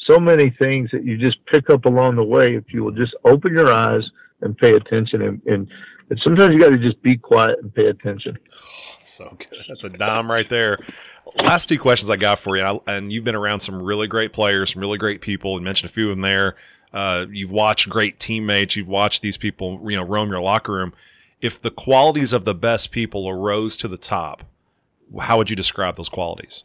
so 0.09 0.18
many 0.18 0.50
things 0.50 0.90
that 0.92 1.04
you 1.04 1.16
just 1.16 1.44
pick 1.46 1.70
up 1.70 1.84
along 1.84 2.16
the 2.16 2.24
way 2.24 2.54
if 2.54 2.72
you 2.72 2.82
will 2.82 2.92
just 2.92 3.14
open 3.24 3.52
your 3.52 3.70
eyes 3.70 4.02
and 4.40 4.56
pay 4.56 4.74
attention. 4.74 5.22
And, 5.22 5.42
and, 5.46 5.68
and 6.11 6.20
sometimes 6.24 6.54
you 6.54 6.61
got 6.61 6.70
to 6.70 6.78
just 6.78 7.00
be 7.02 7.16
quiet 7.16 7.59
and 7.62 7.74
pay 7.74 7.86
attention. 7.86 8.38
Oh, 8.52 8.56
so 8.98 9.36
good. 9.38 9.64
That's 9.68 9.84
a 9.84 9.90
dime 9.90 10.30
right 10.30 10.48
there. 10.48 10.78
Last 11.42 11.68
two 11.68 11.78
questions 11.78 12.09
i 12.09 12.16
got 12.16 12.38
for 12.38 12.56
you 12.56 12.82
and 12.86 13.12
you've 13.12 13.24
been 13.24 13.34
around 13.34 13.61
some 13.61 13.82
really 13.82 14.06
great 14.06 14.32
players 14.32 14.72
some 14.72 14.80
really 14.80 14.98
great 14.98 15.20
people. 15.20 15.56
And 15.56 15.64
mentioned 15.64 15.90
a 15.90 15.92
few 15.92 16.11
of 16.11 16.16
them 16.16 16.22
there. 16.22 16.56
Uh, 16.92 17.26
you've 17.30 17.50
watched 17.50 17.88
great 17.90 18.18
teammates. 18.18 18.74
You've 18.76 18.88
watched 18.88 19.20
these 19.20 19.36
people 19.36 19.80
you 19.90 19.96
know 19.96 20.04
roam 20.04 20.30
your 20.30 20.40
locker 20.40 20.72
room. 20.72 20.94
If 21.40 21.61
the 21.61 21.70
qualities 21.70 22.32
of 22.32 22.44
the 22.44 22.54
best 22.54 22.90
people 22.90 23.28
arose 23.28 23.76
to 23.76 23.88
the 23.88 23.98
top 23.98 24.44
how 25.20 25.38
would 25.38 25.48
you 25.48 25.56
describe 25.56 25.96
those 25.96 26.09
qualities 26.09 26.64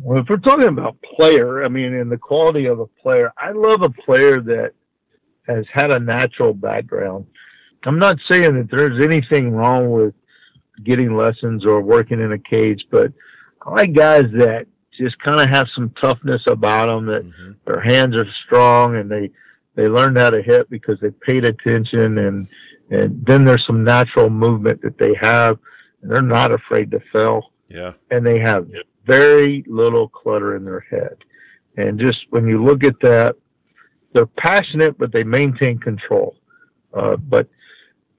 Well, 0.00 0.18
if 0.18 0.28
we're 0.28 0.36
talking 0.36 0.68
about 0.68 0.96
player, 1.16 1.64
I 1.64 1.68
mean, 1.68 1.92
in 1.92 2.08
the 2.08 2.16
quality 2.16 2.66
of 2.66 2.78
a 2.80 2.86
player, 2.86 3.32
I 3.36 3.50
love 3.50 3.82
a 3.82 3.90
player 3.90 4.40
that 4.40 4.72
has 5.46 5.64
had 5.72 5.90
a 5.90 5.98
natural 5.98 6.54
background. 6.54 7.26
I'm 7.84 7.98
not 7.98 8.16
saying 8.30 8.54
that 8.54 8.68
there's 8.70 9.04
anything 9.04 9.52
wrong 9.52 9.90
with 9.90 10.14
getting 10.84 11.16
lessons 11.16 11.64
or 11.64 11.80
working 11.80 12.20
in 12.20 12.32
a 12.32 12.38
cage, 12.38 12.84
but 12.90 13.12
I 13.62 13.70
like 13.70 13.92
guys 13.92 14.26
that 14.34 14.66
just 14.96 15.18
kind 15.20 15.40
of 15.40 15.48
have 15.48 15.66
some 15.74 15.90
toughness 16.00 16.42
about 16.46 16.86
them, 16.86 17.06
that 17.06 17.24
mm-hmm. 17.24 17.52
their 17.66 17.80
hands 17.80 18.16
are 18.16 18.26
strong 18.46 18.96
and 18.96 19.10
they, 19.10 19.30
they 19.74 19.88
learned 19.88 20.18
how 20.18 20.30
to 20.30 20.42
hit 20.42 20.68
because 20.70 20.98
they 21.00 21.10
paid 21.10 21.44
attention 21.44 22.18
and, 22.18 22.48
and 22.90 23.24
then 23.26 23.44
there's 23.44 23.64
some 23.66 23.84
natural 23.84 24.28
movement 24.28 24.82
that 24.82 24.98
they 24.98 25.14
have 25.20 25.58
and 26.02 26.10
they're 26.10 26.22
not 26.22 26.52
afraid 26.52 26.90
to 26.90 27.00
fail. 27.12 27.52
Yeah. 27.68 27.92
And 28.10 28.26
they 28.26 28.38
have 28.38 28.68
very 29.08 29.64
little 29.66 30.08
clutter 30.08 30.54
in 30.54 30.64
their 30.64 30.84
head. 30.90 31.16
And 31.76 31.98
just 31.98 32.18
when 32.30 32.46
you 32.46 32.62
look 32.62 32.84
at 32.84 33.00
that, 33.00 33.36
they're 34.12 34.26
passionate, 34.26 34.98
but 34.98 35.12
they 35.12 35.24
maintain 35.24 35.78
control. 35.78 36.36
Uh, 36.92 37.16
but 37.16 37.48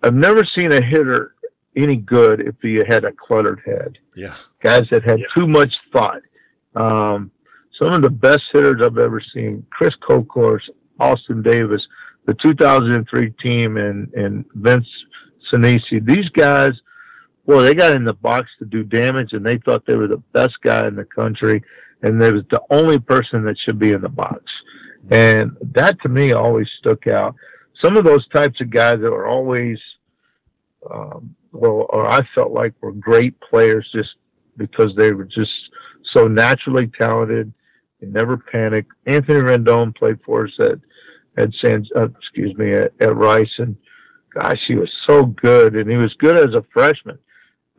I've 0.04 0.16
never 0.16 0.44
seen 0.58 0.72
a 0.72 0.84
hitter 0.84 1.36
any 1.76 1.96
good 1.96 2.42
if 2.42 2.56
he 2.62 2.76
had 2.76 3.06
a 3.06 3.12
cluttered 3.12 3.62
head. 3.66 3.98
Yeah. 4.16 4.36
Guys 4.62 4.88
that 4.92 5.04
had 5.04 5.20
yeah. 5.20 5.26
too 5.36 5.48
much 5.48 5.74
thought. 5.94 6.22
Um, 6.76 7.32
some 7.78 7.94
of 7.94 8.02
the 8.02 8.10
best 8.10 8.44
hitters 8.52 8.82
I've 8.82 8.98
ever 8.98 9.22
seen, 9.34 9.66
Chris 9.70 9.94
Kolkhorst, 10.08 10.70
Austin 11.00 11.42
Davis, 11.42 11.86
the 12.26 12.34
2003 12.36 13.34
team, 13.44 13.78
and, 13.78 14.12
and 14.14 14.46
Vince 14.56 14.88
Sinisi. 15.52 16.04
These 16.04 16.30
guys– 16.30 16.74
well, 17.50 17.66
they 17.66 17.74
got 17.74 17.96
in 17.96 18.04
the 18.04 18.14
box 18.14 18.48
to 18.60 18.66
do 18.66 18.84
damage, 18.84 19.34
and 19.34 19.44
they 19.44 19.58
thought 19.58 19.84
they 19.88 19.96
were 19.96 20.08
the 20.08 20.22
best 20.34 20.54
guy 20.62 20.88
in 20.88 20.96
the 20.96 21.04
country, 21.04 21.64
and 22.04 22.22
they 22.22 22.32
was 22.32 22.44
the 22.52 22.62
only 22.70 23.00
person 23.00 23.44
that 23.44 23.58
should 23.66 23.80
be 23.80 23.92
in 23.92 24.02
the 24.02 24.08
box. 24.08 24.44
And 25.10 25.58
that 25.74 26.00
to 26.04 26.10
me 26.10 26.32
always 26.32 26.68
stuck 26.78 27.08
out. 27.08 27.34
Some 27.84 27.98
of 27.98 28.06
those 28.06 28.28
types 28.28 28.62
of 28.62 28.70
guys 28.70 29.00
that 29.02 29.10
were 29.10 29.26
always, 29.26 29.80
um, 30.94 31.36
well, 31.52 31.88
or 31.90 32.08
I 32.08 32.22
felt 32.36 32.52
like 32.52 32.76
were 32.82 32.92
great 32.92 33.34
players 33.42 33.90
just 33.96 34.10
because 34.56 34.94
they 34.96 35.12
were 35.12 35.26
just 35.26 35.50
so 36.14 36.28
naturally 36.28 36.92
talented. 37.00 37.52
They 38.00 38.10
never 38.10 38.38
panicked. 38.38 38.92
Anthony 39.08 39.40
Rendon 39.40 39.96
played 39.96 40.20
for 40.24 40.46
us 40.46 40.54
at 40.60 40.78
at 41.36 41.50
San, 41.64 41.84
uh, 41.96 42.10
excuse 42.10 42.56
me, 42.60 42.74
at, 42.74 42.94
at 43.00 43.16
Rice, 43.16 43.56
and 43.58 43.76
gosh, 44.36 44.60
he 44.68 44.76
was 44.76 44.92
so 45.08 45.26
good, 45.26 45.76
and 45.76 45.90
he 45.90 45.98
was 45.98 46.14
good 46.20 46.38
as 46.38 46.54
a 46.54 46.64
freshman 46.72 47.18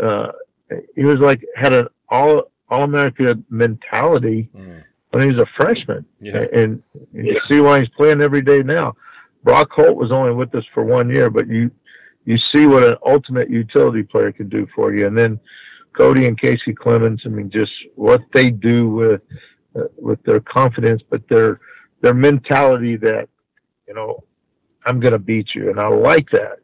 uh, 0.03 0.33
he 0.95 1.05
was 1.05 1.19
like 1.19 1.45
had 1.57 1.73
an 1.73 1.89
all 2.09 2.51
all 2.69 2.85
American 2.85 3.45
mentality 3.51 4.49
mm. 4.57 4.83
when 5.11 5.23
he 5.23 5.35
was 5.35 5.43
a 5.43 5.47
freshman, 5.57 6.05
yeah. 6.21 6.45
and, 6.53 6.83
and 7.15 7.27
you 7.27 7.37
see 7.49 7.61
why 7.61 7.81
he's 7.81 7.89
playing 7.91 8.21
every 8.21 8.43
day 8.43 8.63
now. 8.63 8.95
Brock 9.43 9.71
Holt 9.73 9.97
was 9.97 10.13
only 10.13 10.33
with 10.33 10.55
us 10.55 10.65
for 10.73 10.85
one 10.85 11.09
year, 11.11 11.31
but 11.31 11.49
you 11.49 11.71
you 12.25 12.37
see 12.53 12.67
what 12.67 12.85
an 12.85 12.97
ultimate 13.05 13.51
utility 13.51 14.03
player 14.03 14.33
can 14.33 14.49
do 14.49 14.67
for 14.75 14.95
you, 14.95 15.07
and 15.07 15.17
then 15.17 15.41
Koby 15.99 16.27
and 16.27 16.41
Kacy 16.41 16.77
Clemens. 16.77 17.23
I 17.25 17.29
mean, 17.29 17.51
just 17.51 17.73
what 17.97 18.23
they 18.33 18.51
do 18.51 18.89
with 18.91 19.23
uh, 19.75 19.89
with 19.97 20.23
their 20.25 20.41
confidence, 20.41 21.03
but 21.09 21.27
their 21.29 21.61
their 22.03 22.15
mentality 22.15 22.97
that 22.97 23.29
you 23.89 23.95
know 23.95 24.23
I'm 24.87 25.01
going 25.01 25.13
to 25.13 25.19
beat 25.19 25.49
you, 25.55 25.71
and 25.71 25.81
I 25.81 25.89
like 25.89 26.29
that. 26.31 26.59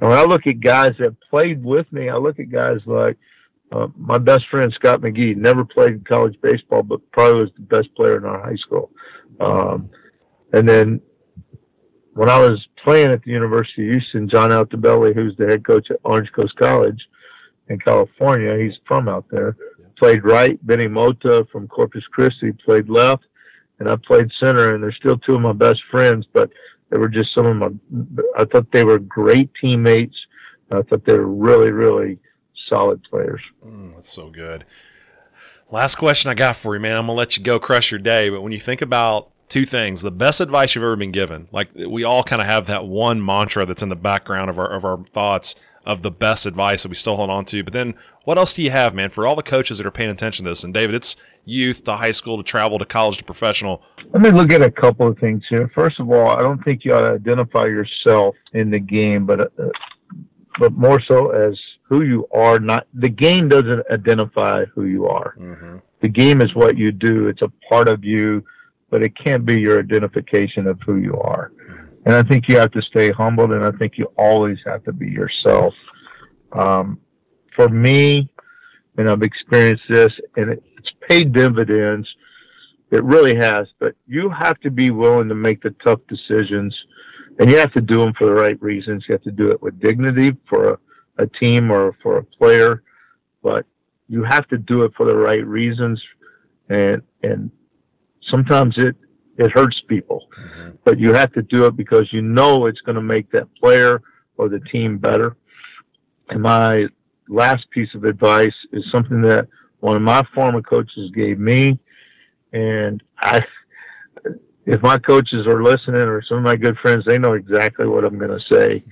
And 0.00 0.10
when 0.10 0.18
I 0.18 0.24
look 0.24 0.46
at 0.46 0.60
guys 0.60 0.94
that 0.98 1.16
played 1.30 1.62
with 1.62 1.90
me, 1.92 2.08
I 2.08 2.16
look 2.16 2.38
at 2.38 2.50
guys 2.50 2.80
like 2.86 3.16
uh, 3.72 3.88
my 3.96 4.18
best 4.18 4.44
friend 4.50 4.72
Scott 4.74 5.00
McGee. 5.00 5.36
Never 5.36 5.64
played 5.64 6.06
college 6.08 6.36
baseball, 6.42 6.82
but 6.82 7.00
probably 7.12 7.40
was 7.40 7.50
the 7.56 7.62
best 7.62 7.94
player 7.94 8.16
in 8.16 8.24
our 8.24 8.40
high 8.40 8.56
school. 8.56 8.90
Um, 9.40 9.90
and 10.52 10.68
then 10.68 11.00
when 12.14 12.28
I 12.28 12.38
was 12.38 12.64
playing 12.82 13.10
at 13.10 13.22
the 13.24 13.30
University 13.30 13.88
of 13.88 13.94
Houston, 13.94 14.28
John 14.28 14.50
Altobelli, 14.50 15.14
who's 15.14 15.36
the 15.36 15.46
head 15.46 15.66
coach 15.66 15.90
at 15.90 15.98
Orange 16.04 16.30
Coast 16.32 16.54
College 16.56 17.00
in 17.68 17.78
California, 17.78 18.56
he's 18.56 18.78
from 18.86 19.08
out 19.08 19.24
there, 19.30 19.56
played 19.98 20.24
right. 20.24 20.64
Benny 20.66 20.86
Mota 20.86 21.46
from 21.50 21.66
Corpus 21.66 22.04
Christi 22.12 22.52
played 22.52 22.88
left, 22.88 23.24
and 23.78 23.88
I 23.88 23.96
played 23.96 24.30
center. 24.40 24.74
And 24.74 24.82
they're 24.82 24.92
still 24.92 25.18
two 25.18 25.34
of 25.34 25.40
my 25.40 25.52
best 25.52 25.80
friends, 25.90 26.26
but 26.32 26.50
they 26.94 27.00
were 27.00 27.08
just 27.08 27.34
some 27.34 27.44
of 27.44 27.56
my. 27.56 27.70
I 28.38 28.44
thought 28.44 28.70
they 28.70 28.84
were 28.84 29.00
great 29.00 29.50
teammates. 29.60 30.14
I 30.70 30.82
thought 30.82 31.04
they 31.04 31.14
were 31.14 31.26
really, 31.26 31.72
really 31.72 32.20
solid 32.68 33.02
players. 33.02 33.40
Mm, 33.66 33.96
that's 33.96 34.08
so 34.08 34.30
good. 34.30 34.64
Last 35.72 35.96
question 35.96 36.30
I 36.30 36.34
got 36.34 36.54
for 36.54 36.76
you, 36.76 36.80
man. 36.80 36.96
I'm 36.96 37.08
gonna 37.08 37.18
let 37.18 37.36
you 37.36 37.42
go 37.42 37.58
crush 37.58 37.90
your 37.90 37.98
day. 37.98 38.28
But 38.28 38.42
when 38.42 38.52
you 38.52 38.60
think 38.60 38.80
about 38.80 39.32
two 39.48 39.66
things, 39.66 40.02
the 40.02 40.10
best 40.10 40.40
advice 40.40 40.74
you've 40.74 40.84
ever 40.84 40.96
been 40.96 41.12
given, 41.12 41.48
like 41.52 41.68
we 41.74 42.04
all 42.04 42.22
kind 42.22 42.40
of 42.40 42.48
have 42.48 42.66
that 42.66 42.86
one 42.86 43.24
mantra 43.24 43.66
that's 43.66 43.82
in 43.82 43.88
the 43.88 43.96
background 43.96 44.50
of 44.50 44.58
our 44.58 44.70
of 44.70 44.84
our 44.84 45.04
thoughts 45.12 45.54
of 45.86 46.02
the 46.02 46.10
best 46.10 46.46
advice 46.46 46.82
that 46.82 46.88
we 46.88 46.94
still 46.94 47.16
hold 47.16 47.30
on 47.30 47.44
to. 47.44 47.62
But 47.62 47.72
then 47.72 47.94
what 48.24 48.38
else 48.38 48.54
do 48.54 48.62
you 48.62 48.70
have, 48.70 48.94
man, 48.94 49.10
for 49.10 49.26
all 49.26 49.36
the 49.36 49.42
coaches 49.42 49.78
that 49.78 49.86
are 49.86 49.90
paying 49.90 50.10
attention 50.10 50.44
to 50.44 50.50
this? 50.50 50.64
And 50.64 50.72
David, 50.72 50.94
it's 50.94 51.14
youth 51.44 51.84
to 51.84 51.96
high 51.96 52.10
school 52.10 52.38
to 52.38 52.42
travel 52.42 52.78
to 52.78 52.86
college 52.86 53.18
to 53.18 53.24
professional. 53.24 53.82
Let 54.12 54.22
me 54.22 54.30
look 54.30 54.50
at 54.52 54.62
a 54.62 54.70
couple 54.70 55.06
of 55.06 55.18
things 55.18 55.42
here. 55.48 55.70
First 55.74 56.00
of 56.00 56.10
all, 56.10 56.30
I 56.30 56.40
don't 56.40 56.62
think 56.64 56.84
you 56.84 56.94
ought 56.94 57.02
to 57.02 57.14
identify 57.14 57.66
yourself 57.66 58.34
in 58.54 58.70
the 58.70 58.80
game, 58.80 59.26
but 59.26 59.40
uh, 59.40 59.68
but 60.58 60.72
more 60.72 61.00
so 61.00 61.30
as 61.30 61.58
who 61.82 62.02
you 62.02 62.26
are. 62.32 62.58
Not 62.58 62.86
the 62.94 63.08
game 63.08 63.48
doesn't 63.48 63.82
identify 63.90 64.64
who 64.66 64.84
you 64.84 65.06
are. 65.06 65.36
Mm-hmm. 65.38 65.76
The 66.00 66.08
game 66.08 66.40
is 66.40 66.54
what 66.54 66.76
you 66.76 66.92
do. 66.92 67.28
It's 67.28 67.42
a 67.42 67.50
part 67.68 67.88
of 67.88 68.04
you, 68.04 68.44
but 68.90 69.02
it 69.02 69.16
can't 69.16 69.44
be 69.44 69.60
your 69.60 69.78
identification 69.78 70.66
of 70.66 70.78
who 70.86 70.96
you 70.96 71.16
are. 71.20 71.52
And 72.06 72.14
I 72.14 72.22
think 72.22 72.48
you 72.48 72.56
have 72.58 72.70
to 72.72 72.82
stay 72.82 73.10
humbled, 73.10 73.52
and 73.52 73.64
I 73.64 73.70
think 73.72 73.96
you 73.96 74.06
always 74.16 74.58
have 74.66 74.84
to 74.84 74.92
be 74.92 75.08
yourself. 75.08 75.74
Um, 76.52 77.00
for 77.56 77.68
me, 77.68 78.28
and 78.96 79.08
I've 79.08 79.22
experienced 79.22 79.84
this, 79.88 80.12
and 80.36 80.50
it's 80.50 80.90
paid 81.08 81.32
dividends. 81.32 82.06
It 82.90 83.02
really 83.02 83.34
has, 83.36 83.66
but 83.80 83.96
you 84.06 84.28
have 84.30 84.60
to 84.60 84.70
be 84.70 84.90
willing 84.90 85.28
to 85.28 85.34
make 85.34 85.62
the 85.62 85.74
tough 85.84 86.00
decisions, 86.08 86.76
and 87.38 87.50
you 87.50 87.58
have 87.58 87.72
to 87.72 87.80
do 87.80 87.98
them 87.98 88.12
for 88.14 88.26
the 88.26 88.34
right 88.34 88.60
reasons. 88.62 89.04
You 89.08 89.14
have 89.14 89.22
to 89.22 89.32
do 89.32 89.50
it 89.50 89.60
with 89.62 89.80
dignity 89.80 90.36
for 90.48 90.74
a, 90.74 90.78
a 91.18 91.26
team 91.26 91.70
or 91.70 91.96
for 92.02 92.18
a 92.18 92.22
player, 92.22 92.82
but 93.42 93.66
you 94.08 94.22
have 94.22 94.46
to 94.48 94.58
do 94.58 94.82
it 94.82 94.92
for 94.96 95.06
the 95.06 95.16
right 95.16 95.44
reasons, 95.46 96.00
and 96.68 97.02
and 97.22 97.50
sometimes 98.30 98.74
it 98.78 98.96
it 99.36 99.50
hurts 99.50 99.80
people. 99.88 100.28
Mm-hmm. 100.38 100.76
But 100.84 100.98
you 100.98 101.12
have 101.12 101.32
to 101.32 101.42
do 101.42 101.66
it 101.66 101.76
because 101.76 102.12
you 102.12 102.22
know 102.22 102.66
it's 102.66 102.80
going 102.82 102.96
to 102.96 103.02
make 103.02 103.30
that 103.32 103.48
player 103.56 104.02
or 104.36 104.48
the 104.48 104.60
team 104.60 104.98
better. 104.98 105.36
And 106.28 106.42
my 106.42 106.86
last 107.28 107.68
piece 107.70 107.92
of 107.94 108.04
advice 108.04 108.54
is 108.72 108.84
something 108.92 109.22
that 109.22 109.48
one 109.80 109.96
of 109.96 110.02
my 110.02 110.22
former 110.34 110.62
coaches 110.62 111.10
gave 111.14 111.38
me. 111.38 111.78
And 112.52 113.02
I, 113.18 113.40
if 114.66 114.80
my 114.82 114.98
coaches 114.98 115.46
are 115.46 115.62
listening 115.62 116.02
or 116.02 116.22
some 116.22 116.38
of 116.38 116.44
my 116.44 116.56
good 116.56 116.78
friends, 116.78 117.04
they 117.04 117.18
know 117.18 117.34
exactly 117.34 117.86
what 117.86 118.04
I'm 118.04 118.18
going 118.18 118.38
to 118.38 118.40
say. 118.40 118.84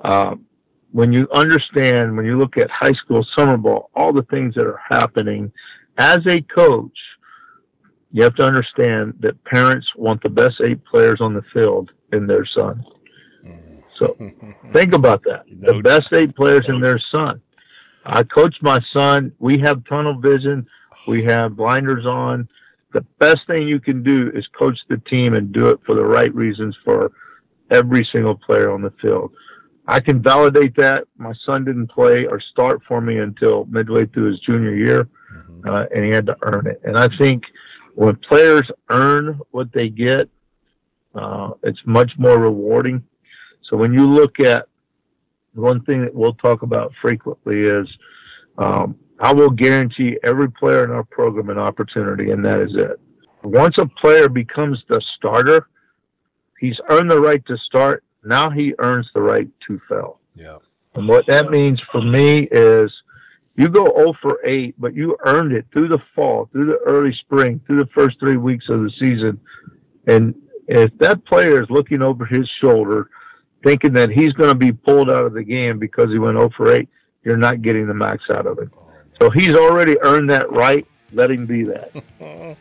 Um, 0.00 0.46
when 0.92 1.12
you 1.12 1.28
understand, 1.32 2.16
when 2.16 2.24
you 2.24 2.38
look 2.38 2.56
at 2.56 2.70
high 2.70 2.92
school 2.92 3.26
summer 3.36 3.56
ball, 3.56 3.90
all 3.94 4.12
the 4.12 4.22
things 4.24 4.54
that 4.54 4.66
are 4.66 4.80
happening 4.88 5.52
as 5.98 6.20
a 6.26 6.40
coach, 6.42 6.96
you 8.14 8.22
have 8.22 8.36
to 8.36 8.44
understand 8.44 9.12
that 9.18 9.42
parents 9.42 9.88
want 9.96 10.22
the 10.22 10.28
best 10.28 10.60
eight 10.62 10.84
players 10.84 11.20
on 11.20 11.34
the 11.34 11.42
field 11.52 11.90
in 12.12 12.28
their 12.28 12.46
son. 12.46 12.84
So 13.98 14.16
think 14.72 14.94
about 14.94 15.24
that. 15.24 15.42
The 15.48 15.80
best 15.82 16.12
eight 16.12 16.32
players 16.36 16.64
in 16.68 16.80
their 16.80 17.00
son. 17.12 17.42
I 18.06 18.22
coach 18.22 18.54
my 18.62 18.78
son. 18.92 19.32
We 19.40 19.58
have 19.58 19.84
tunnel 19.86 20.16
vision. 20.20 20.64
We 21.08 21.24
have 21.24 21.56
blinders 21.56 22.06
on. 22.06 22.48
The 22.92 23.00
best 23.18 23.40
thing 23.48 23.66
you 23.66 23.80
can 23.80 24.04
do 24.04 24.30
is 24.32 24.46
coach 24.56 24.78
the 24.88 24.98
team 24.98 25.34
and 25.34 25.50
do 25.50 25.70
it 25.70 25.80
for 25.84 25.96
the 25.96 26.04
right 26.04 26.32
reasons 26.32 26.76
for 26.84 27.10
every 27.72 28.08
single 28.12 28.36
player 28.36 28.70
on 28.70 28.80
the 28.80 28.92
field. 29.02 29.32
I 29.88 29.98
can 29.98 30.22
validate 30.22 30.76
that. 30.76 31.08
My 31.18 31.32
son 31.44 31.64
didn't 31.64 31.88
play 31.88 32.26
or 32.26 32.40
start 32.40 32.80
for 32.86 33.00
me 33.00 33.18
until 33.18 33.64
midway 33.64 34.06
through 34.06 34.30
his 34.30 34.40
junior 34.40 34.76
year, 34.76 35.08
mm-hmm. 35.34 35.68
uh, 35.68 35.86
and 35.92 36.04
he 36.04 36.10
had 36.10 36.26
to 36.26 36.36
earn 36.42 36.68
it. 36.68 36.80
And 36.84 36.96
I 36.96 37.08
think 37.18 37.42
when 37.94 38.16
players 38.16 38.68
earn 38.90 39.40
what 39.50 39.72
they 39.72 39.88
get, 39.88 40.28
uh, 41.14 41.50
it's 41.62 41.80
much 41.86 42.12
more 42.18 42.38
rewarding. 42.38 43.02
So 43.70 43.76
when 43.76 43.92
you 43.92 44.06
look 44.06 44.40
at 44.40 44.66
one 45.54 45.82
thing 45.84 46.02
that 46.02 46.14
we'll 46.14 46.34
talk 46.34 46.62
about 46.62 46.92
frequently 47.00 47.60
is 47.60 47.86
um, 48.58 48.96
I 49.20 49.32
will 49.32 49.50
guarantee 49.50 50.18
every 50.24 50.50
player 50.50 50.84
in 50.84 50.90
our 50.90 51.04
program 51.04 51.50
an 51.50 51.58
opportunity, 51.58 52.30
and 52.30 52.44
that 52.44 52.60
is 52.60 52.74
it. 52.74 53.00
Once 53.42 53.76
a 53.78 53.86
player 53.86 54.28
becomes 54.28 54.82
the 54.88 55.00
starter, 55.16 55.68
he's 56.58 56.76
earned 56.90 57.10
the 57.10 57.20
right 57.20 57.44
to 57.46 57.56
start. 57.58 58.02
Now 58.24 58.50
he 58.50 58.74
earns 58.78 59.08
the 59.14 59.20
right 59.20 59.48
to 59.68 59.80
fail. 59.88 60.18
Yeah. 60.34 60.58
And 60.94 61.08
what 61.08 61.26
that 61.26 61.50
means 61.50 61.80
for 61.92 62.00
me 62.00 62.48
is 62.50 62.90
You 63.56 63.68
go 63.68 63.84
0 63.84 64.14
for 64.20 64.40
8, 64.44 64.74
but 64.78 64.94
you 64.94 65.16
earned 65.24 65.52
it 65.52 65.66
through 65.72 65.88
the 65.88 66.00
fall, 66.14 66.48
through 66.52 66.66
the 66.66 66.78
early 66.86 67.12
spring, 67.20 67.60
through 67.66 67.78
the 67.78 67.90
first 67.94 68.18
three 68.18 68.36
weeks 68.36 68.64
of 68.68 68.82
the 68.82 68.90
season. 68.98 69.40
And 70.06 70.34
if 70.66 70.96
that 70.98 71.24
player 71.24 71.62
is 71.62 71.70
looking 71.70 72.02
over 72.02 72.24
his 72.26 72.48
shoulder, 72.60 73.10
thinking 73.62 73.92
that 73.94 74.10
he's 74.10 74.32
going 74.32 74.50
to 74.50 74.56
be 74.56 74.72
pulled 74.72 75.08
out 75.08 75.24
of 75.24 75.34
the 75.34 75.44
game 75.44 75.78
because 75.78 76.10
he 76.10 76.18
went 76.18 76.36
0 76.36 76.50
for 76.56 76.74
8, 76.74 76.88
you're 77.22 77.36
not 77.36 77.62
getting 77.62 77.86
the 77.86 77.94
max 77.94 78.24
out 78.30 78.46
of 78.46 78.58
it. 78.58 78.68
So 79.20 79.30
he's 79.30 79.56
already 79.56 79.96
earned 80.02 80.30
that 80.30 80.50
right. 80.50 80.86
Let 81.12 81.30
him 81.30 81.46
be 81.46 81.64
that. 81.64 81.92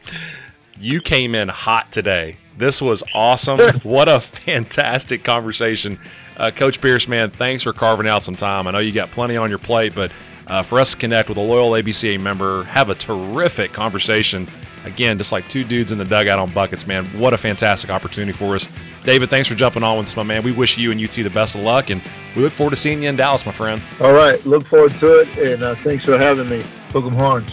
you 0.79 1.01
came 1.01 1.33
in 1.33 1.49
hot 1.49 1.91
today. 1.91 2.37
This 2.57 2.81
was 2.81 3.03
awesome. 3.13 3.59
what 3.83 4.07
a 4.07 4.19
fantastic 4.19 5.23
conversation. 5.23 5.99
Uh, 6.37 6.51
Coach 6.51 6.81
Pierce, 6.81 7.07
man, 7.07 7.31
thanks 7.31 7.63
for 7.63 7.73
carving 7.73 8.07
out 8.07 8.23
some 8.23 8.35
time. 8.35 8.67
I 8.67 8.71
know 8.71 8.79
you 8.79 8.91
got 8.91 9.11
plenty 9.11 9.37
on 9.37 9.49
your 9.49 9.59
plate, 9.59 9.93
but 9.95 10.11
uh, 10.47 10.61
for 10.61 10.79
us 10.79 10.91
to 10.91 10.97
connect 10.97 11.29
with 11.29 11.37
a 11.37 11.41
loyal 11.41 11.71
ABCA 11.71 12.19
member, 12.19 12.63
have 12.63 12.89
a 12.89 12.95
terrific 12.95 13.73
conversation. 13.73 14.47
Again, 14.85 15.17
just 15.17 15.31
like 15.31 15.47
two 15.47 15.63
dudes 15.63 15.93
in 15.93 15.97
the 15.97 16.03
dugout 16.03 16.39
on 16.39 16.51
buckets, 16.51 16.85
man. 16.85 17.05
What 17.17 17.33
a 17.33 17.37
fantastic 17.37 17.89
opportunity 17.89 18.33
for 18.37 18.55
us. 18.55 18.67
David, 19.05 19.29
thanks 19.29 19.47
for 19.47 19.55
jumping 19.55 19.81
on 19.81 19.97
with 19.97 20.07
us, 20.07 20.15
my 20.17 20.23
man. 20.23 20.43
We 20.43 20.51
wish 20.51 20.77
you 20.77 20.91
and 20.91 21.01
UT 21.01 21.11
the 21.11 21.29
best 21.29 21.55
of 21.55 21.61
luck, 21.61 21.89
and 21.89 22.01
we 22.35 22.41
look 22.43 22.51
forward 22.51 22.71
to 22.71 22.75
seeing 22.75 23.01
you 23.03 23.09
in 23.09 23.15
Dallas, 23.15 23.45
my 23.45 23.53
friend. 23.53 23.81
All 24.01 24.11
right. 24.13 24.45
Look 24.45 24.67
forward 24.67 24.91
to 24.99 25.21
it, 25.21 25.37
and 25.37 25.63
uh, 25.63 25.75
thanks 25.75 26.03
for 26.03 26.17
having 26.17 26.49
me. 26.49 26.63
Hook 26.91 27.05
'em 27.05 27.13
horns. 27.13 27.49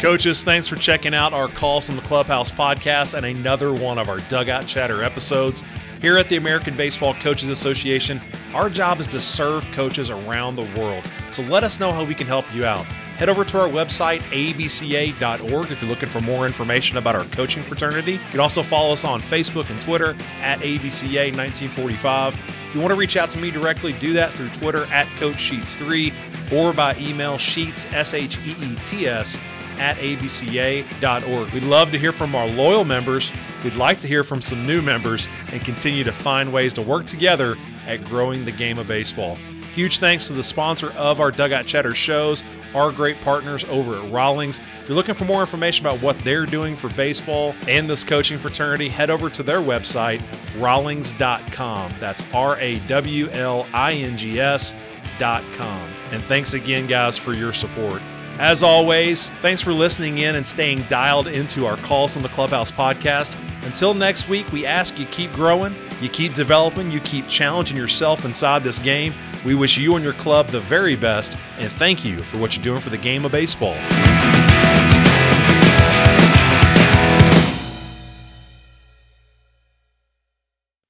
Coaches, 0.00 0.44
thanks 0.44 0.68
for 0.68 0.76
checking 0.76 1.14
out 1.14 1.32
our 1.32 1.48
Calls 1.48 1.86
from 1.86 1.96
the 1.96 2.02
Clubhouse 2.02 2.48
podcast 2.50 3.14
and 3.14 3.26
another 3.26 3.72
one 3.72 3.98
of 3.98 4.08
our 4.08 4.20
Dugout 4.28 4.66
Chatter 4.66 5.02
episodes. 5.02 5.64
Here 6.06 6.18
at 6.18 6.28
the 6.28 6.36
American 6.36 6.76
Baseball 6.76 7.14
Coaches 7.14 7.48
Association, 7.48 8.20
our 8.54 8.70
job 8.70 9.00
is 9.00 9.08
to 9.08 9.20
serve 9.20 9.68
coaches 9.72 10.08
around 10.08 10.54
the 10.54 10.62
world. 10.80 11.02
So 11.30 11.42
let 11.42 11.64
us 11.64 11.80
know 11.80 11.90
how 11.90 12.04
we 12.04 12.14
can 12.14 12.28
help 12.28 12.44
you 12.54 12.64
out. 12.64 12.84
Head 13.18 13.28
over 13.28 13.44
to 13.44 13.58
our 13.58 13.68
website, 13.68 14.20
abca.org, 14.30 15.72
if 15.72 15.82
you're 15.82 15.90
looking 15.90 16.08
for 16.08 16.20
more 16.20 16.46
information 16.46 16.96
about 16.96 17.16
our 17.16 17.24
coaching 17.24 17.64
fraternity. 17.64 18.12
You 18.12 18.30
can 18.30 18.38
also 18.38 18.62
follow 18.62 18.92
us 18.92 19.04
on 19.04 19.20
Facebook 19.20 19.68
and 19.68 19.80
Twitter 19.80 20.14
at 20.42 20.60
ABCA1945. 20.60 22.34
If 22.34 22.72
you 22.72 22.80
want 22.80 22.92
to 22.92 22.96
reach 22.96 23.16
out 23.16 23.28
to 23.30 23.38
me 23.38 23.50
directly, 23.50 23.92
do 23.94 24.12
that 24.12 24.32
through 24.32 24.50
Twitter 24.50 24.84
at 24.92 25.08
Coach 25.16 25.38
Sheets3 25.38 26.52
or 26.52 26.72
by 26.72 26.94
email 27.00 27.36
sheets, 27.36 27.84
S 27.86 28.14
H 28.14 28.38
E 28.46 28.54
E 28.62 28.76
T 28.84 29.08
S, 29.08 29.36
at 29.78 29.96
abca.org. 29.98 31.50
We'd 31.50 31.62
love 31.62 31.90
to 31.92 31.98
hear 31.98 32.12
from 32.12 32.34
our 32.34 32.48
loyal 32.48 32.84
members. 32.84 33.32
We'd 33.64 33.76
like 33.76 34.00
to 34.00 34.08
hear 34.08 34.24
from 34.24 34.40
some 34.40 34.66
new 34.66 34.82
members 34.82 35.28
and 35.52 35.64
continue 35.64 36.04
to 36.04 36.12
find 36.12 36.52
ways 36.52 36.74
to 36.74 36.82
work 36.82 37.06
together 37.06 37.56
at 37.86 38.04
growing 38.04 38.44
the 38.44 38.52
game 38.52 38.78
of 38.78 38.86
baseball. 38.86 39.38
Huge 39.76 39.98
thanks 39.98 40.26
to 40.28 40.32
the 40.32 40.42
sponsor 40.42 40.90
of 40.92 41.20
our 41.20 41.30
Dugout 41.30 41.66
Chatter 41.66 41.94
shows, 41.94 42.42
our 42.74 42.90
great 42.90 43.20
partners 43.20 43.62
over 43.64 43.96
at 43.96 44.10
Rawlings. 44.10 44.58
If 44.58 44.88
you're 44.88 44.96
looking 44.96 45.14
for 45.14 45.26
more 45.26 45.42
information 45.42 45.84
about 45.84 46.00
what 46.00 46.18
they're 46.20 46.46
doing 46.46 46.76
for 46.76 46.88
baseball 46.94 47.54
and 47.68 47.88
this 47.88 48.02
coaching 48.02 48.38
fraternity, 48.38 48.88
head 48.88 49.10
over 49.10 49.28
to 49.28 49.42
their 49.42 49.60
website, 49.60 50.22
rawlings.com. 50.58 51.92
That's 52.00 52.22
R 52.32 52.58
A 52.58 52.78
W 52.88 53.28
L 53.32 53.66
I 53.74 53.92
N 53.92 54.16
G 54.16 54.40
S.com. 54.40 55.90
And 56.10 56.22
thanks 56.22 56.54
again, 56.54 56.86
guys, 56.86 57.18
for 57.18 57.34
your 57.34 57.52
support. 57.52 58.00
As 58.38 58.62
always, 58.62 59.30
thanks 59.40 59.62
for 59.62 59.72
listening 59.72 60.18
in 60.18 60.36
and 60.36 60.46
staying 60.46 60.82
dialed 60.82 61.26
into 61.26 61.64
our 61.64 61.78
Calls 61.78 62.12
from 62.12 62.22
the 62.22 62.28
Clubhouse 62.28 62.70
podcast. 62.70 63.34
Until 63.64 63.94
next 63.94 64.28
week, 64.28 64.50
we 64.52 64.66
ask 64.66 64.98
you 64.98 65.06
keep 65.06 65.32
growing, 65.32 65.74
you 66.02 66.10
keep 66.10 66.34
developing, 66.34 66.90
you 66.90 67.00
keep 67.00 67.26
challenging 67.28 67.78
yourself 67.78 68.26
inside 68.26 68.62
this 68.62 68.78
game. 68.78 69.14
We 69.44 69.54
wish 69.54 69.78
you 69.78 69.96
and 69.96 70.04
your 70.04 70.12
club 70.12 70.48
the 70.48 70.60
very 70.60 70.96
best, 70.96 71.38
and 71.58 71.72
thank 71.72 72.04
you 72.04 72.18
for 72.18 72.36
what 72.36 72.54
you're 72.54 72.62
doing 72.62 72.80
for 72.80 72.90
the 72.90 72.98
game 72.98 73.24
of 73.24 73.32
baseball. 73.32 73.74